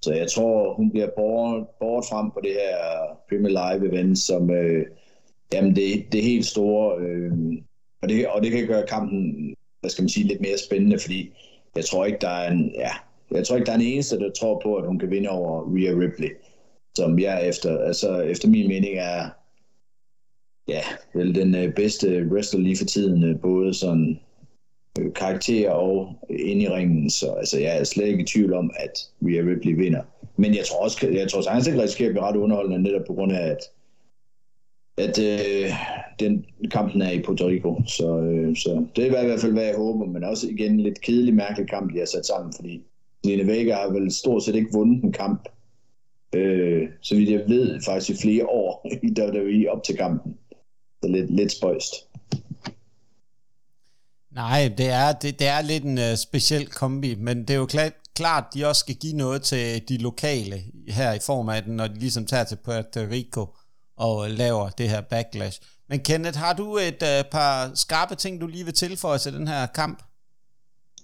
Så 0.02 0.14
jeg 0.14 0.32
tror, 0.32 0.74
hun 0.74 0.92
bliver 0.92 1.10
båret, 1.16 1.66
bort 1.80 2.06
frem 2.10 2.32
på 2.32 2.40
det 2.44 2.52
her 2.52 2.78
Premier 3.30 3.54
Live 3.60 3.92
event, 3.92 4.20
som, 4.20 4.50
øh, 4.50 4.86
Jamen, 5.54 5.76
det, 5.76 6.06
det 6.12 6.20
er 6.20 6.24
helt 6.24 6.46
store, 6.46 7.02
øh, 7.02 7.32
og, 8.02 8.10
det, 8.10 8.28
og 8.28 8.44
det 8.44 8.52
kan 8.52 8.68
gøre 8.68 8.86
kampen, 8.88 9.56
hvad 9.80 9.90
skal 9.90 10.04
man 10.04 10.10
sige, 10.10 10.28
lidt 10.28 10.42
mere 10.42 10.58
spændende, 10.58 11.00
fordi 11.00 11.32
jeg 11.76 11.86
tror 11.86 12.06
ikke, 12.06 12.18
der 12.22 12.30
er 12.30 12.52
en, 12.52 12.72
ja, 12.76 12.92
jeg 13.32 13.48
tror 13.48 13.56
ikke, 13.56 13.66
der 13.66 13.72
er 13.72 13.76
en 13.76 13.82
eneste, 13.82 14.20
der 14.20 14.32
tror 14.32 14.60
på, 14.64 14.76
at 14.76 14.88
hun 14.88 15.00
kan 15.00 15.12
vinde 15.12 15.30
over 15.30 15.76
Rhea 15.76 15.92
Ripley, 15.92 16.30
som 16.96 17.20
jeg 17.20 17.48
efter, 17.48 17.78
altså 17.78 18.20
efter 18.20 18.48
min 18.50 18.68
mening 18.68 18.98
er, 18.98 19.30
ja, 20.68 20.82
vel 21.14 21.36
den 21.36 21.56
øh, 21.56 21.74
bedste 21.74 22.28
wrestler 22.32 22.62
lige 22.62 22.78
for 22.78 22.86
tiden, 22.86 23.24
øh, 23.24 23.40
både 23.40 23.74
sådan 23.74 24.20
øh, 25.00 25.14
karakter 25.14 25.70
og 25.70 26.16
ind 26.30 26.62
i 26.62 26.70
ringen, 26.70 27.10
så 27.10 27.32
altså, 27.32 27.60
jeg 27.60 27.80
er 27.80 27.84
slet 27.84 28.08
ikke 28.08 28.24
i 28.24 28.26
tvivl 28.26 28.54
om, 28.54 28.72
at 28.76 29.10
Rhea 29.22 29.42
Ripley 29.42 29.76
vinder. 29.76 30.02
Men 30.38 30.56
jeg 30.56 30.66
tror 30.66 30.84
også, 30.84 31.08
jeg 31.08 31.30
tror 31.30 31.42
sagtens 31.42 31.68
ikke 31.68 31.82
risikerer 31.82 32.10
at 32.10 32.14
blive 32.14 32.26
ret 32.26 32.36
underholdende, 32.36 32.84
netop 32.84 33.06
på 33.08 33.14
grund 33.14 33.32
af, 33.32 33.48
at 33.48 33.60
at 34.98 35.20
øh, 35.20 35.70
den 36.20 36.46
kampen 36.72 37.02
er 37.02 37.12
i 37.12 37.22
Puerto 37.22 37.48
Rico. 37.48 37.82
Så, 37.88 38.18
øh, 38.20 38.56
så 38.56 38.86
det 38.96 39.02
er 39.02 39.06
i 39.06 39.26
hvert 39.26 39.42
fald, 39.42 39.52
hvad 39.52 39.64
jeg 39.64 39.76
håber, 39.76 40.06
men 40.06 40.24
også 40.24 40.48
igen 40.48 40.72
en 40.72 40.80
lidt 40.80 41.02
kedelig, 41.02 41.34
mærkelig 41.34 41.70
kamp, 41.70 41.94
de 41.94 42.00
har 42.00 42.06
sat 42.06 42.26
sammen, 42.26 42.54
fordi 42.56 42.84
Lene 43.24 43.48
Vega 43.48 43.74
har 43.74 43.94
vel 43.94 44.12
stort 44.12 44.44
set 44.44 44.56
ikke 44.56 44.74
vundet 44.74 45.04
en 45.04 45.12
kamp, 45.12 45.50
øh, 46.36 46.88
så 47.02 47.16
vidt 47.16 47.30
jeg 47.30 47.44
ved, 47.48 47.82
faktisk 47.86 48.10
i 48.10 48.22
flere 48.22 48.46
år 48.46 48.88
i 49.04 49.22
WWE 49.22 49.72
op 49.72 49.84
til 49.84 49.98
kampen. 49.98 50.38
Så 51.04 51.10
lidt, 51.10 51.36
lidt 51.36 51.52
spøjst. 51.52 51.94
Nej, 54.32 54.72
det 54.78 54.90
er, 54.90 55.12
det, 55.12 55.40
det 55.40 55.48
er 55.48 55.62
lidt 55.62 55.84
en 55.84 55.98
uh, 55.98 56.16
speciel 56.18 56.68
kombi, 56.68 57.16
men 57.16 57.40
det 57.40 57.50
er 57.50 57.58
jo 57.58 57.66
klart, 57.66 57.94
klart, 58.16 58.44
de 58.54 58.68
også 58.68 58.80
skal 58.80 58.96
give 58.96 59.18
noget 59.18 59.42
til 59.42 59.90
de 59.90 59.98
lokale 59.98 60.56
her 60.88 61.14
i 61.14 61.20
form 61.26 61.50
af 61.50 61.64
den, 61.64 61.76
når 61.76 61.88
de 61.88 62.00
ligesom 62.00 62.26
tager 62.26 62.44
til 62.44 62.58
Puerto 62.66 63.00
Rico 63.12 63.46
og 63.98 64.30
laver 64.30 64.70
det 64.70 64.90
her 64.90 65.02
backlash. 65.02 65.62
Men 65.90 66.00
Kenneth, 66.00 66.38
har 66.38 66.54
du 66.54 66.78
et 66.78 67.02
uh, 67.02 67.30
par 67.32 67.72
skarpe 67.76 68.16
ting, 68.16 68.42
du 68.42 68.48
lige 68.48 68.66
vil 68.66 68.74
tilføje 68.74 69.20
til 69.20 69.34
den 69.34 69.48
her 69.48 69.66
kamp? 69.66 70.04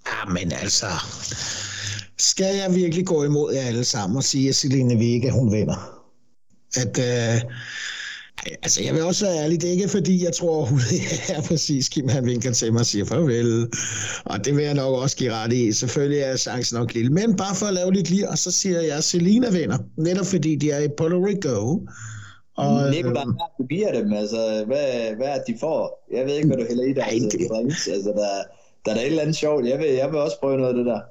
Ja, 0.07 0.31
men 0.31 0.51
altså, 0.51 0.87
skal 2.17 2.55
jeg 2.55 2.75
virkelig 2.75 3.05
gå 3.05 3.23
imod 3.23 3.53
jer 3.53 3.61
alle 3.61 3.83
sammen 3.83 4.17
og 4.17 4.23
sige, 4.23 4.49
at 4.49 4.55
Selene 4.55 4.95
Vega, 4.99 5.29
hun 5.29 5.51
vinder? 5.51 6.01
At, 6.75 6.97
uh, 6.97 7.51
altså, 8.63 8.83
jeg 8.83 8.93
vil 8.93 9.03
også 9.03 9.25
være 9.25 9.43
ærlig, 9.43 9.61
det 9.61 9.67
er 9.67 9.71
ikke 9.71 9.89
fordi, 9.89 10.23
jeg 10.23 10.33
tror 10.33 10.65
hun 10.65 10.79
er 11.35 11.41
præcis, 11.41 11.89
Kim 11.89 12.07
han 12.07 12.25
vinker 12.25 12.51
til 12.51 12.73
mig 12.73 12.79
og 12.79 12.85
siger 12.85 13.05
farvel. 13.05 13.67
Og 14.25 14.45
det 14.45 14.55
vil 14.55 14.63
jeg 14.63 14.73
nok 14.73 14.95
også 14.95 15.17
give 15.17 15.33
ret 15.33 15.53
i. 15.53 15.71
Selvfølgelig 15.71 16.19
er 16.19 16.37
chancen 16.37 16.77
nok 16.77 16.93
lille. 16.93 17.11
Men 17.11 17.35
bare 17.35 17.55
for 17.55 17.65
at 17.65 17.73
lave 17.73 17.93
lidt 17.93 18.09
lige, 18.09 18.29
og 18.29 18.37
så 18.37 18.51
siger 18.51 18.81
jeg, 18.81 18.97
at 18.97 19.03
Selina 19.03 19.49
vinder. 19.49 19.77
Netop 19.97 20.25
fordi 20.25 20.55
de 20.55 20.71
er 20.71 20.79
i 20.79 20.87
Puerto 20.97 21.25
Rico. 21.25 21.87
Og, 22.59 22.89
Nikolaj, 22.91 23.23
øh, 23.23 23.33
du 23.57 23.63
giver 23.73 23.91
dem, 23.97 24.13
altså, 24.13 24.63
hvad, 24.67 25.15
hvad 25.17 25.27
er 25.27 25.41
de 25.47 25.55
får? 25.59 26.05
Jeg 26.15 26.25
ved 26.25 26.33
ikke, 26.35 26.47
hvad 26.47 26.57
du 26.57 26.65
hælder 26.69 26.83
i 26.83 26.93
der. 26.93 27.03
Altså, 27.03 27.91
altså, 27.95 28.09
der, 28.09 28.29
der 28.85 28.91
er 28.91 28.95
der 28.95 29.01
et 29.01 29.07
eller 29.07 29.21
andet 29.21 29.35
sjovt. 29.35 29.65
Jeg 29.65 29.79
vil, 29.79 29.87
jeg 29.87 30.11
vil 30.11 30.19
også 30.19 30.37
prøve 30.39 30.57
noget 30.57 30.69
af 30.69 30.75
det 30.75 30.85
der. 30.85 31.01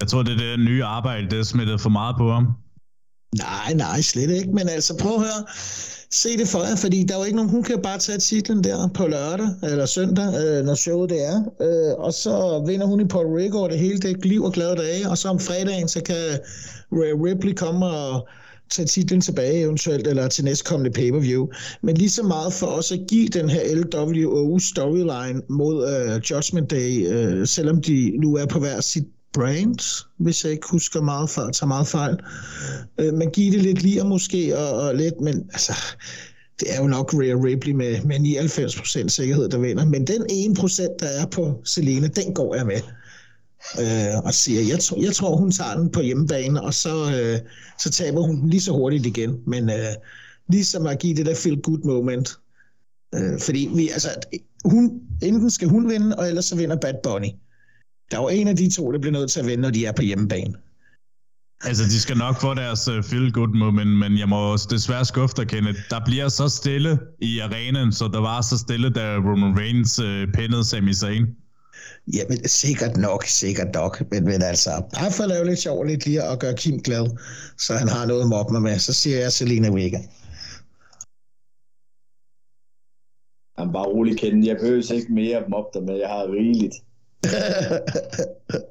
Jeg 0.00 0.08
tror, 0.08 0.22
det 0.22 0.32
er 0.32 0.38
det 0.38 0.60
nye 0.70 0.84
arbejde, 0.84 1.30
det 1.30 1.38
er 1.38 1.42
smittet 1.42 1.80
for 1.80 1.90
meget 1.90 2.16
på 2.18 2.30
ham. 2.30 2.46
Nej, 3.38 3.74
nej, 3.74 4.00
slet 4.00 4.30
ikke. 4.30 4.52
Men 4.52 4.68
altså, 4.68 4.98
prøv 5.02 5.12
at 5.12 5.20
høre. 5.20 5.42
Se 6.12 6.36
det 6.36 6.48
for 6.48 6.58
jer, 6.58 6.76
fordi 6.76 7.04
der 7.04 7.14
er 7.14 7.18
jo 7.18 7.24
ikke 7.24 7.36
nogen, 7.36 7.50
hun 7.50 7.62
kan 7.62 7.82
bare 7.82 7.98
tage 7.98 8.18
titlen 8.18 8.64
der 8.64 8.88
på 8.94 9.06
lørdag 9.06 9.48
eller 9.62 9.86
søndag, 9.86 10.26
øh, 10.42 10.64
når 10.64 10.74
showet 10.74 11.10
det 11.10 11.26
er. 11.26 11.38
Øh, 11.60 12.04
og 12.04 12.12
så 12.12 12.64
vinder 12.66 12.86
hun 12.86 13.00
i 13.00 13.04
Puerto 13.04 13.36
Rico, 13.36 13.62
og 13.62 13.70
det 13.70 13.78
hele 13.78 13.98
det 13.98 14.10
er 14.10 14.28
liv 14.28 14.42
og 14.42 14.52
glade 14.52 14.76
dage. 14.76 15.10
Og 15.10 15.18
så 15.18 15.28
om 15.28 15.38
fredagen, 15.38 15.88
så 15.88 16.02
kan 16.02 16.38
Ray 16.92 17.14
Ripley 17.26 17.54
komme 17.54 17.86
og 17.86 18.28
tage 18.70 18.86
titlen 18.86 19.20
tilbage 19.20 19.60
eventuelt, 19.60 20.06
eller 20.06 20.28
til 20.28 20.44
næstkommende 20.44 20.90
pay-per-view. 20.90 21.48
Men 21.82 21.96
lige 21.96 22.10
så 22.10 22.22
meget 22.22 22.52
for 22.52 22.66
os 22.66 22.92
at 22.92 23.00
give 23.08 23.28
den 23.28 23.50
her 23.50 23.60
LWO 23.74 24.58
storyline 24.58 25.42
mod 25.48 25.76
uh, 25.84 26.30
Judgment 26.30 26.70
Day, 26.70 26.92
uh, 27.14 27.46
selvom 27.46 27.82
de 27.82 28.12
nu 28.18 28.36
er 28.36 28.46
på 28.46 28.58
hver 28.58 28.80
sit 28.80 29.04
brand, 29.32 30.04
hvis 30.18 30.44
jeg 30.44 30.52
ikke 30.52 30.66
husker 30.70 31.02
meget 31.02 31.30
for, 31.30 31.50
tager 31.50 31.68
meget 31.68 31.86
fejl. 31.86 32.16
Øh, 33.00 33.12
uh, 33.12 33.18
man 33.18 33.30
giver 33.30 33.52
det 33.52 33.62
lidt 33.62 33.82
lige 33.82 34.04
måske, 34.04 34.58
og, 34.58 34.80
og 34.80 34.94
lidt, 34.94 35.20
men 35.20 35.50
altså, 35.52 35.72
det 36.60 36.74
er 36.74 36.80
jo 36.80 36.86
nok 36.86 37.14
Rhea 37.14 37.34
Ripley 37.34 37.72
med, 37.72 38.02
med 38.02 38.16
99% 38.16 39.08
sikkerhed, 39.08 39.48
der 39.48 39.58
vinder. 39.58 39.84
Men 39.84 40.06
den 40.06 40.22
1%, 40.58 40.96
der 41.00 41.06
er 41.06 41.26
på 41.26 41.60
Selena, 41.64 42.06
den 42.06 42.34
går 42.34 42.54
jeg 42.54 42.66
med 42.66 42.80
øh, 43.80 44.18
og 44.24 44.34
siger, 44.34 44.62
jeg, 44.62 44.80
tro, 44.80 45.02
jeg 45.02 45.14
tror, 45.14 45.36
hun 45.36 45.50
tager 45.50 45.74
den 45.74 45.90
på 45.90 46.00
hjemmebane, 46.00 46.62
og 46.62 46.74
så, 46.74 46.94
øh, 47.20 47.38
så 47.78 47.90
taber 47.90 48.20
hun 48.20 48.40
den 48.40 48.50
lige 48.50 48.60
så 48.60 48.72
hurtigt 48.72 49.06
igen. 49.06 49.38
Men 49.46 49.70
øh, 49.70 49.94
ligesom 50.48 50.86
at 50.86 50.98
give 50.98 51.16
det 51.16 51.26
der 51.26 51.34
feel 51.34 51.60
good 51.62 51.84
moment. 51.84 52.38
Øh, 53.14 53.40
fordi 53.40 53.70
vi, 53.74 53.88
altså, 53.88 54.08
hun, 54.64 55.00
enten 55.22 55.50
skal 55.50 55.68
hun 55.68 55.90
vinde, 55.90 56.16
og 56.16 56.28
ellers 56.28 56.44
så 56.44 56.56
vinder 56.56 56.76
Bad 56.76 56.94
Bunny. 57.02 57.28
Der 58.10 58.18
er 58.18 58.22
jo 58.22 58.28
en 58.28 58.48
af 58.48 58.56
de 58.56 58.70
to, 58.70 58.92
der 58.92 58.98
bliver 58.98 59.12
nødt 59.12 59.30
til 59.30 59.40
at 59.40 59.46
vinde, 59.46 59.62
når 59.62 59.70
de 59.70 59.86
er 59.86 59.92
på 59.92 60.02
hjemmebane. 60.02 60.54
Altså, 61.64 61.84
de 61.84 62.00
skal 62.00 62.16
nok 62.16 62.40
få 62.40 62.54
deres 62.54 62.88
øh, 62.88 62.98
uh, 62.98 63.04
feel 63.04 63.32
good 63.32 63.58
moment, 63.58 63.98
men 63.98 64.18
jeg 64.18 64.28
må 64.28 64.52
også 64.52 64.68
desværre 64.70 65.04
skuffe 65.04 65.36
dig, 65.36 65.48
Kenneth. 65.48 65.78
Der 65.90 66.00
bliver 66.04 66.28
så 66.28 66.48
stille 66.48 66.98
i 67.22 67.38
arenaen, 67.38 67.92
så 67.92 68.08
der 68.08 68.20
var 68.20 68.40
så 68.40 68.58
stille, 68.58 68.90
da 68.90 69.16
Roman 69.16 69.58
Reigns 69.58 69.98
uh, 69.98 70.32
pindede 70.34 70.64
Sami 70.64 70.94
Zayn. 70.94 71.26
Jamen, 72.06 72.48
sikkert 72.48 72.96
nok, 72.96 73.24
sikkert 73.24 73.74
nok. 73.74 74.10
Men, 74.10 74.24
men 74.24 74.42
altså, 74.42 74.70
bare 74.94 75.12
for 75.12 75.22
at 75.22 75.28
lave 75.28 75.44
lidt 75.44 75.58
sjov 75.58 75.84
lidt 75.84 76.06
lige 76.06 76.24
og 76.24 76.38
gøre 76.38 76.56
Kim 76.56 76.80
glad, 76.80 77.16
så 77.58 77.74
han 77.74 77.88
har 77.88 78.06
noget 78.06 78.22
at 78.22 78.28
mobbe 78.28 78.52
mig 78.52 78.62
med, 78.62 78.78
så 78.78 78.92
siger 78.92 79.20
jeg 79.20 79.32
Selena 79.32 79.70
Vega. 79.70 79.98
Han 83.58 83.72
bare 83.72 83.86
rolig 83.86 84.18
kendt. 84.18 84.46
Jeg 84.46 84.56
behøver 84.56 84.92
ikke 84.92 85.12
mere 85.12 85.44
mobbe 85.48 85.70
dig 85.74 85.82
med. 85.82 85.96
Jeg 85.96 86.08
har 86.08 86.32
rigeligt. 86.32 86.74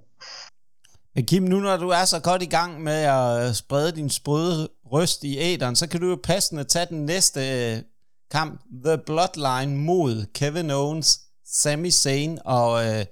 Men 1.16 1.26
Kim, 1.26 1.44
nu 1.44 1.60
når 1.60 1.78
du 1.78 1.90
er 1.90 2.06
så 2.06 2.20
godt 2.20 2.42
i 2.42 2.46
gang 2.46 2.84
med 2.84 2.94
at 2.94 3.56
sprede 3.56 3.92
din 3.92 4.10
sprøde 4.10 4.70
røst 4.86 5.24
i 5.24 5.38
æderen, 5.38 5.76
så 5.76 5.90
kan 5.90 6.02
du 6.02 6.10
jo 6.10 6.20
passende 6.24 6.64
tage 6.64 6.86
den 6.90 7.06
næste 7.06 7.40
øh, 7.40 7.78
kamp, 8.32 8.62
The 8.86 8.98
Bloodline 9.06 9.78
mod 9.78 10.26
Kevin 10.34 10.72
Owens, 10.72 11.20
Sami 11.46 11.92
Zayn 11.92 12.38
og 12.46 12.72
uh, 12.72 13.04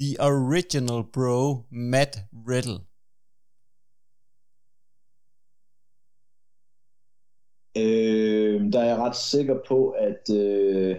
The 0.00 0.16
Original 0.20 1.04
Bro, 1.12 1.64
Matt 1.70 2.18
Riddle. 2.48 2.80
Øh, 7.76 8.72
der 8.72 8.80
er 8.80 8.86
jeg 8.86 8.98
ret 8.98 9.16
sikker 9.16 9.58
på, 9.68 9.90
at 9.90 10.30
øh, 10.36 10.96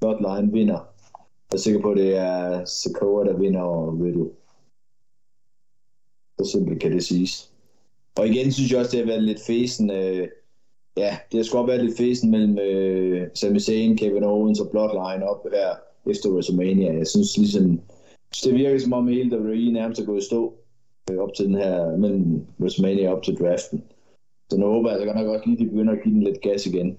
Bloodline 0.00 0.52
vinder. 0.52 0.80
Jeg 1.50 1.56
er 1.56 1.56
sikker 1.56 1.80
på, 1.80 1.90
at 1.90 1.96
det 1.96 2.16
er 2.16 2.64
Sokoa, 2.64 3.24
der 3.24 3.38
vinder 3.38 3.60
over 3.60 4.04
Riddle. 4.04 4.30
Så 6.38 6.52
simpelt 6.52 6.80
kan 6.80 6.92
det 6.92 7.04
siges. 7.04 7.52
Og 8.18 8.28
igen 8.28 8.52
synes 8.52 8.70
jeg 8.70 8.78
også, 8.78 8.90
det 8.90 9.00
har 9.00 9.06
været 9.06 9.22
lidt 9.22 9.40
fesen. 9.46 9.90
Øh, 9.90 10.28
ja, 10.96 11.18
det 11.32 11.38
har 11.38 11.42
sgu 11.44 11.66
været 11.66 11.84
lidt 11.84 11.96
fesen 11.96 12.30
mellem 12.30 12.58
øh, 12.58 13.28
Sami 13.34 13.60
Zayn, 13.60 13.96
Kevin 13.96 14.24
Owens 14.24 14.60
og 14.60 14.70
Bloodline 14.70 15.28
op 15.28 15.46
her 15.52 15.76
efter 16.10 16.30
WrestleMania. 16.30 16.92
Jeg 16.92 17.06
synes 17.06 17.36
ligesom, 17.36 17.80
det 18.44 18.54
virker 18.54 18.78
som 18.78 18.92
om 18.92 19.08
hele 19.08 19.36
WWE 19.36 19.72
nærmest 19.72 20.00
er 20.00 20.04
gået 20.04 20.22
i 20.22 20.26
stå 20.26 20.54
øh, 21.10 21.18
op 21.18 21.34
til 21.36 21.46
den 21.46 21.54
her, 21.54 21.96
mellem 21.96 22.46
WrestleMania 22.60 23.12
op 23.12 23.22
til 23.22 23.36
draften. 23.36 23.82
Så 24.50 24.56
nu 24.56 24.66
håber 24.66 24.90
jeg, 24.90 25.00
at 25.00 25.06
godt 25.06 25.16
nok 25.16 25.26
også 25.26 25.46
lige, 25.46 25.64
de 25.64 25.70
begynder 25.70 25.92
at 25.92 25.98
give 26.04 26.14
den 26.14 26.22
lidt 26.22 26.40
gas 26.40 26.66
igen. 26.66 26.98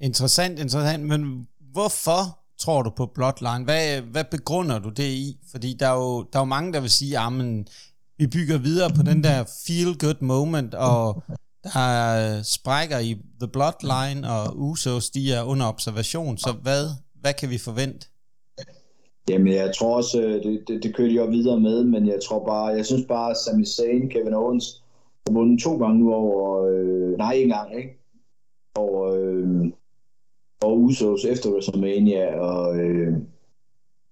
Interessant, 0.00 0.58
interessant. 0.58 1.04
Men 1.04 1.48
hvorfor 1.72 2.38
tror 2.58 2.82
du 2.82 2.90
på 2.90 3.06
Bloodline? 3.06 3.64
Hvad, 3.64 4.00
hvad 4.00 4.24
begrunder 4.30 4.78
du 4.78 4.88
det 4.88 5.10
i? 5.10 5.38
Fordi 5.50 5.76
der 5.80 5.88
er 5.88 5.94
jo, 5.94 6.22
der 6.22 6.38
er 6.38 6.42
jo 6.42 6.44
mange, 6.44 6.72
der 6.72 6.80
vil 6.80 6.90
sige, 6.90 7.18
ah, 7.18 7.40
at 7.40 7.68
vi 8.18 8.26
bygger 8.26 8.58
videre 8.58 8.90
på 8.96 9.02
den 9.02 9.24
der 9.24 9.44
feel-good 9.44 10.24
moment, 10.24 10.74
og 10.74 11.22
der 11.64 11.80
er 11.80 12.42
sprækker 12.42 12.98
i 12.98 13.16
The 13.40 13.48
Bloodline, 13.48 14.30
og 14.30 14.58
Usos, 14.58 15.10
de 15.10 15.32
er 15.32 15.42
under 15.42 15.66
observation. 15.66 16.38
Så 16.38 16.52
hvad, 16.52 16.88
hvad 17.20 17.34
kan 17.40 17.50
vi 17.50 17.58
forvente? 17.58 18.06
Jamen, 19.28 19.52
jeg 19.52 19.74
tror 19.74 19.96
også, 19.96 20.22
øh, 20.22 20.42
det, 20.42 20.64
det, 20.68 20.82
det 20.82 20.94
kører 20.94 21.08
de 21.08 21.14
jo 21.14 21.24
videre 21.24 21.60
med, 21.60 21.84
men 21.84 22.06
jeg 22.06 22.20
tror 22.28 22.44
bare, 22.44 22.66
jeg 22.66 22.86
synes 22.86 23.06
bare, 23.08 23.30
at 23.30 23.36
Sami 23.36 23.64
Zayn, 23.64 24.08
Kevin 24.08 24.34
Owens, 24.34 24.82
har 25.26 25.34
vundet 25.34 25.62
to 25.62 25.76
gange 25.76 25.98
nu 25.98 26.14
over, 26.14 26.64
øh, 26.64 27.18
nej, 27.18 27.32
en 27.32 27.48
gang, 27.48 27.76
ikke? 27.76 27.98
Over, 28.74 29.12
øh, 29.12 29.66
over 30.62 30.76
Usos 30.76 31.24
efter 31.24 31.50
WrestleMania, 31.50 32.40
og 32.40 32.76
øh, 32.76 33.12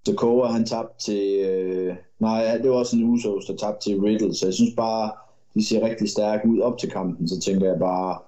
Sokoa, 0.06 0.46
han 0.46 0.64
tabte 0.64 1.04
til, 1.04 1.40
øh, 1.40 1.96
nej, 2.18 2.58
det 2.62 2.70
var 2.70 2.76
også 2.76 2.96
en 2.96 3.04
Usos, 3.04 3.44
der 3.44 3.56
tabte 3.56 3.90
til 3.90 4.00
Riddle, 4.00 4.34
så 4.34 4.46
jeg 4.46 4.54
synes 4.54 4.74
bare, 4.76 5.12
de 5.54 5.66
ser 5.66 5.86
rigtig 5.88 6.08
stærke 6.10 6.48
ud 6.48 6.60
op 6.60 6.78
til 6.78 6.90
kampen, 6.90 7.28
så 7.28 7.40
tænker 7.40 7.66
jeg 7.70 7.78
bare, 7.78 8.18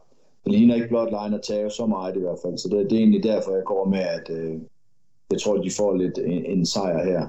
det 0.45 0.53
ligner 0.53 0.75
ikke 0.75 0.89
Bloodline 0.89 1.37
at 1.37 1.43
tage 1.43 1.71
så 1.71 1.87
meget 1.87 2.17
i 2.17 2.21
hvert 2.21 2.39
fald, 2.45 2.59
så 2.59 2.69
det, 2.69 2.91
det 2.91 2.93
er 2.93 3.01
egentlig 3.01 3.23
derfor, 3.23 3.55
jeg 3.55 3.65
går 3.65 3.85
med, 3.85 3.99
at 3.99 4.31
øh, 4.31 4.61
jeg 5.31 5.41
tror, 5.41 5.57
de 5.57 5.71
får 5.71 5.97
lidt 5.97 6.19
en, 6.19 6.45
en 6.47 6.67
sejr 6.67 7.05
her. 7.05 7.27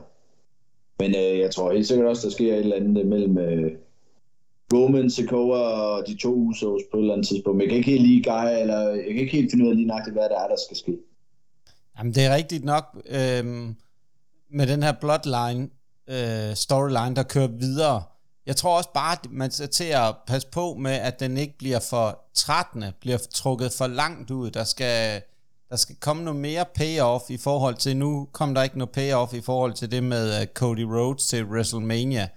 Men 0.99 1.15
øh, 1.15 1.39
jeg 1.39 1.51
tror 1.51 1.73
helt 1.73 1.87
sikkert 1.87 2.07
også, 2.07 2.27
der 2.27 2.33
sker 2.33 2.53
et 2.53 2.59
eller 2.59 2.75
andet 2.75 3.01
øh, 3.01 3.07
mellem 3.07 3.37
øh, 3.37 3.71
Roman, 4.73 5.09
Sokoa 5.09 5.57
og 5.57 6.07
de 6.07 6.17
to 6.17 6.33
Usos 6.33 6.81
på 6.91 6.97
et 6.97 7.01
eller 7.01 7.13
andet 7.13 7.27
tidspunkt. 7.27 7.57
Men 7.57 7.61
jeg 7.61 7.69
kan 7.69 7.77
ikke 7.77 7.91
helt 7.91 8.07
lige 8.07 8.23
Guy, 8.23 8.61
eller 8.61 8.89
jeg 8.89 9.05
kan 9.07 9.21
ikke 9.21 9.37
helt 9.37 9.51
finde 9.51 9.65
ud 9.65 9.69
af 9.69 9.75
lige 9.75 9.87
nøjagtigt, 9.87 10.15
hvad 10.15 10.29
der 10.29 10.39
er, 10.39 10.47
der 10.47 10.55
skal 10.65 10.77
ske. 10.77 10.97
Jamen, 11.97 12.13
det 12.13 12.25
er 12.25 12.35
rigtigt 12.35 12.65
nok 12.65 12.85
øh, 13.09 13.45
med 14.49 14.67
den 14.67 14.83
her 14.83 14.93
Bloodline 15.01 15.69
øh, 16.07 16.55
storyline, 16.55 17.15
der 17.15 17.23
kører 17.23 17.47
videre. 17.47 18.03
Jeg 18.45 18.55
tror 18.55 18.77
også 18.77 18.89
bare, 18.93 19.11
at 19.11 19.31
man 19.31 19.51
skal 19.51 19.69
til 19.69 19.89
at 19.93 20.15
passe 20.27 20.47
på 20.47 20.73
med, 20.73 20.91
at 20.91 21.19
den 21.19 21.37
ikke 21.37 21.57
bliver 21.57 21.79
for 21.89 22.19
trættende, 22.33 22.93
bliver 23.01 23.17
trukket 23.33 23.71
for 23.71 23.87
langt 23.87 24.31
ud. 24.31 24.51
Der 24.51 24.63
skal, 24.63 25.21
der 25.71 25.77
skal 25.77 25.95
komme 25.95 26.23
noget 26.23 26.39
mere 26.39 26.65
payoff 26.75 27.29
i 27.29 27.37
forhold 27.37 27.75
til, 27.75 27.97
nu 27.97 28.27
kom 28.31 28.53
der 28.53 28.63
ikke 28.63 28.77
noget 28.77 28.91
payoff 28.91 29.33
i 29.33 29.41
forhold 29.41 29.73
til 29.73 29.91
det 29.91 30.03
med 30.03 30.41
uh, 30.41 30.47
Cody 30.53 30.83
Rhodes 30.83 31.27
til 31.27 31.45
WrestleMania. 31.45 32.27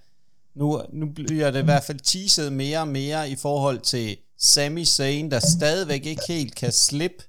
Nu, 0.54 0.82
nu 0.92 1.06
bliver 1.06 1.50
det 1.50 1.60
i 1.60 1.64
hvert 1.64 1.84
fald 1.84 1.98
teaset 1.98 2.52
mere 2.52 2.80
og 2.80 2.88
mere 2.88 3.30
i 3.30 3.36
forhold 3.36 3.78
til 3.78 4.16
Sami 4.38 4.84
Zayn, 4.84 5.30
der 5.30 5.40
stadigvæk 5.40 6.06
ikke 6.06 6.22
helt 6.28 6.54
kan 6.54 6.72
slippe 6.72 7.24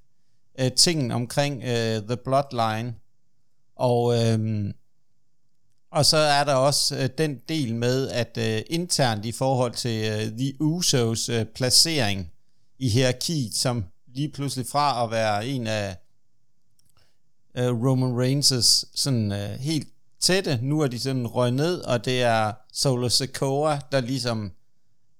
uh, 0.61 0.67
tingen 0.75 1.11
omkring 1.11 1.57
uh, 1.57 2.07
The 2.07 2.17
Bloodline. 2.23 2.93
Og, 3.75 4.03
uh, 4.05 4.69
og 5.91 6.05
så 6.05 6.17
er 6.17 6.43
der 6.43 6.53
også 6.53 6.95
øh, 6.97 7.09
den 7.17 7.39
del 7.49 7.75
med, 7.75 8.09
at 8.09 8.37
øh, 8.37 8.61
internt 8.69 9.25
i 9.25 9.31
forhold 9.31 9.73
til 9.73 10.05
øh, 10.05 10.37
The 10.37 10.61
Usos 10.61 11.29
øh, 11.29 11.45
placering 11.45 12.31
i 12.79 12.89
hierarkiet, 12.89 13.55
som 13.55 13.85
lige 14.15 14.29
pludselig 14.29 14.67
fra 14.67 15.03
at 15.03 15.11
være 15.11 15.47
en 15.47 15.67
af 15.67 15.97
uh, 17.59 17.85
Roman 17.85 18.13
Reigns' 18.23 18.89
sådan 18.95 19.31
uh, 19.31 19.37
helt 19.37 19.87
tætte, 20.19 20.59
nu 20.61 20.79
er 20.81 20.87
de 20.87 20.99
sådan 20.99 21.27
røget 21.27 21.53
ned, 21.53 21.81
og 21.81 22.05
det 22.05 22.21
er 22.23 22.53
Solo 22.73 23.09
Sikoa, 23.09 23.79
der 23.91 23.99
ligesom 23.99 24.51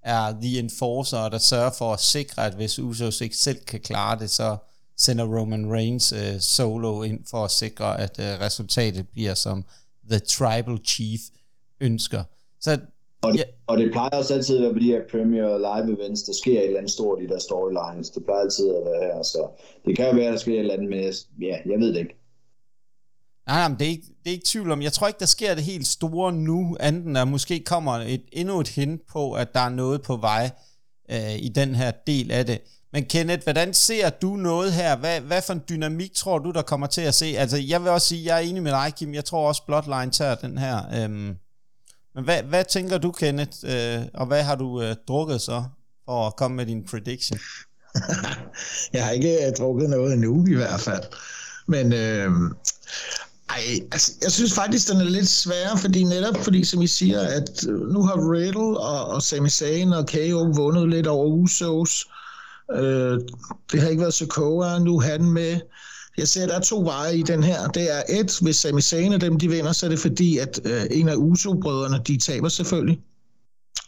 er 0.02 0.32
the 0.42 0.60
enforcer, 0.60 1.18
og 1.18 1.32
der 1.32 1.38
sørger 1.38 1.72
for 1.72 1.94
at 1.94 2.00
sikre, 2.00 2.46
at 2.46 2.54
hvis 2.54 2.80
Usos 2.80 3.22
ikke 3.22 3.38
selv 3.38 3.66
kan 3.66 3.80
klare 3.80 4.20
det, 4.20 4.30
så 4.30 4.58
sender 4.98 5.40
Roman 5.40 5.72
Reigns 5.72 6.14
uh, 6.14 6.40
solo 6.40 7.04
ind 7.04 7.20
for 7.30 7.46
at 7.46 7.52
sikre, 7.52 8.00
at 8.00 8.20
uh, 8.20 8.26
resultatet 8.26 9.08
bliver 9.10 9.34
som 9.34 9.66
The 10.10 10.20
Tribal 10.20 10.80
Chief 10.86 11.20
ønsker. 11.80 12.24
Så 12.60 12.80
og 13.26 13.34
det, 13.34 13.40
yeah. 13.40 13.50
og 13.68 13.78
det 13.78 13.92
plejer 13.92 14.10
også 14.10 14.34
altid 14.34 14.58
at 14.58 14.64
være 14.64 14.74
på 14.74 14.80
de 14.80 14.86
her 14.86 15.02
Premier 15.12 15.58
Live 15.58 15.88
events, 15.98 16.24
der 16.24 16.34
sker 16.34 16.60
et 16.60 16.66
eller 16.66 16.78
andet 16.78 16.92
stort 16.92 17.22
i 17.22 17.28
der 17.28 17.40
storylines. 17.40 18.10
Det 18.10 18.26
plejer 18.26 18.42
altid 18.42 18.70
at 18.70 18.86
være 18.86 19.04
her, 19.04 19.24
så 19.24 19.48
det 19.86 19.96
kan 19.96 20.10
jo 20.10 20.16
være, 20.16 20.26
at 20.28 20.32
der 20.32 20.40
sker 20.40 20.54
et 20.54 20.60
eller 20.60 20.74
andet, 20.74 20.90
men 20.90 21.00
jeg, 21.00 21.14
ja, 21.42 21.58
jeg 21.72 21.80
ved 21.80 21.94
det 21.94 22.00
ikke. 22.00 22.16
Nej, 23.48 23.58
nej, 23.60 23.68
men 23.68 23.80
det 23.80 23.86
er, 23.86 23.90
ikke, 23.90 24.08
det 24.24 24.30
er 24.30 24.32
ikke 24.32 24.46
tvivl 24.48 24.72
om. 24.72 24.82
Jeg 24.82 24.94
tror 24.94 25.08
ikke, 25.08 25.20
der 25.20 25.26
sker 25.26 25.56
det 25.56 25.64
helt 25.64 25.88
store 25.88 26.34
nu, 26.34 26.78
anden 26.80 27.16
der 27.16 27.26
måske 27.26 27.60
kommer 27.60 27.92
et, 27.92 28.24
endnu 28.32 28.60
et 28.60 28.68
hint 28.68 29.02
på, 29.08 29.34
at 29.34 29.54
der 29.54 29.60
er 29.60 29.70
noget 29.70 30.02
på 30.02 30.16
vej 30.16 30.52
øh, 31.12 31.36
i 31.40 31.50
den 31.50 31.76
her 31.76 31.92
del 32.08 32.32
af 32.32 32.46
det. 32.46 32.62
Men 32.94 33.06
Kenneth, 33.06 33.44
hvordan 33.44 33.74
ser 33.74 34.10
du 34.10 34.36
noget 34.36 34.74
her? 34.74 34.98
Hvad, 34.98 35.22
hvad 35.22 35.42
for 35.42 35.54
en 35.54 35.62
dynamik 35.70 36.14
tror 36.14 36.40
du, 36.40 36.52
der 36.52 36.62
kommer 36.62 36.88
til 36.88 37.02
at 37.02 37.14
se? 37.14 37.26
Altså, 37.26 37.58
jeg 37.58 37.82
vil 37.82 37.90
også 37.90 38.08
sige, 38.08 38.26
jeg 38.26 38.36
er 38.36 38.50
enig 38.50 38.64
med 38.64 38.72
dig, 38.72 38.94
Kim. 38.98 39.14
Jeg 39.14 39.26
tror 39.26 39.48
også, 39.48 39.64
Bloodline 39.66 40.12
tager 40.12 40.36
den 40.36 40.58
her. 40.58 41.04
Øhm, 41.04 41.36
men 42.16 42.24
hvad, 42.24 42.44
hvad 42.44 42.64
tænker 42.66 42.98
du, 42.98 43.12
Kenneth? 43.12 43.58
Øh, 43.64 44.02
og 44.14 44.26
hvad 44.26 44.44
har 44.44 44.56
du 44.56 44.82
øh, 44.82 44.96
drukket 45.08 45.42
så, 45.42 45.64
for 46.06 46.28
at 46.28 46.36
komme 46.36 46.58
med 46.58 46.66
din 46.66 46.86
prediction? 46.86 47.40
jeg 48.94 49.06
har 49.06 49.12
ikke 49.12 49.48
øh, 49.48 49.54
drukket 49.58 49.90
noget 49.90 50.14
endnu, 50.14 50.46
i 50.48 50.54
hvert 50.54 50.80
fald. 50.80 51.04
Men 51.68 51.94
øh, 51.94 52.32
ej, 53.50 53.64
altså, 53.92 54.12
jeg 54.22 54.32
synes 54.32 54.54
faktisk, 54.54 54.90
den 54.90 55.02
er 55.02 55.10
lidt 55.10 55.28
svær, 55.28 55.76
fordi 55.76 56.04
netop 56.04 56.38
fordi, 56.38 56.64
som 56.64 56.82
I 56.82 56.88
siger, 56.88 57.22
at 57.22 57.68
øh, 57.70 57.80
nu 57.94 58.04
har 58.04 58.32
Riddle 58.32 58.80
og, 58.80 59.06
og 59.06 59.22
Sami 59.22 59.50
Zayn 59.50 59.94
og 59.94 60.08
KO 60.08 60.52
vundet 60.56 60.90
lidt 60.90 61.08
over 61.08 61.26
Usos. 61.26 62.06
Øh, 62.72 63.20
det 63.72 63.82
har 63.82 63.90
ikke 63.90 64.02
været 64.02 64.14
Sokoa, 64.14 64.80
nu 64.80 65.00
han 65.00 65.24
med. 65.24 65.60
Jeg 66.18 66.28
ser, 66.28 66.44
at 66.44 66.50
der 66.50 66.56
er 66.56 66.60
to 66.62 66.82
veje 66.82 67.18
i 67.18 67.22
den 67.22 67.44
her. 67.44 67.68
Det 67.68 67.98
er 67.98 68.04
et, 68.10 68.40
hvis 68.42 68.56
Sami 68.56 68.82
Zayn 68.82 69.14
og 69.14 69.22
dem 69.22 69.40
de 69.40 69.50
vinder, 69.50 69.72
så 69.72 69.86
er 69.86 69.90
det 69.90 70.00
fordi, 70.00 70.38
at 70.38 70.60
øh, 70.66 70.84
en 70.92 71.10
af 71.10 71.16
Uso-brødrene, 71.16 72.02
de 72.08 72.18
taber 72.18 72.50
selvfølgelig. 72.50 73.00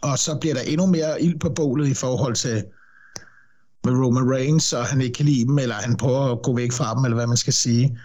Og 0.01 0.19
så 0.19 0.38
bliver 0.41 0.53
der 0.53 0.61
endnu 0.61 0.86
mere 0.86 1.21
ild 1.21 1.39
på 1.39 1.49
bålet 1.49 1.88
i 1.88 1.93
forhold 1.93 2.36
til 2.36 2.63
med 3.84 3.93
Roman 3.93 4.32
Reigns, 4.32 4.73
og 4.73 4.86
han 4.86 5.01
ikke 5.01 5.13
kan 5.13 5.25
lide 5.25 5.45
dem, 5.45 5.59
eller 5.59 5.75
han 5.75 5.97
prøver 5.97 6.32
at 6.32 6.41
gå 6.43 6.55
væk 6.55 6.71
fra 6.71 6.95
dem, 6.95 7.05
eller 7.05 7.15
hvad 7.15 7.28
man 7.28 7.38
skal 7.38 7.53
sige. 7.53 7.99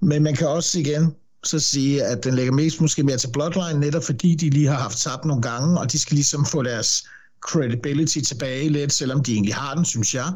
Men 0.00 0.22
man 0.22 0.34
kan 0.34 0.48
også 0.48 0.78
igen 0.78 1.14
så 1.44 1.58
sige, 1.58 2.04
at 2.04 2.24
den 2.24 2.34
lægger 2.34 2.52
mest 2.52 2.80
måske 2.80 3.02
mere 3.02 3.16
til 3.16 3.32
Bloodline, 3.32 3.80
netop 3.80 4.04
fordi 4.04 4.34
de 4.34 4.50
lige 4.50 4.66
har 4.66 4.78
haft 4.78 4.98
tabt 4.98 5.24
nogle 5.24 5.42
gange, 5.42 5.80
og 5.80 5.92
de 5.92 5.98
skal 5.98 6.14
ligesom 6.14 6.46
få 6.46 6.62
deres 6.62 7.08
credibility 7.40 8.18
tilbage 8.18 8.68
lidt, 8.68 8.92
selvom 8.92 9.24
de 9.24 9.32
egentlig 9.32 9.54
har 9.54 9.74
den, 9.74 9.84
synes 9.84 10.14
jeg. 10.14 10.32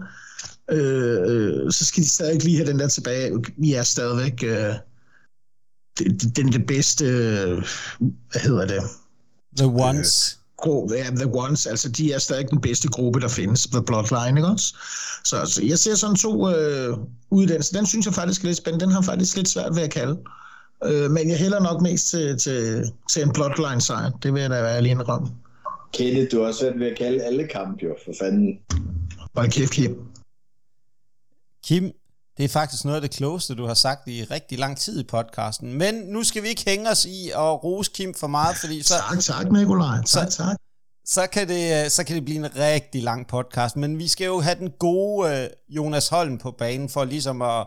Øh, 0.70 1.18
øh, 1.26 1.72
så 1.72 1.84
skal 1.84 2.02
de 2.02 2.08
stadig 2.08 2.44
lige 2.44 2.56
have 2.56 2.68
den 2.70 2.78
der 2.78 2.88
tilbage. 2.88 3.32
Vi 3.56 3.74
er 3.74 3.82
stadigvæk 3.82 4.44
øh, 4.44 4.74
den 6.36 6.52
det 6.52 6.66
bedste, 6.66 7.04
hvad 8.30 8.40
hedder 8.40 8.66
det? 8.66 8.82
The 9.56 9.66
Ones. 9.66 10.38
gruppe, 10.56 10.94
ja, 10.94 11.10
The 11.10 11.34
Ones, 11.34 11.66
altså 11.66 11.88
de 11.88 12.12
er 12.12 12.18
stadig 12.18 12.50
den 12.50 12.60
bedste 12.60 12.88
gruppe, 12.88 13.20
der 13.20 13.28
findes, 13.28 13.66
The 13.66 13.82
Bloodline, 13.82 14.38
ikke 14.38 14.48
også? 14.48 14.74
Så 15.24 15.36
altså, 15.36 15.64
jeg 15.64 15.78
ser 15.78 15.94
sådan 15.94 16.16
to 16.16 16.50
øh, 16.50 16.96
uddannelser. 17.30 17.76
Den 17.78 17.86
synes 17.86 18.06
jeg 18.06 18.14
faktisk 18.14 18.42
er 18.42 18.46
lidt 18.46 18.58
spændende. 18.58 18.84
Den 18.84 18.94
har 18.94 19.02
faktisk 19.02 19.36
lidt 19.36 19.48
svært 19.48 19.76
ved 19.76 19.82
at 19.82 19.90
kalde. 19.90 20.18
Øh, 20.84 21.10
men 21.10 21.30
jeg 21.30 21.38
hælder 21.38 21.60
nok 21.60 21.82
mest 21.82 22.08
til, 22.08 22.38
til, 22.38 22.84
til 23.12 23.22
en 23.22 23.32
Bloodline-sejr. 23.32 24.10
Det 24.22 24.34
vil 24.34 24.40
jeg 24.40 24.50
da 24.50 24.62
være 24.62 24.76
alene 24.76 25.00
indrømme. 25.00 25.28
Kenneth, 25.92 26.32
du 26.32 26.40
har 26.40 26.46
også 26.46 26.64
været 26.64 26.80
ved 26.80 26.86
at 26.86 26.98
kalde 26.98 27.22
alle 27.22 27.48
kampe, 27.48 27.84
jo, 27.84 27.96
for 28.04 28.12
fanden. 28.20 28.58
Hold 29.34 29.50
kæft, 29.50 29.72
Kim. 29.72 30.09
Kim, 31.64 31.92
det 32.36 32.44
er 32.44 32.48
faktisk 32.48 32.84
noget 32.84 32.96
af 32.96 33.02
det 33.02 33.10
klogeste, 33.10 33.54
du 33.54 33.66
har 33.66 33.74
sagt 33.74 34.08
i 34.08 34.24
rigtig 34.24 34.58
lang 34.58 34.78
tid 34.78 35.00
i 35.00 35.04
podcasten. 35.04 35.74
Men 35.74 35.94
nu 35.94 36.22
skal 36.22 36.42
vi 36.42 36.48
ikke 36.48 36.64
hænge 36.66 36.90
os 36.90 37.04
i 37.04 37.30
og 37.34 37.64
rose 37.64 37.90
Kim 37.94 38.14
for 38.14 38.26
meget, 38.26 38.56
fordi 38.56 38.82
så... 38.82 38.94
Tak, 39.10 39.20
tak, 39.20 39.52
Nikolaj. 39.52 40.02
Tak, 40.06 40.30
tak. 40.30 40.56
Så 41.04 41.26
kan, 41.32 41.48
det, 41.48 41.92
så 41.92 42.04
kan 42.04 42.16
det 42.16 42.24
blive 42.24 42.38
en 42.38 42.56
rigtig 42.56 43.02
lang 43.02 43.26
podcast, 43.26 43.76
men 43.76 43.98
vi 43.98 44.08
skal 44.08 44.24
jo 44.24 44.40
have 44.40 44.58
den 44.58 44.70
gode 44.70 45.42
øh, 45.42 45.48
Jonas 45.68 46.08
Holm 46.08 46.38
på 46.38 46.50
banen 46.50 46.88
for 46.88 47.04
ligesom 47.04 47.42
at 47.42 47.66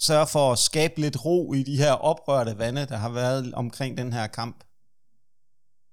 sørge 0.00 0.26
for 0.26 0.52
at 0.52 0.58
skabe 0.58 1.00
lidt 1.00 1.24
ro 1.24 1.52
i 1.52 1.62
de 1.62 1.76
her 1.76 1.92
oprørte 1.92 2.58
vande, 2.58 2.86
der 2.86 2.96
har 2.96 3.08
været 3.08 3.54
omkring 3.54 3.98
den 3.98 4.12
her 4.12 4.26
kamp. 4.26 4.56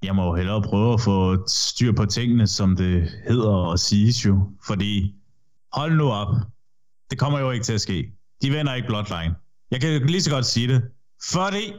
Jeg 0.04 0.16
må 0.16 0.26
jo 0.26 0.36
hellere 0.36 0.62
prøve 0.62 0.94
at 0.94 1.02
få 1.02 1.48
styr 1.48 1.94
på 1.96 2.06
tingene, 2.06 2.48
som 2.48 2.76
det 2.76 3.10
hedder 3.28 3.50
og 3.50 3.80
siges 3.80 4.26
jo. 4.26 4.50
Fordi, 4.68 5.14
hold 5.74 5.98
nu 5.98 6.12
op, 6.12 6.36
det 7.10 7.20
kommer 7.20 7.40
jo 7.40 7.52
ikke 7.52 7.66
til 7.66 7.74
at 7.74 7.82
ske. 7.82 8.12
De 8.42 8.52
vender 8.52 8.74
ikke 8.74 8.88
Bloodline. 8.88 9.36
Jeg 9.72 9.82
kan 9.82 10.06
lige 10.08 10.22
så 10.22 10.32
godt 10.32 10.46
sige 10.46 10.68
det. 10.68 10.84
Fordi 11.32 11.74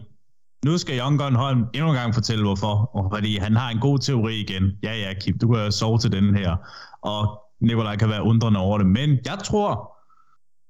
nu 0.64 0.78
skal 0.78 0.96
Jon 0.96 1.18
Gunn 1.18 1.34
Holm 1.34 1.64
endnu 1.74 1.88
en 1.90 1.96
gang 1.96 2.14
fortælle 2.14 2.44
hvorfor. 2.44 2.90
Og 2.96 3.10
fordi 3.14 3.38
han 3.38 3.56
har 3.56 3.70
en 3.70 3.78
god 3.78 3.98
teori 3.98 4.40
igen. 4.40 4.72
Ja, 4.82 4.94
ja, 4.94 5.14
Kim, 5.20 5.38
du 5.38 5.52
kan 5.52 5.72
sove 5.72 5.98
til 5.98 6.12
den 6.12 6.36
her. 6.36 6.56
Og 7.02 7.42
Nikolaj 7.60 7.96
kan 7.96 8.08
være 8.08 8.22
undrende 8.22 8.60
over 8.60 8.78
det. 8.78 8.86
Men 8.86 9.18
jeg 9.24 9.38
tror, 9.44 9.96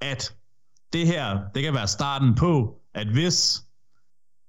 at 0.01 0.35
det 0.93 1.07
her, 1.07 1.39
det 1.55 1.63
kan 1.63 1.75
være 1.75 1.89
starten 1.89 2.35
på, 2.35 2.81
at 2.95 3.07
hvis 3.07 3.63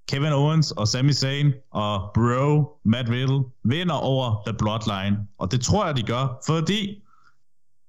Kevin 0.10 0.34
Owens 0.34 0.72
og 0.72 0.88
Sami 0.88 1.14
Zayn 1.14 1.54
og 1.72 2.12
Bro, 2.14 2.80
Matt 2.86 3.10
Riddle, 3.10 3.44
vinder 3.64 3.96
over 3.96 4.42
The 4.46 4.58
Bloodline. 4.58 5.18
Og 5.38 5.52
det 5.52 5.62
tror 5.62 5.86
jeg, 5.86 5.98
de 5.98 6.04
gør, 6.04 6.42
fordi 6.46 7.02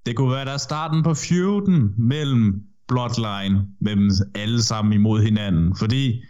det 0.07 0.17
kunne 0.17 0.33
være 0.33 0.45
der 0.45 0.57
starten 0.57 1.03
på 1.03 1.15
feuden 1.15 1.95
mellem 1.99 2.63
Bloodline, 2.89 3.67
mellem 3.81 4.11
alle 4.35 4.63
sammen 4.63 4.93
imod 4.93 5.23
hinanden. 5.23 5.77
Fordi 5.77 6.23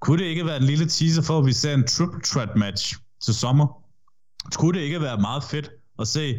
kunne 0.00 0.22
det 0.22 0.28
ikke 0.28 0.46
være 0.46 0.56
en 0.56 0.62
lille 0.62 0.86
teaser 0.86 1.22
for, 1.22 1.38
at 1.38 1.46
vi 1.46 1.52
ser 1.52 1.74
en 1.74 1.86
triple 1.86 2.20
threat 2.24 2.56
match 2.56 2.96
til 3.24 3.34
sommer? 3.34 3.66
Kunne 4.54 4.78
det 4.78 4.84
ikke 4.84 5.00
være 5.00 5.20
meget 5.20 5.44
fedt 5.44 5.70
at 5.98 6.08
se 6.08 6.36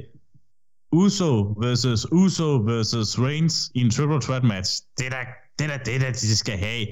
Uso 0.91 1.55
versus 1.61 2.07
Uso 2.11 2.55
versus 2.55 3.19
Reigns 3.19 3.71
i 3.75 3.81
en 3.81 3.91
triple 3.91 4.21
threat 4.21 4.43
match? 4.43 4.81
Det 4.97 5.05
er 5.05 5.09
da 5.09 5.17
det, 5.59 5.65
er 5.65 5.77
da, 5.77 5.83
det, 5.85 5.95
er 5.95 5.99
da, 5.99 6.11
de 6.11 6.37
skal 6.37 6.57
have. 6.57 6.85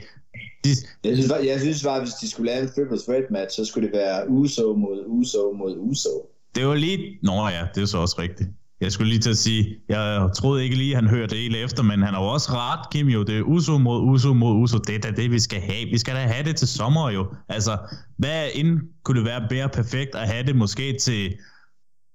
De... 0.64 0.70
Jeg, 1.04 1.18
synes, 1.18 1.32
jeg 1.46 1.60
synes 1.60 1.84
bare, 1.84 1.96
at 1.96 2.04
hvis 2.04 2.14
de 2.14 2.30
skulle 2.30 2.52
lave 2.52 2.64
en 2.64 2.70
triple 2.76 2.98
threat 2.98 3.32
match, 3.32 3.56
så 3.56 3.66
skulle 3.66 3.88
det 3.88 3.98
være 3.98 4.30
Uso 4.30 4.74
mod 4.74 5.04
Uso 5.08 5.52
mod 5.52 5.78
Uso. 5.78 6.30
Det 6.56 6.68
var 6.68 6.76
lige... 6.76 7.20
Nå 7.24 7.48
ja, 7.48 7.68
det 7.76 7.82
er 7.82 7.86
så 7.86 7.98
også 7.98 8.16
rigtigt. 8.20 8.50
Jeg 8.86 8.92
skulle 8.92 9.10
lige 9.10 9.20
til 9.20 9.30
at 9.30 9.38
sige, 9.38 9.76
jeg 9.90 10.30
troede 10.36 10.64
ikke 10.64 10.76
lige, 10.76 10.98
at 10.98 11.04
han 11.04 11.10
hørte 11.10 11.36
det 11.36 11.44
hele 11.44 11.58
efter, 11.58 11.84
men 11.84 12.04
han 12.04 12.14
har 12.14 12.22
jo 12.22 12.28
også 12.28 12.52
ret, 12.52 12.90
Kim, 12.92 13.08
jo. 13.08 13.24
Det 13.24 13.38
er 13.38 13.42
Uso 13.42 13.78
mod 13.78 14.02
Uso 14.02 14.34
mod 14.34 14.56
Uso. 14.56 14.78
Det 14.78 14.96
er 14.96 15.00
da 15.00 15.12
det, 15.12 15.32
vi 15.32 15.40
skal 15.40 15.62
have. 15.62 15.86
Vi 15.92 15.98
skal 15.98 16.16
da 16.16 16.20
have 16.20 16.44
det 16.44 16.56
til 16.56 16.68
sommer, 16.68 17.10
jo. 17.10 17.28
Altså, 17.50 17.78
hvad 18.18 18.48
end 18.54 18.80
kunne 19.04 19.18
det 19.18 19.26
være 19.26 19.48
bedre 19.50 19.70
perfekt 19.70 20.16
at 20.16 20.28
have 20.28 20.44
det 20.44 20.56
måske 20.56 20.98
til 21.02 21.34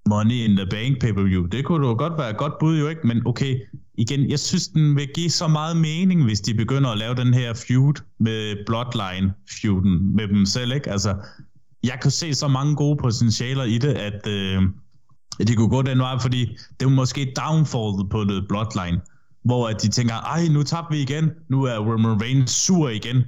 Money 0.08 0.34
in 0.34 0.56
the 0.56 0.66
Bank 0.66 1.00
pay-per-view? 1.00 1.46
Det 1.46 1.64
kunne 1.64 1.86
jo 1.86 1.94
godt 1.98 2.18
være 2.18 2.30
et 2.30 2.36
godt 2.36 2.58
bud, 2.60 2.78
jo 2.78 2.88
ikke? 2.88 3.06
Men 3.06 3.26
okay, 3.26 3.60
igen, 3.98 4.30
jeg 4.30 4.38
synes, 4.38 4.68
den 4.68 4.96
vil 4.96 5.08
give 5.14 5.30
så 5.30 5.48
meget 5.48 5.76
mening, 5.76 6.24
hvis 6.24 6.40
de 6.40 6.54
begynder 6.54 6.90
at 6.90 6.98
lave 6.98 7.14
den 7.14 7.34
her 7.34 7.54
feud 7.54 7.94
med 8.20 8.56
Bloodline-feuden 8.66 10.16
med 10.16 10.28
dem 10.28 10.46
selv, 10.46 10.72
ikke? 10.72 10.90
Altså, 10.90 11.14
jeg 11.84 11.98
kan 12.02 12.10
se 12.10 12.34
så 12.34 12.48
mange 12.48 12.76
gode 12.76 12.96
potentialer 12.96 13.64
i 13.64 13.78
det, 13.78 13.94
at... 13.94 14.26
Øh, 14.26 14.62
at 15.40 15.48
de 15.48 15.54
kunne 15.56 15.68
gå 15.68 15.82
den 15.82 15.98
vej, 15.98 16.18
fordi 16.20 16.56
det 16.80 16.88
var 16.88 16.94
måske 16.94 17.34
downfallet 17.36 18.10
på 18.10 18.24
The 18.24 18.42
Bloodline, 18.48 19.00
hvor 19.44 19.68
at 19.68 19.82
de 19.82 19.88
tænker, 19.88 20.14
ej, 20.14 20.48
nu 20.48 20.62
tabte 20.62 20.92
vi 20.94 21.02
igen, 21.02 21.30
nu 21.48 21.64
er 21.64 21.78
Roman 21.78 22.22
Reigns 22.22 22.50
sur 22.50 22.88
igen, 22.88 23.22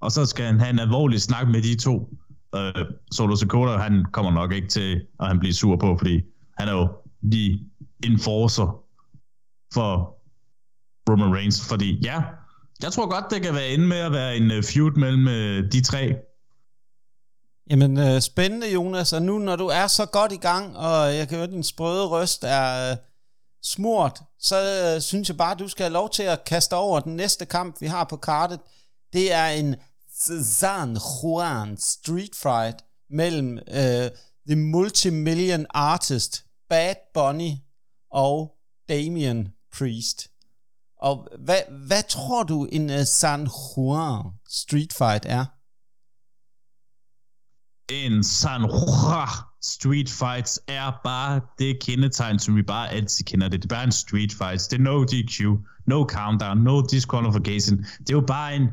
og 0.00 0.12
så 0.12 0.26
skal 0.26 0.44
han 0.44 0.60
have 0.60 0.70
en 0.70 0.78
alvorlig 0.78 1.20
snak 1.22 1.48
med 1.48 1.62
de 1.62 1.74
to. 1.76 2.14
Uh, 2.56 2.82
Solo 3.12 3.36
Sakota, 3.36 3.76
han 3.76 4.04
kommer 4.12 4.32
nok 4.32 4.52
ikke 4.52 4.68
til 4.68 5.00
at 5.20 5.26
han 5.26 5.38
bliver 5.38 5.52
sur 5.52 5.76
på, 5.76 5.96
fordi 5.98 6.20
han 6.58 6.68
er 6.68 6.72
jo 6.72 6.88
de 7.32 7.60
enforcer 8.04 8.84
for 9.74 10.16
Roman 11.10 11.34
Reigns, 11.34 11.68
fordi 11.68 11.98
ja, 12.02 12.22
jeg 12.82 12.92
tror 12.92 13.10
godt, 13.10 13.24
det 13.30 13.42
kan 13.42 13.54
være 13.54 13.68
inde 13.68 13.86
med 13.86 13.96
at 13.96 14.12
være 14.12 14.36
en 14.36 14.50
øh, 14.50 14.62
feud 14.62 14.90
mellem 14.90 15.26
uh, 15.26 15.70
de 15.72 15.80
tre, 15.80 16.16
Jamen, 17.70 17.98
øh, 17.98 18.20
spændende, 18.20 18.72
Jonas. 18.72 19.12
Og 19.12 19.22
nu, 19.22 19.38
når 19.38 19.56
du 19.56 19.66
er 19.66 19.86
så 19.86 20.06
godt 20.06 20.32
i 20.32 20.36
gang, 20.36 20.76
og 20.76 21.14
jeg 21.14 21.28
kan 21.28 21.36
høre, 21.36 21.46
at 21.46 21.52
din 21.52 21.62
sprøde 21.62 22.06
røst 22.06 22.44
er 22.44 22.90
øh, 22.90 22.96
smurt, 23.62 24.22
så 24.38 24.56
øh, 24.94 25.00
synes 25.00 25.28
jeg 25.28 25.36
bare, 25.36 25.52
at 25.52 25.58
du 25.58 25.68
skal 25.68 25.84
have 25.84 25.92
lov 25.92 26.10
til 26.10 26.22
at 26.22 26.44
kaste 26.44 26.76
over 26.76 27.00
den 27.00 27.16
næste 27.16 27.46
kamp, 27.46 27.80
vi 27.80 27.86
har 27.86 28.04
på 28.04 28.16
kartet. 28.16 28.60
Det 29.12 29.32
er 29.32 29.46
en 29.46 29.76
San 30.44 30.96
Juan 30.96 31.76
Street 31.76 32.34
Fight 32.34 32.84
mellem 33.10 33.58
øh, 33.58 34.10
The 34.46 34.56
Multimillion 34.56 35.66
Artist, 35.70 36.44
Bad 36.68 36.94
Bunny 37.14 37.50
og 38.10 38.54
Damien 38.88 39.48
Priest. 39.78 40.28
Og 41.00 41.28
hvad, 41.38 41.60
hvad 41.86 42.02
tror 42.08 42.42
du 42.42 42.64
en 42.64 42.90
uh, 42.90 43.02
San 43.04 43.48
Juan 43.76 44.24
Street 44.48 44.92
Fight 44.92 45.26
er? 45.26 45.44
En 47.92 48.22
San 48.22 48.70
Street 49.62 50.10
Fights 50.10 50.60
er 50.68 51.00
bare 51.04 51.40
det 51.58 51.78
kendetegn, 51.80 52.38
som 52.38 52.56
vi 52.56 52.62
bare 52.62 52.90
altid 52.90 53.24
kender 53.24 53.48
det. 53.48 53.62
Det 53.62 53.72
er 53.72 53.76
bare 53.76 53.84
en 53.84 53.92
Street 53.92 54.32
Fights. 54.32 54.68
Det 54.68 54.78
er 54.78 54.82
no 54.82 55.04
DQ, 55.04 55.60
no 55.86 56.04
countdown, 56.04 56.58
no 56.58 56.80
disqualification. 56.80 57.78
Det 57.78 58.10
er 58.10 58.14
jo 58.14 58.24
bare 58.26 58.56
en 58.56 58.68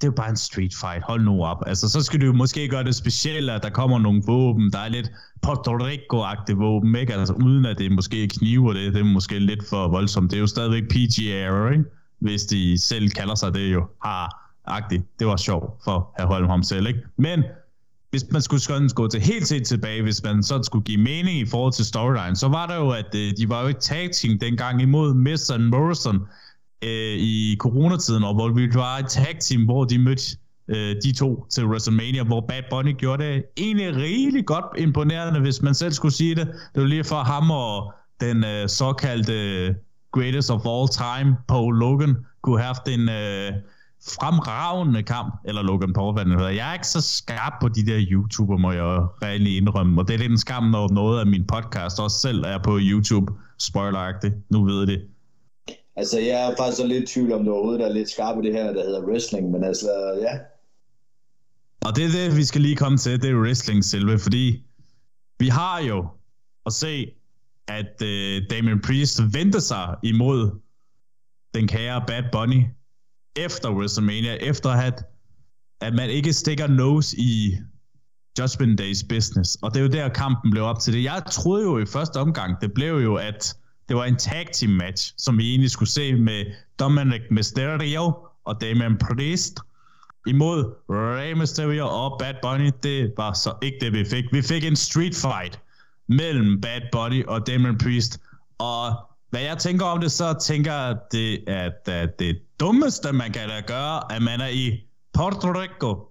det 0.00 0.06
er 0.06 0.10
jo 0.10 0.16
bare 0.16 0.30
en 0.30 0.36
street 0.36 0.74
fight. 0.80 1.04
Hold 1.04 1.24
nu 1.24 1.44
op. 1.44 1.62
Altså, 1.66 1.88
så 1.88 2.02
skal 2.02 2.20
du 2.20 2.32
måske 2.32 2.68
gøre 2.68 2.84
det 2.84 2.94
specielt, 2.94 3.50
at 3.50 3.62
der 3.62 3.70
kommer 3.70 3.98
nogle 3.98 4.22
våben, 4.26 4.72
der 4.72 4.78
er 4.78 4.88
lidt 4.88 5.12
Puerto 5.42 5.76
Rico-agtige 5.76 6.56
våben, 6.56 6.94
ikke? 6.94 7.14
Altså, 7.14 7.34
uden 7.34 7.64
at 7.64 7.78
det 7.78 7.92
måske 7.92 8.28
kniver 8.28 8.72
det, 8.72 8.94
det 8.94 9.00
er 9.00 9.04
måske 9.04 9.38
lidt 9.38 9.68
for 9.68 9.88
voldsomt. 9.88 10.30
Det 10.30 10.36
er 10.36 10.40
jo 10.40 10.46
stadigvæk 10.46 10.82
PGA, 10.82 11.68
ikke? 11.68 11.84
Hvis 12.18 12.42
de 12.42 12.78
selv 12.78 13.10
kalder 13.10 13.34
sig 13.34 13.54
det 13.54 13.72
jo. 13.72 13.86
Har 14.04 14.52
agtigt. 14.66 15.02
Det 15.18 15.26
var 15.26 15.36
sjovt 15.36 15.84
for 15.84 16.14
at 16.16 16.26
holde 16.26 16.48
ham 16.48 16.62
selv, 16.62 16.86
ikke? 16.86 17.00
Men 17.16 17.44
hvis 18.10 18.24
man 18.30 18.42
skulle 18.42 18.60
sådan 18.60 18.88
gå 18.88 19.08
til 19.08 19.20
helt 19.20 19.48
set 19.48 19.66
tilbage, 19.66 20.02
hvis 20.02 20.22
man 20.22 20.42
sådan 20.42 20.64
skulle 20.64 20.84
give 20.84 21.00
mening 21.02 21.38
i 21.38 21.46
forhold 21.46 21.72
til 21.72 21.84
storyline, 21.84 22.36
så 22.36 22.48
var 22.48 22.66
der 22.66 22.76
jo, 22.76 22.90
at 22.90 23.14
øh, 23.14 23.32
de 23.38 23.48
var 23.48 23.62
jo 23.62 23.68
et 23.68 23.78
tag 23.78 24.10
team 24.12 24.38
dengang 24.38 24.82
imod 24.82 25.14
Miz 25.14 25.50
Morrison 25.58 26.16
øh, 26.84 27.16
i 27.18 27.56
coronatiden, 27.58 28.24
og 28.24 28.34
hvor 28.34 28.48
vi 28.48 28.74
var 28.74 28.98
et 28.98 29.08
tag 29.08 29.36
team, 29.40 29.64
hvor 29.64 29.84
de 29.84 29.98
mødte 29.98 30.36
øh, 30.68 30.96
de 31.04 31.12
to 31.12 31.46
til 31.50 31.66
WrestleMania, 31.66 32.24
hvor 32.24 32.44
Bad 32.48 32.62
Bunny 32.70 32.96
gjorde 32.96 33.24
det 33.24 33.44
egentlig 33.56 33.96
rigeligt 33.96 34.46
godt 34.46 34.64
imponerende, 34.78 35.40
hvis 35.40 35.62
man 35.62 35.74
selv 35.74 35.92
skulle 35.92 36.14
sige 36.14 36.34
det. 36.34 36.46
Det 36.46 36.82
var 36.82 36.88
lige 36.88 37.04
for 37.04 37.22
ham 37.22 37.50
og 37.50 37.92
den 38.20 38.44
øh, 38.44 38.68
såkaldte 38.68 39.74
greatest 40.12 40.50
of 40.50 40.66
all 40.66 40.88
time, 40.88 41.36
Paul 41.48 41.78
Logan, 41.78 42.16
kunne 42.42 42.58
have 42.58 42.66
haft 42.66 42.88
en... 42.88 43.08
Øh, 43.08 43.52
fremragende 44.04 45.02
kamp, 45.02 45.34
eller 45.44 45.62
Logan 45.62 45.92
Paul, 45.92 46.12
hvad 46.12 46.24
den 46.24 46.32
hedder. 46.32 46.50
Jeg 46.50 46.68
er 46.68 46.72
ikke 46.72 46.86
så 46.86 47.00
skarp 47.00 47.52
på 47.60 47.68
de 47.68 47.86
der 47.86 48.06
YouTuber, 48.10 48.56
må 48.56 48.72
jeg 48.72 49.06
reelt 49.22 49.48
indrømme, 49.48 50.00
og 50.00 50.08
det 50.08 50.14
er 50.14 50.18
lidt 50.18 50.32
en 50.32 50.38
skam, 50.38 50.62
når 50.62 50.88
noget 50.92 51.20
af 51.20 51.26
min 51.26 51.46
podcast 51.46 52.00
også 52.00 52.18
selv 52.18 52.44
er 52.44 52.58
på 52.58 52.78
YouTube, 52.80 53.32
spoileragtigt, 53.58 54.34
nu 54.50 54.64
ved 54.64 54.86
det. 54.86 55.06
Altså, 55.96 56.20
jeg 56.20 56.50
er 56.50 56.56
faktisk 56.58 56.86
lidt 56.86 57.10
i 57.10 57.14
tvivl 57.14 57.32
om, 57.32 57.44
du 57.44 57.52
overhovedet 57.52 57.86
er 57.86 57.92
lidt 57.92 58.10
skarp 58.10 58.34
på 58.34 58.42
det 58.42 58.52
her, 58.52 58.72
der 58.72 58.84
hedder 58.84 59.02
wrestling, 59.02 59.50
men 59.50 59.64
altså, 59.64 59.90
ja. 60.22 60.38
Og 61.86 61.96
det 61.96 62.04
er 62.04 62.08
det, 62.08 62.36
vi 62.36 62.44
skal 62.44 62.60
lige 62.60 62.76
komme 62.76 62.98
til, 62.98 63.22
det 63.22 63.30
er 63.30 63.40
wrestling 63.40 63.84
selve, 63.84 64.18
fordi 64.18 64.64
vi 65.38 65.48
har 65.48 65.80
jo 65.80 66.08
at 66.66 66.72
se, 66.72 67.12
at 67.68 68.02
uh, 68.02 68.46
Damien 68.50 68.80
Priest 68.80 69.20
venter 69.32 69.60
sig 69.60 69.96
imod 70.02 70.60
den 71.54 71.68
kære 71.68 72.04
Bad 72.06 72.22
Bunny, 72.32 72.62
efter 73.36 73.70
WrestleMania, 73.70 74.34
efter 74.34 74.70
at, 74.70 75.04
at 75.80 75.94
man 75.94 76.10
ikke 76.10 76.32
stikker 76.32 76.66
nose 76.66 77.16
i 77.18 77.58
Judgment 78.38 78.78
Days 78.78 79.02
business. 79.08 79.58
Og 79.62 79.74
det 79.74 79.80
er 79.80 79.82
jo 79.82 79.90
der, 79.90 80.08
kampen 80.08 80.50
blev 80.50 80.64
op 80.64 80.78
til 80.78 80.92
det. 80.92 81.04
Jeg 81.04 81.22
troede 81.30 81.64
jo 81.64 81.78
i 81.78 81.86
første 81.86 82.16
omgang, 82.16 82.60
det 82.60 82.72
blev 82.72 82.94
jo, 82.94 83.14
at 83.14 83.56
det 83.88 83.96
var 83.96 84.04
en 84.04 84.16
tag 84.16 84.46
team 84.52 84.72
match, 84.72 85.14
som 85.18 85.38
vi 85.38 85.50
egentlig 85.50 85.70
skulle 85.70 85.88
se 85.88 86.14
med 86.14 86.44
Dominic 86.78 87.22
Mysterio 87.30 88.14
og 88.44 88.60
Damian 88.60 88.98
Priest. 88.98 89.60
imod 90.26 90.74
Rey 90.88 91.32
Mysterio 91.32 91.88
og 91.88 92.18
Bad 92.18 92.34
Bunny, 92.42 92.70
det 92.82 93.12
var 93.16 93.32
så 93.32 93.54
ikke 93.62 93.76
det, 93.80 93.92
vi 93.92 94.04
fik. 94.04 94.24
Vi 94.32 94.42
fik 94.42 94.64
en 94.64 94.76
street 94.76 95.14
fight 95.14 95.60
mellem 96.08 96.60
Bad 96.60 96.80
Bunny 96.92 97.26
og 97.26 97.46
Damian 97.46 97.78
Priest, 97.78 98.20
og 98.58 99.09
hvad 99.30 99.40
jeg 99.40 99.58
tænker 99.58 99.84
om 99.84 100.00
det, 100.00 100.12
så 100.12 100.36
tænker 100.42 100.72
jeg, 100.72 100.96
det, 101.12 101.48
at, 101.48 101.88
at 101.88 102.18
det 102.18 102.38
dummeste, 102.60 103.12
man 103.12 103.32
kan 103.32 103.48
da 103.48 103.60
gøre, 103.66 104.12
at 104.12 104.22
man 104.22 104.40
er 104.40 104.48
i 104.48 104.80
Puerto 105.14 105.48
Rico, 105.52 106.10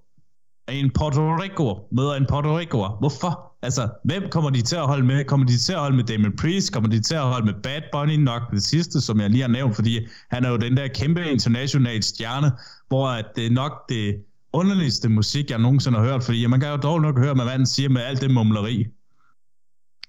en 0.72 0.91
Puerto 0.91 1.36
Rico 1.36 1.88
møder 1.91 2.13
en 2.13 2.26
Puerto 2.30 2.57
Rico. 2.57 2.88
Hvorfor? 2.99 3.49
Altså, 3.61 3.89
hvem 4.03 4.24
kommer 4.30 4.49
de 4.49 4.61
til 4.61 4.76
at 4.76 4.88
holde 4.88 5.05
med? 5.05 5.26
Kommer 5.26 5.45
de 5.45 5.57
til 5.57 5.74
at 5.74 5.80
holde 5.80 5.95
med 5.95 6.03
Damon 6.03 6.36
Priest? 6.38 6.74
Kommer 6.74 6.89
de 6.89 6.99
til 6.99 7.15
at 7.15 7.22
holde 7.22 7.45
med 7.45 7.53
Bad 7.63 7.82
Bunny? 7.91 8.15
Nok 8.15 8.51
det 8.51 8.63
sidste, 8.63 9.01
som 9.01 9.20
jeg 9.22 9.30
lige 9.30 9.41
har 9.41 9.47
nævnt, 9.47 9.76
fordi 9.76 10.07
han 10.32 10.45
er 10.45 10.49
jo 10.49 10.57
den 10.57 10.78
der 10.78 10.88
kæmpe 10.88 11.32
internationale 11.32 12.03
stjerne, 12.03 12.51
hvor 12.88 13.07
at 13.07 13.26
det 13.36 13.45
er 13.45 13.51
nok 13.51 13.89
det 13.89 14.24
underligste 14.53 15.09
musik, 15.09 15.49
jeg 15.49 15.59
nogensinde 15.59 15.97
har 15.97 16.05
hørt, 16.05 16.24
fordi 16.24 16.45
man 16.45 16.59
kan 16.59 16.70
jo 16.70 16.78
dog 16.78 17.01
nok 17.01 17.20
høre, 17.20 17.34
hvad 17.34 17.45
han 17.45 17.65
siger 17.65 17.89
med 17.89 18.01
alt 18.01 18.22
det 18.22 18.32
mumleri. 18.32 18.86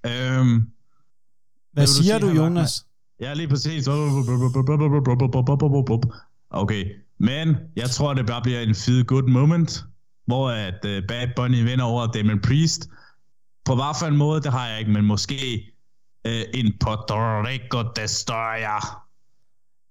Øhm, 0.07 0.63
hvad 1.73 1.87
siger 1.87 2.19
du, 2.19 2.29
Jonas? 2.29 2.87
Ja, 3.21 3.35
lige 3.35 3.49
præcis. 3.49 3.89
Okay, 6.51 6.85
men 7.19 7.57
jeg 7.77 7.91
tror, 7.91 8.15
det 8.15 8.27
bare 8.27 8.43
bliver 8.43 8.61
en 8.61 8.75
fed 8.75 9.05
good 9.05 9.29
moment, 9.29 9.85
hvor 10.27 10.51
at 10.51 10.85
uh, 10.85 11.07
Bad 11.09 11.29
Bunny 11.37 11.63
vinder 11.65 11.85
over 11.85 12.07
Damon 12.07 12.41
Priest. 12.41 12.89
På 13.65 13.75
hvad 13.75 13.97
for 13.99 14.07
en 14.07 14.17
måde, 14.17 14.43
det 14.43 14.53
har 14.53 14.69
jeg 14.69 14.79
ikke, 14.79 14.91
men 14.91 15.05
måske 15.05 15.65
uh, 16.29 16.33
en 16.55 16.73
Puerto 16.81 17.15
Rico 17.17 17.83
Destroyer. 17.97 19.07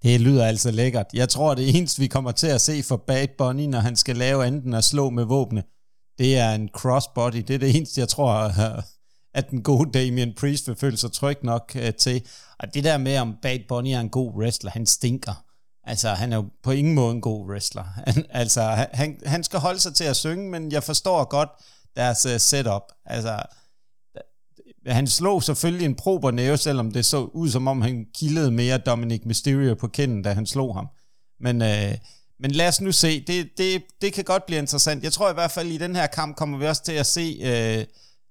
Det 0.03 0.21
lyder 0.21 0.45
altså 0.45 0.71
lækkert. 0.71 1.05
Jeg 1.13 1.29
tror, 1.29 1.55
det 1.55 1.77
eneste, 1.77 1.99
vi 1.99 2.07
kommer 2.07 2.31
til 2.31 2.47
at 2.47 2.61
se 2.61 2.83
for 2.83 2.97
Bad 3.07 3.27
Bunny, 3.37 3.65
når 3.65 3.79
han 3.79 3.95
skal 3.95 4.15
lave 4.15 4.47
enten 4.47 4.73
at 4.73 4.83
slå 4.83 5.09
med 5.09 5.23
våbne, 5.23 5.63
det 6.17 6.37
er 6.37 6.51
en 6.51 6.69
crossbody. 6.73 7.37
Det 7.37 7.49
er 7.49 7.59
det 7.59 7.75
eneste, 7.75 8.01
jeg 8.01 8.09
tror, 8.09 8.51
at 9.33 9.49
den 9.49 9.63
gode 9.63 9.91
Damien 9.91 10.33
Priest 10.33 10.67
vil 10.67 10.75
føle 10.75 10.97
sig 10.97 11.11
tryg 11.11 11.37
nok 11.43 11.75
til. 11.99 12.21
Og 12.59 12.73
det 12.73 12.83
der 12.83 12.97
med, 12.97 13.17
om 13.17 13.35
Bad 13.41 13.59
Bunny 13.67 13.89
er 13.89 13.99
en 13.99 14.09
god 14.09 14.31
wrestler, 14.33 14.71
han 14.71 14.85
stinker. 14.85 15.43
Altså, 15.83 16.09
han 16.09 16.33
er 16.33 16.37
jo 16.37 16.45
på 16.63 16.71
ingen 16.71 16.93
måde 16.93 17.11
en 17.11 17.21
god 17.21 17.49
wrestler. 17.49 17.83
Han, 17.83 18.25
altså, 18.29 18.87
han, 18.93 19.19
han 19.25 19.43
skal 19.43 19.59
holde 19.59 19.79
sig 19.79 19.95
til 19.95 20.03
at 20.03 20.15
synge, 20.15 20.49
men 20.49 20.71
jeg 20.71 20.83
forstår 20.83 21.23
godt 21.23 21.49
deres 21.95 22.25
uh, 22.25 22.37
setup. 22.37 22.81
Altså, 23.05 23.43
han 24.87 25.07
slog 25.07 25.43
selvfølgelig 25.43 25.85
en 25.85 25.95
prober 25.95 26.31
næve, 26.31 26.57
selvom 26.57 26.91
det 26.91 27.05
så 27.05 27.17
ud 27.17 27.49
som 27.49 27.67
om, 27.67 27.81
han 27.81 28.05
kildede 28.15 28.51
mere 28.51 28.77
Dominic 28.77 29.21
Mysterio 29.25 29.75
på 29.75 29.87
kinden, 29.87 30.21
da 30.21 30.33
han 30.33 30.45
slog 30.45 30.75
ham. 30.75 30.87
Men, 31.39 31.61
øh, 31.61 31.97
men 32.39 32.51
lad 32.51 32.67
os 32.67 32.81
nu 32.81 32.91
se. 32.91 33.23
Det, 33.27 33.49
det, 33.57 33.83
det 34.01 34.13
kan 34.13 34.23
godt 34.23 34.45
blive 34.45 34.59
interessant. 34.59 35.03
Jeg 35.03 35.13
tror 35.13 35.29
i 35.29 35.33
hvert 35.33 35.51
fald, 35.51 35.67
i 35.67 35.77
den 35.77 35.95
her 35.95 36.07
kamp 36.07 36.35
kommer 36.35 36.57
vi 36.57 36.67
også 36.67 36.83
til 36.83 36.91
at 36.91 37.05
se 37.05 37.39
Øh, 37.43 37.85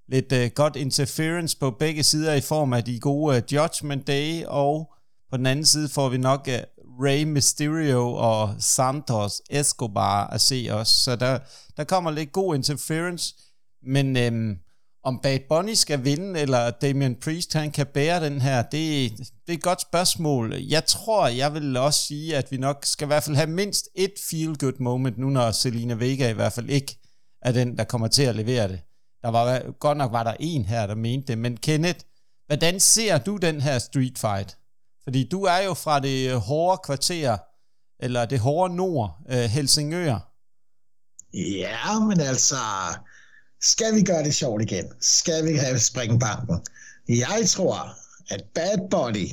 lidt 0.09 0.33
uh, 0.33 0.55
godt 0.55 0.77
interference 0.77 1.59
på 1.59 1.71
begge 1.71 2.03
sider 2.03 2.35
i 2.35 2.41
form 2.41 2.73
af 2.73 2.85
de 2.85 3.01
gode 3.01 3.37
uh, 3.37 3.55
Judgment 3.55 4.07
Day, 4.07 4.45
og 4.45 4.93
på 5.31 5.37
den 5.37 5.47
anden 5.47 5.65
side 5.65 5.89
får 5.89 6.09
vi 6.09 6.19
nok 6.19 6.49
uh, 6.49 6.79
Rey 7.05 7.25
Mysterio 7.25 8.13
og 8.13 8.55
Santos 8.59 9.43
Escobar 9.51 10.27
at 10.27 10.41
se 10.41 10.69
os. 10.73 10.89
Så 10.89 11.17
der, 11.17 11.39
der 11.77 11.85
kommer 11.85 12.11
lidt 12.11 12.33
god 12.33 12.55
interference. 12.55 13.35
Men 13.83 14.17
øhm, 14.17 14.57
om 15.05 15.21
Bad 15.23 15.39
Bunny 15.49 15.75
skal 15.75 16.05
vinde, 16.05 16.41
eller 16.41 16.71
Damian 16.71 17.15
Priest 17.15 17.53
han 17.53 17.71
kan 17.71 17.87
bære 17.87 18.25
den 18.25 18.41
her, 18.41 18.63
det, 18.63 19.11
det 19.19 19.29
er 19.49 19.53
et 19.53 19.63
godt 19.63 19.81
spørgsmål. 19.81 20.55
Jeg 20.55 20.85
tror, 20.85 21.29
jeg 21.29 21.55
vil 21.55 21.77
også 21.77 22.07
sige, 22.07 22.37
at 22.37 22.51
vi 22.51 22.57
nok 22.57 22.85
skal 22.85 23.07
i 23.07 23.07
hvert 23.07 23.23
fald 23.23 23.37
have 23.37 23.51
mindst 23.51 23.89
et 23.95 24.13
feel-good 24.31 24.83
moment, 24.83 25.19
nu 25.19 25.31
når 25.31 25.51
Selina 25.51 25.95
Vega 25.95 26.31
i 26.31 26.33
hvert 26.33 26.53
fald 26.53 26.71
ikke 26.71 26.99
er 27.43 27.53
den, 27.53 27.77
der 27.77 27.85
kommer 27.85 28.09
til 28.09 28.23
at 28.23 28.37
levere 28.37 28.69
det. 28.69 28.81
Der 29.29 29.33
var 29.33 29.73
godt 29.81 29.99
nok 29.99 30.13
var 30.13 30.23
der 30.23 30.35
en 30.41 30.65
her, 30.65 30.87
der 30.87 30.95
mente 30.95 31.27
det, 31.27 31.39
men 31.39 31.57
Kenneth, 31.57 31.99
hvordan 32.47 32.81
ser 32.81 33.19
du 33.19 33.37
den 33.37 33.61
her 33.61 33.79
street 33.79 34.19
fight? 34.19 34.59
Fordi 35.05 35.29
du 35.29 35.43
er 35.43 35.59
jo 35.59 35.75
fra 35.75 36.01
det 36.01 36.41
hårde 36.41 36.81
kvarter, 36.85 37.39
eller 38.01 38.25
det 38.25 38.39
hårde 38.39 38.77
nord, 38.77 39.19
øh, 39.31 39.39
Helsingør. 39.39 40.33
Ja, 41.35 41.99
men 41.99 42.21
altså, 42.21 42.57
skal 43.61 43.95
vi 43.95 44.03
gøre 44.03 44.25
det 44.25 44.35
sjovt 44.35 44.63
igen? 44.63 44.85
Skal 45.01 45.47
vi 45.47 45.57
have 45.57 45.79
springbanken? 45.79 46.61
Jeg 47.09 47.43
tror, 47.49 47.95
at 48.31 48.45
Bad 48.55 48.91
Body, 48.91 49.29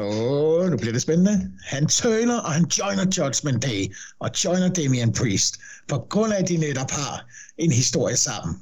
åh, 0.00 0.70
nu 0.70 0.76
bliver 0.76 0.92
det 0.92 1.02
spændende, 1.02 1.50
han 1.64 1.86
tøler, 1.86 2.40
og 2.40 2.52
han 2.52 2.64
joiner 2.64 3.06
Judgment 3.18 3.62
Day, 3.62 3.94
og 4.18 4.30
joiner 4.44 4.68
Damian 4.68 5.12
Priest, 5.12 5.58
på 5.88 6.06
grund 6.10 6.32
af, 6.32 6.42
at 6.42 6.48
de 6.48 6.56
netop 6.56 6.90
har 6.90 7.26
en 7.58 7.72
historie 7.72 8.16
sammen. 8.16 8.60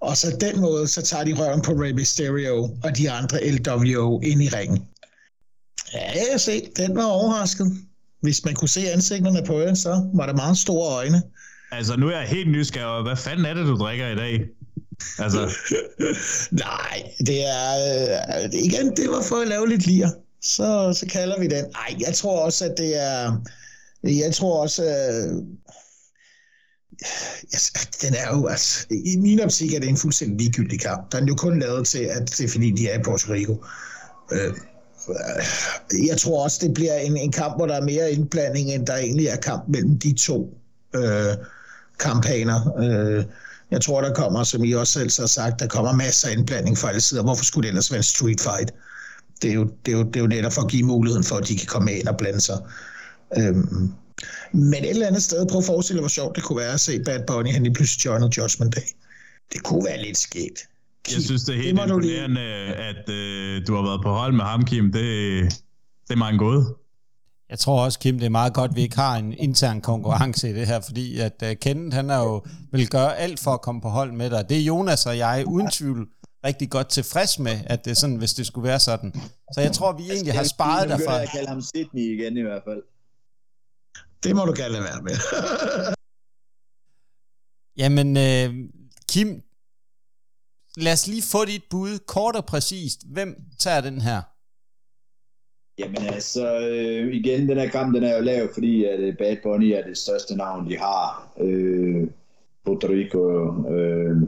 Og 0.00 0.16
så 0.16 0.36
den 0.40 0.60
måde, 0.60 0.88
så 0.88 1.02
tager 1.02 1.24
de 1.24 1.34
røven 1.34 1.62
på 1.62 1.72
Rey 1.72 1.92
Mysterio 1.92 2.76
og 2.84 2.96
de 2.98 3.10
andre 3.10 3.50
LWO 3.50 4.20
ind 4.20 4.42
i 4.42 4.48
ringen. 4.48 4.88
Ja, 5.94 6.12
jeg 6.32 6.40
se. 6.40 6.68
Den 6.76 6.96
var 6.96 7.04
overrasket. 7.04 7.72
Hvis 8.20 8.44
man 8.44 8.54
kunne 8.54 8.68
se 8.68 8.90
ansigterne 8.92 9.42
på 9.46 9.60
den, 9.60 9.76
så 9.76 10.10
var 10.14 10.26
det 10.26 10.36
meget 10.36 10.58
store 10.58 10.94
øjne. 10.94 11.22
Altså, 11.72 11.96
nu 11.96 12.08
er 12.08 12.18
jeg 12.18 12.28
helt 12.28 12.50
nysgerrig. 12.50 13.02
Hvad 13.02 13.16
fanden 13.16 13.46
er 13.46 13.54
det, 13.54 13.66
du 13.66 13.76
drikker 13.76 14.08
i 14.08 14.16
dag? 14.16 14.40
Altså. 15.18 15.50
Nej, 16.66 17.02
det 17.18 17.46
er... 17.46 17.68
Øh, 18.42 18.50
igen, 18.52 18.96
det 18.96 19.10
var 19.10 19.22
for 19.22 19.36
at 19.36 19.48
lave 19.48 19.68
lidt 19.68 19.86
lir. 19.86 20.08
Så, 20.42 20.96
så 21.00 21.06
kalder 21.06 21.40
vi 21.40 21.46
den. 21.46 21.64
Nej, 21.64 21.96
jeg 22.06 22.14
tror 22.14 22.44
også, 22.44 22.64
at 22.64 22.74
det 22.76 23.02
er... 23.02 23.42
Jeg 24.02 24.34
tror 24.34 24.62
også... 24.62 24.82
Øh, 27.02 27.54
yes, 27.54 27.72
den 28.02 28.14
er 28.14 28.36
jo, 28.36 28.46
altså, 28.46 28.86
i 28.90 29.16
min 29.16 29.40
optik 29.40 29.74
er 29.74 29.80
det 29.80 29.88
en 29.88 29.96
fuldstændig 29.96 30.38
ligegyldig 30.38 30.80
kamp. 30.80 31.12
Den 31.12 31.22
er 31.22 31.28
jo 31.28 31.34
kun 31.34 31.60
lavet 31.60 31.86
til, 31.86 31.98
at 31.98 32.30
det 32.38 32.44
er 32.44 32.48
fordi, 32.48 32.70
de 32.70 32.88
er 32.88 32.98
i 32.98 33.02
Puerto 33.02 33.32
Rico. 33.32 33.64
Øh, 34.32 34.54
jeg 36.08 36.18
tror 36.18 36.44
også, 36.44 36.58
det 36.60 36.74
bliver 36.74 36.96
en, 36.96 37.16
en 37.16 37.32
kamp, 37.32 37.56
hvor 37.56 37.66
der 37.66 37.74
er 37.74 37.84
mere 37.84 38.12
indblanding, 38.12 38.70
end 38.70 38.86
der 38.86 38.96
egentlig 38.96 39.26
er 39.26 39.36
kamp 39.36 39.64
mellem 39.68 39.98
de 39.98 40.12
to 40.12 40.58
øh, 40.94 41.34
kampaner. 41.98 42.78
Øh, 42.78 43.24
jeg 43.70 43.80
tror, 43.80 44.00
der 44.00 44.14
kommer, 44.14 44.44
som 44.44 44.64
I 44.64 44.72
også 44.72 44.92
selv 44.92 45.10
har 45.18 45.26
sagt, 45.26 45.60
der 45.60 45.66
kommer 45.66 45.92
masser 45.92 46.28
af 46.28 46.32
indblanding 46.32 46.78
fra 46.78 46.88
alle 46.88 47.00
sider. 47.00 47.22
Hvorfor 47.22 47.44
skulle 47.44 47.62
det 47.62 47.68
ellers 47.68 47.90
være 47.90 47.98
en 47.98 48.02
street 48.02 48.40
fight? 48.40 48.74
Det 49.42 49.50
er 49.50 49.54
jo, 49.54 49.64
det 49.86 49.94
er 49.94 49.98
jo, 49.98 50.04
det 50.04 50.16
er 50.16 50.20
jo 50.20 50.26
netop 50.26 50.52
for 50.52 50.62
at 50.62 50.70
give 50.70 50.82
muligheden 50.82 51.24
for, 51.24 51.36
at 51.36 51.48
de 51.48 51.58
kan 51.58 51.66
komme 51.66 51.92
ind 51.92 52.08
og 52.08 52.16
blande 52.16 52.40
sig. 52.40 52.58
Øhm, 53.38 53.92
men 54.52 54.84
et 54.84 54.90
eller 54.90 55.06
andet 55.06 55.22
sted, 55.22 55.46
prøv 55.46 55.58
at 55.58 55.64
forestille 55.64 55.96
dig, 55.98 56.02
hvor 56.02 56.08
sjovt 56.08 56.36
det 56.36 56.44
kunne 56.44 56.58
være 56.58 56.72
at 56.72 56.80
se 56.80 57.02
Bad 57.04 57.26
Bunny, 57.26 57.52
han 57.52 57.62
lige 57.62 57.74
pludselig 57.74 58.06
joiner 58.06 58.28
Judgment 58.36 58.76
Day. 58.76 58.88
Det 59.52 59.62
kunne 59.62 59.84
være 59.84 60.02
lidt 60.02 60.18
skægt. 60.18 60.58
Jeg 61.12 61.22
synes, 61.22 61.44
det 61.44 61.52
er 61.52 61.62
helt 61.62 61.76
det 61.76 61.82
imponerende, 61.82 62.40
lige... 62.40 62.74
at 62.74 63.08
uh, 63.08 63.66
du 63.66 63.74
har 63.74 63.82
været 63.82 64.00
på 64.02 64.10
hold 64.12 64.32
med 64.32 64.44
ham, 64.44 64.64
Kim. 64.64 64.92
Det, 64.92 65.02
det 66.08 66.12
er 66.12 66.16
meget 66.16 66.38
gåde. 66.38 66.74
Jeg 67.50 67.58
tror 67.58 67.84
også, 67.84 67.98
Kim, 67.98 68.18
det 68.18 68.26
er 68.26 68.30
meget 68.30 68.54
godt, 68.54 68.70
at 68.70 68.76
vi 68.76 68.82
ikke 68.82 68.96
har 68.96 69.16
en 69.16 69.32
intern 69.32 69.80
konkurrence 69.80 70.50
i 70.50 70.52
det 70.52 70.66
her, 70.66 70.80
fordi 70.80 71.18
at 71.18 71.42
uh, 71.42 71.48
Kenneth, 71.60 71.96
han 71.96 72.10
er 72.10 72.18
jo, 72.18 72.42
vil 72.72 72.88
gøre 72.88 73.16
alt 73.16 73.40
for 73.40 73.50
at 73.50 73.60
komme 73.60 73.80
på 73.80 73.88
hold 73.88 74.12
med 74.12 74.30
dig. 74.30 74.48
Det 74.48 74.56
er 74.56 74.62
Jonas 74.62 75.06
og 75.06 75.18
jeg 75.18 75.44
uden 75.46 75.70
tvivl 75.70 76.08
rigtig 76.44 76.70
godt 76.70 76.88
tilfreds 76.88 77.38
med, 77.38 77.56
at 77.66 77.84
det 77.84 77.90
er 77.90 77.94
sådan, 77.94 78.16
hvis 78.16 78.34
det 78.34 78.46
skulle 78.46 78.68
være 78.68 78.80
sådan. 78.80 79.14
Så 79.54 79.60
jeg 79.60 79.72
tror, 79.72 79.92
vi 79.92 80.02
egentlig 80.10 80.34
har 80.34 80.44
sparet 80.44 80.88
dig 80.88 81.00
for... 81.06 81.12
Jeg 81.12 81.28
kalde 81.28 81.48
ham 81.48 81.62
Sydney 81.62 82.18
igen 82.18 82.36
i 82.36 82.42
hvert 82.42 82.62
fald. 82.68 82.82
Det 84.24 84.36
må 84.36 84.44
du 84.44 84.54
gerne 84.56 84.80
være 84.88 85.02
med. 85.02 85.16
Jamen, 87.82 88.16
øh, 88.16 88.70
Kim, 89.10 89.42
lad 90.76 90.92
os 90.92 91.06
lige 91.06 91.22
få 91.32 91.44
dit 91.44 91.62
bud, 91.70 91.98
kort 92.06 92.36
og 92.36 92.44
præcist. 92.44 93.00
Hvem 93.12 93.36
tager 93.58 93.80
den 93.80 94.00
her? 94.00 94.22
Jamen 95.78 96.02
altså, 96.02 96.60
øh, 96.60 97.14
igen, 97.14 97.48
den 97.48 97.58
her 97.58 97.68
kamp, 97.68 97.94
den 97.94 98.04
er 98.04 98.16
jo 98.16 98.22
lav, 98.22 98.48
fordi 98.54 98.84
at 98.84 99.00
øh, 99.00 99.16
Bad 99.18 99.36
Bunny 99.42 99.70
er 99.70 99.82
det 99.86 99.98
største 99.98 100.36
navn, 100.36 100.70
de 100.70 100.78
har. 100.78 101.32
Øh, 101.40 102.08
Puerto 102.64 102.88
Rico. 102.88 103.24
Øh, 103.74 104.22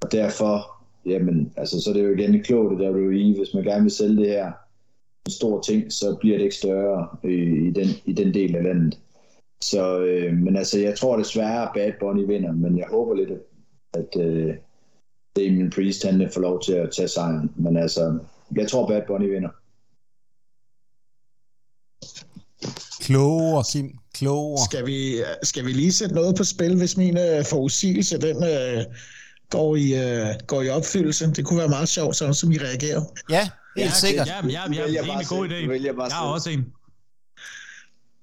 og 0.00 0.12
derfor, 0.12 0.84
jamen, 1.06 1.52
altså, 1.56 1.80
så 1.80 1.90
er 1.90 1.94
det 1.94 2.04
jo 2.04 2.14
igen 2.14 2.42
klogt, 2.42 2.82
at 2.82 2.94
WWE, 2.94 3.36
hvis 3.36 3.54
man 3.54 3.64
gerne 3.64 3.82
vil 3.82 3.90
sælge 3.90 4.16
det 4.16 4.28
her 4.28 4.52
en 5.26 5.32
stor 5.32 5.60
ting, 5.60 5.92
så 5.92 6.16
bliver 6.20 6.36
det 6.36 6.44
ikke 6.44 6.56
større 6.56 7.08
øh, 7.24 7.68
i, 7.68 7.70
den, 7.70 7.88
i 8.04 8.12
den 8.12 8.34
del 8.34 8.56
af 8.56 8.62
landet. 8.62 8.98
Så, 9.62 9.98
øh, 9.98 10.32
men 10.32 10.56
altså, 10.56 10.78
jeg 10.78 10.98
tror 10.98 11.16
desværre, 11.16 11.62
at 11.62 11.70
Bad 11.74 11.92
Bunny 12.00 12.26
vinder, 12.26 12.52
men 12.52 12.78
jeg 12.78 12.86
håber 12.90 13.14
lidt, 13.14 13.30
at, 13.94 14.20
øh, 14.20 14.54
Damien 15.36 15.70
Priest 15.70 16.04
han 16.04 16.30
får 16.34 16.40
lov 16.40 16.62
til 16.62 16.72
at 16.72 16.90
tage 16.96 17.08
sejren. 17.08 17.52
Men 17.56 17.76
altså, 17.76 18.18
jeg 18.56 18.68
tror 18.68 18.88
Bad 18.88 19.02
Bunny 19.06 19.30
vinder. 19.30 19.50
Klogere, 23.00 23.64
Kim. 23.72 23.98
Klogere. 24.14 24.64
Skal 24.64 24.86
vi, 24.86 25.22
skal 25.42 25.64
vi 25.66 25.72
lige 25.72 25.92
sætte 25.92 26.14
noget 26.14 26.36
på 26.36 26.44
spil, 26.44 26.76
hvis 26.76 26.96
min 26.96 27.16
uh, 27.16 27.44
forudsigelse 27.50 28.18
den, 28.18 28.36
uh, 28.36 28.84
går, 29.50 29.76
i, 29.76 29.86
uh, 29.92 30.34
går 30.46 30.62
i 30.62 30.68
opfyldelse? 30.68 31.32
Det 31.32 31.44
kunne 31.44 31.58
være 31.58 31.68
meget 31.68 31.88
sjovt, 31.88 32.16
sådan 32.16 32.34
som 32.34 32.52
I 32.52 32.58
reagerer. 32.58 33.02
Ja, 33.30 33.48
helt 33.76 33.90
ja, 33.90 33.94
sikkert. 33.94 34.26
Ja, 34.26 34.46
ja, 34.48 34.62
ja, 34.72 34.90
ja, 34.92 35.02
det 35.02 35.10
er 35.10 35.18
en 35.18 35.26
god 35.26 35.48
idé. 35.48 35.54
Jeg, 35.54 35.84
jeg 35.84 35.94
har 36.10 36.26
også 36.26 36.50
en. 36.50 36.64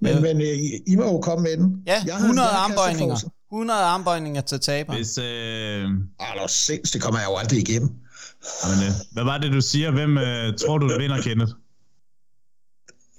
Men, 0.04 0.22
men 0.22 0.41
øh, 0.41 0.58
I, 0.88 0.95
må 0.95 1.04
jo 1.04 1.20
komme 1.22 1.43
med 1.43 1.58
den. 1.58 1.76
Ja, 1.88 2.04
Jeg 2.06 2.14
har- 2.16 2.22
100 2.22 2.47
jeg 2.49 2.58
har 2.58 2.70
armbøjninger. 2.70 3.16
forsen. 3.16 3.30
100 3.51 3.80
armbøjninger 3.80 4.41
til 4.41 4.60
taber. 4.60 4.93
Hvis, 4.95 5.18
øh, 5.18 5.24
det 5.24 6.47
sindssygt, 6.47 6.93
det 6.93 7.01
kommer 7.01 7.20
jeg 7.20 7.28
jo 7.30 7.36
aldrig 7.36 7.60
igennem. 7.70 7.89
men, 8.70 8.78
øh, 8.88 8.91
hvad 9.12 9.24
var 9.24 9.38
det, 9.38 9.51
du 9.54 9.62
siger? 9.62 9.91
Hvem 9.91 10.18
øh, 10.18 10.58
tror 10.58 10.78
du, 10.78 10.89
der 10.89 10.97
vinder, 10.99 11.22
Kenneth? 11.22 11.51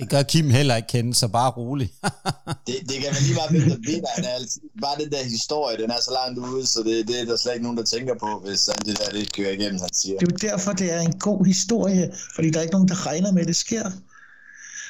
Det 0.00 0.10
gør 0.10 0.22
Kim 0.22 0.50
heller 0.50 0.76
ikke 0.76 0.88
kende, 0.88 1.14
så 1.14 1.28
bare 1.28 1.50
rolig. 1.50 1.92
Det, 2.66 2.74
det 2.88 2.96
kan 3.02 3.10
man 3.14 3.22
lige 3.22 3.34
hvem 3.50 3.62
der 3.70 3.76
vinder. 3.92 4.08
Han 4.16 4.24
er 4.24 4.28
altid, 4.28 4.60
bare 4.82 4.96
den 5.02 5.10
der 5.12 5.24
historie, 5.24 5.76
den 5.82 5.90
er 5.90 6.00
så 6.02 6.10
langt 6.12 6.38
ude, 6.38 6.66
så 6.66 6.82
det, 6.82 7.08
det 7.08 7.20
er 7.20 7.24
der 7.24 7.36
slet 7.36 7.52
ikke 7.52 7.62
nogen, 7.62 7.78
der 7.78 7.84
tænker 7.84 8.14
på, 8.20 8.42
hvis 8.46 8.68
alt 8.68 8.86
det 8.86 8.98
der 8.98 9.10
det 9.18 9.32
kører 9.32 9.50
igennem, 9.50 9.80
han 9.80 9.92
siger. 9.94 10.18
Det 10.18 10.28
er 10.28 10.32
jo 10.32 10.48
derfor, 10.50 10.72
det 10.72 10.92
er 10.92 11.00
en 11.00 11.18
god 11.18 11.44
historie, 11.46 12.10
fordi 12.34 12.50
der 12.50 12.58
er 12.58 12.62
ikke 12.62 12.72
nogen, 12.72 12.88
der 12.88 13.06
regner 13.06 13.32
med, 13.32 13.42
at 13.42 13.48
det 13.48 13.56
sker. 13.56 13.90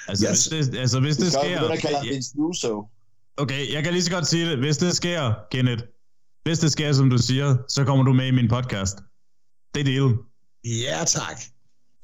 Altså, 0.08 0.26
Yes. 0.30 0.46
hvis 0.46 0.66
det, 0.68 0.78
altså, 0.78 1.00
hvis 1.00 1.16
det 1.16 1.32
sker... 1.32 1.50
jo 1.50 1.58
begynde 1.58 1.72
at 1.72 1.78
kalde 1.78 1.96
ham 1.96 2.06
Ja, 2.06 2.12
Vince 2.12 2.30
Russo. 2.38 2.88
Okay, 3.36 3.72
jeg 3.72 3.82
kan 3.84 3.92
lige 3.92 4.02
så 4.02 4.10
godt 4.10 4.26
sige 4.26 4.50
det. 4.50 4.58
Hvis 4.58 4.76
det 4.76 4.96
sker, 4.96 5.34
Kenneth, 5.50 5.82
hvis 6.44 6.58
det 6.58 6.72
sker, 6.72 6.92
som 6.92 7.10
du 7.10 7.18
siger, 7.18 7.56
så 7.68 7.84
kommer 7.84 8.04
du 8.04 8.12
med 8.12 8.26
i 8.26 8.30
min 8.30 8.48
podcast. 8.48 8.98
Det 9.74 9.80
er 9.80 9.84
deal. 9.84 10.14
Ja, 10.64 11.04
tak. 11.06 11.40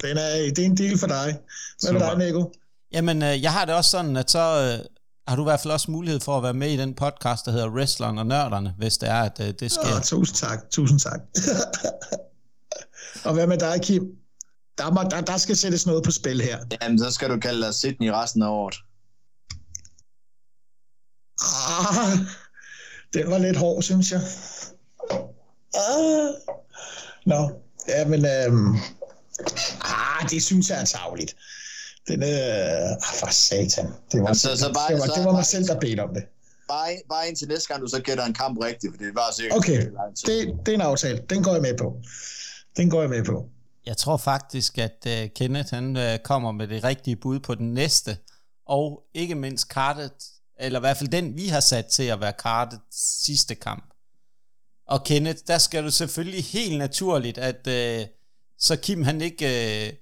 Den 0.03 0.17
er, 0.17 0.51
det 0.55 0.59
er 0.59 0.65
en 0.65 0.77
del 0.77 0.97
for 0.99 1.07
dig. 1.07 1.37
Hvad 1.81 1.93
med 1.93 2.01
dig, 2.01 2.17
Nico? 2.17 2.51
Jamen, 2.93 3.23
øh, 3.23 3.41
jeg 3.43 3.53
har 3.53 3.65
det 3.65 3.75
også 3.75 3.89
sådan, 3.89 4.17
at 4.17 4.31
så 4.31 4.39
øh, 4.79 4.85
har 5.27 5.35
du 5.35 5.41
i 5.41 5.43
hvert 5.49 5.59
fald 5.59 5.73
også 5.73 5.91
mulighed 5.91 6.19
for 6.19 6.37
at 6.37 6.43
være 6.43 6.53
med 6.53 6.69
i 6.71 6.77
den 6.77 6.93
podcast, 6.93 7.45
der 7.45 7.51
hedder 7.51 7.69
Wrestleren 7.69 8.17
og 8.17 8.25
Nørderne, 8.27 8.73
hvis 8.77 8.97
det 8.97 9.09
er, 9.09 9.21
at 9.21 9.39
øh, 9.41 9.53
det 9.59 9.71
sker. 9.71 9.95
Ja, 9.95 9.99
tusind 10.03 10.35
tak, 10.35 10.59
tusind 10.71 10.99
tak. 10.99 11.19
og 13.25 13.33
hvad 13.33 13.47
med 13.47 13.57
dig, 13.57 13.79
Kim? 13.83 14.03
Der, 14.81 14.91
må, 14.91 15.01
der, 15.09 15.21
der 15.21 15.37
skal 15.37 15.55
sættes 15.57 15.85
noget 15.85 16.03
på 16.03 16.11
spil 16.11 16.41
her. 16.41 16.57
Jamen, 16.81 16.99
så 16.99 17.11
skal 17.11 17.29
du 17.29 17.39
kalde 17.39 17.65
dig 17.65 17.73
Sydney 17.75 18.09
resten 18.13 18.41
af 18.43 18.47
året. 18.47 18.75
Ah, 21.41 22.17
den 23.13 23.31
var 23.31 23.37
lidt 23.37 23.57
hård, 23.57 23.81
synes 23.83 24.11
jeg. 24.11 24.21
Ah. 25.73 26.33
Nå, 27.25 27.51
ja, 27.87 28.07
men... 28.07 28.25
Øhm, 28.25 28.75
ah, 29.81 30.29
det 30.29 30.43
synes 30.43 30.69
jeg 30.69 30.81
er 30.81 30.85
tageligt. 30.85 31.35
Den, 32.07 32.23
øh, 32.23 32.91
ah, 32.91 32.97
for 33.19 33.27
satan. 33.31 33.85
Det 33.85 34.19
var, 34.21 34.27
Jamen, 34.27 34.35
så- 34.35 34.55
så 34.57 34.73
bare- 34.73 34.89
det 34.93 34.99
var, 34.99 35.05
så 35.07 35.13
det 35.17 35.25
var 35.25 35.31
mig 35.31 35.45
selv, 35.45 35.67
der 35.67 35.79
bedte 35.79 36.01
om 36.03 36.13
det. 36.13 36.23
Bare, 36.67 37.01
bare 37.09 37.27
indtil 37.27 37.47
næste 37.47 37.67
gang, 37.67 37.81
du 37.81 37.87
så 37.87 37.99
gætter 38.01 38.25
en 38.25 38.33
kamp 38.33 38.57
rigtigt, 38.63 38.93
for 38.93 38.97
det 39.03 39.15
bare 39.15 39.33
sikkert. 39.33 39.57
Okay, 39.57 39.85
det, 40.25 40.53
det 40.65 40.71
er 40.71 40.75
en 40.75 40.81
aftale. 40.81 41.21
Den 41.29 41.43
går 41.43 41.53
jeg 41.53 41.61
med 41.61 41.77
på. 41.77 42.01
Den 42.77 42.89
går 42.89 43.01
jeg 43.01 43.09
med 43.09 43.23
på. 43.25 43.49
Jeg 43.85 43.97
tror 43.97 44.17
faktisk, 44.17 44.77
at 44.77 45.07
uh, 45.07 45.29
Kenneth 45.35 45.73
han 45.73 45.97
uh, 45.97 46.23
kommer 46.23 46.51
med 46.51 46.67
det 46.67 46.83
rigtige 46.83 47.15
bud 47.15 47.39
på 47.39 47.55
den 47.55 47.73
næste, 47.73 48.17
og 48.65 49.03
ikke 49.13 49.35
mindst 49.35 49.69
kartet, 49.69 50.11
eller 50.59 50.79
i 50.79 50.81
hvert 50.81 50.97
fald 50.97 51.09
den, 51.09 51.35
vi 51.37 51.47
har 51.47 51.59
sat 51.59 51.85
til 51.85 52.03
at 52.03 52.21
være 52.21 52.33
kartet 52.33 52.79
sidste 52.91 53.55
kamp. 53.55 53.93
Og 54.87 55.03
Kenneth, 55.03 55.39
der 55.47 55.57
skal 55.57 55.83
du 55.83 55.91
selvfølgelig 55.91 56.43
helt 56.43 56.77
naturligt, 56.77 57.37
at 57.37 57.67
uh, 57.67 58.07
så 58.59 58.75
Kim 58.75 59.03
han 59.03 59.21
ikke, 59.21 59.45
uh, 59.45 59.97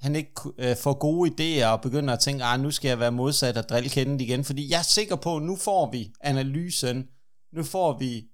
han 0.00 0.16
ikke 0.16 0.32
uh, 0.46 0.76
får 0.82 0.98
gode 0.98 1.30
idéer 1.30 1.66
og 1.66 1.80
begynder 1.80 2.14
at 2.14 2.20
tænke, 2.20 2.44
ah, 2.44 2.60
nu 2.60 2.70
skal 2.70 2.88
jeg 2.88 3.00
være 3.00 3.12
modsat 3.12 3.56
og 3.56 3.68
drille 3.68 3.90
Kenneth 3.90 4.24
igen, 4.24 4.44
fordi 4.44 4.70
jeg 4.70 4.78
er 4.78 4.82
sikker 4.82 5.16
på, 5.16 5.36
at 5.36 5.42
nu 5.42 5.56
får 5.56 5.90
vi 5.90 6.12
analysen, 6.20 7.08
nu 7.52 7.64
får 7.64 7.98
vi 7.98 8.24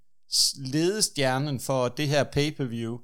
ledestjernen 0.56 1.61
for 1.61 1.88
det 1.88 2.08
her 2.08 2.24
pay-per-view, 2.24 2.98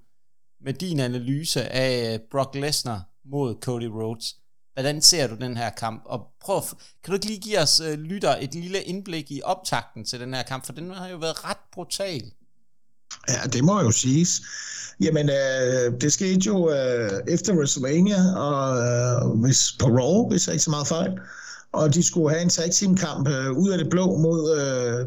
med 0.64 0.72
din 0.74 1.00
analyse 1.00 1.62
af 1.72 2.14
øh, 2.14 2.20
Brock 2.30 2.54
Lesnar 2.54 3.02
mod 3.24 3.54
Cody 3.61 3.84
Rhodes. 3.84 4.36
Hvordan 4.74 5.02
ser 5.02 5.26
du 5.26 5.34
den 5.34 5.57
her 5.57 5.70
kamp? 5.70 6.02
Og 6.04 6.26
prøv, 6.40 6.62
kan 7.04 7.11
du 7.11 7.12
ikke 7.12 7.26
lige 7.26 7.40
give 7.40 7.59
os 7.59 7.80
uh, 7.80 7.92
lytter 7.92 8.36
et 8.40 8.54
lille 8.54 8.82
indblik 8.82 9.30
i 9.30 9.40
optakten 9.44 10.04
til 10.04 10.20
den 10.20 10.34
her 10.34 10.42
kamp, 10.42 10.66
for 10.66 10.72
den 10.72 10.90
har 10.90 11.09
jo 11.09 11.16
været 11.16 11.44
ret 11.44 11.57
brutal. 11.72 12.22
Ja, 13.28 13.48
det 13.52 13.64
må 13.64 13.80
jo 13.80 13.90
siges. 13.90 14.42
Jamen, 15.00 15.30
øh, 15.30 16.00
det 16.00 16.12
skete 16.12 16.40
jo 16.46 16.70
øh, 16.70 17.11
efter 17.28 17.54
WrestleMania, 17.54 18.20
og 18.36 18.78
øh, 18.78 19.40
hvis, 19.40 19.76
på 19.80 19.86
Raw, 19.86 20.28
hvis 20.28 20.46
jeg 20.46 20.54
ikke 20.54 20.64
så 20.64 20.70
meget 20.70 20.86
fejl. 20.86 21.18
Og 21.72 21.94
de 21.94 22.02
skulle 22.02 22.30
have 22.30 22.42
en 22.42 22.48
tag 22.48 22.70
team 22.70 22.96
kamp 22.96 23.28
øh, 23.28 23.50
ud 23.52 23.70
af 23.70 23.78
det 23.78 23.90
blå 23.90 24.18
mod, 24.18 24.40
øh, 24.59 25.07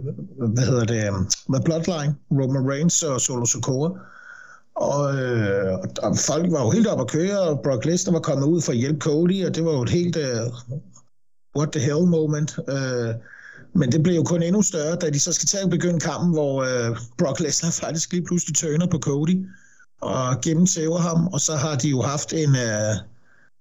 hvad 0.54 0.66
hedder 0.66 0.86
det, 0.86 1.06
øh, 1.08 1.14
med 1.50 1.62
Bloodline, 1.66 2.16
Roman 2.32 2.72
Reigns 2.72 3.04
og 3.04 3.22
Solo 3.22 3.46
Sokoa. 3.46 3.90
Og, 4.80 5.16
øh, 5.16 5.78
og 6.04 6.18
folk 6.18 6.52
var 6.52 6.64
jo 6.64 6.70
helt 6.70 6.88
oppe 6.88 7.02
at 7.02 7.08
køre, 7.10 7.40
og 7.40 7.60
Brock 7.64 7.86
Lesnar 7.86 8.14
var 8.14 8.20
kommet 8.20 8.48
ud 8.48 8.62
for 8.62 8.72
at 8.72 8.78
hjælpe 8.78 9.00
Cody, 9.00 9.46
og 9.46 9.56
det 9.56 9.66
var 9.66 9.72
jo 9.72 9.82
et 9.82 9.90
helt 9.90 10.16
øh, 10.16 10.42
what 11.58 11.72
the 11.72 11.82
hell 11.82 12.06
moment. 12.08 12.60
Øh, 12.68 13.14
men 13.76 13.92
det 13.92 14.04
blev 14.04 14.16
jo 14.16 14.24
kun 14.24 14.44
endnu 14.44 14.62
større, 14.62 14.96
da 14.96 15.10
de 15.10 15.20
så 15.20 15.34
skal 15.34 15.48
til 15.48 15.58
at 15.58 15.70
begynde 15.70 16.00
kampen, 16.00 16.34
hvor 16.34 16.64
øh, 16.64 16.98
Brock 17.18 17.40
Lesnar 17.40 17.72
faktisk 17.86 18.12
lige 18.12 18.26
pludselig 18.26 18.56
tørner 18.56 18.88
på 18.88 19.00
Cody 19.00 19.46
og 20.02 20.42
gennemtæver 20.42 20.98
ham, 20.98 21.28
og 21.28 21.42
så 21.42 21.56
har 21.56 21.76
de 21.76 21.90
jo 21.90 22.02
haft 22.02 22.34
en, 22.34 22.56
øh, 22.56 22.96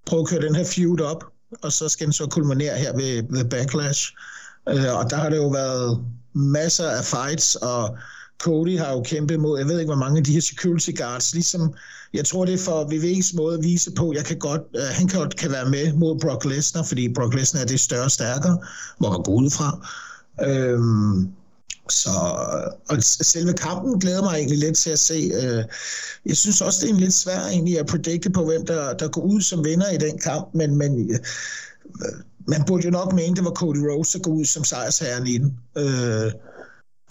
prøv 0.06 0.20
at 0.20 0.26
køre 0.26 0.42
den 0.42 0.54
her 0.54 0.64
feud 0.64 1.00
op, 1.00 1.24
og 1.62 1.72
så 1.72 1.88
skal 1.88 2.06
den 2.06 2.12
så 2.12 2.26
kulminere 2.26 2.76
her 2.76 2.92
ved, 2.96 3.22
ved 3.30 3.44
Backlash. 3.44 4.12
Øh, 4.68 4.98
og 4.98 5.10
der 5.10 5.16
har 5.16 5.28
det 5.28 5.36
jo 5.36 5.48
været 5.48 6.04
masser 6.34 6.88
af 6.90 7.04
fights, 7.04 7.54
og 7.54 7.98
Cody 8.38 8.78
har 8.78 8.92
jo 8.92 9.02
kæmpet 9.02 9.40
mod, 9.40 9.58
jeg 9.58 9.68
ved 9.68 9.78
ikke, 9.78 9.92
hvor 9.92 10.04
mange 10.04 10.18
af 10.18 10.24
de 10.24 10.32
her 10.32 10.40
security 10.40 10.90
guards, 10.96 11.34
ligesom, 11.34 11.74
jeg 12.14 12.24
tror, 12.24 12.44
det 12.44 12.54
er 12.54 12.58
for 12.58 12.84
VV's 12.84 13.36
måde 13.36 13.58
at 13.58 13.64
vise 13.64 13.90
på, 13.90 14.12
jeg 14.16 14.24
kan 14.24 14.38
godt, 14.38 14.62
øh, 14.76 14.82
han 14.82 15.08
kan, 15.08 15.18
godt 15.18 15.36
kan 15.36 15.50
være 15.50 15.70
med 15.70 15.92
mod 15.92 16.20
Brock 16.20 16.44
Lesnar, 16.44 16.82
fordi 16.82 17.12
Brock 17.14 17.34
Lesnar 17.34 17.60
er 17.60 17.66
det 17.66 17.80
større 17.80 18.04
og 18.04 18.10
stærkere, 18.10 18.58
hvor 18.98 19.10
han 19.10 19.22
går 19.22 19.32
ud 19.32 19.50
fra. 19.50 19.88
Øhm, 20.46 21.28
så 21.90 22.10
og 22.88 23.02
selve 23.02 23.52
kampen 23.52 24.00
glæder 24.00 24.22
mig 24.22 24.34
egentlig 24.34 24.58
lidt 24.58 24.76
til 24.76 24.90
at 24.90 24.98
se. 24.98 25.30
Øh, 25.42 25.64
jeg 26.26 26.36
synes 26.36 26.60
også, 26.60 26.80
det 26.80 26.90
er 26.90 26.94
en 26.94 27.00
lidt 27.00 27.14
svær 27.14 27.40
egentlig 27.40 27.78
at 27.78 27.86
predikte 27.86 28.30
på, 28.30 28.44
hvem 28.44 28.66
der, 28.66 28.92
der 28.92 29.08
går 29.08 29.22
ud 29.22 29.40
som 29.40 29.64
vinder 29.64 29.90
i 29.90 29.96
den 29.96 30.18
kamp, 30.18 30.48
men, 30.54 30.76
men 30.76 31.10
øh, 31.10 31.18
man 32.48 32.64
burde 32.66 32.84
jo 32.84 32.90
nok 32.90 33.12
mene, 33.12 33.36
det 33.36 33.44
var 33.44 33.50
Cody 33.50 33.78
Rhodes, 33.78 34.12
der 34.12 34.18
går 34.18 34.32
ud 34.32 34.44
som 34.44 34.64
sejrsherren 34.64 35.26
i 35.26 35.38
den. 35.38 35.58
Øh, 35.76 36.32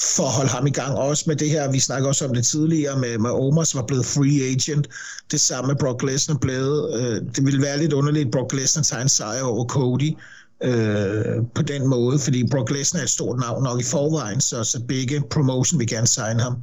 for 0.01 0.23
at 0.23 0.33
holde 0.33 0.49
ham 0.49 0.67
i 0.67 0.71
gang. 0.71 0.97
Også 0.97 1.23
med 1.27 1.35
det 1.35 1.49
her, 1.49 1.71
vi 1.71 1.79
snakker 1.79 2.07
også 2.07 2.25
om 2.25 2.33
det 2.33 2.45
tidligere, 2.45 2.99
med, 2.99 3.17
med 3.17 3.29
Omos 3.29 3.75
var 3.75 3.85
blevet 3.87 4.05
free 4.05 4.53
agent. 4.53 4.87
Det 5.31 5.41
samme 5.41 5.67
med 5.67 5.75
Brock 5.75 6.03
Lesnar 6.03 6.37
blevet. 6.37 7.01
Øh, 7.01 7.21
det 7.35 7.45
ville 7.45 7.61
være 7.61 7.77
lidt 7.77 7.93
underligt, 7.93 8.25
at 8.25 8.31
Brock 8.31 8.53
Lesnar 8.53 8.83
tager 8.83 9.01
en 9.01 9.09
sejr 9.09 9.41
over 9.41 9.65
Cody 9.65 10.17
øh, 10.63 11.45
på 11.55 11.61
den 11.61 11.87
måde, 11.87 12.19
fordi 12.19 12.47
Brock 12.51 12.71
Lesnar 12.71 12.99
er 12.99 13.03
et 13.03 13.09
stort 13.09 13.39
navn 13.39 13.63
nok 13.63 13.79
i 13.79 13.83
forvejen, 13.83 14.41
så, 14.41 14.63
så 14.63 14.81
begge 14.87 15.23
promotion 15.31 15.79
vil 15.79 15.87
gerne 15.87 16.07
signe 16.07 16.41
ham. 16.41 16.55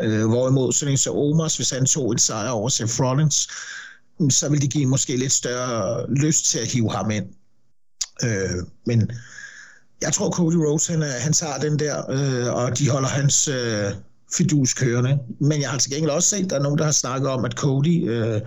Øh, 0.00 0.26
hvorimod 0.26 0.72
sådan 0.72 0.92
en 0.92 0.98
så 0.98 1.12
Omos, 1.12 1.56
hvis 1.56 1.70
han 1.70 1.86
tog 1.86 2.12
en 2.12 2.18
sejr 2.18 2.50
over 2.50 2.68
Seth 2.68 3.00
Rollins, 3.00 3.48
så 4.30 4.48
vil 4.48 4.62
de 4.62 4.68
give 4.68 4.86
måske 4.86 5.16
lidt 5.16 5.32
større 5.32 6.06
lyst 6.10 6.44
til 6.44 6.58
at 6.58 6.66
hive 6.66 6.92
ham 6.92 7.10
ind. 7.10 7.26
Øh, 8.24 8.62
men 8.86 9.10
jeg 10.02 10.12
tror, 10.12 10.30
Cody 10.30 10.54
Rhodes, 10.54 10.86
han, 10.86 11.02
han 11.02 11.32
tager 11.32 11.58
den 11.58 11.78
der, 11.78 12.10
øh, 12.10 12.54
og 12.54 12.78
de 12.78 12.90
holder 12.90 13.08
hans 13.08 13.48
øh, 13.48 13.92
fidus 14.36 14.74
kørende. 14.74 15.18
Men 15.40 15.60
jeg 15.60 15.70
har 15.70 15.78
til 15.78 15.90
gengæld 15.90 16.10
også 16.10 16.28
set, 16.28 16.44
at 16.44 16.50
der 16.50 16.56
er 16.56 16.62
nogen, 16.62 16.78
der 16.78 16.84
har 16.84 16.92
snakket 16.92 17.30
om, 17.30 17.44
at 17.44 17.52
Cody 17.52 18.10
øh, 18.10 18.40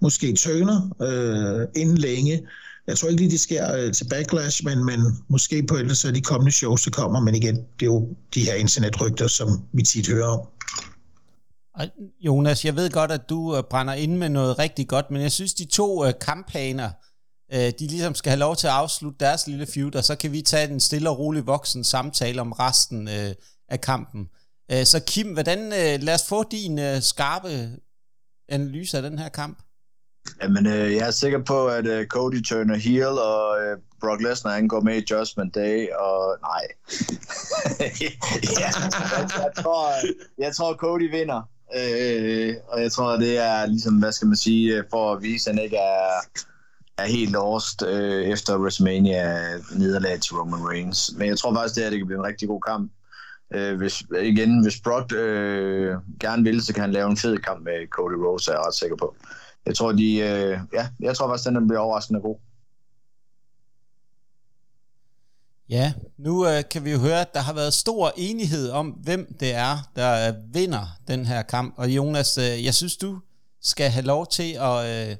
måske 0.00 0.34
tøner 0.34 0.90
øh, 1.02 1.82
inden 1.82 1.98
længe. 1.98 2.42
Jeg 2.86 2.98
tror 2.98 3.08
ikke 3.08 3.20
lige, 3.20 3.30
det 3.30 3.40
sker 3.40 3.76
øh, 3.76 3.92
til 3.92 4.06
Backlash, 4.10 4.64
men, 4.64 4.84
men 4.84 5.00
måske 5.28 5.62
på 5.62 5.74
et 5.74 6.04
af 6.04 6.14
de 6.14 6.20
kommende 6.20 6.52
shows, 6.52 6.82
der 6.82 6.90
kommer. 6.90 7.20
Men 7.20 7.34
igen, 7.34 7.56
det 7.56 7.82
er 7.82 7.86
jo 7.86 8.08
de 8.34 8.44
her 8.44 8.54
internetrygter, 8.54 9.26
som 9.28 9.48
vi 9.72 9.82
tit 9.82 10.08
hører 10.08 10.26
om. 10.26 10.40
Jonas, 12.20 12.64
jeg 12.64 12.76
ved 12.76 12.90
godt, 12.90 13.12
at 13.12 13.28
du 13.28 13.56
øh, 13.56 13.62
brænder 13.70 13.94
ind 13.94 14.16
med 14.16 14.28
noget 14.28 14.58
rigtig 14.58 14.88
godt, 14.88 15.10
men 15.10 15.22
jeg 15.22 15.32
synes, 15.32 15.54
de 15.54 15.64
to 15.64 16.04
øh, 16.04 16.12
øh, 17.52 17.72
de 17.78 17.86
ligesom 17.86 18.14
skal 18.14 18.30
have 18.30 18.38
lov 18.38 18.56
til 18.56 18.66
at 18.66 18.72
afslutte 18.72 19.18
deres 19.20 19.46
lille 19.46 19.66
feud, 19.66 19.94
og 19.94 20.04
så 20.04 20.16
kan 20.16 20.32
vi 20.32 20.42
tage 20.42 20.70
en 20.70 20.80
stille 20.80 21.10
og 21.10 21.18
rolig 21.18 21.46
voksen 21.46 21.84
samtale 21.84 22.40
om 22.40 22.52
resten 22.52 23.08
øh, 23.08 23.34
af 23.68 23.80
kampen. 23.80 24.28
Øh, 24.72 24.84
så 24.84 25.00
Kim, 25.06 25.32
hvordan, 25.32 25.58
øh, 25.58 26.02
lad 26.02 26.14
os 26.14 26.28
få 26.28 26.44
din 26.50 26.78
øh, 26.78 27.02
skarpe 27.02 27.70
analyse 28.48 28.96
af 28.96 29.02
den 29.02 29.18
her 29.18 29.28
kamp. 29.28 29.58
Jamen, 30.42 30.66
øh, 30.66 30.92
jeg 30.94 31.06
er 31.06 31.10
sikker 31.10 31.44
på, 31.44 31.66
at 31.66 31.86
øh, 31.86 32.06
Cody 32.06 32.42
turner 32.42 32.76
heel, 32.76 33.04
og 33.06 33.62
øh, 33.62 33.78
Brock 34.00 34.22
Lesnar 34.22 34.52
han 34.52 34.68
går 34.68 34.80
med 34.80 34.96
i 34.96 35.04
Judgment 35.10 35.54
Day, 35.54 35.88
og 35.98 36.36
nej. 36.42 36.66
ja, 38.00 38.10
jeg, 38.60 38.72
jeg, 39.36 39.52
tror, 39.62 39.92
jeg 40.38 40.54
tror, 40.56 40.74
Cody 40.74 41.10
vinder. 41.10 41.42
Øh, 41.76 42.54
og 42.68 42.82
jeg 42.82 42.92
tror, 42.92 43.16
det 43.16 43.38
er 43.38 43.66
ligesom, 43.66 43.94
hvad 43.94 44.12
skal 44.12 44.28
man 44.28 44.36
sige, 44.36 44.76
øh, 44.76 44.84
for 44.90 45.12
at 45.12 45.22
vise, 45.22 45.50
at 45.50 45.56
han 45.56 45.64
ikke 45.64 45.76
er, 45.76 46.20
er 47.02 47.06
helt 47.06 47.30
lost 47.30 47.82
øh, 47.82 48.24
efter 48.24 48.58
WrestleMania 48.58 49.40
nederlag 49.72 50.20
til 50.20 50.34
Roman 50.34 50.68
Reigns. 50.68 51.10
Men 51.16 51.28
jeg 51.28 51.38
tror 51.38 51.54
faktisk, 51.54 51.74
det 51.74 51.82
her 51.82 51.90
det 51.90 51.98
kan 51.98 52.06
blive 52.06 52.18
en 52.18 52.26
rigtig 52.26 52.48
god 52.48 52.60
kamp. 52.60 52.92
Øh, 53.54 53.76
hvis, 53.76 54.02
igen, 54.22 54.62
hvis 54.62 54.80
Brock 54.80 55.12
øh, 55.12 55.96
gerne 56.20 56.42
vil, 56.42 56.62
så 56.62 56.74
kan 56.74 56.80
han 56.80 56.92
lave 56.92 57.10
en 57.10 57.16
fed 57.16 57.38
kamp 57.38 57.64
med 57.64 57.88
Cody 57.88 58.14
Rhodes, 58.14 58.48
er 58.48 58.52
jeg 58.52 58.66
ret 58.66 58.74
sikker 58.74 58.96
på. 58.96 59.16
Jeg 59.66 59.76
tror, 59.76 59.92
de, 59.92 60.16
øh, 60.18 60.58
ja, 60.72 60.88
jeg 61.00 61.16
tror 61.16 61.28
faktisk, 61.28 61.48
den 61.48 61.68
bliver 61.68 61.80
overraskende 61.80 62.20
god. 62.20 62.36
Ja, 65.70 65.92
nu 66.18 66.46
øh, 66.46 66.62
kan 66.70 66.84
vi 66.84 66.92
jo 66.92 66.98
høre, 66.98 67.20
at 67.20 67.34
der 67.34 67.40
har 67.40 67.52
været 67.52 67.74
stor 67.74 68.12
enighed 68.16 68.70
om, 68.70 68.88
hvem 68.88 69.36
det 69.40 69.54
er, 69.54 69.76
der 69.96 70.28
øh, 70.28 70.54
vinder 70.54 70.86
den 71.08 71.26
her 71.26 71.42
kamp. 71.42 71.74
Og 71.76 71.88
Jonas, 71.88 72.38
øh, 72.38 72.64
jeg 72.64 72.74
synes, 72.74 72.96
du 72.96 73.20
skal 73.62 73.90
have 73.90 74.04
lov 74.04 74.26
til 74.26 74.52
at 74.60 75.10
øh, 75.10 75.16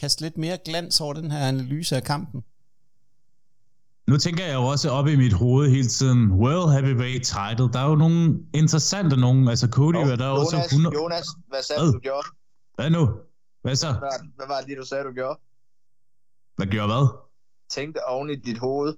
kaste 0.00 0.22
lidt 0.22 0.38
mere 0.38 0.58
glans 0.64 1.00
over 1.00 1.14
den 1.14 1.30
her 1.30 1.48
analyse 1.48 1.96
af 1.96 2.02
kampen. 2.02 2.44
Nu 4.06 4.16
tænker 4.16 4.44
jeg 4.44 4.54
jo 4.54 4.62
også 4.62 4.90
op 4.90 5.06
i 5.06 5.16
mit 5.16 5.32
hoved 5.32 5.70
hele 5.70 5.88
tiden, 5.88 6.32
World 6.32 6.72
Heavyweight 6.72 7.24
Title, 7.24 7.72
der 7.72 7.78
er 7.78 7.88
jo 7.88 7.94
nogle 7.94 8.38
interessante 8.54 9.16
nogen, 9.16 9.48
altså 9.48 9.68
Cody 9.72 9.96
oh, 9.96 10.06
der 10.06 10.24
er 10.24 10.28
Jonas, 10.28 10.52
også 10.54 10.56
100... 10.56 10.96
Jonas, 10.96 11.26
hvad 11.48 11.62
sagde 11.62 11.80
Hvad? 11.82 11.88
du, 11.88 11.94
du 11.94 12.00
gjorde? 12.00 12.26
Hvad 12.74 12.90
nu? 12.90 13.10
Hvad 13.62 13.76
så? 13.76 13.92
Hvad, 13.92 14.28
hvad 14.36 14.46
var 14.46 14.58
det, 14.58 14.66
lige, 14.66 14.78
du 14.80 14.86
sagde, 14.86 15.04
du 15.04 15.12
gjorde? 15.12 15.38
Hvad 16.56 16.66
gjorde 16.66 16.86
hvad? 16.86 17.06
Tænkte 17.70 17.98
oven 18.08 18.30
i 18.30 18.36
dit 18.36 18.58
hoved. 18.58 18.94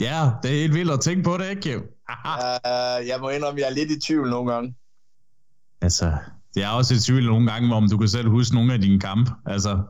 Ja, 0.00 0.30
det 0.42 0.50
er 0.50 0.60
helt 0.62 0.74
vildt 0.74 0.90
at 0.90 1.00
tænke 1.00 1.22
på 1.22 1.36
det, 1.38 1.50
ikke? 1.50 1.72
Jo? 1.72 1.78
Uh, 1.78 3.08
jeg 3.10 3.16
må 3.20 3.28
indrømme, 3.30 3.60
jeg 3.60 3.66
er 3.66 3.74
lidt 3.74 3.90
i 3.90 4.00
tvivl 4.00 4.30
nogle 4.30 4.52
gange. 4.52 4.74
Altså, 5.80 6.18
det 6.54 6.62
er 6.62 6.68
også 6.68 6.94
i 6.94 6.98
tvivl 6.98 7.26
nogle 7.26 7.52
gange, 7.52 7.74
om 7.74 7.88
du 7.88 7.98
kan 7.98 8.08
selv 8.08 8.28
huske 8.28 8.54
nogle 8.54 8.74
af 8.74 8.80
dine 8.80 9.00
kampe. 9.00 9.30
Altså, 9.46 9.82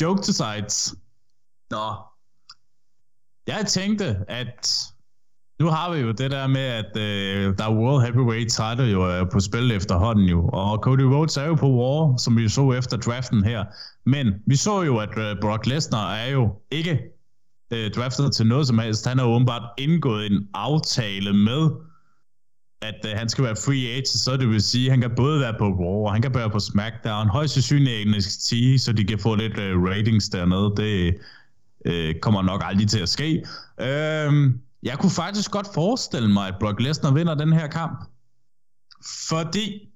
joke 0.00 0.22
to 0.22 0.32
sides. 0.32 0.94
Nå. 1.70 1.92
Jeg 3.46 3.66
tænkte, 3.66 4.16
at 4.28 4.92
nu 5.60 5.66
har 5.66 5.92
vi 5.92 6.00
jo 6.00 6.12
det 6.12 6.30
der 6.30 6.46
med, 6.46 6.60
at 6.60 6.96
øh, 6.96 7.58
der 7.58 7.64
er 7.64 7.74
World 7.74 8.02
Heavyweight 8.02 8.50
title 8.50 8.84
jo 8.84 9.02
er 9.02 9.24
på 9.32 9.40
spil 9.40 9.72
efterhånden 9.72 10.24
jo, 10.24 10.48
og 10.52 10.78
Cody 10.78 11.00
Rhodes 11.00 11.36
er 11.36 11.46
jo 11.46 11.54
på 11.54 11.66
War, 11.66 12.16
som 12.16 12.36
vi 12.36 12.48
så 12.48 12.72
efter 12.72 12.96
draften 12.96 13.44
her. 13.44 13.64
Men 14.06 14.34
vi 14.46 14.56
så 14.56 14.82
jo, 14.82 14.98
at 14.98 15.18
øh, 15.18 15.36
Brock 15.40 15.66
Lesnar 15.66 16.14
er 16.14 16.30
jo 16.30 16.50
ikke 16.70 17.00
øh, 17.72 17.90
draftet 17.90 18.34
til 18.34 18.46
noget 18.46 18.66
som 18.66 18.78
helst. 18.78 19.06
Han 19.06 19.18
har 19.18 19.26
åbenbart 19.26 19.62
indgået 19.78 20.26
en 20.26 20.48
aftale 20.54 21.32
med 21.32 21.70
at 22.80 23.06
øh, 23.06 23.12
han 23.16 23.28
skal 23.28 23.44
være 23.44 23.56
free 23.56 23.88
agent, 23.90 24.08
så 24.08 24.36
det 24.36 24.48
vil 24.48 24.62
sige, 24.62 24.86
at 24.86 24.90
han 24.90 25.00
kan 25.00 25.10
både 25.16 25.40
være 25.40 25.54
på 25.58 25.64
Raw, 25.64 26.06
og 26.06 26.12
han 26.12 26.22
kan 26.22 26.34
være 26.34 26.50
på 26.50 26.60
SmackDown, 26.60 27.28
højst 27.28 27.54
sandsynligt 27.54 28.10
NXT, 28.10 28.52
så 28.84 28.92
de 28.92 29.04
kan 29.04 29.18
få 29.18 29.34
lidt 29.34 29.58
øh, 29.58 29.82
ratings 29.82 30.28
dernede. 30.28 30.72
Det 30.76 31.14
øh, 31.84 32.14
kommer 32.20 32.42
nok 32.42 32.62
aldrig 32.64 32.88
til 32.88 33.00
at 33.00 33.08
ske. 33.08 33.44
Øh, 33.80 34.52
jeg 34.82 34.98
kunne 34.98 35.10
faktisk 35.10 35.50
godt 35.50 35.68
forestille 35.74 36.32
mig, 36.32 36.48
at 36.48 36.54
Brock 36.60 36.80
Lesnar 36.80 37.12
vinder 37.12 37.34
den 37.34 37.52
her 37.52 37.66
kamp. 37.66 38.04
Fordi 39.28 39.88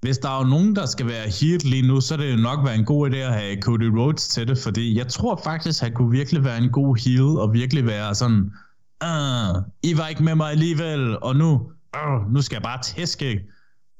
hvis 0.00 0.18
der 0.18 0.40
er 0.40 0.46
nogen, 0.46 0.76
der 0.76 0.86
skal 0.86 1.06
være 1.06 1.28
heel 1.28 1.60
lige 1.64 1.88
nu, 1.88 2.00
så 2.00 2.14
er 2.14 2.18
det 2.18 2.32
jo 2.32 2.36
nok 2.36 2.64
være 2.64 2.74
en 2.74 2.84
god 2.84 3.10
idé 3.10 3.16
at 3.16 3.32
have 3.32 3.62
Cody 3.62 3.90
Rhodes 3.96 4.28
til 4.28 4.48
det, 4.48 4.58
fordi 4.58 4.98
jeg 4.98 5.08
tror 5.08 5.40
faktisk, 5.44 5.82
han 5.82 5.92
kunne 5.92 6.10
virkelig 6.10 6.44
være 6.44 6.58
en 6.58 6.70
god 6.70 6.96
heel, 7.04 7.40
og 7.40 7.52
virkelig 7.52 7.86
være 7.86 8.14
sådan, 8.14 8.52
uh, 9.04 9.62
I 9.82 9.96
var 9.96 10.08
ikke 10.08 10.22
med 10.22 10.34
mig 10.34 10.50
alligevel, 10.50 11.18
og 11.22 11.36
nu, 11.36 11.70
uh, 11.96 12.32
nu 12.32 12.42
skal 12.42 12.54
jeg 12.54 12.62
bare 12.62 12.82
tæske 12.82 13.40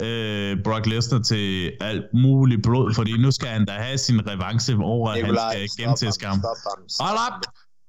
uh, 0.03 0.63
Brock 0.65 0.87
Lesnar 0.87 1.19
til 1.19 1.73
alt 1.81 2.05
muligt 2.15 2.63
blod, 2.63 2.95
fordi 2.95 3.13
nu 3.19 3.31
skal 3.31 3.49
han 3.49 3.65
da 3.67 3.73
have 3.73 3.99
sin 3.99 4.27
revanche 4.27 4.77
over, 4.77 5.11
at 5.11 5.27
han 5.27 5.69
skal 5.69 5.85
gentæske 5.87 6.27
ham. 6.27 6.45
Hold 7.01 7.19
op! 7.29 7.41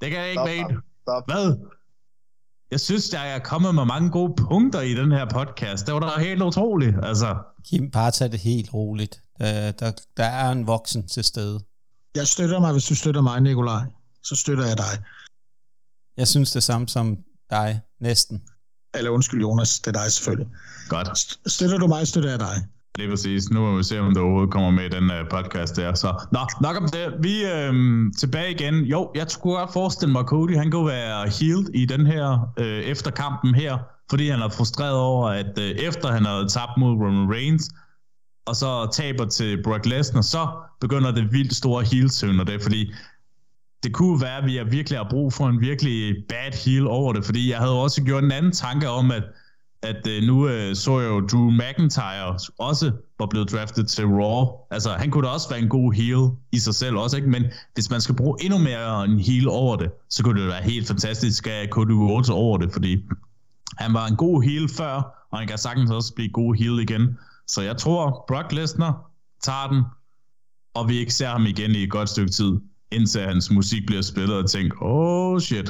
Det 0.02 0.12
kan 0.12 0.20
jeg 0.20 0.30
ikke 0.30 0.44
mene. 0.46 0.82
Hvad? 1.26 1.58
Jeg 2.72 2.80
synes, 2.80 3.14
jeg 3.14 3.36
er 3.36 3.40
kommet 3.40 3.76
med 3.76 3.86
mange 3.86 4.10
gode 4.10 4.34
punkter 4.38 4.82
i 4.82 4.94
den 4.94 5.12
her 5.12 5.26
podcast. 5.26 5.86
Det 5.86 5.94
var 5.94 6.00
da 6.00 6.22
helt 6.22 6.42
utroligt. 6.42 6.96
Altså, 7.04 7.36
Kim, 7.70 7.92
bare 7.92 8.12
tag 8.12 8.32
det 8.32 8.40
helt 8.40 8.74
roligt. 8.74 9.22
Der, 9.40 9.72
der, 9.72 9.92
der 10.18 10.24
er 10.24 10.52
en 10.52 10.68
voksen 10.68 11.08
til 11.08 11.24
stede. 11.24 11.60
Jeg 12.16 12.28
støtter 12.28 12.60
mig, 12.60 12.72
hvis 12.72 12.86
du 12.86 12.96
støtter 12.96 13.22
mig, 13.22 13.42
Nikolaj. 13.42 13.82
Så 14.24 14.36
støtter 14.36 14.66
jeg 14.66 14.78
dig. 14.78 15.04
Jeg 16.18 16.28
synes 16.28 16.52
det 16.52 16.64
samme 16.64 16.88
som 16.88 17.18
dig, 17.50 17.82
næsten. 18.02 18.42
Eller 18.96 19.12
undskyld, 19.12 19.42
Jonas, 19.42 19.80
det 19.80 19.96
er 19.96 20.02
dig 20.04 20.12
selvfølgelig. 20.12 20.48
godt. 20.90 21.08
St- 21.08 21.42
Støtter 21.48 21.78
du 21.78 21.88
mig, 21.88 22.08
støtter 22.08 22.30
jeg 22.30 22.40
dig. 22.40 22.68
Det 22.96 23.06
er 23.06 23.10
præcis. 23.10 23.50
Nu 23.50 23.60
må 23.60 23.78
vi 23.78 23.84
se, 23.84 24.00
om 24.00 24.14
der 24.14 24.22
overhovedet 24.22 24.52
kommer 24.52 24.72
med 24.72 24.86
i 24.86 24.90
den 24.90 25.04
uh, 25.04 25.30
podcast 25.30 25.76
der. 25.76 25.94
Så, 25.94 26.26
nå, 26.32 26.40
nok 26.62 26.78
om 26.78 26.90
det. 26.90 27.14
Vi 27.22 27.44
er 27.44 27.68
øhm, 27.68 28.14
tilbage 28.20 28.52
igen. 28.52 28.76
Jo, 28.86 29.12
jeg 29.16 29.26
skulle 29.32 29.58
godt 29.58 29.74
forestille 29.74 30.12
mig, 30.12 30.20
at 30.20 30.26
Cody 30.26 30.58
han 30.58 30.72
kunne 30.72 30.88
være 30.88 31.30
healed 31.30 31.70
i 31.74 31.86
den 31.86 32.06
her, 32.06 32.54
øh, 32.58 32.82
efter 32.84 33.12
kampen 33.12 33.56
her, 33.56 33.78
fordi 34.10 34.30
han 34.30 34.42
er 34.42 34.50
frustreret 34.50 34.94
over, 34.96 35.30
at 35.30 35.60
øh, 35.60 35.70
efter 35.72 36.12
han 36.12 36.26
havde 36.26 36.48
tabt 36.48 36.72
mod 36.78 36.92
Roman 36.92 37.34
Reigns, 37.36 37.70
og 38.46 38.56
så 38.56 38.90
taber 38.94 39.26
til 39.26 39.64
Brock 39.64 39.86
Lesnar, 39.86 40.22
så 40.22 40.48
begynder 40.82 41.12
det 41.12 41.32
vildt 41.32 41.56
store 41.56 41.84
heel 41.84 42.40
og 42.40 42.48
det, 42.48 42.62
fordi 42.62 42.94
det 43.84 43.94
kunne 43.94 44.22
være, 44.22 44.38
at 44.38 44.46
vi 44.46 44.60
virkelig 44.78 45.00
har 45.00 45.08
brug 45.10 45.34
for 45.34 45.48
en 45.48 45.62
virkelig 45.62 46.16
bad 46.30 46.66
heel 46.66 46.88
over 46.88 47.14
det, 47.14 47.26
fordi 47.26 47.52
jeg 47.52 47.58
havde 47.58 47.82
også 47.82 48.04
gjort 48.04 48.24
en 48.24 48.32
anden 48.32 48.52
tanke 48.52 48.90
om, 48.90 49.12
at 49.12 49.24
at 49.84 50.08
øh, 50.08 50.24
nu 50.24 50.48
øh, 50.48 50.76
så 50.76 51.00
jeg 51.00 51.10
jo 51.10 51.20
Drew 51.20 51.52
McIntyre 51.52 52.38
også 52.60 52.92
var 53.20 53.26
blevet 53.26 53.52
draftet 53.52 53.88
til 53.88 54.06
Raw. 54.06 54.48
Altså, 54.72 54.90
han 54.90 55.12
kunne 55.12 55.28
da 55.28 55.32
også 55.34 55.50
være 55.50 55.60
en 55.60 55.70
god 55.70 55.94
heel 55.94 56.30
i 56.52 56.60
sig 56.60 56.76
selv 56.76 56.96
også, 56.96 57.18
ikke? 57.18 57.30
Men 57.30 57.44
hvis 57.74 57.90
man 57.90 58.02
skal 58.02 58.16
bruge 58.16 58.38
endnu 58.42 58.58
mere 58.58 59.06
en 59.06 59.20
heel 59.20 59.50
over 59.50 59.76
det, 59.76 59.92
så 60.10 60.24
kunne 60.24 60.42
det 60.42 60.48
være 60.48 60.64
helt 60.64 60.88
fantastisk 60.88 61.48
at 61.48 61.70
Cody 61.70 61.92
Rhodes 61.92 62.30
over 62.30 62.58
det, 62.58 62.72
fordi 62.74 63.06
han 63.78 63.94
var 63.94 64.08
en 64.08 64.16
god 64.16 64.44
heel 64.44 64.70
før, 64.70 65.26
og 65.32 65.40
han 65.40 65.48
kan 65.48 65.58
sagtens 65.58 65.92
også 65.92 66.14
blive 66.14 66.30
god 66.30 66.56
heel 66.56 66.80
igen. 66.80 67.18
Så 67.48 67.62
jeg 67.62 67.78
tror, 67.78 68.26
Brock 68.28 68.52
Lesnar 68.52 69.12
tager 69.44 69.68
den, 69.72 69.84
og 70.74 70.90
vi 70.90 70.98
ikke 70.98 71.14
ser 71.14 71.28
ham 71.28 71.46
igen 71.46 71.72
i 71.72 71.84
et 71.84 71.92
godt 71.92 72.10
stykke 72.10 72.32
tid, 72.32 72.60
indtil 72.92 73.22
hans 73.22 73.52
musik 73.52 73.82
bliver 73.88 74.02
spillet 74.02 74.38
og 74.38 74.50
tænke, 74.50 74.76
oh 74.82 75.40
shit, 75.42 75.70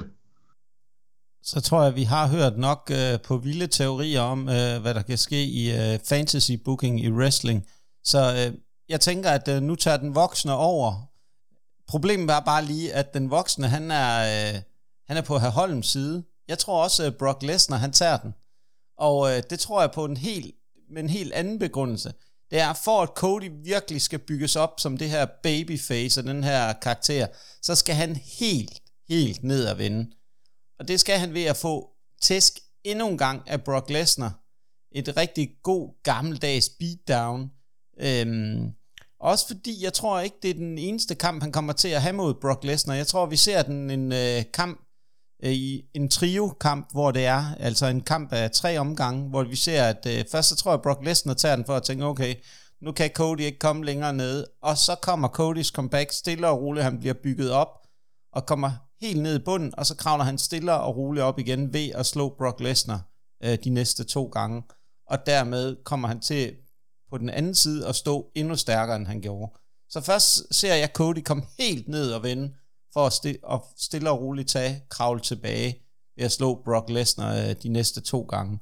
Så 1.43 1.61
tror 1.61 1.84
jeg, 1.84 1.95
vi 1.95 2.03
har 2.03 2.28
hørt 2.28 2.57
nok 2.57 2.91
øh, 2.93 3.22
på 3.22 3.38
vilde 3.38 3.67
teorier 3.67 4.22
om, 4.22 4.49
øh, 4.49 4.82
hvad 4.82 4.93
der 4.93 5.01
kan 5.01 5.17
ske 5.17 5.43
i 5.43 5.72
øh, 5.72 5.99
fantasy 6.09 6.51
booking 6.65 7.03
i 7.03 7.11
wrestling. 7.11 7.65
Så 8.03 8.19
øh, 8.19 8.57
jeg 8.89 8.99
tænker, 9.01 9.30
at 9.30 9.47
øh, 9.47 9.61
nu 9.61 9.76
tager 9.76 9.97
den 9.97 10.15
voksne 10.15 10.53
over. 10.53 11.11
Problemet 11.88 12.28
var 12.28 12.39
bare 12.39 12.65
lige, 12.65 12.93
at 12.93 13.13
den 13.13 13.30
voksne, 13.30 13.67
han 13.67 13.91
er, 13.91 14.19
øh, 14.22 14.61
han 15.07 15.17
er 15.17 15.22
på 15.22 15.39
herr 15.39 15.51
Holms 15.51 15.88
side. 15.88 16.24
Jeg 16.47 16.57
tror 16.59 16.84
også, 16.84 17.03
at 17.03 17.17
Brock 17.17 17.43
Lesnar, 17.43 17.78
han 17.78 17.91
tager 17.91 18.17
den. 18.17 18.34
Og 18.97 19.32
øh, 19.32 19.43
det 19.49 19.59
tror 19.59 19.82
jeg 19.82 19.91
på 19.91 20.05
en 20.05 20.17
helt, 20.17 20.55
med 20.89 21.03
en 21.03 21.09
helt 21.09 21.34
anden 21.34 21.59
begrundelse. 21.59 22.13
Det 22.52 22.60
er, 22.60 22.74
for 22.74 23.02
at 23.02 23.10
Cody 23.10 23.52
virkelig 23.64 24.02
skal 24.02 24.20
bygges 24.20 24.56
op 24.56 24.80
som 24.80 24.97
det 24.97 25.10
her 25.10 25.26
babyface 25.43 26.22
og 26.22 26.24
den 26.24 26.43
her 26.43 26.74
karakter, 26.74 27.28
så 27.62 27.76
skal 27.76 27.95
han 27.95 28.16
helt, 28.16 28.82
helt 29.10 29.43
ned 29.43 29.68
og 29.68 29.78
vende. 29.78 30.12
Og 30.80 30.88
det 30.88 30.99
skal 30.99 31.20
han 31.20 31.34
ved 31.34 31.43
at 31.43 31.58
få 31.58 31.89
tæsk 32.22 32.60
endnu 32.84 33.08
en 33.08 33.18
gang 33.18 33.49
af 33.49 33.64
Brock 33.64 33.89
Lesnar. 33.89 34.39
Et 34.92 35.17
rigtig 35.17 35.55
god 35.63 36.04
gammeldags 36.04 36.70
beatdown. 36.70 37.51
Øhm, 38.00 38.71
også 39.20 39.47
fordi 39.47 39.84
jeg 39.84 39.93
tror 39.93 40.20
ikke, 40.20 40.38
det 40.42 40.50
er 40.50 40.54
den 40.54 40.78
eneste 40.78 41.16
kamp, 41.16 41.43
han 41.43 41.51
kommer 41.51 41.74
til 41.74 41.88
at 41.88 42.01
have 42.01 42.13
mod 42.13 42.34
Brock 42.34 42.63
Lesnar. 42.63 42.96
Jeg 42.96 43.08
tror, 43.08 43.25
vi 43.25 43.36
ser 43.36 43.62
den 43.62 43.89
en 43.89 44.12
øh, 44.12 44.43
kamp 44.54 44.82
Øh, 45.43 45.51
i 45.51 45.86
en 45.93 46.09
trio-kamp, 46.09 46.92
hvor 46.92 47.12
det 47.12 47.26
er, 47.26 47.55
altså 47.59 47.86
en 47.86 48.01
kamp 48.01 48.34
af 48.34 48.51
tre 48.51 48.78
omgange, 48.78 49.30
hvor 49.30 49.43
vi 49.43 49.55
ser, 49.55 49.84
at 49.84 50.05
øh, 50.08 50.26
først 50.32 50.50
så 50.50 50.55
tror 50.55 50.72
jeg, 50.72 50.82
Brock 50.82 51.05
Lesnar 51.05 51.34
tager 51.34 51.55
den 51.55 51.66
for 51.66 51.76
at 51.76 51.84
tænke, 51.84 52.05
okay, 52.05 52.36
nu 52.82 52.92
kan 52.92 53.09
Cody 53.13 53.42
ikke 53.42 53.59
komme 53.59 53.86
længere 53.86 54.13
ned, 54.13 54.46
og 54.62 54.78
så 54.78 54.96
kommer 55.01 55.28
Codys 55.28 55.68
comeback 55.68 56.12
stille 56.12 56.47
og 56.47 56.62
roligt, 56.62 56.84
han 56.84 57.00
bliver 57.00 57.13
bygget 57.24 57.51
op, 57.51 57.68
og 58.34 58.46
kommer 58.46 58.72
helt 59.01 59.22
ned 59.22 59.39
i 59.39 59.43
bunden, 59.43 59.74
og 59.78 59.86
så 59.86 59.96
kravler 59.96 60.26
han 60.26 60.38
stille 60.38 60.74
og 60.74 60.97
roligt 60.97 61.24
op 61.24 61.39
igen 61.39 61.74
ved 61.74 61.89
at 61.96 62.05
slå 62.05 62.36
Brock 62.38 62.59
Lesnar 62.59 63.01
øh, 63.43 63.58
de 63.63 63.70
næste 63.70 64.04
to 64.04 64.26
gange, 64.26 64.63
og 65.08 65.26
dermed 65.26 65.84
kommer 65.84 66.08
han 66.08 66.20
til 66.20 66.54
på 67.12 67.18
den 67.18 67.30
anden 67.30 67.55
side 67.55 67.88
at 67.88 67.96
stå 67.96 68.32
endnu 68.36 68.55
stærkere, 68.55 68.96
end 68.96 69.08
han 69.08 69.22
gjorde. 69.22 69.51
Så 69.89 70.01
først 70.01 70.55
ser 70.55 70.76
jeg 70.76 70.89
Cody 70.93 71.24
komme 71.24 71.43
helt 71.59 71.88
ned 71.88 72.12
og 72.12 72.24
vende, 72.24 72.54
for 72.93 73.05
at 73.05 73.13
sti- 73.13 73.54
at 73.54 73.62
stille 73.78 74.09
og 74.12 74.22
roligt 74.22 74.50
tage 74.50 74.84
kravle 74.89 75.22
tilbage 75.22 75.84
ved 76.18 76.26
at 76.26 76.32
slå 76.32 76.62
Brock 76.66 76.89
Lesnar 76.89 77.36
øh, 77.36 77.55
de 77.63 77.70
næste 77.70 78.01
to 78.01 78.22
gange. 78.22 78.59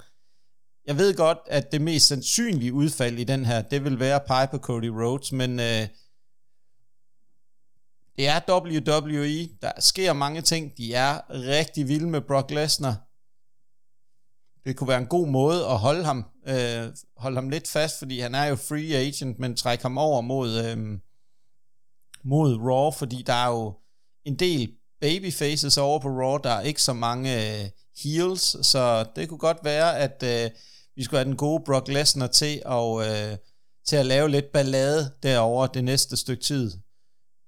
Jeg 0.86 0.98
ved 0.98 1.16
godt, 1.16 1.38
at 1.48 1.72
det 1.72 1.82
mest 1.82 2.08
sandsynlige 2.08 2.74
udfald 2.74 3.20
i 3.20 3.24
den 3.24 3.46
her, 3.46 3.62
det 3.62 3.84
vil 3.84 4.00
være 4.00 4.16
at 4.16 4.26
pege 4.28 4.48
på 4.48 4.58
Cody 4.58 4.86
Rhodes, 4.86 5.32
men 5.32 5.60
øh, 5.60 5.88
det 8.18 8.28
er 8.28 8.40
WWE. 8.50 9.50
Der 9.62 9.72
sker 9.80 10.14
mange 10.14 10.42
ting. 10.42 10.78
De 10.78 10.94
er 10.94 11.22
rigtig 11.30 11.88
vilde 11.88 12.10
med 12.10 12.22
Brock 12.22 12.52
Lesnar. 12.52 12.96
Det 14.66 14.78
kunne 14.78 14.88
være 14.88 14.98
en 15.02 15.08
god 15.08 15.28
måde 15.28 15.66
at 15.66 15.80
holde 15.80 16.06
ham, 16.06 16.26
øh, 16.48 16.94
holde 17.18 17.36
ham 17.36 17.50
lidt 17.50 17.68
fast, 17.68 18.00
fordi 18.00 18.20
han 18.20 18.36
er 18.36 18.46
jo 18.46 18.56
free 18.56 18.96
agent, 18.96 19.40
men 19.40 19.56
trække 19.56 19.82
ham 19.82 19.98
over 19.98 20.22
mod, 20.22 20.66
øh, 20.66 21.00
mod 22.24 22.58
Raw, 22.58 22.92
fordi 22.92 23.24
der 23.28 23.34
er 23.34 23.48
jo 23.48 23.74
en 24.26 24.36
del 24.36 24.72
babyfaces 25.02 25.78
over 25.78 26.00
på 26.00 26.08
Raw, 26.08 26.38
der 26.38 26.50
er 26.50 26.62
ikke 26.62 26.82
så 26.82 26.94
mange 26.94 27.60
øh, 27.62 27.70
heels, 28.04 28.68
så 28.68 29.06
det 29.16 29.30
kunne 29.30 29.38
godt 29.38 29.58
være, 29.64 29.98
at 29.98 30.24
øh, 30.24 30.52
vi 30.96 31.04
skulle 31.04 31.18
have 31.18 31.30
den 31.30 31.38
gode 31.38 31.64
Brock 31.66 31.88
Lesnar 31.88 32.28
til 32.28 32.62
at, 32.66 33.08
øh, 33.08 33.38
til 33.88 33.96
at 33.96 34.06
lave 34.06 34.30
lidt 34.30 34.52
ballade 34.52 35.12
derover 35.24 35.68
det 35.68 35.84
næste 35.84 36.18
stykke 36.18 36.44
tid. 36.44 36.72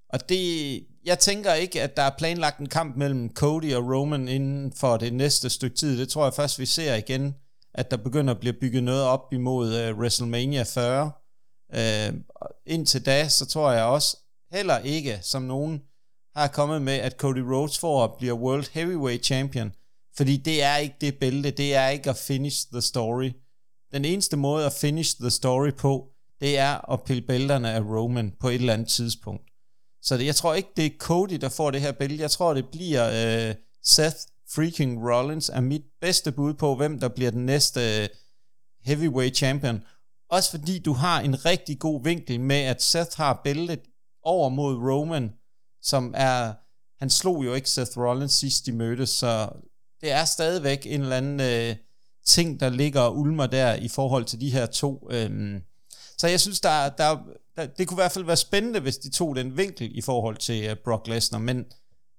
Og 0.10 0.30
det, 0.30 0.88
jeg 1.06 1.20
tænker 1.20 1.54
ikke, 1.54 1.82
at 1.82 1.98
der 1.98 2.04
er 2.04 2.18
planlagt 2.18 2.60
en 2.60 2.70
kamp 2.70 2.98
mellem 2.98 3.34
Cody 3.34 3.74
og 3.74 3.84
Roman 3.84 4.28
inden 4.28 4.74
for 4.74 4.98
det 4.98 5.14
næste 5.14 5.50
stykke 5.50 5.76
tid. 5.76 6.00
Det 6.00 6.10
tror 6.10 6.24
jeg 6.24 6.34
først, 6.34 6.60
vi 6.60 6.66
ser 6.66 6.96
igen, 6.96 7.36
at 7.74 7.92
der 7.92 7.98
begynder 7.98 8.34
at 8.34 8.40
blive 8.40 8.54
bygget 8.54 8.84
noget 8.84 9.04
op 9.04 9.34
imod 9.34 9.76
øh, 9.76 9.98
WrestleMania 9.98 10.64
40. 10.64 11.12
Øh, 11.76 12.14
indtil 12.66 13.06
da, 13.06 13.28
så 13.30 13.46
tror 13.46 13.72
jeg 13.72 13.84
også 13.84 14.18
heller 14.52 14.80
ikke, 14.80 15.20
som 15.22 15.42
nogen 15.42 15.82
har 16.36 16.48
kommet 16.48 16.82
med, 16.82 16.94
at 16.94 17.18
Cody 17.18 17.38
Rhodes 17.38 17.80
får 17.80 18.04
at 18.04 18.12
blive 18.18 18.34
World 18.34 18.66
Heavyweight 18.74 19.26
Champion. 19.26 19.72
Fordi 20.18 20.38
det 20.38 20.64
er 20.64 20.78
ikke 20.78 20.96
det 21.02 21.18
bælte, 21.20 21.52
det 21.52 21.76
er 21.76 21.88
ikke 21.88 22.10
at 22.10 22.18
finish 22.18 22.68
the 22.72 22.82
story. 22.82 23.32
Den 23.92 24.06
eneste 24.06 24.38
måde 24.38 24.66
at 24.66 24.74
finish 24.74 25.16
the 25.20 25.30
story 25.30 25.72
på, 25.72 26.08
det 26.42 26.58
er 26.58 26.92
at 26.92 27.04
pille 27.04 27.22
bælterne 27.22 27.72
af 27.72 27.82
Roman 27.82 28.34
på 28.40 28.50
et 28.50 28.56
eller 28.56 28.74
andet 28.74 28.88
tidspunkt. 28.88 29.44
Så 30.02 30.18
det, 30.18 30.26
jeg 30.26 30.36
tror 30.36 30.54
ikke, 30.54 30.70
det 30.78 30.86
er 30.86 30.98
Cody, 30.98 31.34
der 31.42 31.50
får 31.50 31.72
det 31.72 31.82
her 31.82 31.92
bælte. 31.92 32.22
Jeg 32.22 32.32
tror, 32.32 32.54
det 32.54 32.66
bliver 32.72 33.08
øh, 33.50 33.56
Seth 33.84 34.18
freaking 34.56 35.10
Rollins 35.10 35.50
er 35.50 35.62
mit 35.62 35.84
bedste 36.02 36.32
bud 36.32 36.54
på, 36.54 36.76
hvem 36.76 37.00
der 37.00 37.08
bliver 37.08 37.32
den 37.32 37.46
næste 37.46 38.02
øh, 38.02 38.10
heavyweight 38.84 39.38
champion. 39.38 39.84
Også 40.30 40.52
fordi 40.52 40.80
du 40.80 40.94
har 40.94 41.22
en 41.22 41.46
rigtig 41.46 41.80
god 41.80 42.04
vinkel 42.04 42.40
med, 42.40 42.56
at 42.56 42.82
Seth 42.82 43.18
har 43.18 43.42
bæltet 43.44 43.80
over 44.24 44.50
mod 44.50 44.76
Roman, 44.76 45.32
som 45.82 46.14
er, 46.18 46.54
han 47.00 47.10
slog 47.10 47.46
jo 47.46 47.54
ikke 47.54 47.70
Seth 47.70 47.98
Rollins 47.98 48.34
sidst 48.34 48.66
de 48.66 48.72
mødtes, 48.72 49.10
så 49.10 49.50
det 50.02 50.12
er 50.12 50.26
stadigvæk 50.26 50.86
en 50.86 51.02
eller 51.02 51.18
anden 51.18 51.40
øh, 51.40 51.76
ting, 52.26 52.60
der 52.60 52.70
ligger 52.70 53.02
og 53.02 53.18
ulmer 53.18 53.48
der 53.48 53.74
i 53.74 53.88
forhold 53.88 54.26
til 54.26 54.42
de 54.42 54.52
her 54.52 54.66
to. 54.66 55.08
Øhm. 55.12 55.62
Så 56.18 56.28
jeg 56.28 56.40
synes, 56.40 56.62
der, 56.62 56.90
der, 56.90 57.18
der, 57.56 57.66
det 57.66 57.88
kunne 57.88 57.96
i 57.96 58.02
hvert 58.02 58.12
fald 58.12 58.26
være 58.26 58.38
spændende, 58.38 58.80
hvis 58.80 58.98
de 58.98 59.10
tog 59.10 59.36
den 59.36 59.58
vinkel 59.58 59.98
i 59.98 60.02
forhold 60.02 60.38
til 60.38 60.66
øh, 60.66 60.76
Brock 60.84 61.08
Lesnar, 61.08 61.40
men 61.40 61.66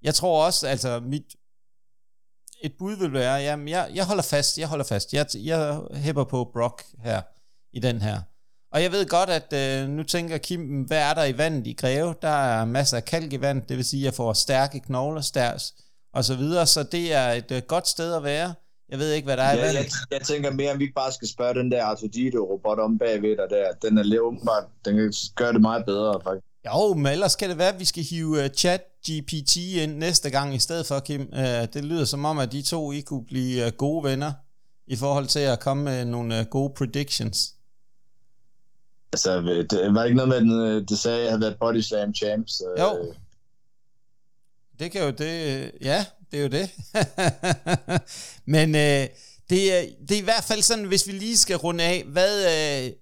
jeg 0.03 0.15
tror 0.15 0.47
også, 0.47 0.67
altså 0.67 1.01
mit, 1.01 1.37
et 2.63 2.73
bud 2.79 2.97
vil 2.97 3.13
være, 3.13 3.35
jamen 3.35 3.69
jeg, 3.69 3.91
jeg 3.95 4.07
holder 4.07 4.23
fast, 4.23 4.59
jeg 4.59 4.69
holder 4.69 4.85
fast, 4.85 5.13
jeg, 5.13 5.27
jeg 5.35 5.81
hæpper 5.95 6.25
på 6.25 6.51
Brock 6.53 6.85
her, 7.03 7.23
i 7.73 7.81
den 7.81 8.03
her. 8.03 8.21
Og 8.73 8.83
jeg 8.83 8.93
ved 8.93 9.07
godt, 9.07 9.31
at 9.31 9.53
øh, 9.53 9.89
nu 9.89 10.03
tænker 10.03 10.39
Kim, 10.39 10.83
hvad 10.83 10.99
er 10.99 11.15
der 11.15 11.25
i 11.25 11.39
vandet 11.39 11.67
i 11.67 11.73
Greve? 11.73 12.15
Der 12.23 12.29
er 12.29 12.65
masser 12.65 12.97
af 12.97 13.05
kalk 13.05 13.33
i 13.33 13.41
vandet, 13.41 13.69
det 13.69 13.77
vil 13.77 13.85
sige, 13.85 14.01
at 14.01 14.05
jeg 14.05 14.15
får 14.15 14.33
stærke 14.33 14.81
knogler, 14.81 15.21
stærs 15.21 15.75
og 16.15 16.25
så 16.25 16.37
videre, 16.37 16.67
så 16.67 16.83
det 16.83 17.13
er 17.13 17.29
et 17.33 17.51
øh, 17.53 17.63
godt 17.69 17.89
sted 17.89 18.15
at 18.15 18.25
være. 18.25 18.55
Jeg 18.89 18.99
ved 18.99 19.13
ikke, 19.13 19.27
hvad 19.27 19.37
der 19.37 19.43
er 19.43 19.57
ja, 19.57 19.59
i 19.59 19.63
vandet. 19.63 19.77
jeg, 19.77 20.19
jeg, 20.19 20.21
tænker 20.21 20.51
mere, 20.51 20.73
om 20.73 20.79
vi 20.79 20.85
ikke 20.85 20.95
bare 20.95 21.13
skal 21.13 21.29
spørge 21.29 21.55
den 21.55 21.73
der 21.73 21.85
Artudito-robot 21.85 22.79
om 22.79 22.99
bagved 22.99 23.37
dig 23.37 23.47
der. 23.51 23.89
Den 23.89 23.99
er 23.99 24.03
lidt 24.03 24.21
åbenbart, 24.21 24.65
den 24.85 24.97
kan 24.97 25.13
gøre 25.37 25.53
det 25.53 25.61
meget 25.61 25.85
bedre, 25.85 26.21
faktisk. 26.25 26.47
Jo, 26.67 26.95
men 26.95 27.07
ellers 27.07 27.37
kan 27.37 27.51
det 27.51 27.59
være, 27.59 27.73
at 27.75 27.81
vi 27.81 27.85
skal 27.85 28.05
hive 28.11 28.45
uh, 28.45 28.47
chat 28.57 28.83
GPT 29.09 29.57
ind 29.57 29.97
næste 29.97 30.31
gang 30.31 30.55
i 30.55 30.59
stedet 30.59 30.87
for, 30.87 31.01
Kim. 31.01 31.21
Uh, 31.33 31.39
det 31.75 31.85
lyder 31.85 32.05
som 32.05 32.25
om, 32.25 32.39
at 32.39 32.53
de 32.53 32.63
to 32.63 32.93
I 32.93 33.01
kunne 33.01 33.25
blive 33.25 33.67
uh, 33.67 33.73
gode 33.73 34.05
venner 34.05 34.33
i 34.87 34.97
forhold 34.97 35.27
til 35.27 35.41
at 35.41 35.61
komme 35.61 35.85
med 35.85 36.05
nogle 36.05 36.41
uh, 36.41 36.47
gode 36.47 36.73
predictions. 36.77 37.55
Altså, 39.13 39.41
det 39.71 39.95
var 39.95 40.05
ikke 40.05 40.17
noget 40.17 40.29
med, 40.29 40.37
at 40.37 40.43
den, 40.43 40.61
øh, 40.61 40.89
det 40.89 40.99
sagde, 40.99 41.19
at 41.19 41.23
jeg 41.23 41.31
havde 41.31 41.41
været 41.41 41.59
Body 41.59 41.81
Slam 41.81 42.15
champ, 42.15 42.49
så... 42.49 42.65
Øh. 42.77 42.81
Jo. 42.81 43.15
Det 44.79 44.93
kan 44.93 45.03
jo 45.03 45.11
det, 45.11 45.63
øh, 45.65 45.71
ja, 45.81 46.05
det 46.31 46.39
er 46.39 46.43
jo 46.43 46.49
det. 46.49 46.71
Men 48.55 48.75
øh, 48.75 49.09
det, 49.51 49.75
er, 49.75 49.85
det 50.09 50.15
er 50.15 50.21
i 50.21 50.25
hvert 50.25 50.45
fald 50.45 50.63
sådan, 50.63 50.85
hvis 50.85 51.07
vi 51.07 51.13
lige 51.13 51.37
skal 51.37 51.57
runde 51.57 51.85
af, 51.85 52.05
hvad, 52.05 52.45
øh, 52.45 52.93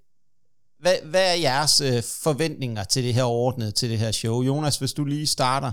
hvad, 0.81 0.95
hvad 1.05 1.31
er 1.31 1.35
jeres 1.35 1.81
øh, 1.81 2.03
forventninger 2.03 2.85
til 2.85 3.05
det 3.05 3.15
her 3.15 3.25
ordnet, 3.25 3.75
til 3.75 3.91
det 3.91 3.99
her 3.99 4.13
show? 4.13 4.43
Jonas, 4.43 4.79
hvis 4.79 4.93
du 4.93 5.05
lige 5.05 5.27
starter. 5.27 5.73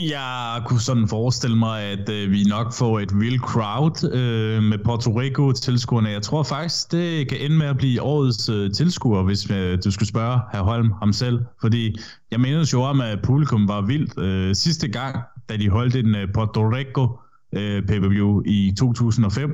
Jeg 0.00 0.62
kunne 0.66 0.80
sådan 0.80 1.08
forestille 1.08 1.58
mig, 1.58 1.82
at 1.82 2.08
øh, 2.08 2.30
vi 2.30 2.44
nok 2.44 2.72
får 2.72 3.00
et 3.00 3.12
real 3.12 3.38
crowd 3.38 4.12
øh, 4.12 4.62
med 4.62 4.78
Puerto 4.84 5.20
Rico 5.20 5.52
tilskuerne. 5.52 6.08
Jeg 6.08 6.22
tror 6.22 6.42
faktisk, 6.42 6.92
det 6.92 7.28
kan 7.28 7.38
ende 7.40 7.56
med 7.56 7.66
at 7.66 7.76
blive 7.76 8.02
årets 8.02 8.48
øh, 8.48 8.70
tilskuer, 8.70 9.22
hvis 9.22 9.50
øh, 9.50 9.78
du 9.84 9.90
skulle 9.90 10.08
spørge 10.08 10.40
herr 10.52 10.62
Holm 10.62 10.92
ham 10.92 11.12
selv. 11.12 11.40
Fordi 11.60 11.96
jeg 12.30 12.40
mener 12.40 12.70
jo 12.72 12.82
om, 12.82 13.00
at 13.00 13.18
publikum 13.22 13.68
var 13.68 13.80
vildt 13.80 14.18
øh, 14.18 14.54
sidste 14.54 14.88
gang, 14.88 15.16
da 15.48 15.56
de 15.56 15.68
holdt 15.68 15.96
en 15.96 16.14
øh, 16.14 16.32
Puerto 16.34 16.68
Rico 16.68 17.18
øh, 17.52 17.86
pay-per-view 17.86 18.42
i 18.46 18.74
2005. 18.78 19.50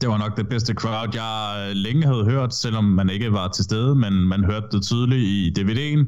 Det 0.00 0.08
var 0.08 0.18
nok 0.18 0.36
det 0.36 0.48
bedste 0.48 0.74
crowd, 0.74 1.08
jeg 1.14 1.66
øh, 1.68 1.76
længe 1.76 2.06
havde 2.06 2.24
hørt, 2.24 2.54
selvom 2.54 2.84
man 2.84 3.10
ikke 3.10 3.32
var 3.32 3.48
til 3.48 3.64
stede, 3.64 3.94
men 3.94 4.12
man 4.12 4.44
hørte 4.44 4.66
det 4.72 4.82
tydeligt 4.82 5.22
i 5.22 5.52
DVD'en. 5.58 6.06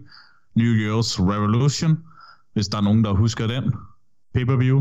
New 0.55 0.73
Year's 0.73 1.23
Revolution 1.33 1.99
hvis 2.59 2.69
der 2.69 2.79
er 2.79 2.83
nogen, 2.83 3.05
der 3.05 3.13
husker 3.13 3.47
den 3.47 3.65
pay-per-view. 4.35 4.79